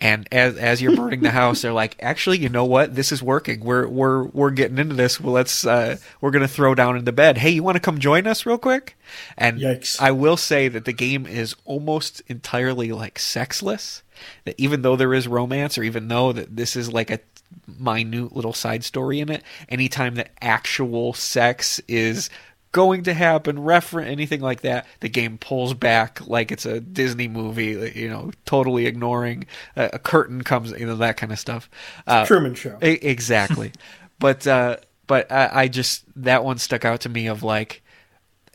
and 0.00 0.28
as 0.30 0.56
as 0.56 0.80
you're 0.80 0.94
burning 0.94 1.22
the 1.22 1.30
house, 1.30 1.62
they're 1.62 1.72
like, 1.72 1.96
actually, 2.00 2.38
you 2.38 2.48
know 2.48 2.64
what? 2.64 2.94
This 2.94 3.10
is 3.10 3.22
working. 3.22 3.60
We're 3.60 3.88
we're 3.88 4.24
we're 4.24 4.50
getting 4.50 4.78
into 4.78 4.94
this. 4.94 5.20
Well, 5.20 5.32
let's 5.32 5.66
uh, 5.66 5.96
we're 6.20 6.30
gonna 6.30 6.46
throw 6.46 6.74
down 6.74 6.96
in 6.96 7.04
the 7.04 7.12
bed. 7.12 7.38
Hey, 7.38 7.50
you 7.50 7.64
want 7.64 7.76
to 7.76 7.80
come 7.80 7.98
join 7.98 8.26
us 8.26 8.46
real 8.46 8.58
quick? 8.58 8.96
And 9.36 9.58
Yikes. 9.58 10.00
I 10.00 10.12
will 10.12 10.36
say 10.36 10.68
that 10.68 10.84
the 10.84 10.92
game 10.92 11.26
is 11.26 11.56
almost 11.64 12.22
entirely 12.28 12.92
like 12.92 13.18
sexless. 13.18 14.02
That 14.44 14.54
even 14.58 14.82
though 14.82 14.96
there 14.96 15.14
is 15.14 15.26
romance, 15.26 15.76
or 15.76 15.82
even 15.82 16.06
though 16.08 16.32
that 16.32 16.54
this 16.54 16.76
is 16.76 16.92
like 16.92 17.10
a 17.10 17.20
minute 17.66 18.34
little 18.34 18.52
side 18.52 18.84
story 18.84 19.18
in 19.18 19.30
it, 19.30 19.42
anytime 19.68 20.14
that 20.14 20.30
actual 20.40 21.12
sex 21.12 21.80
is 21.88 22.30
going 22.78 23.02
to 23.02 23.12
happen, 23.12 23.58
reference 23.58 24.08
anything 24.08 24.40
like 24.40 24.60
that, 24.60 24.86
the 25.00 25.08
game 25.08 25.36
pulls 25.36 25.74
back 25.74 26.24
like 26.28 26.52
it's 26.52 26.64
a 26.64 26.78
Disney 26.78 27.26
movie, 27.26 27.92
you 27.96 28.08
know, 28.08 28.30
totally 28.44 28.86
ignoring 28.86 29.46
a, 29.74 29.90
a 29.94 29.98
curtain 29.98 30.42
comes, 30.44 30.70
you 30.70 30.86
know, 30.86 30.94
that 30.94 31.16
kind 31.16 31.32
of 31.32 31.40
stuff. 31.40 31.68
Uh, 32.06 32.24
Truman 32.24 32.54
Show. 32.54 32.78
I- 32.80 33.00
exactly. 33.02 33.72
but 34.20 34.46
uh, 34.46 34.76
but 35.08 35.32
I, 35.32 35.50
I 35.62 35.68
just 35.68 36.04
that 36.22 36.44
one 36.44 36.58
stuck 36.58 36.84
out 36.84 37.00
to 37.00 37.08
me 37.08 37.26
of 37.26 37.42
like 37.42 37.82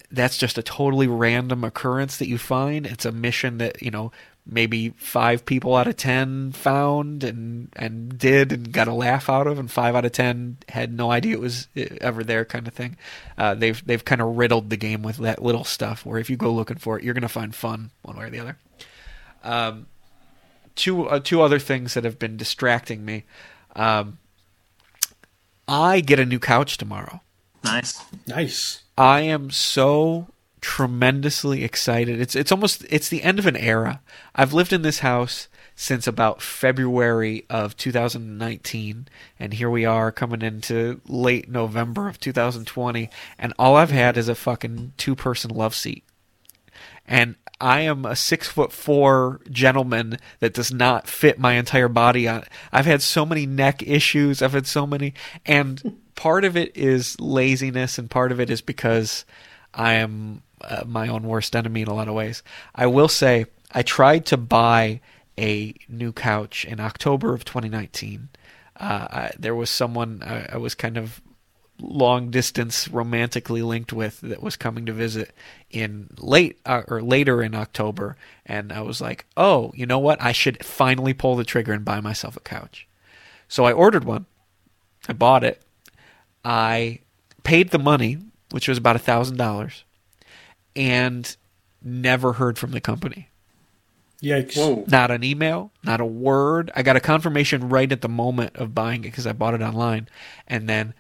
that's 0.10 0.38
just 0.38 0.58
a 0.58 0.64
totally 0.64 1.08
random 1.08 1.66
occurrence 1.66 2.16
that 2.16 2.30
you 2.30 2.38
find. 2.38 2.86
It's 2.86 3.04
a 3.04 3.12
mission 3.12 3.58
that 3.58 3.82
you 3.82 3.92
know 3.92 4.14
maybe 4.46 4.90
five 4.98 5.46
people 5.46 5.76
out 5.76 5.88
of 5.88 5.96
ten 5.96 6.52
found 6.52 7.24
and 7.24 7.70
and 7.76 8.18
did 8.18 8.52
and 8.52 8.72
got 8.72 8.88
a 8.88 8.94
laugh 8.94 9.30
out 9.30 9.48
of, 9.48 9.60
and 9.60 9.72
five 9.72 9.96
out 9.96 10.06
of 10.06 10.12
ten 10.12 10.58
had 10.70 10.94
no 10.94 11.12
idea 11.12 11.34
it 11.34 11.40
was 11.40 11.68
uh, 11.78 11.84
ever 12.02 12.24
there, 12.24 12.46
kind 12.46 12.68
of 12.68 12.74
thing. 12.74 12.98
Uh, 13.38 13.54
they've 13.54 13.86
they've 13.86 14.04
kind 14.06 14.22
of 14.22 14.38
riddled 14.38 14.70
the 14.70 14.78
game 14.78 15.04
with 15.04 15.18
that 15.18 15.42
little 15.42 15.64
stuff 15.64 16.06
where 16.06 16.20
if 16.20 16.30
you 16.30 16.38
go 16.38 16.52
looking 16.52 16.78
for 16.78 16.98
it, 16.98 17.04
you're 17.04 17.14
gonna 17.14 17.30
find 17.30 17.56
fun 17.56 17.92
one 18.02 18.18
way 18.18 18.26
or 18.26 18.30
the 18.30 18.40
other. 18.40 18.58
Um, 19.44 19.88
two 20.76 21.08
uh, 21.08 21.20
two 21.20 21.42
other 21.42 21.60
things 21.60 21.94
that 21.94 22.04
have 22.04 22.20
been 22.20 22.38
distracting 22.38 23.06
me. 23.06 23.24
Um, 23.76 24.18
I 25.68 26.02
get 26.02 26.20
a 26.20 26.26
new 26.26 26.40
couch 26.40 26.78
tomorrow. 26.78 27.22
Nice. 27.64 28.04
Nice. 28.28 28.84
I 28.98 29.22
am 29.22 29.50
so 29.50 30.28
tremendously 30.64 31.62
excited. 31.62 32.22
It's 32.22 32.38
it's 32.38 32.52
almost 32.52 32.86
it's 32.90 33.10
the 33.10 33.22
end 33.22 33.38
of 33.38 33.46
an 33.46 33.58
era. 33.58 34.02
I've 34.34 34.54
lived 34.54 34.72
in 34.72 34.82
this 34.82 35.00
house 35.00 35.50
since 35.76 36.08
about 36.08 36.42
February 36.42 37.46
of 37.50 37.76
2019 37.76 39.08
and 39.40 39.54
here 39.54 39.70
we 39.70 39.84
are 39.84 40.12
coming 40.12 40.42
into 40.42 41.02
late 41.06 41.50
November 41.50 42.08
of 42.08 42.20
2020 42.20 43.10
and 43.38 43.54
all 43.60 43.76
I've 43.76 43.92
had 43.92 44.18
is 44.18 44.30
a 44.30 44.36
fucking 44.36 44.94
two 44.96 45.16
person 45.16 45.52
love 45.52 45.76
seat. 45.76 46.06
And 47.06 47.36
I 47.60 47.82
am 47.82 48.06
a 48.06 48.16
six 48.16 48.48
foot 48.48 48.72
four 48.72 49.42
gentleman 49.52 50.18
that 50.40 50.54
does 50.54 50.72
not 50.72 51.08
fit 51.10 51.40
my 51.40 51.54
entire 51.54 51.90
body 51.90 52.26
on. 52.26 52.46
I've 52.72 52.86
had 52.86 53.02
so 53.02 53.26
many 53.26 53.46
neck 53.46 53.84
issues. 53.84 54.42
I've 54.42 54.54
had 54.54 54.68
so 54.68 54.88
many, 54.88 55.14
and 55.46 56.00
part 56.16 56.46
of 56.46 56.56
it 56.58 56.76
is 56.76 57.20
laziness, 57.20 57.98
and 57.98 58.10
part 58.10 58.32
of 58.32 58.40
it 58.40 58.50
is 58.50 58.62
because 58.62 59.24
I 59.74 59.94
am 59.94 60.44
uh, 60.64 60.84
my 60.86 61.08
own 61.08 61.24
worst 61.24 61.56
enemy 61.56 61.82
in 61.82 61.88
a 61.88 61.94
lot 61.94 62.08
of 62.08 62.14
ways. 62.14 62.44
I 62.76 62.88
will 62.88 63.08
say 63.08 63.46
I 63.72 63.84
tried 63.84 64.26
to 64.28 64.38
buy 64.38 65.02
a 65.38 65.74
new 65.88 66.12
couch 66.12 66.66
in 66.66 66.80
October 66.80 67.34
of 67.34 67.46
2019. 67.46 68.30
Uh, 68.80 68.84
I, 68.84 69.32
there 69.38 69.56
was 69.56 69.70
someone 69.70 70.22
I, 70.24 70.54
I 70.54 70.58
was 70.58 70.76
kind 70.76 70.98
of 70.98 71.22
long 71.80 72.30
distance 72.30 72.88
romantically 72.88 73.62
linked 73.62 73.92
with 73.92 74.22
that 74.22 74.42
was 74.42 74.56
coming 74.56 74.86
to 74.86 74.94
visit 74.94 75.32
in 75.70 76.08
late 76.20 76.60
uh, 76.66 76.84
or 76.88 77.02
later 77.02 77.42
in 77.42 77.56
October 77.56 78.16
and 78.46 78.72
I 78.72 78.82
was 78.82 79.02
like, 79.02 79.26
"Oh, 79.36 79.72
you 79.76 79.86
know 79.86 80.00
what? 80.00 80.22
I 80.22 80.32
should 80.32 80.64
finally 80.66 81.14
pull 81.14 81.36
the 81.36 81.44
trigger 81.44 81.74
and 81.74 81.84
buy 81.84 82.00
myself 82.00 82.38
a 82.38 82.42
couch." 82.42 82.88
So 83.48 83.66
I 83.66 83.74
ordered 83.74 84.06
one. 84.06 84.26
I 85.08 85.14
bought 85.14 85.44
it. 85.44 85.62
I 86.46 87.00
paid 87.44 87.72
the 87.72 87.80
money, 87.80 88.18
which 88.52 88.68
was 88.68 88.78
about 88.78 88.96
a 88.96 89.00
$1,000, 89.00 89.84
and 90.76 91.36
never 91.82 92.34
heard 92.34 92.58
from 92.58 92.72
the 92.72 92.82
company. 92.82 93.30
Yikes. 94.22 94.56
Whoa. 94.56 94.86
Not 94.88 95.12
an 95.12 95.24
email, 95.24 95.72
not 95.84 96.00
a 96.00 96.06
word. 96.06 96.72
I 96.76 96.82
got 96.82 96.96
a 96.96 97.02
confirmation 97.02 97.68
right 97.68 97.92
at 97.92 98.02
the 98.02 98.10
moment 98.10 98.56
of 98.56 98.74
buying 98.74 99.02
it 99.02 99.10
because 99.12 99.28
I 99.28 99.34
bought 99.34 99.54
it 99.54 99.62
online, 99.62 100.08
and 100.48 100.70
then 100.70 100.94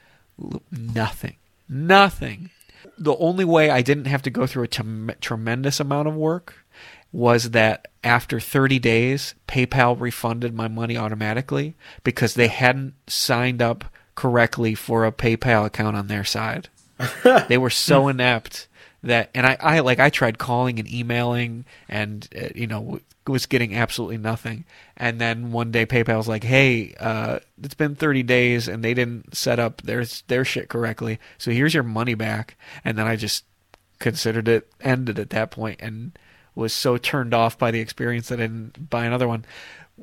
nothing, 0.69 1.37
nothing. 1.69 2.49
The 2.97 3.15
only 3.15 3.45
way 3.45 3.69
I 3.69 3.81
didn't 3.81 4.05
have 4.05 4.21
to 4.23 4.29
go 4.29 4.45
through 4.45 4.63
a 4.63 4.67
tem- 4.67 5.11
tremendous 5.21 5.79
amount 5.79 6.09
of 6.09 6.15
work 6.15 6.65
was 7.13 7.51
that 7.51 7.87
after 8.03 8.39
30 8.39 8.79
days, 8.79 9.35
PayPal 9.47 9.97
refunded 9.99 10.53
my 10.53 10.67
money 10.67 10.97
automatically 10.97 11.75
because 12.03 12.33
they 12.33 12.47
hadn't 12.49 12.95
signed 13.07 13.61
up 13.61 13.85
correctly 14.15 14.75
for 14.75 15.05
a 15.05 15.11
PayPal 15.11 15.65
account 15.65 15.95
on 15.95 16.07
their 16.07 16.25
side. 16.25 16.69
they 17.47 17.57
were 17.57 17.69
so 17.69 18.07
inept 18.07 18.67
that 19.03 19.29
and 19.35 19.45
I, 19.45 19.57
I 19.59 19.79
like 19.81 19.99
I 19.99 20.09
tried 20.09 20.37
calling 20.37 20.79
and 20.79 20.91
emailing 20.91 21.65
and 21.89 22.27
uh, 22.35 22.47
you 22.55 22.67
know 22.67 22.99
was 23.27 23.45
getting 23.45 23.75
absolutely 23.75 24.17
nothing 24.17 24.65
and 24.97 25.19
then 25.19 25.51
one 25.51 25.71
day 25.71 25.85
PayPal's 25.85 26.27
like 26.27 26.43
hey 26.43 26.93
uh, 26.99 27.39
it's 27.61 27.75
been 27.75 27.95
30 27.95 28.23
days 28.23 28.67
and 28.67 28.83
they 28.83 28.93
didn't 28.93 29.35
set 29.35 29.59
up 29.59 29.81
their 29.81 30.05
their 30.27 30.45
shit 30.45 30.69
correctly 30.69 31.19
so 31.37 31.51
here's 31.51 31.73
your 31.73 31.83
money 31.83 32.15
back 32.15 32.57
and 32.83 32.97
then 32.97 33.05
I 33.05 33.15
just 33.15 33.45
considered 33.99 34.47
it 34.47 34.69
ended 34.81 35.19
at 35.19 35.29
that 35.31 35.51
point 35.51 35.79
and 35.81 36.17
was 36.55 36.73
so 36.73 36.97
turned 36.97 37.33
off 37.33 37.57
by 37.57 37.71
the 37.71 37.79
experience 37.79 38.29
that 38.29 38.39
I 38.39 38.43
didn't 38.43 38.89
buy 38.89 39.05
another 39.05 39.27
one 39.27 39.45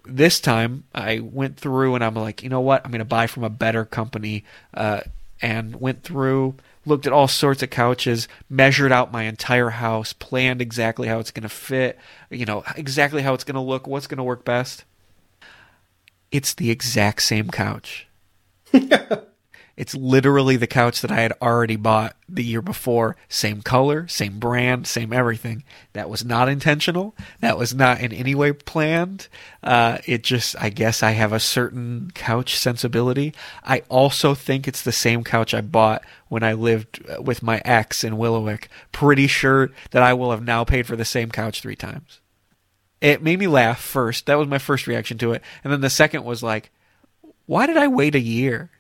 this 0.05 0.41
time 0.41 0.85
I 0.95 1.19
went 1.19 1.57
through 1.57 1.97
and 1.97 2.05
I'm 2.05 2.15
like, 2.15 2.45
you 2.45 2.49
know 2.49 2.61
what? 2.61 2.85
I'm 2.85 2.93
to 2.93 3.05
buy 3.05 3.27
from 3.27 3.43
a 3.43 3.51
better 3.51 3.85
company. 3.85 4.45
Uh, 4.73 5.01
and 5.43 5.81
went 5.81 6.03
through, 6.03 6.55
looked 6.87 7.07
at 7.07 7.13
all 7.13 7.29
sorts 7.29 7.63
of 7.63 7.71
couches, 7.71 8.29
measured 8.49 8.93
out 8.93 9.13
my 9.13 9.25
entire 9.25 9.71
house, 9.71 10.13
planned 10.13 10.63
exactly 10.63 11.09
how 11.09 11.19
it's 11.19 11.31
going 11.31 11.43
to 11.43 11.49
fit, 11.49 11.99
you 12.31 12.47
know, 12.47 12.65
exactly 12.77 13.23
how 13.23 13.35
it's 13.35 13.45
going 13.45 13.55
to 13.55 13.61
look, 13.61 13.87
what's 13.87 14.07
going 14.07 14.19
to 14.19 14.25
work 14.25 14.45
best. 14.45 14.85
It's 16.31 16.55
the 16.55 16.71
exact 16.71 17.23
same 17.23 17.51
couch. 17.51 18.09
it's 19.81 19.95
literally 19.95 20.57
the 20.57 20.67
couch 20.67 21.01
that 21.01 21.11
I 21.11 21.23
had 21.23 21.33
already 21.41 21.77
bought 21.77 22.15
the 22.29 22.45
year 22.45 22.61
before. 22.61 23.17
Same 23.31 23.63
color, 23.63 24.07
same 24.09 24.39
brand, 24.39 24.87
same 24.87 25.11
everything. 25.11 25.65
That 25.95 26.11
was 26.11 26.23
not 26.23 26.51
intentional. 26.51 27.17
That 27.41 27.57
was 27.57 27.75
not 27.75 28.03
in 28.03 28.13
any 28.13 28.35
way 28.35 28.53
planned. 28.53 29.29
Uh, 29.63 29.97
it 30.05 30.23
just, 30.23 30.55
I 30.61 30.69
guess 30.69 31.03
I 31.03 31.13
have 31.13 31.33
a 31.33 31.41
certain 31.41 32.11
couch 32.15 32.59
sensibility. 32.59 33.33
I 33.65 33.83
also 33.89 34.35
think 34.35 34.69
it's 34.69 34.83
the 34.83 34.93
same 34.93 35.25
couch 35.25 35.55
I 35.55 35.63
bought 35.63 36.03
when 36.29 36.43
I 36.43 36.53
lived 36.53 37.03
with 37.19 37.43
my 37.43 37.63
ex 37.65 38.05
in 38.05 38.19
Willowick. 38.19 38.69
Pretty 38.93 39.29
sure 39.29 39.71
that 39.93 40.03
I 40.03 40.13
will 40.13 40.31
have 40.31 40.45
now 40.45 40.63
paid 40.63 40.87
for 40.87 40.95
the 40.95 41.07
same 41.07 41.31
couch 41.31 41.63
three 41.63 41.75
times. 41.75 42.21
It 43.01 43.23
made 43.23 43.39
me 43.39 43.47
laugh 43.47 43.81
first. 43.81 44.27
That 44.27 44.37
was 44.37 44.47
my 44.47 44.59
first 44.59 44.87
reaction 44.87 45.17
to 45.17 45.33
it. 45.33 45.43
And 45.65 45.73
then 45.73 45.81
the 45.81 45.89
second 45.89 46.23
was 46.25 46.43
like, 46.43 46.71
why 47.47 47.67
did 47.67 47.79
I 47.79 47.89
wait 47.89 48.15
a 48.15 48.21
year? 48.21 48.71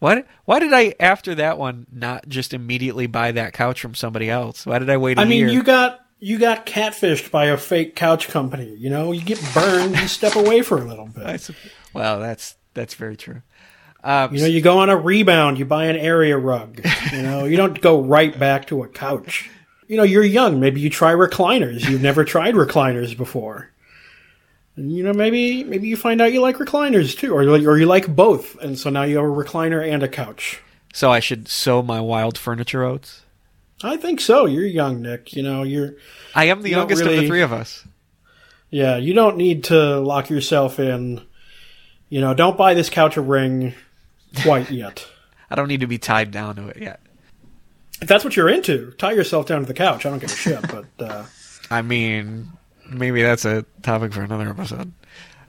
Why, 0.00 0.24
why 0.46 0.58
did 0.58 0.72
I, 0.72 0.94
after 0.98 1.34
that 1.36 1.58
one, 1.58 1.86
not 1.92 2.26
just 2.28 2.52
immediately 2.52 3.06
buy 3.06 3.32
that 3.32 3.52
couch 3.52 3.80
from 3.80 3.94
somebody 3.94 4.28
else? 4.28 4.66
Why 4.66 4.78
did 4.78 4.90
I 4.90 4.96
wait 4.96 5.18
a 5.18 5.20
I 5.20 5.24
mean, 5.26 5.40
year? 5.40 5.48
you 5.48 5.62
got 5.62 6.00
you 6.18 6.38
got 6.38 6.66
catfished 6.66 7.30
by 7.30 7.46
a 7.46 7.56
fake 7.56 7.96
couch 7.96 8.28
company. 8.28 8.74
You 8.76 8.90
know, 8.90 9.12
you 9.12 9.22
get 9.22 9.40
burned, 9.54 9.96
you 9.96 10.06
step 10.08 10.36
away 10.36 10.62
for 10.62 10.78
a 10.78 10.84
little 10.84 11.06
bit. 11.06 11.50
Well, 11.92 12.20
that's 12.20 12.54
that's 12.74 12.94
very 12.94 13.16
true. 13.16 13.42
Um, 14.04 14.32
You 14.34 14.40
know, 14.42 14.46
you 14.46 14.60
go 14.60 14.78
on 14.78 14.90
a 14.90 14.96
rebound, 14.96 15.58
you 15.58 15.64
buy 15.64 15.86
an 15.86 15.96
area 15.96 16.38
rug. 16.38 16.80
You 17.12 17.22
know, 17.22 17.44
you 17.46 17.56
don't 17.56 17.80
go 17.80 18.00
right 18.00 18.38
back 18.38 18.68
to 18.68 18.82
a 18.84 18.88
couch. 18.88 19.50
You 19.88 19.96
know, 19.96 20.04
you're 20.04 20.22
young. 20.24 20.60
Maybe 20.60 20.80
you 20.80 20.88
try 20.88 21.12
recliners. 21.12 21.88
You've 21.88 22.00
never 22.00 22.24
tried 22.24 22.54
recliners 22.54 23.16
before. 23.16 23.70
You 24.88 25.02
know, 25.04 25.12
maybe 25.12 25.64
maybe 25.64 25.88
you 25.88 25.96
find 25.96 26.20
out 26.20 26.32
you 26.32 26.40
like 26.40 26.56
recliners 26.56 27.16
too, 27.16 27.34
or 27.34 27.42
or 27.42 27.78
you 27.78 27.86
like 27.86 28.14
both, 28.14 28.56
and 28.60 28.78
so 28.78 28.88
now 28.90 29.02
you 29.02 29.16
have 29.16 29.24
a 29.24 29.28
recliner 29.28 29.86
and 29.86 30.02
a 30.02 30.08
couch. 30.08 30.60
so 30.92 31.10
I 31.10 31.20
should 31.20 31.48
sow 31.48 31.82
my 31.82 32.00
wild 32.00 32.38
furniture 32.38 32.82
oats. 32.84 33.22
I 33.82 33.96
think 33.96 34.20
so. 34.20 34.46
You're 34.46 34.66
young, 34.66 35.02
Nick. 35.02 35.32
You 35.34 35.42
know, 35.42 35.62
you're 35.62 35.94
I 36.34 36.44
am 36.44 36.62
the 36.62 36.70
You 36.70 36.76
youngest 36.76 37.02
of 37.02 37.08
the 37.08 37.26
three 37.26 37.42
of 37.42 37.52
us. 37.52 37.84
yeah. 38.70 38.96
You 38.96 39.14
don't 39.14 39.36
need 39.36 39.64
to 39.64 39.98
lock 40.00 40.30
yourself 40.30 40.78
in. 40.78 41.20
You 42.08 42.20
know, 42.20 42.34
don't 42.34 42.56
buy 42.58 42.74
this 42.74 42.90
couch 42.90 43.16
a 43.16 43.20
ring 43.22 43.74
quite 44.42 44.70
yet. 44.72 45.06
I 45.50 45.54
don't 45.54 45.68
need 45.68 45.80
to 45.80 45.86
be 45.86 45.98
tied 45.98 46.30
down 46.30 46.56
to 46.56 46.68
it 46.68 46.76
yet. 46.78 47.00
If 48.02 48.08
that's 48.08 48.24
what 48.24 48.36
you're 48.36 48.48
into, 48.48 48.92
tie 48.98 49.12
yourself 49.12 49.46
down 49.46 49.60
to 49.60 49.66
the 49.66 49.74
couch. 49.74 50.06
I 50.06 50.10
don't 50.10 50.18
give 50.18 50.30
a 50.32 50.36
shit. 50.36 50.60
But 50.62 50.86
uh, 50.98 51.24
I 51.70 51.82
mean, 51.82 52.50
maybe 52.90 53.22
that's 53.22 53.44
a 53.44 53.64
topic 53.82 54.12
for 54.12 54.22
another 54.22 54.48
episode. 54.48 54.92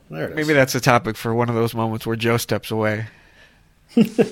there 0.10 0.26
it 0.26 0.32
is. 0.32 0.36
Maybe 0.36 0.54
that's 0.54 0.76
a 0.76 0.82
topic 0.82 1.16
for 1.18 1.34
one 1.34 1.50
of 1.50 1.56
those 1.56 1.74
moments 1.74 2.06
where 2.06 2.16
Joe 2.16 2.38
steps 2.38 2.72
away. 2.72 3.08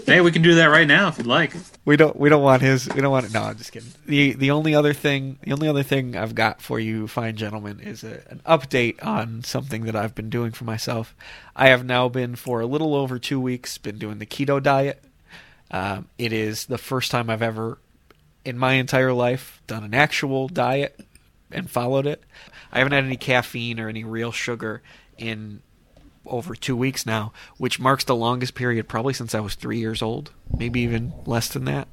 Hey, 0.06 0.22
we 0.22 0.32
can 0.32 0.42
do 0.42 0.56
that 0.56 0.68
right 0.68 0.88
now 0.88 1.10
if 1.10 1.18
you'd 1.18 1.28
like. 1.28 1.52
We 1.84 1.98
don't. 1.98 2.16
We 2.16 2.30
don't 2.30 2.42
want 2.42 2.62
his. 2.62 2.88
We 2.88 3.02
don't 3.02 3.12
want. 3.12 3.26
it. 3.26 3.34
No, 3.34 3.44
I'm 3.44 3.58
just 3.58 3.74
kidding. 3.74 3.90
the 4.06 4.32
The 4.34 4.52
only 4.52 4.74
other 4.74 4.94
thing. 4.94 5.38
The 5.44 5.52
only 5.52 5.68
other 5.68 5.84
thing 5.84 6.16
I've 6.16 6.34
got 6.34 6.62
for 6.62 6.80
you, 6.80 7.08
fine 7.10 7.36
gentlemen, 7.36 7.82
is 7.82 8.04
a, 8.04 8.22
an 8.30 8.42
update 8.46 9.06
on 9.06 9.44
something 9.44 9.84
that 9.84 9.98
I've 9.98 10.16
been 10.16 10.30
doing 10.30 10.52
for 10.52 10.64
myself. 10.64 11.14
I 11.58 11.68
have 11.68 11.84
now 11.84 12.08
been 12.08 12.38
for 12.38 12.62
a 12.62 12.66
little 12.66 12.96
over 12.96 13.20
two 13.20 13.40
weeks 13.42 13.78
been 13.78 13.98
doing 13.98 14.20
the 14.20 14.26
keto 14.26 14.64
diet. 14.64 15.04
Um, 15.72 16.08
it 16.18 16.32
is 16.32 16.66
the 16.68 16.78
first 16.78 17.12
time 17.12 17.30
I've 17.30 17.42
ever, 17.42 17.80
in 18.46 18.58
my 18.58 18.74
entire 18.74 19.14
life, 19.14 19.62
done 19.68 19.84
an 19.84 19.94
actual 19.94 20.48
diet 20.48 21.00
and 21.52 21.70
followed 21.70 22.06
it. 22.06 22.24
I 22.72 22.80
haven't 22.80 22.94
had 22.94 23.04
any 23.04 23.18
caffeine 23.18 23.80
or 23.80 23.90
any 23.90 24.04
real 24.04 24.32
sugar 24.32 24.82
in 25.18 25.62
over 26.26 26.56
two 26.56 26.76
weeks 26.76 27.06
now, 27.06 27.34
which 27.58 27.80
marks 27.80 28.04
the 28.04 28.16
longest 28.16 28.56
period 28.56 28.88
probably 28.88 29.14
since 29.14 29.34
I 29.34 29.40
was 29.40 29.56
three 29.56 29.80
years 29.80 30.02
old, 30.02 30.32
maybe 30.56 30.82
even 30.82 31.14
less 31.26 31.48
than 31.48 31.66
that. 31.66 31.88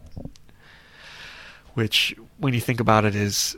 Which, 1.75 2.17
when 2.39 2.55
you 2.55 2.61
think 2.61 2.81
about 2.81 3.05
it, 3.05 3.15
is 3.15 3.57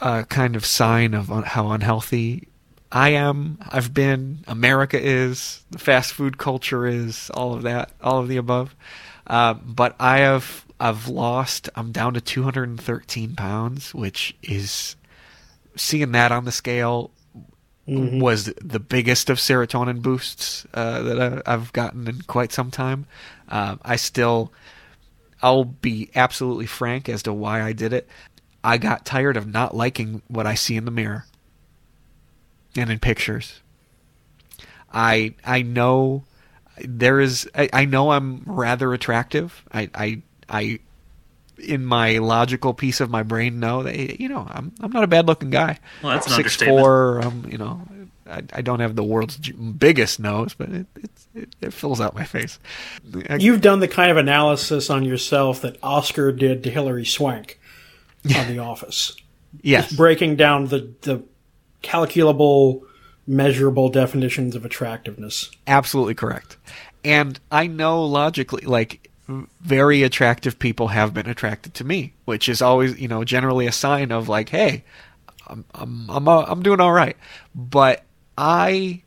a 0.00 0.24
kind 0.24 0.56
of 0.56 0.64
sign 0.64 1.14
of 1.14 1.28
how 1.28 1.70
unhealthy 1.70 2.48
I 2.92 3.10
am, 3.10 3.58
I've 3.68 3.92
been, 3.92 4.44
America 4.46 4.98
is, 5.00 5.64
the 5.70 5.78
fast 5.78 6.12
food 6.12 6.38
culture 6.38 6.86
is, 6.86 7.30
all 7.30 7.54
of 7.54 7.62
that, 7.62 7.90
all 8.00 8.20
of 8.20 8.28
the 8.28 8.36
above. 8.36 8.74
Uh, 9.26 9.54
but 9.54 9.96
I 9.98 10.18
have, 10.18 10.64
I've 10.78 11.08
lost, 11.08 11.68
I'm 11.74 11.92
down 11.92 12.14
to 12.14 12.20
213 12.20 13.34
pounds, 13.34 13.94
which 13.94 14.36
is 14.42 14.96
seeing 15.74 16.12
that 16.12 16.32
on 16.32 16.44
the 16.44 16.52
scale 16.52 17.10
was 17.86 18.46
the 18.60 18.80
biggest 18.80 19.30
of 19.30 19.38
serotonin 19.38 20.02
boosts 20.02 20.66
uh, 20.74 21.02
that 21.02 21.20
I, 21.46 21.52
I've 21.52 21.72
gotten 21.72 22.08
in 22.08 22.22
quite 22.22 22.52
some 22.52 22.70
time. 22.70 23.06
Uh, 23.48 23.76
I 23.82 23.96
still, 23.96 24.52
I'll 25.40 25.64
be 25.64 26.10
absolutely 26.14 26.66
frank 26.66 27.08
as 27.08 27.22
to 27.24 27.32
why 27.32 27.62
I 27.62 27.72
did 27.72 27.92
it. 27.92 28.08
I 28.64 28.78
got 28.78 29.06
tired 29.06 29.36
of 29.36 29.46
not 29.46 29.76
liking 29.76 30.22
what 30.26 30.46
I 30.46 30.54
see 30.54 30.76
in 30.76 30.84
the 30.84 30.90
mirror 30.90 31.26
and 32.76 32.90
in 32.90 32.98
pictures. 32.98 33.60
I 34.92 35.34
I 35.44 35.62
know 35.62 36.24
there 36.84 37.20
is 37.20 37.48
I, 37.54 37.68
I 37.72 37.84
know 37.84 38.10
I'm 38.10 38.42
rather 38.44 38.92
attractive. 38.92 39.62
I 39.72 39.90
I 39.94 40.22
I 40.48 40.78
in 41.58 41.84
my 41.86 42.18
logical 42.18 42.74
piece 42.74 43.00
of 43.00 43.08
my 43.10 43.22
brain 43.22 43.58
know 43.60 43.82
that 43.82 44.20
you 44.20 44.28
know 44.28 44.46
I'm 44.50 44.72
I'm 44.80 44.90
not 44.92 45.04
a 45.04 45.08
bad 45.08 45.26
looking 45.26 45.50
guy. 45.50 45.78
Well, 46.02 46.12
that's 46.12 46.26
an 46.26 46.32
Six 46.34 46.38
understatement. 46.60 46.80
four. 46.80 47.20
Um, 47.22 47.46
you 47.50 47.58
know, 47.58 47.80
I, 48.28 48.42
I 48.52 48.60
don't 48.62 48.80
have 48.80 48.94
the 48.96 49.04
world's 49.04 49.36
biggest 49.38 50.20
nose, 50.20 50.54
but 50.54 50.68
it 50.68 50.86
it's, 50.96 51.28
it, 51.34 51.48
it 51.60 51.72
fills 51.72 52.00
out 52.00 52.14
my 52.14 52.24
face. 52.24 52.58
I- 53.28 53.36
You've 53.36 53.60
done 53.62 53.80
the 53.80 53.88
kind 53.88 54.10
of 54.10 54.16
analysis 54.18 54.90
on 54.90 55.04
yourself 55.04 55.62
that 55.62 55.78
Oscar 55.82 56.30
did 56.32 56.62
to 56.64 56.70
Hilary 56.70 57.06
Swank 57.06 57.58
on 58.36 58.46
The 58.48 58.58
Office, 58.58 59.16
yes, 59.62 59.92
breaking 59.92 60.36
down 60.36 60.66
the 60.66 60.90
the 61.02 61.22
calculable, 61.82 62.84
measurable 63.26 63.88
definitions 63.88 64.54
of 64.54 64.64
attractiveness. 64.64 65.50
absolutely 65.66 66.14
correct. 66.14 66.56
And 67.04 67.38
I 67.52 67.68
know 67.68 68.04
logically, 68.04 68.62
like 68.62 69.05
very 69.28 70.02
attractive 70.02 70.58
people 70.58 70.88
have 70.88 71.12
been 71.12 71.28
attracted 71.28 71.74
to 71.74 71.84
me, 71.84 72.14
which 72.24 72.48
is 72.48 72.62
always, 72.62 72.98
you 72.98 73.08
know, 73.08 73.24
generally 73.24 73.66
a 73.66 73.72
sign 73.72 74.12
of 74.12 74.28
like, 74.28 74.50
hey, 74.50 74.84
I'm 75.46 75.64
I'm 75.74 76.10
I'm, 76.10 76.28
uh, 76.28 76.44
I'm 76.46 76.62
doing 76.62 76.80
all 76.80 76.92
right. 76.92 77.16
But 77.54 78.04
I 78.38 79.02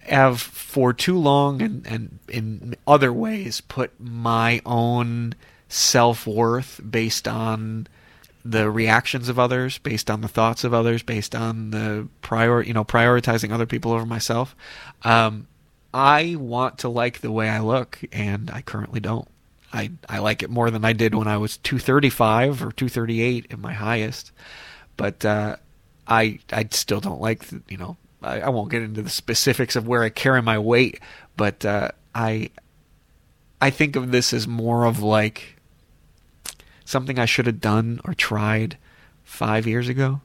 have 0.00 0.40
for 0.40 0.92
too 0.92 1.18
long 1.18 1.62
and 1.62 1.86
and 1.86 2.18
in 2.28 2.76
other 2.86 3.12
ways 3.12 3.60
put 3.62 3.98
my 3.98 4.60
own 4.66 5.34
self 5.68 6.26
worth 6.26 6.80
based 6.88 7.26
on 7.26 7.88
the 8.44 8.70
reactions 8.70 9.28
of 9.30 9.38
others, 9.38 9.78
based 9.78 10.10
on 10.10 10.20
the 10.20 10.28
thoughts 10.28 10.64
of 10.64 10.74
others, 10.74 11.02
based 11.02 11.34
on 11.34 11.70
the 11.70 12.06
prior, 12.20 12.62
you 12.62 12.74
know, 12.74 12.84
prioritizing 12.84 13.50
other 13.50 13.64
people 13.64 13.92
over 13.92 14.04
myself. 14.04 14.54
Um, 15.02 15.48
I 15.94 16.34
want 16.34 16.78
to 16.78 16.88
like 16.88 17.20
the 17.20 17.30
way 17.30 17.48
I 17.48 17.60
look, 17.60 18.00
and 18.12 18.50
I 18.50 18.62
currently 18.62 18.98
don't. 18.98 19.28
I 19.72 19.92
I 20.08 20.18
like 20.18 20.42
it 20.42 20.50
more 20.50 20.70
than 20.70 20.84
I 20.84 20.92
did 20.92 21.14
when 21.14 21.28
I 21.28 21.36
was 21.36 21.56
235 21.58 22.62
or 22.62 22.72
238 22.72 23.46
at 23.50 23.58
my 23.60 23.72
highest, 23.72 24.32
but 24.96 25.24
uh, 25.24 25.56
I 26.06 26.40
I 26.52 26.66
still 26.72 27.00
don't 27.00 27.20
like 27.20 27.44
the, 27.44 27.62
you 27.68 27.76
know 27.76 27.96
I, 28.22 28.40
I 28.40 28.48
won't 28.48 28.70
get 28.70 28.82
into 28.82 29.02
the 29.02 29.10
specifics 29.10 29.76
of 29.76 29.86
where 29.86 30.02
I 30.02 30.08
carry 30.08 30.42
my 30.42 30.58
weight, 30.58 30.98
but 31.36 31.64
uh, 31.64 31.90
I 32.12 32.50
I 33.60 33.70
think 33.70 33.94
of 33.94 34.10
this 34.10 34.32
as 34.32 34.48
more 34.48 34.84
of 34.86 35.00
like 35.00 35.56
something 36.84 37.20
I 37.20 37.24
should 37.24 37.46
have 37.46 37.60
done 37.60 38.00
or 38.04 38.14
tried 38.14 38.78
five 39.22 39.66
years 39.66 39.88
ago 39.88 40.20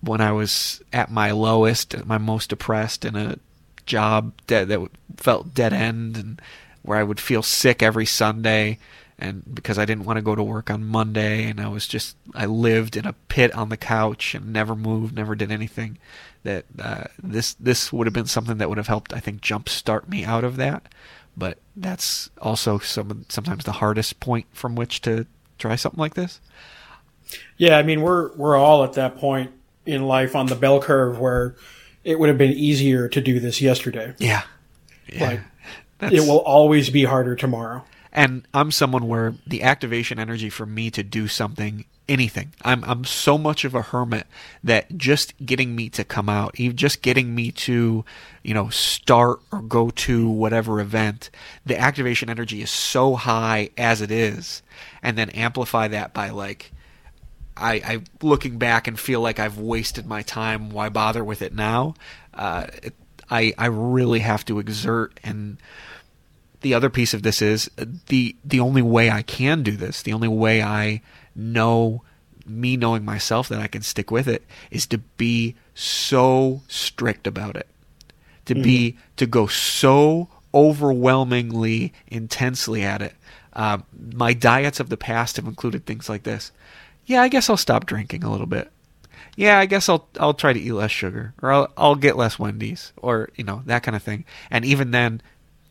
when 0.00 0.20
I 0.20 0.32
was 0.32 0.82
at 0.92 1.10
my 1.10 1.30
lowest, 1.30 2.04
my 2.06 2.18
most 2.18 2.50
depressed, 2.50 3.04
in 3.04 3.14
a 3.14 3.38
job 3.80 4.32
that 4.46 4.68
that 4.68 4.80
felt 5.16 5.54
dead 5.54 5.72
end, 5.72 6.16
and 6.16 6.42
where 6.82 6.98
I 6.98 7.02
would 7.02 7.20
feel 7.20 7.42
sick 7.42 7.82
every 7.82 8.06
Sunday, 8.06 8.78
and 9.18 9.42
because 9.54 9.78
I 9.78 9.84
didn't 9.84 10.04
want 10.04 10.16
to 10.16 10.22
go 10.22 10.34
to 10.34 10.42
work 10.42 10.70
on 10.70 10.84
Monday, 10.84 11.44
and 11.44 11.60
I 11.60 11.68
was 11.68 11.86
just 11.86 12.16
I 12.34 12.46
lived 12.46 12.96
in 12.96 13.06
a 13.06 13.12
pit 13.28 13.54
on 13.54 13.68
the 13.68 13.76
couch 13.76 14.34
and 14.34 14.52
never 14.52 14.74
moved, 14.74 15.14
never 15.14 15.34
did 15.34 15.52
anything. 15.52 15.98
That 16.42 16.64
uh, 16.78 17.04
this 17.22 17.54
this 17.54 17.92
would 17.92 18.06
have 18.06 18.14
been 18.14 18.26
something 18.26 18.58
that 18.58 18.68
would 18.68 18.78
have 18.78 18.86
helped, 18.86 19.12
I 19.12 19.20
think, 19.20 19.42
jumpstart 19.42 20.08
me 20.08 20.24
out 20.24 20.44
of 20.44 20.56
that. 20.56 20.86
But 21.36 21.58
that's 21.76 22.30
also 22.40 22.78
some 22.78 23.26
sometimes 23.28 23.64
the 23.64 23.72
hardest 23.72 24.20
point 24.20 24.46
from 24.52 24.74
which 24.74 25.00
to 25.02 25.26
try 25.58 25.76
something 25.76 26.00
like 26.00 26.14
this. 26.14 26.40
Yeah, 27.56 27.76
I 27.76 27.82
mean 27.82 28.00
we're 28.00 28.34
we're 28.36 28.56
all 28.56 28.84
at 28.84 28.94
that 28.94 29.16
point 29.16 29.52
in 29.86 30.04
life 30.04 30.34
on 30.34 30.46
the 30.46 30.56
bell 30.56 30.80
curve 30.80 31.18
where 31.18 31.56
it 32.04 32.18
would 32.18 32.28
have 32.28 32.38
been 32.38 32.52
easier 32.52 33.08
to 33.08 33.20
do 33.20 33.40
this 33.40 33.60
yesterday. 33.60 34.14
Yeah, 34.18 34.42
yeah. 35.08 35.28
Like 35.28 35.40
That's- 35.98 36.22
it 36.22 36.28
will 36.28 36.40
always 36.40 36.90
be 36.90 37.04
harder 37.04 37.34
tomorrow. 37.36 37.84
And 38.12 38.46
I'm 38.52 38.72
someone 38.72 39.06
where 39.06 39.34
the 39.46 39.62
activation 39.62 40.18
energy 40.18 40.50
for 40.50 40.66
me 40.66 40.90
to 40.90 41.04
do 41.04 41.28
something, 41.28 41.84
anything, 42.08 42.52
I'm 42.62 42.82
I'm 42.82 43.04
so 43.04 43.38
much 43.38 43.64
of 43.64 43.72
a 43.72 43.82
hermit 43.82 44.26
that 44.64 44.96
just 44.96 45.32
getting 45.46 45.76
me 45.76 45.88
to 45.90 46.02
come 46.02 46.28
out, 46.28 46.58
even 46.58 46.76
just 46.76 47.02
getting 47.02 47.36
me 47.36 47.52
to, 47.52 48.04
you 48.42 48.54
know, 48.54 48.68
start 48.70 49.38
or 49.52 49.62
go 49.62 49.90
to 49.90 50.28
whatever 50.28 50.80
event, 50.80 51.30
the 51.64 51.78
activation 51.78 52.28
energy 52.28 52.62
is 52.62 52.70
so 52.70 53.14
high 53.14 53.70
as 53.78 54.00
it 54.00 54.10
is, 54.10 54.62
and 55.04 55.16
then 55.16 55.30
amplify 55.30 55.86
that 55.86 56.12
by 56.12 56.30
like 56.30 56.72
I, 57.60 57.74
I 57.74 58.02
looking 58.22 58.58
back 58.58 58.88
and 58.88 58.98
feel 58.98 59.20
like 59.20 59.38
I've 59.38 59.58
wasted 59.58 60.06
my 60.06 60.22
time. 60.22 60.70
Why 60.70 60.88
bother 60.88 61.22
with 61.22 61.42
it 61.42 61.54
now? 61.54 61.94
Uh, 62.34 62.66
it, 62.82 62.94
I 63.30 63.52
I 63.58 63.66
really 63.66 64.20
have 64.20 64.44
to 64.46 64.58
exert 64.58 65.18
and 65.22 65.58
the 66.60 66.74
other 66.74 66.90
piece 66.90 67.14
of 67.14 67.22
this 67.22 67.40
is 67.40 67.70
the 68.06 68.36
the 68.44 68.60
only 68.60 68.82
way 68.82 69.10
I 69.10 69.22
can 69.22 69.62
do 69.62 69.76
this, 69.76 70.02
the 70.02 70.12
only 70.12 70.28
way 70.28 70.62
I 70.62 71.02
know 71.34 72.02
me 72.46 72.76
knowing 72.76 73.04
myself 73.04 73.48
that 73.48 73.60
I 73.60 73.66
can 73.66 73.82
stick 73.82 74.10
with 74.10 74.26
it 74.26 74.44
is 74.70 74.86
to 74.88 74.98
be 74.98 75.54
so 75.74 76.62
strict 76.68 77.26
about 77.26 77.56
it. 77.56 77.68
To 78.46 78.54
mm-hmm. 78.54 78.62
be 78.62 78.98
to 79.16 79.26
go 79.26 79.46
so 79.46 80.28
overwhelmingly 80.52 81.92
intensely 82.08 82.82
at 82.82 83.00
it. 83.02 83.14
Uh, 83.52 83.78
my 84.12 84.32
diets 84.32 84.80
of 84.80 84.88
the 84.88 84.96
past 84.96 85.36
have 85.36 85.46
included 85.46 85.86
things 85.86 86.08
like 86.08 86.24
this. 86.24 86.52
Yeah, 87.10 87.22
I 87.22 87.28
guess 87.28 87.50
I'll 87.50 87.56
stop 87.56 87.86
drinking 87.86 88.22
a 88.22 88.30
little 88.30 88.46
bit. 88.46 88.70
Yeah, 89.34 89.58
I 89.58 89.66
guess 89.66 89.88
I'll 89.88 90.08
I'll 90.20 90.32
try 90.32 90.52
to 90.52 90.60
eat 90.60 90.70
less 90.70 90.92
sugar, 90.92 91.34
or 91.42 91.50
I'll 91.50 91.72
I'll 91.76 91.94
get 91.96 92.16
less 92.16 92.38
Wendy's, 92.38 92.92
or 92.98 93.30
you 93.34 93.42
know 93.42 93.62
that 93.66 93.82
kind 93.82 93.96
of 93.96 94.02
thing. 94.04 94.24
And 94.48 94.64
even 94.64 94.92
then, 94.92 95.20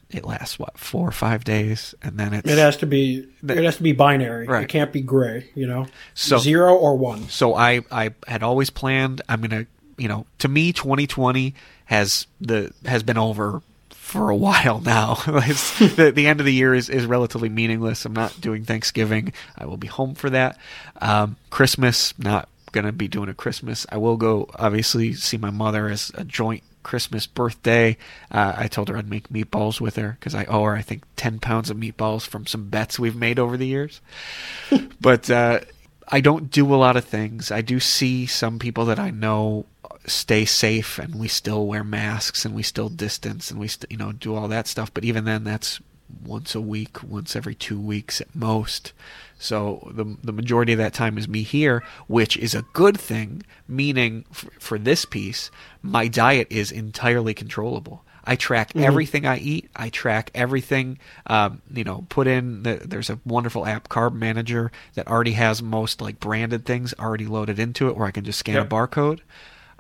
it 0.10 0.26
lasts 0.26 0.60
what 0.60 0.78
four 0.78 1.08
or 1.08 1.14
five 1.14 1.46
days, 1.46 1.96
and 2.04 2.20
then 2.20 2.34
it's 2.34 2.50
it 2.50 2.58
has 2.58 2.76
to 2.78 2.86
be 2.86 3.26
it 3.42 3.64
has 3.64 3.78
to 3.78 3.84
be 3.84 3.94
binary. 3.94 4.48
Right. 4.48 4.64
It 4.64 4.68
can't 4.68 4.92
be 4.92 5.00
gray. 5.00 5.50
You 5.56 5.66
know, 5.66 5.88
so 6.14 6.40
zero 6.40 6.76
or 6.76 6.98
one. 6.98 7.30
So 7.30 7.56
I 7.56 7.84
I 7.90 8.14
had 8.28 8.44
always 8.44 8.70
planned. 8.70 9.22
I'm 9.30 9.40
gonna 9.40 9.66
you 9.98 10.10
know 10.10 10.26
to 10.40 10.50
me 10.50 10.74
2020 10.74 11.56
has 11.86 12.28
the 12.42 12.74
has 12.84 13.02
been 13.02 13.18
over 13.18 13.62
for 14.10 14.32
a 14.32 14.36
while 14.36 14.82
now. 14.82 15.14
the, 15.26 16.12
the 16.14 16.28
end 16.28 16.40
of 16.40 16.46
the 16.46 16.54
year 16.54 16.74
is, 16.74 16.90
is 16.90 17.06
relatively 17.06 17.48
meaningless. 17.48 18.06
I'm 18.06 18.14
not 18.14 18.42
doing 18.42 18.66
Thanksgiving. 18.66 19.34
I 19.56 19.68
will 19.68 19.78
be 19.78 19.88
home 19.88 20.16
for 20.16 20.32
that. 20.32 20.58
Um, 21.00 21.38
Christmas, 21.52 22.18
not 22.18 22.50
going 22.72 22.86
to 22.86 22.92
be 22.92 23.08
doing 23.08 23.30
a 23.30 23.36
Christmas. 23.36 23.86
I 23.90 23.98
will 23.98 24.18
go, 24.18 24.50
obviously, 24.56 25.14
see 25.14 25.38
my 25.38 25.52
mother 25.52 25.88
as 25.88 26.12
a 26.16 26.24
joint 26.24 26.64
Christmas 26.82 27.28
birthday. 27.28 27.98
Uh, 28.32 28.54
I 28.58 28.68
told 28.68 28.90
her 28.90 28.98
I'd 28.98 29.10
make 29.10 29.30
meatballs 29.30 29.80
with 29.80 29.96
her 29.98 30.18
because 30.20 30.34
I 30.34 30.46
owe 30.46 30.64
her, 30.64 30.76
I 30.76 30.82
think, 30.82 31.04
10 31.16 31.38
pounds 31.38 31.70
of 31.70 31.78
meatballs 31.78 32.26
from 32.26 32.48
some 32.48 32.70
bets 32.70 32.98
we've 32.98 33.16
made 33.16 33.38
over 33.38 33.58
the 33.58 33.68
years. 33.68 34.02
but 35.02 35.30
uh, 35.30 35.60
I 36.08 36.20
don't 36.22 36.50
do 36.50 36.74
a 36.74 36.78
lot 36.78 36.98
of 36.98 37.06
things. 37.06 37.52
I 37.52 37.62
do 37.62 37.80
see 37.80 38.26
some 38.26 38.58
people 38.58 38.86
that 38.86 38.98
I 38.98 39.12
know 39.12 39.68
stay 40.06 40.46
safe 40.46 40.98
and 40.98 41.16
we 41.16 41.28
still 41.28 41.68
wear 41.68 41.84
masks 41.84 42.46
and 42.46 42.56
we 42.56 42.64
still 42.64 42.90
distance 42.90 43.52
and 43.52 43.60
we 43.60 43.68
st- 43.68 43.92
you 43.92 43.98
know 43.98 44.12
do 44.12 44.36
all 44.36 44.48
that 44.48 44.68
stuff 44.68 44.94
but 44.94 45.04
even 45.04 45.26
then 45.26 45.44
that's 45.44 45.80
once 46.24 46.56
a 46.56 46.62
week 46.62 47.04
once 47.04 47.36
every 47.36 47.54
2 47.54 47.80
weeks 47.80 48.22
at 48.22 48.34
most 48.34 48.94
so 49.40 49.90
the 49.90 50.18
the 50.22 50.34
majority 50.34 50.74
of 50.74 50.80
that 50.80 50.94
time 50.94 51.18
is 51.18 51.28
me 51.28 51.44
here, 51.44 51.82
which 52.08 52.36
is 52.36 52.54
a 52.54 52.66
good 52.74 53.00
thing, 53.00 53.44
meaning 53.68 54.26
f- 54.30 54.50
for 54.60 54.78
this 54.78 55.06
piece, 55.06 55.50
my 55.82 56.10
diet 56.10 56.48
is 56.50 56.74
entirely 56.74 57.34
controllable. 57.34 58.04
I 58.26 58.36
track 58.36 58.70
mm-hmm. 58.70 58.84
everything 58.84 59.26
I 59.26 59.38
eat. 59.38 59.70
I 59.78 59.90
track 59.90 60.30
everything. 60.36 61.00
Um, 61.26 61.62
you 61.74 61.86
know, 61.86 62.06
put 62.10 62.28
in. 62.28 62.64
The, 62.64 62.82
there's 62.86 63.10
a 63.10 63.20
wonderful 63.26 63.66
app, 63.66 63.88
Carb 63.88 64.14
Manager, 64.14 64.74
that 64.96 65.08
already 65.08 65.32
has 65.32 65.64
most 65.64 66.02
like 66.02 66.20
branded 66.20 66.66
things 66.66 66.94
already 67.00 67.26
loaded 67.26 67.60
into 67.60 67.88
it, 67.88 67.96
where 67.96 68.08
I 68.08 68.12
can 68.12 68.26
just 68.26 68.40
scan 68.40 68.56
yep. 68.56 68.66
a 68.66 68.70
barcode. 68.70 69.22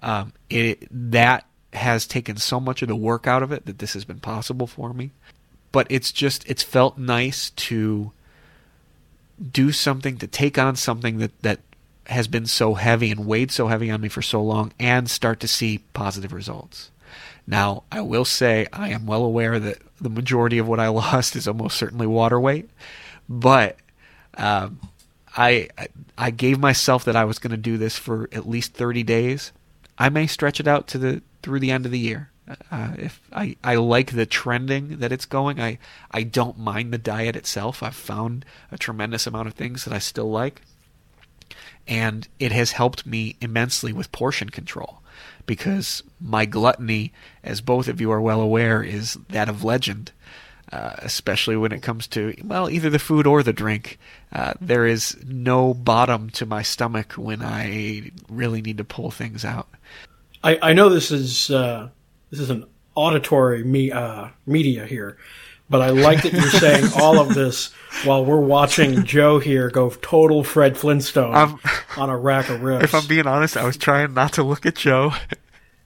Um, 0.01 0.33
it 0.49 0.87
that 0.91 1.45
has 1.73 2.07
taken 2.07 2.37
so 2.37 2.59
much 2.59 2.81
of 2.81 2.87
the 2.87 2.95
work 2.95 3.27
out 3.27 3.43
of 3.43 3.51
it 3.51 3.65
that 3.65 3.79
this 3.79 3.93
has 3.93 4.05
been 4.05 4.19
possible 4.19 4.67
for 4.67 4.93
me. 4.93 5.11
But 5.71 5.87
it's 5.89 6.11
just 6.11 6.47
it's 6.49 6.63
felt 6.63 6.97
nice 6.97 7.51
to 7.51 8.11
do 9.39 9.71
something, 9.71 10.17
to 10.17 10.27
take 10.27 10.57
on 10.57 10.75
something 10.75 11.19
that, 11.19 11.41
that 11.41 11.59
has 12.07 12.27
been 12.27 12.45
so 12.45 12.73
heavy 12.73 13.11
and 13.11 13.25
weighed 13.25 13.51
so 13.51 13.67
heavy 13.67 13.91
on 13.91 14.01
me 14.01 14.09
for 14.09 14.21
so 14.21 14.41
long 14.41 14.73
and 14.79 15.09
start 15.09 15.39
to 15.39 15.47
see 15.47 15.79
positive 15.93 16.33
results. 16.33 16.91
Now, 17.45 17.83
I 17.91 18.01
will 18.01 18.25
say 18.25 18.67
I 18.73 18.89
am 18.89 19.05
well 19.05 19.23
aware 19.23 19.59
that 19.59 19.79
the 20.01 20.09
majority 20.09 20.57
of 20.57 20.67
what 20.67 20.79
I 20.79 20.87
lost 20.89 21.35
is 21.35 21.47
almost 21.47 21.77
certainly 21.77 22.07
water 22.07 22.39
weight, 22.39 22.69
but 23.27 23.77
um, 24.35 24.79
I 25.35 25.69
I 26.17 26.31
gave 26.31 26.59
myself 26.59 27.05
that 27.05 27.15
I 27.15 27.25
was 27.25 27.39
going 27.39 27.51
to 27.51 27.57
do 27.57 27.77
this 27.77 27.97
for 27.97 28.29
at 28.31 28.47
least 28.47 28.73
30 28.73 29.03
days. 29.03 29.51
I 29.99 30.07
may 30.09 30.25
stretch 30.25 30.61
it 30.61 30.67
out 30.67 30.87
to 30.87 30.97
the 30.97 31.21
through 31.43 31.59
the 31.59 31.71
end 31.71 31.85
of 31.85 31.91
the 31.91 31.99
year. 31.99 32.31
Uh, 32.71 32.93
if 32.97 33.21
I, 33.31 33.57
I 33.63 33.75
like 33.75 34.13
the 34.13 34.25
trending 34.25 34.97
that 34.97 35.11
it's 35.11 35.25
going, 35.25 35.59
I 35.59 35.77
I 36.09 36.23
don't 36.23 36.57
mind 36.57 36.91
the 36.91 36.97
diet 36.97 37.35
itself. 37.35 37.83
I've 37.83 37.95
found 37.95 38.45
a 38.71 38.77
tremendous 38.77 39.27
amount 39.27 39.49
of 39.49 39.53
things 39.53 39.85
that 39.85 39.93
I 39.93 39.99
still 39.99 40.31
like, 40.31 40.61
and 41.87 42.27
it 42.39 42.51
has 42.51 42.71
helped 42.71 43.05
me 43.05 43.35
immensely 43.41 43.93
with 43.93 44.11
portion 44.11 44.49
control 44.49 45.01
because 45.45 46.01
my 46.19 46.45
gluttony, 46.45 47.11
as 47.43 47.61
both 47.61 47.87
of 47.87 47.99
you 47.99 48.11
are 48.11 48.21
well 48.21 48.41
aware, 48.41 48.81
is 48.81 49.17
that 49.29 49.49
of 49.49 49.63
legend. 49.63 50.11
Uh, 50.71 50.93
especially 50.99 51.57
when 51.57 51.71
it 51.71 51.81
comes 51.81 52.05
to 52.05 52.31
well 52.43 52.69
either 52.69 52.91
the 52.91 52.99
food 52.99 53.25
or 53.25 53.41
the 53.41 53.51
drink 53.51 53.97
uh, 54.31 54.53
there 54.61 54.85
is 54.85 55.17
no 55.25 55.73
bottom 55.73 56.29
to 56.29 56.45
my 56.45 56.61
stomach 56.61 57.13
when 57.13 57.41
i 57.41 58.11
really 58.29 58.61
need 58.61 58.77
to 58.77 58.83
pull 58.83 59.09
things 59.09 59.43
out 59.43 59.67
i, 60.43 60.57
I 60.61 60.73
know 60.73 60.89
this 60.89 61.11
is 61.11 61.49
uh, 61.49 61.89
this 62.29 62.39
is 62.39 62.49
an 62.49 62.65
auditory 62.95 63.63
me, 63.63 63.91
uh, 63.91 64.27
media 64.45 64.85
here, 64.85 65.17
but 65.69 65.81
I 65.81 65.89
like 65.89 66.23
that 66.23 66.33
you're 66.33 66.41
saying 66.49 66.89
all 66.99 67.19
of 67.19 67.33
this 67.33 67.71
while 68.03 68.25
we're 68.25 68.39
watching 68.41 69.03
Joe 69.05 69.39
here 69.39 69.69
go 69.69 69.89
total 69.89 70.43
Fred 70.43 70.77
Flintstone 70.77 71.33
um, 71.35 71.59
on 71.97 72.09
a 72.09 72.17
rack 72.17 72.49
of 72.49 72.61
ribs. 72.61 72.83
If 72.83 72.93
I'm 72.93 73.07
being 73.07 73.25
honest, 73.27 73.55
I 73.57 73.65
was 73.65 73.77
trying 73.77 74.13
not 74.13 74.33
to 74.33 74.43
look 74.43 74.65
at 74.65 74.75
Joe. 74.75 75.13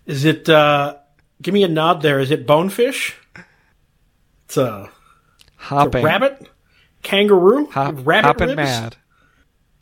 Is 0.05 0.25
it? 0.25 0.49
Uh, 0.49 0.97
give 1.41 1.53
me 1.53 1.63
a 1.63 1.67
nod 1.69 2.01
there. 2.01 2.19
Is 2.19 2.29
it 2.31 2.45
bonefish? 2.45 3.15
It's 4.45 4.57
a, 4.57 4.89
Hopping. 5.55 5.99
It's 5.99 6.03
a 6.03 6.05
rabbit, 6.05 6.49
kangaroo, 7.03 7.67
Hop, 7.67 7.95
rabbit 8.05 8.27
hopping 8.27 8.47
ribs? 8.49 8.57
mad. 8.57 8.95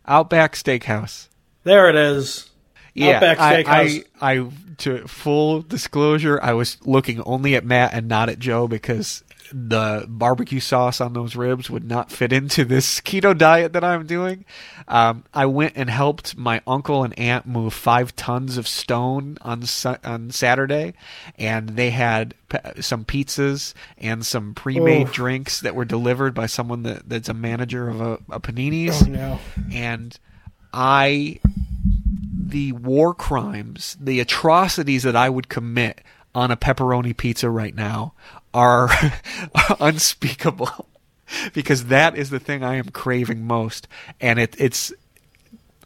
Outback 0.06 0.54
Steakhouse. 0.54 1.28
There 1.64 1.90
it 1.90 1.96
is. 1.96 2.51
Yeah. 2.94 3.36
I, 3.40 3.64
I, 3.68 4.04
I 4.22 4.48
to 4.80 5.08
full 5.08 5.62
disclosure, 5.62 6.40
I 6.42 6.54
was 6.54 6.78
looking 6.86 7.22
only 7.22 7.56
at 7.56 7.64
Matt 7.64 7.94
and 7.94 8.08
not 8.08 8.30
at 8.30 8.40
Joe 8.40 8.68
because 8.68 9.24
the 9.54 10.06
barbecue 10.08 10.60
sauce 10.60 11.02
on 11.02 11.14
those 11.14 11.36
ribs 11.36 11.70
would 11.70 11.84
not 11.84 12.12
fit 12.12 12.32
into 12.32 12.64
this 12.64 13.02
keto 13.02 13.38
diet 13.38 13.74
that 13.74 13.84
I'm 13.84 14.06
doing. 14.06 14.46
Um, 14.88 15.24
I 15.34 15.46
went 15.46 15.74
and 15.76 15.90
helped 15.90 16.38
my 16.38 16.62
uncle 16.66 17.04
and 17.04 17.18
aunt 17.20 17.46
move 17.46 17.74
five 17.74 18.16
tons 18.16 18.58
of 18.58 18.68
stone 18.68 19.38
on 19.42 19.64
on 20.04 20.32
Saturday, 20.32 20.94
and 21.38 21.70
they 21.70 21.90
had 21.92 22.34
p- 22.50 22.82
some 22.82 23.06
pizzas 23.06 23.74
and 23.98 24.26
some 24.26 24.54
pre-made 24.54 25.08
oh. 25.08 25.12
drinks 25.12 25.62
that 25.62 25.76
were 25.76 25.86
delivered 25.86 26.34
by 26.34 26.46
someone 26.46 26.84
that, 26.84 27.08
that's 27.08 27.30
a 27.30 27.34
manager 27.34 27.90
of 27.90 28.02
a, 28.02 28.14
a 28.30 28.40
Panini's. 28.40 29.04
Oh, 29.04 29.06
no. 29.06 29.40
And 29.72 30.18
I 30.74 31.40
the 32.52 32.74
war 32.74 33.14
crimes, 33.14 33.98
the 34.00 34.20
atrocities 34.20 35.04
that 35.04 35.16
I 35.16 35.30
would 35.30 35.50
commit 35.50 36.02
on 36.36 36.52
a 36.52 36.58
pepperoni 36.58 37.16
pizza 37.16 37.50
right 37.50 37.76
now 37.76 38.14
are 38.54 38.90
unspeakable 39.80 40.88
because 41.54 41.86
that 41.86 42.18
is 42.18 42.30
the 42.30 42.40
thing 42.40 42.64
I 42.64 42.76
am 42.76 42.90
craving 42.90 43.46
most 43.46 43.88
and 44.20 44.40
it, 44.40 44.56
it's 44.60 44.94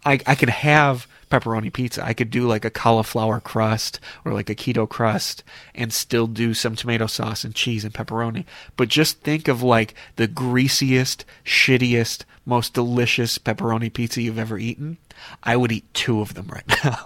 I, 0.04 0.20
I 0.26 0.36
could 0.36 0.50
have 0.50 1.08
pepperoni 1.32 1.74
pizza. 1.74 2.06
I 2.06 2.14
could 2.14 2.30
do 2.30 2.48
like 2.48 2.66
a 2.66 2.70
cauliflower 2.70 3.40
crust 3.40 4.00
or 4.24 4.34
like 4.34 4.50
a 4.50 4.56
keto 4.56 4.88
crust 4.88 5.44
and 5.74 5.92
still 5.92 6.28
do 6.28 6.54
some 6.54 6.76
tomato 6.76 7.08
sauce 7.08 7.44
and 7.44 7.56
cheese 7.56 7.84
and 7.84 7.94
pepperoni. 7.94 8.46
But 8.78 8.90
just 8.90 9.22
think 9.22 9.48
of 9.48 9.64
like 9.64 9.96
the 10.16 10.28
greasiest, 10.28 11.26
shittiest, 11.44 12.24
most 12.46 12.74
delicious 12.74 13.38
pepperoni 13.38 13.92
pizza 13.92 14.22
you've 14.22 14.40
ever 14.40 14.58
eaten. 14.58 14.98
I 15.44 15.56
would 15.58 15.72
eat 15.72 15.92
two 15.94 16.22
of 16.22 16.34
them 16.36 16.48
right 16.48 16.68
now. 16.84 17.06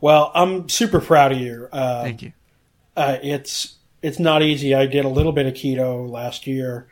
well, 0.00 0.32
I'm 0.34 0.68
super 0.68 1.00
proud 1.00 1.32
of 1.32 1.38
you. 1.38 1.68
Uh, 1.72 2.02
Thank 2.02 2.22
you. 2.22 2.32
Uh, 2.96 3.18
it's 3.22 3.76
it's 4.02 4.18
not 4.18 4.42
easy. 4.42 4.74
I 4.74 4.86
did 4.86 5.04
a 5.04 5.08
little 5.08 5.32
bit 5.32 5.46
of 5.46 5.54
keto 5.54 6.08
last 6.08 6.46
year. 6.46 6.86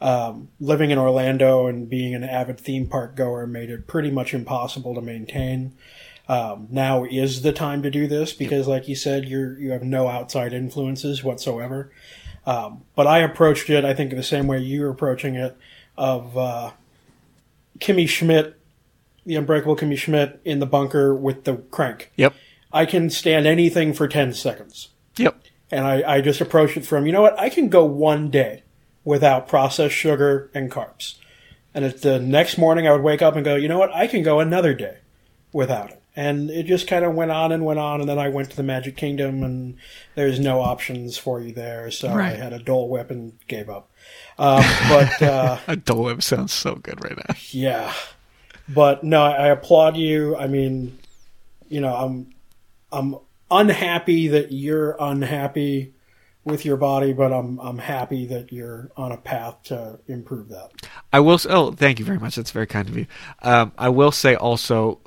Um, 0.00 0.48
living 0.60 0.90
in 0.90 0.98
Orlando 0.98 1.66
and 1.66 1.88
being 1.88 2.14
an 2.14 2.24
avid 2.24 2.60
theme 2.60 2.86
park 2.86 3.16
goer 3.16 3.46
made 3.46 3.70
it 3.70 3.86
pretty 3.86 4.10
much 4.10 4.34
impossible 4.34 4.94
to 4.94 5.00
maintain. 5.00 5.72
Um, 6.28 6.68
now 6.70 7.04
is 7.04 7.42
the 7.42 7.52
time 7.52 7.82
to 7.82 7.90
do 7.90 8.06
this 8.06 8.32
because, 8.32 8.66
like 8.66 8.88
you 8.88 8.96
said, 8.96 9.26
you're 9.26 9.58
you 9.58 9.70
have 9.72 9.82
no 9.82 10.08
outside 10.08 10.52
influences 10.52 11.22
whatsoever. 11.22 11.90
Um, 12.46 12.82
but 12.94 13.06
I 13.06 13.20
approached 13.20 13.70
it, 13.70 13.84
I 13.84 13.94
think, 13.94 14.10
the 14.10 14.22
same 14.22 14.46
way 14.46 14.58
you're 14.58 14.90
approaching 14.90 15.34
it, 15.34 15.56
of 15.96 16.36
uh, 16.36 16.72
Kimmy 17.78 18.08
Schmidt, 18.08 18.58
the 19.26 19.36
unbreakable 19.36 19.76
Kimmy 19.76 19.96
Schmidt, 19.96 20.40
in 20.44 20.58
the 20.58 20.66
bunker 20.66 21.14
with 21.14 21.44
the 21.44 21.56
crank. 21.56 22.10
Yep. 22.16 22.34
I 22.72 22.86
can 22.86 23.10
stand 23.10 23.46
anything 23.46 23.92
for 23.94 24.08
10 24.08 24.32
seconds. 24.34 24.88
Yep. 25.16 25.40
And 25.70 25.86
I, 25.86 26.16
I 26.16 26.20
just 26.20 26.40
approached 26.40 26.76
it 26.76 26.84
from, 26.84 27.06
you 27.06 27.12
know 27.12 27.22
what, 27.22 27.38
I 27.38 27.48
can 27.48 27.68
go 27.68 27.84
one 27.84 28.30
day 28.30 28.62
without 29.04 29.48
processed 29.48 29.94
sugar 29.94 30.50
and 30.54 30.70
carbs. 30.70 31.16
And 31.72 31.84
at 31.84 32.02
the 32.02 32.18
next 32.20 32.58
morning, 32.58 32.86
I 32.86 32.92
would 32.92 33.02
wake 33.02 33.22
up 33.22 33.34
and 33.36 33.44
go, 33.44 33.56
you 33.56 33.68
know 33.68 33.78
what, 33.78 33.94
I 33.94 34.06
can 34.06 34.22
go 34.22 34.40
another 34.40 34.74
day 34.74 34.98
without 35.52 35.90
it. 35.90 36.00
And 36.16 36.48
it 36.48 36.66
just 36.66 36.86
kind 36.86 37.04
of 37.04 37.14
went 37.14 37.32
on 37.32 37.50
and 37.50 37.64
went 37.64 37.80
on. 37.80 38.00
And 38.00 38.08
then 38.08 38.20
I 38.20 38.28
went 38.28 38.50
to 38.50 38.56
the 38.56 38.62
Magic 38.62 38.96
Kingdom, 38.96 39.42
and 39.42 39.76
there's 40.14 40.38
no 40.38 40.60
options 40.60 41.18
for 41.18 41.40
you 41.40 41.52
there. 41.52 41.90
So 41.90 42.14
Right. 42.14 42.34
I 42.34 42.36
had 42.36 42.52
a 42.52 42.60
Dole 42.60 42.88
Whip 42.88 43.10
and 43.10 43.32
gave 43.48 43.68
up. 43.68 43.90
Um, 44.38 44.64
but 44.88 45.22
uh, 45.22 45.58
A 45.68 45.76
Dole 45.76 46.04
Whip 46.04 46.22
sounds 46.22 46.52
so 46.52 46.74
good 46.76 47.02
right 47.04 47.16
now. 47.16 47.34
yeah, 47.50 47.92
but 48.68 49.04
no, 49.04 49.22
I 49.22 49.48
applaud 49.48 49.96
you. 49.96 50.36
I 50.36 50.46
mean, 50.46 50.98
you 51.68 51.80
know, 51.80 51.94
I'm 51.94 52.34
I'm 52.92 53.16
unhappy 53.50 54.28
that 54.28 54.52
you're 54.52 54.96
unhappy 54.98 55.94
with 56.44 56.64
your 56.64 56.76
body, 56.76 57.12
but 57.12 57.32
I'm 57.32 57.58
I'm 57.58 57.78
happy 57.78 58.26
that 58.26 58.52
you're 58.52 58.90
on 58.96 59.12
a 59.12 59.16
path 59.16 59.62
to 59.64 59.98
improve 60.06 60.48
that. 60.48 60.70
I 61.12 61.20
will. 61.20 61.38
Oh, 61.48 61.72
thank 61.72 61.98
you 61.98 62.04
very 62.04 62.18
much. 62.18 62.36
That's 62.36 62.50
very 62.50 62.66
kind 62.66 62.88
of 62.88 62.96
you. 62.96 63.06
Um, 63.42 63.72
I 63.78 63.88
will 63.88 64.12
say 64.12 64.34
also 64.34 65.00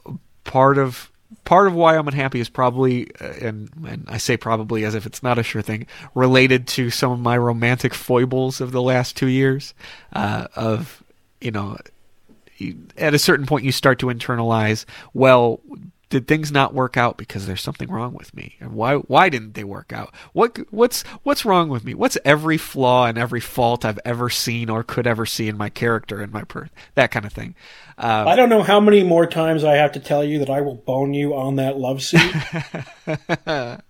part 0.43 0.77
of 0.77 1.11
part 1.43 1.67
of 1.67 1.73
why 1.73 1.97
I'm 1.97 2.07
unhappy 2.07 2.39
is 2.39 2.49
probably, 2.49 3.09
uh, 3.19 3.33
and 3.41 3.69
and 3.87 4.05
I 4.07 4.17
say 4.17 4.37
probably 4.37 4.85
as 4.85 4.95
if 4.95 5.05
it's 5.05 5.23
not 5.23 5.37
a 5.37 5.43
sure 5.43 5.61
thing, 5.61 5.87
related 6.15 6.67
to 6.69 6.89
some 6.89 7.11
of 7.11 7.19
my 7.19 7.37
romantic 7.37 7.93
foibles 7.93 8.61
of 8.61 8.71
the 8.71 8.81
last 8.81 9.15
two 9.15 9.27
years. 9.27 9.73
Uh, 10.13 10.47
of 10.55 11.03
you 11.41 11.51
know, 11.51 11.77
at 12.97 13.13
a 13.13 13.19
certain 13.19 13.45
point 13.45 13.65
you 13.65 13.71
start 13.71 13.99
to 13.99 14.07
internalize. 14.07 14.85
Well, 15.13 15.59
did 16.09 16.27
things 16.27 16.51
not 16.51 16.73
work 16.73 16.95
out 16.95 17.17
because 17.17 17.45
there's 17.47 17.61
something 17.61 17.89
wrong 17.89 18.13
with 18.13 18.33
me? 18.33 18.55
And 18.59 18.73
why 18.73 18.95
why 18.95 19.29
didn't 19.29 19.53
they 19.53 19.63
work 19.63 19.91
out? 19.91 20.13
What 20.33 20.57
what's 20.71 21.03
what's 21.23 21.45
wrong 21.45 21.69
with 21.69 21.83
me? 21.83 21.93
What's 21.93 22.17
every 22.23 22.57
flaw 22.57 23.05
and 23.05 23.17
every 23.17 23.41
fault 23.41 23.83
I've 23.83 23.99
ever 24.05 24.29
seen 24.29 24.69
or 24.69 24.83
could 24.83 25.07
ever 25.07 25.25
see 25.25 25.47
in 25.47 25.57
my 25.57 25.69
character 25.69 26.21
and 26.21 26.31
my 26.31 26.43
per 26.43 26.69
that 26.95 27.11
kind 27.11 27.25
of 27.25 27.33
thing. 27.33 27.55
Uh, 27.97 28.25
I 28.27 28.35
don't 28.35 28.49
know 28.49 28.63
how 28.63 28.79
many 28.79 29.03
more 29.03 29.25
times 29.25 29.63
I 29.63 29.75
have 29.75 29.93
to 29.93 29.99
tell 29.99 30.23
you 30.23 30.39
that 30.39 30.49
I 30.49 30.61
will 30.61 30.75
bone 30.75 31.13
you 31.13 31.35
on 31.35 31.55
that 31.55 31.77
love 31.77 32.03
seat, 32.03 32.33
but 33.45 33.83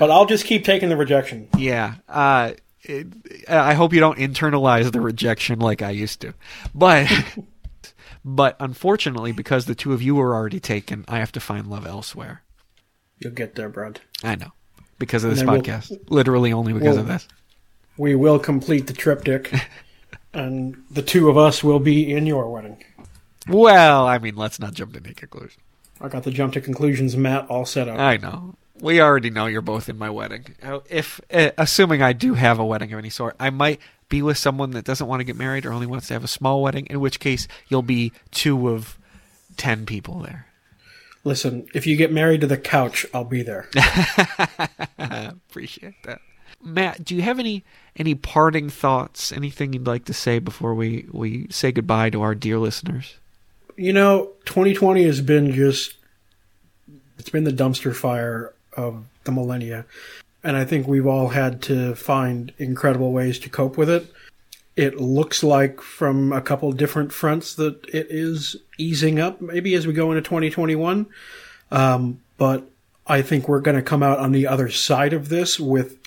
I'll 0.00 0.26
just 0.26 0.46
keep 0.46 0.64
taking 0.64 0.88
the 0.88 0.96
rejection. 0.96 1.48
yeah. 1.56 1.94
Uh, 2.08 2.52
it, 2.82 3.06
I 3.48 3.74
hope 3.74 3.92
you 3.94 4.00
don't 4.00 4.18
internalize 4.18 4.90
the 4.92 5.00
rejection 5.00 5.58
like 5.58 5.82
I 5.82 5.90
used 5.90 6.20
to, 6.22 6.34
but. 6.74 7.10
But 8.24 8.56
unfortunately, 8.58 9.32
because 9.32 9.66
the 9.66 9.74
two 9.74 9.92
of 9.92 10.00
you 10.02 10.14
were 10.14 10.34
already 10.34 10.60
taken, 10.60 11.04
I 11.08 11.18
have 11.18 11.32
to 11.32 11.40
find 11.40 11.66
love 11.66 11.86
elsewhere. 11.86 12.42
You'll 13.18 13.32
get 13.34 13.54
there, 13.54 13.68
Brent. 13.68 14.00
I 14.22 14.34
know. 14.34 14.52
Because 14.98 15.24
of 15.24 15.30
this 15.30 15.40
then 15.40 15.50
we'll- 15.50 15.60
podcast. 15.60 15.96
Literally 16.10 16.52
only 16.52 16.72
because 16.72 16.96
of 16.96 17.06
we'll- 17.06 17.14
this. 17.14 17.28
We 17.96 18.14
will 18.16 18.40
complete 18.40 18.88
the 18.88 18.92
triptych, 18.92 19.52
and 20.32 20.82
the 20.90 21.02
two 21.02 21.28
of 21.28 21.36
us 21.38 21.62
will 21.62 21.78
be 21.78 22.12
in 22.12 22.26
your 22.26 22.50
wedding. 22.50 22.82
Well, 23.46 24.06
I 24.06 24.18
mean, 24.18 24.34
let's 24.34 24.58
not 24.58 24.74
jump 24.74 24.94
to 24.94 25.00
any 25.04 25.14
conclusions. 25.14 25.60
I 26.00 26.08
got 26.08 26.24
the 26.24 26.32
jump 26.32 26.54
to 26.54 26.60
conclusions 26.60 27.16
mat, 27.16 27.46
all 27.48 27.64
set 27.66 27.88
up. 27.88 27.98
I 27.98 28.16
know. 28.16 28.56
We 28.80 29.00
already 29.00 29.30
know 29.30 29.46
you're 29.46 29.60
both 29.62 29.88
in 29.88 29.96
my 29.96 30.10
wedding. 30.10 30.56
If 30.90 31.20
uh, 31.32 31.50
assuming 31.56 32.02
I 32.02 32.12
do 32.12 32.34
have 32.34 32.58
a 32.58 32.64
wedding 32.64 32.92
of 32.92 32.98
any 32.98 33.10
sort, 33.10 33.36
I 33.38 33.50
might 33.50 33.80
be 34.14 34.22
with 34.22 34.38
someone 34.38 34.70
that 34.72 34.84
doesn't 34.84 35.06
want 35.06 35.20
to 35.20 35.24
get 35.24 35.36
married 35.36 35.66
or 35.66 35.72
only 35.72 35.86
wants 35.86 36.08
to 36.08 36.14
have 36.14 36.24
a 36.24 36.28
small 36.28 36.62
wedding. 36.62 36.86
In 36.86 37.00
which 37.00 37.20
case, 37.20 37.48
you'll 37.68 37.82
be 37.82 38.12
two 38.30 38.68
of 38.68 38.98
ten 39.56 39.86
people 39.86 40.20
there. 40.20 40.46
Listen, 41.24 41.66
if 41.74 41.86
you 41.86 41.96
get 41.96 42.12
married 42.12 42.42
to 42.42 42.46
the 42.46 42.58
couch, 42.58 43.06
I'll 43.14 43.24
be 43.24 43.42
there. 43.42 43.68
Appreciate 44.98 45.94
that. 46.04 46.20
Matt, 46.62 47.04
do 47.04 47.14
you 47.14 47.22
have 47.22 47.38
any 47.38 47.64
any 47.96 48.14
parting 48.14 48.70
thoughts? 48.70 49.32
Anything 49.32 49.72
you'd 49.72 49.86
like 49.86 50.04
to 50.06 50.14
say 50.14 50.38
before 50.38 50.74
we 50.74 51.06
we 51.12 51.46
say 51.50 51.72
goodbye 51.72 52.10
to 52.10 52.22
our 52.22 52.34
dear 52.34 52.58
listeners? 52.58 53.18
you 53.76 53.92
know, 53.92 54.30
2020 54.46 55.04
has 55.04 55.20
been 55.20 55.52
just, 55.52 55.96
it's 57.18 57.30
been 57.30 57.44
the 57.44 57.52
dumpster 57.52 57.94
fire 57.94 58.52
of 58.76 59.04
the 59.24 59.32
millennia. 59.32 59.84
And 60.44 60.56
I 60.56 60.64
think 60.64 60.86
we've 60.86 61.06
all 61.06 61.28
had 61.28 61.62
to 61.62 61.94
find 61.94 62.52
incredible 62.58 63.12
ways 63.12 63.38
to 63.40 63.48
cope 63.48 63.78
with 63.78 63.88
it. 63.88 64.12
It 64.76 65.00
looks 65.00 65.42
like 65.42 65.80
from 65.80 66.32
a 66.32 66.42
couple 66.42 66.70
different 66.72 67.12
fronts 67.12 67.54
that 67.54 67.82
it 67.88 68.08
is 68.10 68.56
easing 68.76 69.18
up 69.18 69.40
maybe 69.40 69.74
as 69.74 69.86
we 69.86 69.94
go 69.94 70.10
into 70.10 70.22
2021. 70.22 71.06
Um, 71.70 72.20
but 72.36 72.68
I 73.06 73.22
think 73.22 73.48
we're 73.48 73.60
going 73.60 73.76
to 73.76 73.82
come 73.82 74.02
out 74.02 74.18
on 74.18 74.32
the 74.32 74.46
other 74.46 74.68
side 74.68 75.12
of 75.12 75.28
this 75.28 75.58
with 75.58 75.98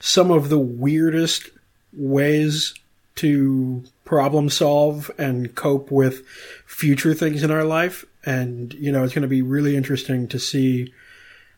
some 0.00 0.30
of 0.30 0.48
the 0.48 0.58
weirdest 0.58 1.50
ways 1.92 2.74
to 3.16 3.84
problem 4.04 4.48
solve 4.48 5.10
and 5.18 5.54
cope 5.54 5.90
with 5.90 6.26
future 6.66 7.14
things 7.14 7.42
in 7.42 7.50
our 7.50 7.64
life. 7.64 8.04
And, 8.24 8.72
you 8.74 8.90
know, 8.90 9.04
it's 9.04 9.14
going 9.14 9.22
to 9.22 9.28
be 9.28 9.42
really 9.42 9.76
interesting 9.76 10.28
to 10.28 10.38
see 10.38 10.92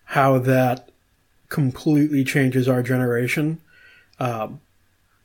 how 0.05 0.39
that 0.40 0.90
completely 1.49 2.25
changes 2.25 2.69
our 2.69 2.83
generation. 2.83 3.61
Um, 4.19 4.61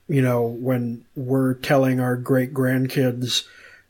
you 0.07 0.21
know, 0.21 0.43
when 0.43 1.05
we're 1.15 1.53
telling 1.53 1.99
our 1.99 2.15
great 2.15 2.53
grandkids 2.53 3.45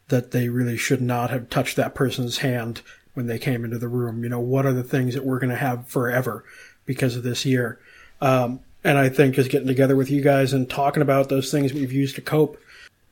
that 0.10 0.32
they 0.32 0.50
really 0.50 0.78
should 0.78 1.02
not 1.02 1.30
have 1.30 1.50
touched 1.50 1.76
that 1.78 1.96
person's 1.96 2.40
hand 2.40 2.82
when 3.14 3.28
they 3.28 3.40
came 3.40 3.64
into 3.64 3.78
the 3.78 3.88
room, 3.88 4.24
you 4.24 4.30
know, 4.30 4.40
what 4.40 4.66
are 4.66 4.74
the 4.74 4.84
things 4.84 5.14
that 5.14 5.26
we're 5.26 5.40
going 5.40 5.50
to 5.50 5.56
have 5.56 5.88
forever 5.88 6.44
because 6.86 7.16
of 7.16 7.24
this 7.24 7.46
year? 7.46 7.80
Um, 8.22 8.60
and 8.84 8.98
I 8.98 9.10
think 9.10 9.36
just 9.36 9.50
getting 9.50 9.68
together 9.68 9.96
with 9.96 10.10
you 10.10 10.22
guys 10.22 10.54
and 10.54 10.70
talking 10.70 11.02
about 11.02 11.30
those 11.30 11.52
things 11.52 11.74
we've 11.74 11.92
used 11.92 12.16
to 12.16 12.22
cope 12.22 12.60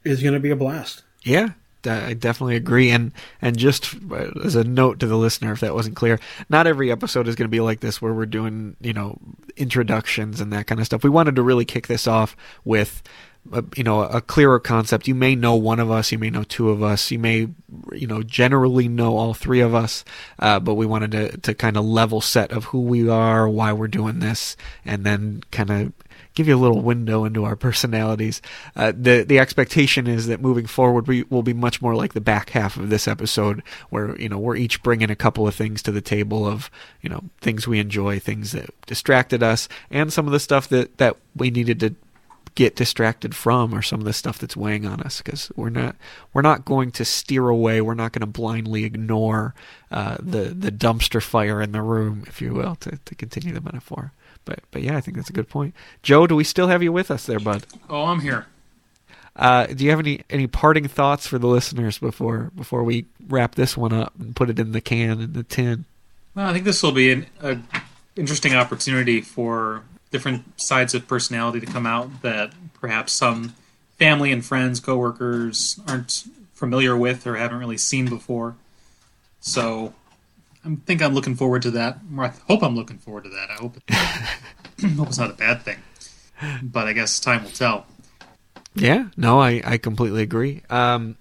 is 0.04 0.22
going 0.22 0.34
to 0.34 0.40
be 0.40 0.52
a 0.52 0.56
blast. 0.56 1.04
Yeah, 1.24 1.52
I 1.88 2.14
definitely 2.14 2.56
agree. 2.56 2.90
And 2.90 3.12
and 3.42 3.58
just 3.58 3.96
uh, 4.12 4.32
as 4.44 4.56
a 4.56 4.64
note 4.64 5.00
to 5.00 5.08
the 5.08 5.18
listener, 5.18 5.52
if 5.52 5.60
that 5.62 5.74
wasn't 5.74 5.96
clear, 5.96 6.20
not 6.50 6.68
every 6.68 6.92
episode 6.92 7.28
is 7.28 7.36
going 7.36 7.46
to 7.46 7.56
be 7.56 7.60
like 7.60 7.80
this, 7.80 8.02
where 8.02 8.14
we're 8.14 8.26
doing 8.26 8.76
you 8.82 8.94
know 8.94 9.18
introductions 9.56 10.42
and 10.42 10.52
that 10.54 10.68
kind 10.68 10.80
of 10.80 10.86
stuff. 10.86 11.04
We 11.04 11.10
wanted 11.10 11.36
to 11.36 11.44
really 11.44 11.66
kick 11.66 11.88
this 11.88 12.08
off 12.08 12.36
with. 12.64 13.02
A, 13.54 13.64
you 13.78 13.84
know 13.84 14.02
a 14.02 14.20
clearer 14.20 14.60
concept 14.60 15.08
you 15.08 15.16
may 15.16 15.34
know 15.34 15.56
one 15.56 15.80
of 15.80 15.90
us 15.90 16.12
you 16.12 16.20
may 16.20 16.30
know 16.30 16.44
two 16.44 16.70
of 16.70 16.84
us 16.84 17.12
you 17.12 17.20
may 17.20 17.48
you 17.94 18.06
know 18.06 18.22
generally 18.22 18.90
know 18.90 19.16
all 19.16 19.34
three 19.34 19.62
of 19.62 19.74
us 19.74 20.04
uh, 20.40 20.60
but 20.60 20.74
we 20.74 20.86
wanted 20.86 21.12
to, 21.12 21.38
to 21.38 21.54
kind 21.54 21.78
of 21.78 21.86
level 21.86 22.20
set 22.20 22.52
of 22.52 22.66
who 22.66 22.82
we 22.82 23.08
are 23.08 23.48
why 23.48 23.72
we're 23.72 23.88
doing 23.88 24.20
this 24.20 24.58
and 24.84 25.06
then 25.06 25.42
kind 25.52 25.70
of 25.70 25.94
give 26.38 26.48
you 26.48 26.56
a 26.56 26.58
little 26.58 26.82
window 26.82 27.26
into 27.26 27.44
our 27.44 27.56
personalities. 27.56 28.44
Uh, 28.76 28.94
the 28.96 29.24
the 29.24 29.40
expectation 29.40 30.06
is 30.06 30.28
that 30.28 30.40
moving 30.40 30.68
forward, 30.68 31.08
we 31.08 31.24
will 31.24 31.42
be 31.42 31.54
much 31.54 31.82
more 31.82 31.96
like 31.96 32.14
the 32.14 32.22
back 32.22 32.52
half 32.52 32.78
of 32.78 32.90
this 32.90 33.08
episode, 33.08 33.64
where 33.90 34.16
you 34.20 34.30
know 34.30 34.38
we're 34.38 34.56
each 34.56 34.84
bringing 34.84 35.10
a 35.10 35.16
couple 35.16 35.48
of 35.48 35.56
things 35.56 35.82
to 35.82 35.92
the 35.92 36.00
table 36.00 36.46
of 36.46 36.70
you 37.02 37.10
know 37.10 37.24
things 37.42 37.68
we 37.68 37.80
enjoy, 37.80 38.20
things 38.20 38.52
that 38.52 38.70
distracted 38.86 39.42
us, 39.42 39.68
and 39.90 40.14
some 40.14 40.28
of 40.28 40.32
the 40.32 40.40
stuff 40.40 40.70
that 40.70 40.96
that 41.00 41.18
we 41.36 41.50
needed 41.50 41.80
to 41.80 41.96
get 42.54 42.76
distracted 42.76 43.36
from 43.36 43.74
or 43.74 43.82
some 43.84 44.00
of 44.00 44.06
the 44.06 44.14
stuff 44.14 44.40
that's 44.40 44.58
weighing 44.58 44.84
on 44.84 45.00
us 45.02 45.22
because 45.22 45.52
we're 45.56 45.70
not 45.70 45.96
we're 46.34 46.42
not 46.42 46.66
going 46.66 46.90
to 46.90 47.06
steer 47.06 47.50
away 47.50 47.82
we're 47.82 47.94
not 47.94 48.12
going 48.12 48.22
to 48.22 48.26
blindly 48.26 48.84
ignore 48.84 49.54
uh, 49.92 50.18
the 50.20 50.56
the 50.56 50.72
dumpster 50.72 51.22
fire 51.22 51.62
in 51.62 51.72
the 51.72 51.84
room 51.84 52.24
if 52.26 52.42
you 52.42 52.52
will 52.52 52.74
to, 52.74 52.98
to 53.06 53.14
continue 53.14 53.54
the 53.54 53.62
metaphor 53.62 54.12
but 54.48 54.60
but 54.72 54.82
yeah 54.82 54.98
I 54.98 55.02
think 55.02 55.16
that's 55.18 55.30
a 55.30 55.34
good 55.34 55.50
point 55.50 55.76
Joe 56.02 56.26
do 56.26 56.36
we 56.36 56.44
still 56.44 56.68
have 56.70 56.82
you 56.82 56.92
with 56.92 57.12
us 57.12 57.26
there 57.28 57.40
bud 57.40 57.66
Oh, 57.90 58.06
I'm 58.06 58.22
here. 58.22 58.48
uh, 59.36 59.68
do 59.68 59.84
you 59.84 59.92
have 59.92 60.00
any 60.00 60.22
any 60.32 60.48
parting 60.48 60.88
thoughts 60.88 61.28
for 61.28 61.38
the 61.38 61.48
listeners 61.48 62.00
before 62.00 62.52
before 62.56 62.84
we 62.84 63.06
wrap 63.28 63.54
this 63.56 63.78
one 63.78 63.94
up 63.94 64.14
and 64.20 64.36
put 64.36 64.50
it 64.50 64.58
in 64.58 64.72
the 64.72 64.82
can 64.82 65.22
in 65.22 65.34
the 65.34 65.44
tin 65.44 65.86
Well, 66.34 66.48
I 66.50 66.54
think 66.54 66.66
this 66.66 66.82
will 66.82 66.92
be 66.92 67.12
an 67.12 67.26
a 67.42 67.60
interesting 68.16 68.56
opportunity 68.56 69.22
for 69.22 69.84
different 70.10 70.60
sides 70.60 70.96
of 70.96 71.08
personality 71.08 71.60
to 71.60 71.66
come 71.68 71.86
out 71.86 72.22
that 72.24 72.52
perhaps 72.80 73.12
some 73.14 73.54
family 74.00 74.32
and 74.32 74.44
friends, 74.44 74.80
coworkers 74.80 75.80
aren't 75.88 76.24
familiar 76.54 76.96
with 76.98 77.28
or 77.28 77.36
haven't 77.36 77.60
really 77.60 77.78
seen 77.78 78.08
before. 78.08 78.56
So, 79.40 79.94
I 80.66 80.76
think 80.86 81.02
I'm 81.02 81.14
looking 81.14 81.36
forward 81.36 81.62
to 81.64 81.72
that. 81.72 82.00
Or 82.16 82.26
I 82.26 82.34
hope 82.48 82.64
I'm 82.64 82.76
looking 82.76 82.98
forward 82.98 83.24
to 83.26 83.30
that. 83.30 83.50
I 83.52 83.56
hope, 83.56 83.78
it, 83.78 83.84
hope 84.98 85.08
it's 85.08 85.18
not 85.18 85.30
a 85.30 85.34
bad 85.34 85.62
thing. 85.62 85.78
But 86.62 86.88
I 86.88 86.94
guess 86.94 87.20
time 87.20 87.44
will 87.44 87.52
tell. 87.52 87.86
Yeah, 88.76 89.08
no, 89.18 89.40
I, 89.40 89.62
I 89.66 89.78
completely 89.78 90.22
agree. 90.22 90.62
Um, 90.70 91.18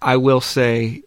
I 0.00 0.16
will 0.16 0.40
say 0.40 1.02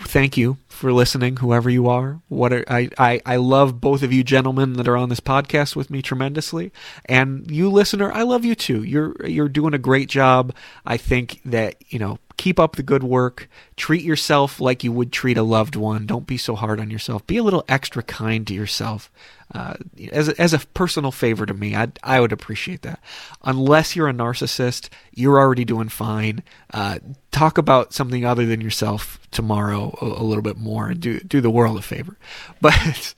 thank 0.00 0.36
you 0.36 0.58
for 0.68 0.92
listening, 0.92 1.36
whoever 1.36 1.70
you 1.70 1.88
are. 1.88 2.20
What 2.28 2.52
are, 2.52 2.64
I, 2.68 2.88
I 2.98 3.20
I 3.24 3.36
love 3.36 3.80
both 3.80 4.02
of 4.02 4.12
you 4.12 4.24
gentlemen 4.24 4.74
that 4.74 4.88
are 4.88 4.96
on 4.96 5.08
this 5.08 5.20
podcast 5.20 5.76
with 5.76 5.90
me 5.90 6.02
tremendously, 6.02 6.72
and 7.06 7.50
you 7.50 7.70
listener, 7.70 8.12
I 8.12 8.22
love 8.22 8.44
you 8.44 8.54
too. 8.54 8.82
You're 8.82 9.14
you're 9.26 9.48
doing 9.48 9.74
a 9.74 9.78
great 9.78 10.08
job. 10.08 10.54
I 10.84 10.96
think 10.96 11.40
that 11.44 11.76
you 11.88 11.98
know 11.98 12.18
keep 12.36 12.60
up 12.60 12.76
the 12.76 12.82
good 12.82 13.02
work. 13.02 13.48
Treat 13.76 14.02
yourself 14.02 14.60
like 14.60 14.84
you 14.84 14.92
would 14.92 15.12
treat 15.12 15.38
a 15.38 15.42
loved 15.42 15.76
one. 15.76 16.06
Don't 16.06 16.26
be 16.26 16.36
so 16.36 16.54
hard 16.54 16.80
on 16.80 16.90
yourself. 16.90 17.26
Be 17.26 17.36
a 17.36 17.42
little 17.42 17.64
extra 17.68 18.02
kind 18.02 18.46
to 18.46 18.54
yourself. 18.54 19.10
Uh, 19.54 19.74
as 20.10 20.28
a, 20.28 20.40
as 20.40 20.52
a 20.52 20.58
personal 20.58 21.12
favor 21.12 21.46
to 21.46 21.54
me, 21.54 21.76
I 21.76 21.88
I 22.02 22.20
would 22.20 22.32
appreciate 22.32 22.82
that. 22.82 23.00
Unless 23.44 23.94
you're 23.94 24.08
a 24.08 24.12
narcissist, 24.12 24.88
you're 25.12 25.38
already 25.38 25.64
doing 25.64 25.88
fine. 25.88 26.42
Uh, 26.74 26.98
talk 27.30 27.56
about 27.56 27.92
something 27.92 28.24
other 28.24 28.44
than 28.44 28.60
yourself 28.60 29.20
tomorrow 29.30 29.96
a, 30.00 30.04
a, 30.04 30.24
little 30.24 30.42
bit 30.42 30.56
more 30.56 30.88
and 30.88 31.00
do 31.00 31.20
do 31.20 31.40
the 31.40 31.50
world 31.50 31.78
a 31.78 31.82
favor. 31.82 32.16
But 32.60 33.14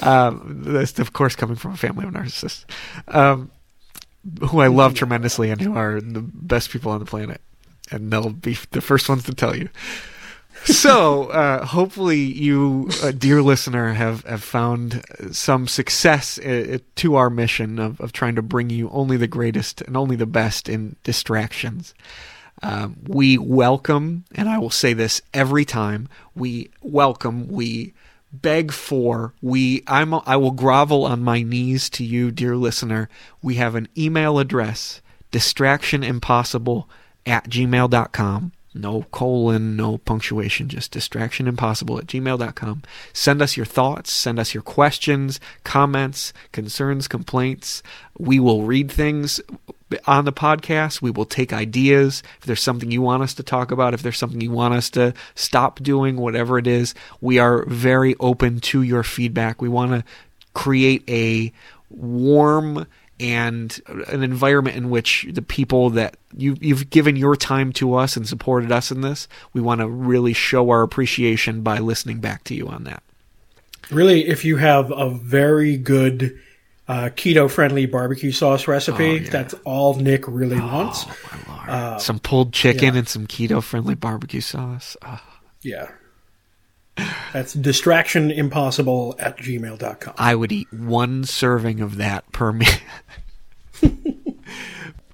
um, 0.00 0.62
that's 0.66 0.98
of 0.98 1.12
course 1.12 1.34
coming 1.34 1.56
from 1.56 1.72
a 1.72 1.76
family 1.76 2.04
of 2.06 2.12
narcissists, 2.12 2.64
um, 3.08 3.50
who 4.50 4.60
I 4.60 4.68
love 4.68 4.94
tremendously 4.94 5.50
and 5.50 5.60
who 5.60 5.74
are 5.74 6.00
the 6.00 6.20
best 6.20 6.70
people 6.70 6.92
on 6.92 7.00
the 7.00 7.06
planet, 7.06 7.40
and 7.90 8.12
they'll 8.12 8.30
be 8.30 8.58
the 8.70 8.80
first 8.80 9.08
ones 9.08 9.24
to 9.24 9.34
tell 9.34 9.56
you 9.56 9.68
so 10.66 11.26
uh, 11.26 11.64
hopefully 11.64 12.18
you, 12.20 12.88
uh, 13.02 13.12
dear 13.12 13.40
listener, 13.40 13.92
have, 13.92 14.24
have 14.24 14.42
found 14.42 15.04
some 15.30 15.68
success 15.68 16.38
uh, 16.38 16.78
to 16.96 17.14
our 17.14 17.30
mission 17.30 17.78
of, 17.78 18.00
of 18.00 18.12
trying 18.12 18.34
to 18.34 18.42
bring 18.42 18.70
you 18.70 18.88
only 18.90 19.16
the 19.16 19.28
greatest 19.28 19.80
and 19.82 19.96
only 19.96 20.16
the 20.16 20.26
best 20.26 20.68
in 20.68 20.96
distractions. 21.04 21.94
Um, 22.62 22.96
we 23.06 23.38
welcome, 23.38 24.24
and 24.34 24.48
I 24.48 24.58
will 24.58 24.70
say 24.70 24.92
this 24.92 25.20
every 25.34 25.64
time: 25.64 26.08
we 26.34 26.70
welcome, 26.80 27.48
we 27.48 27.92
beg 28.32 28.72
for, 28.72 29.34
we 29.42 29.84
I'm 29.86 30.14
I 30.14 30.36
will 30.36 30.52
grovel 30.52 31.04
on 31.04 31.22
my 31.22 31.42
knees 31.42 31.90
to 31.90 32.04
you, 32.04 32.30
dear 32.30 32.56
listener. 32.56 33.08
We 33.42 33.56
have 33.56 33.74
an 33.74 33.88
email 33.96 34.38
address: 34.38 35.02
distractionimpossible 35.32 36.86
at 37.26 37.48
gmail.com 37.48 38.52
no 38.76 39.04
colon, 39.10 39.74
no 39.76 39.98
punctuation, 39.98 40.68
just 40.68 40.92
distraction 40.92 41.48
impossible 41.48 41.98
at 41.98 42.06
gmail.com. 42.06 42.82
Send 43.12 43.42
us 43.42 43.56
your 43.56 43.66
thoughts, 43.66 44.12
send 44.12 44.38
us 44.38 44.52
your 44.52 44.62
questions, 44.62 45.40
comments, 45.64 46.32
concerns, 46.52 47.08
complaints. 47.08 47.82
We 48.18 48.38
will 48.38 48.62
read 48.62 48.90
things 48.90 49.40
on 50.06 50.24
the 50.24 50.32
podcast. 50.32 51.00
We 51.00 51.10
will 51.10 51.24
take 51.24 51.52
ideas. 51.52 52.22
If 52.40 52.46
there's 52.46 52.62
something 52.62 52.90
you 52.90 53.02
want 53.02 53.22
us 53.22 53.34
to 53.34 53.42
talk 53.42 53.70
about, 53.70 53.94
if 53.94 54.02
there's 54.02 54.18
something 54.18 54.40
you 54.40 54.50
want 54.50 54.74
us 54.74 54.90
to 54.90 55.14
stop 55.34 55.80
doing, 55.80 56.16
whatever 56.16 56.58
it 56.58 56.66
is, 56.66 56.94
we 57.20 57.38
are 57.38 57.64
very 57.66 58.14
open 58.20 58.60
to 58.60 58.82
your 58.82 59.02
feedback. 59.02 59.62
We 59.62 59.68
want 59.68 59.92
to 59.92 60.04
create 60.54 61.08
a 61.08 61.52
warm, 61.88 62.86
and 63.18 63.80
an 64.08 64.22
environment 64.22 64.76
in 64.76 64.90
which 64.90 65.26
the 65.30 65.42
people 65.42 65.90
that 65.90 66.16
you, 66.36 66.56
you've 66.60 66.90
given 66.90 67.16
your 67.16 67.36
time 67.36 67.72
to 67.74 67.94
us 67.94 68.16
and 68.16 68.28
supported 68.28 68.70
us 68.70 68.90
in 68.90 69.00
this, 69.00 69.26
we 69.52 69.60
want 69.60 69.80
to 69.80 69.88
really 69.88 70.32
show 70.32 70.70
our 70.70 70.82
appreciation 70.82 71.62
by 71.62 71.78
listening 71.78 72.20
back 72.20 72.44
to 72.44 72.54
you 72.54 72.68
on 72.68 72.84
that. 72.84 73.02
Really, 73.90 74.26
if 74.26 74.44
you 74.44 74.56
have 74.56 74.90
a 74.90 75.10
very 75.10 75.76
good 75.76 76.38
uh, 76.88 77.10
keto 77.14 77.50
friendly 77.50 77.86
barbecue 77.86 78.32
sauce 78.32 78.68
recipe, 78.68 79.04
oh, 79.04 79.14
yeah. 79.14 79.30
that's 79.30 79.54
all 79.64 79.94
Nick 79.94 80.24
really 80.26 80.58
oh, 80.58 80.66
wants. 80.66 81.06
Uh, 81.68 81.98
some 81.98 82.18
pulled 82.18 82.52
chicken 82.52 82.94
yeah. 82.94 82.98
and 83.00 83.08
some 83.08 83.26
keto 83.26 83.62
friendly 83.62 83.94
barbecue 83.94 84.40
sauce. 84.40 84.96
Oh. 85.02 85.20
Yeah. 85.62 85.88
That's 87.32 87.52
distraction 87.52 88.30
impossible 88.30 89.14
at 89.18 89.36
gmail.com. 89.38 90.14
I 90.16 90.34
would 90.34 90.52
eat 90.52 90.72
one 90.72 91.24
serving 91.24 91.80
of 91.80 91.96
that 91.96 92.30
per 92.32 92.52
meal. 92.52 92.68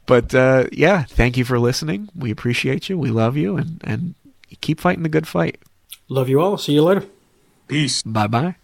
but 0.07 0.35
uh, 0.35 0.67
yeah, 0.71 1.03
thank 1.05 1.37
you 1.37 1.45
for 1.45 1.59
listening. 1.59 2.09
We 2.15 2.31
appreciate 2.31 2.89
you. 2.89 2.99
We 2.99 3.11
love 3.11 3.37
you, 3.37 3.57
and 3.57 3.81
and 3.85 4.15
keep 4.61 4.81
fighting 4.81 5.03
the 5.03 5.09
good 5.09 5.27
fight. 5.27 5.59
Love 6.09 6.29
you 6.29 6.41
all. 6.41 6.57
See 6.59 6.75
you 6.75 6.83
later. 6.83 7.05
Peace. 7.67 8.03
Bye 8.03 8.27
bye. 8.27 8.57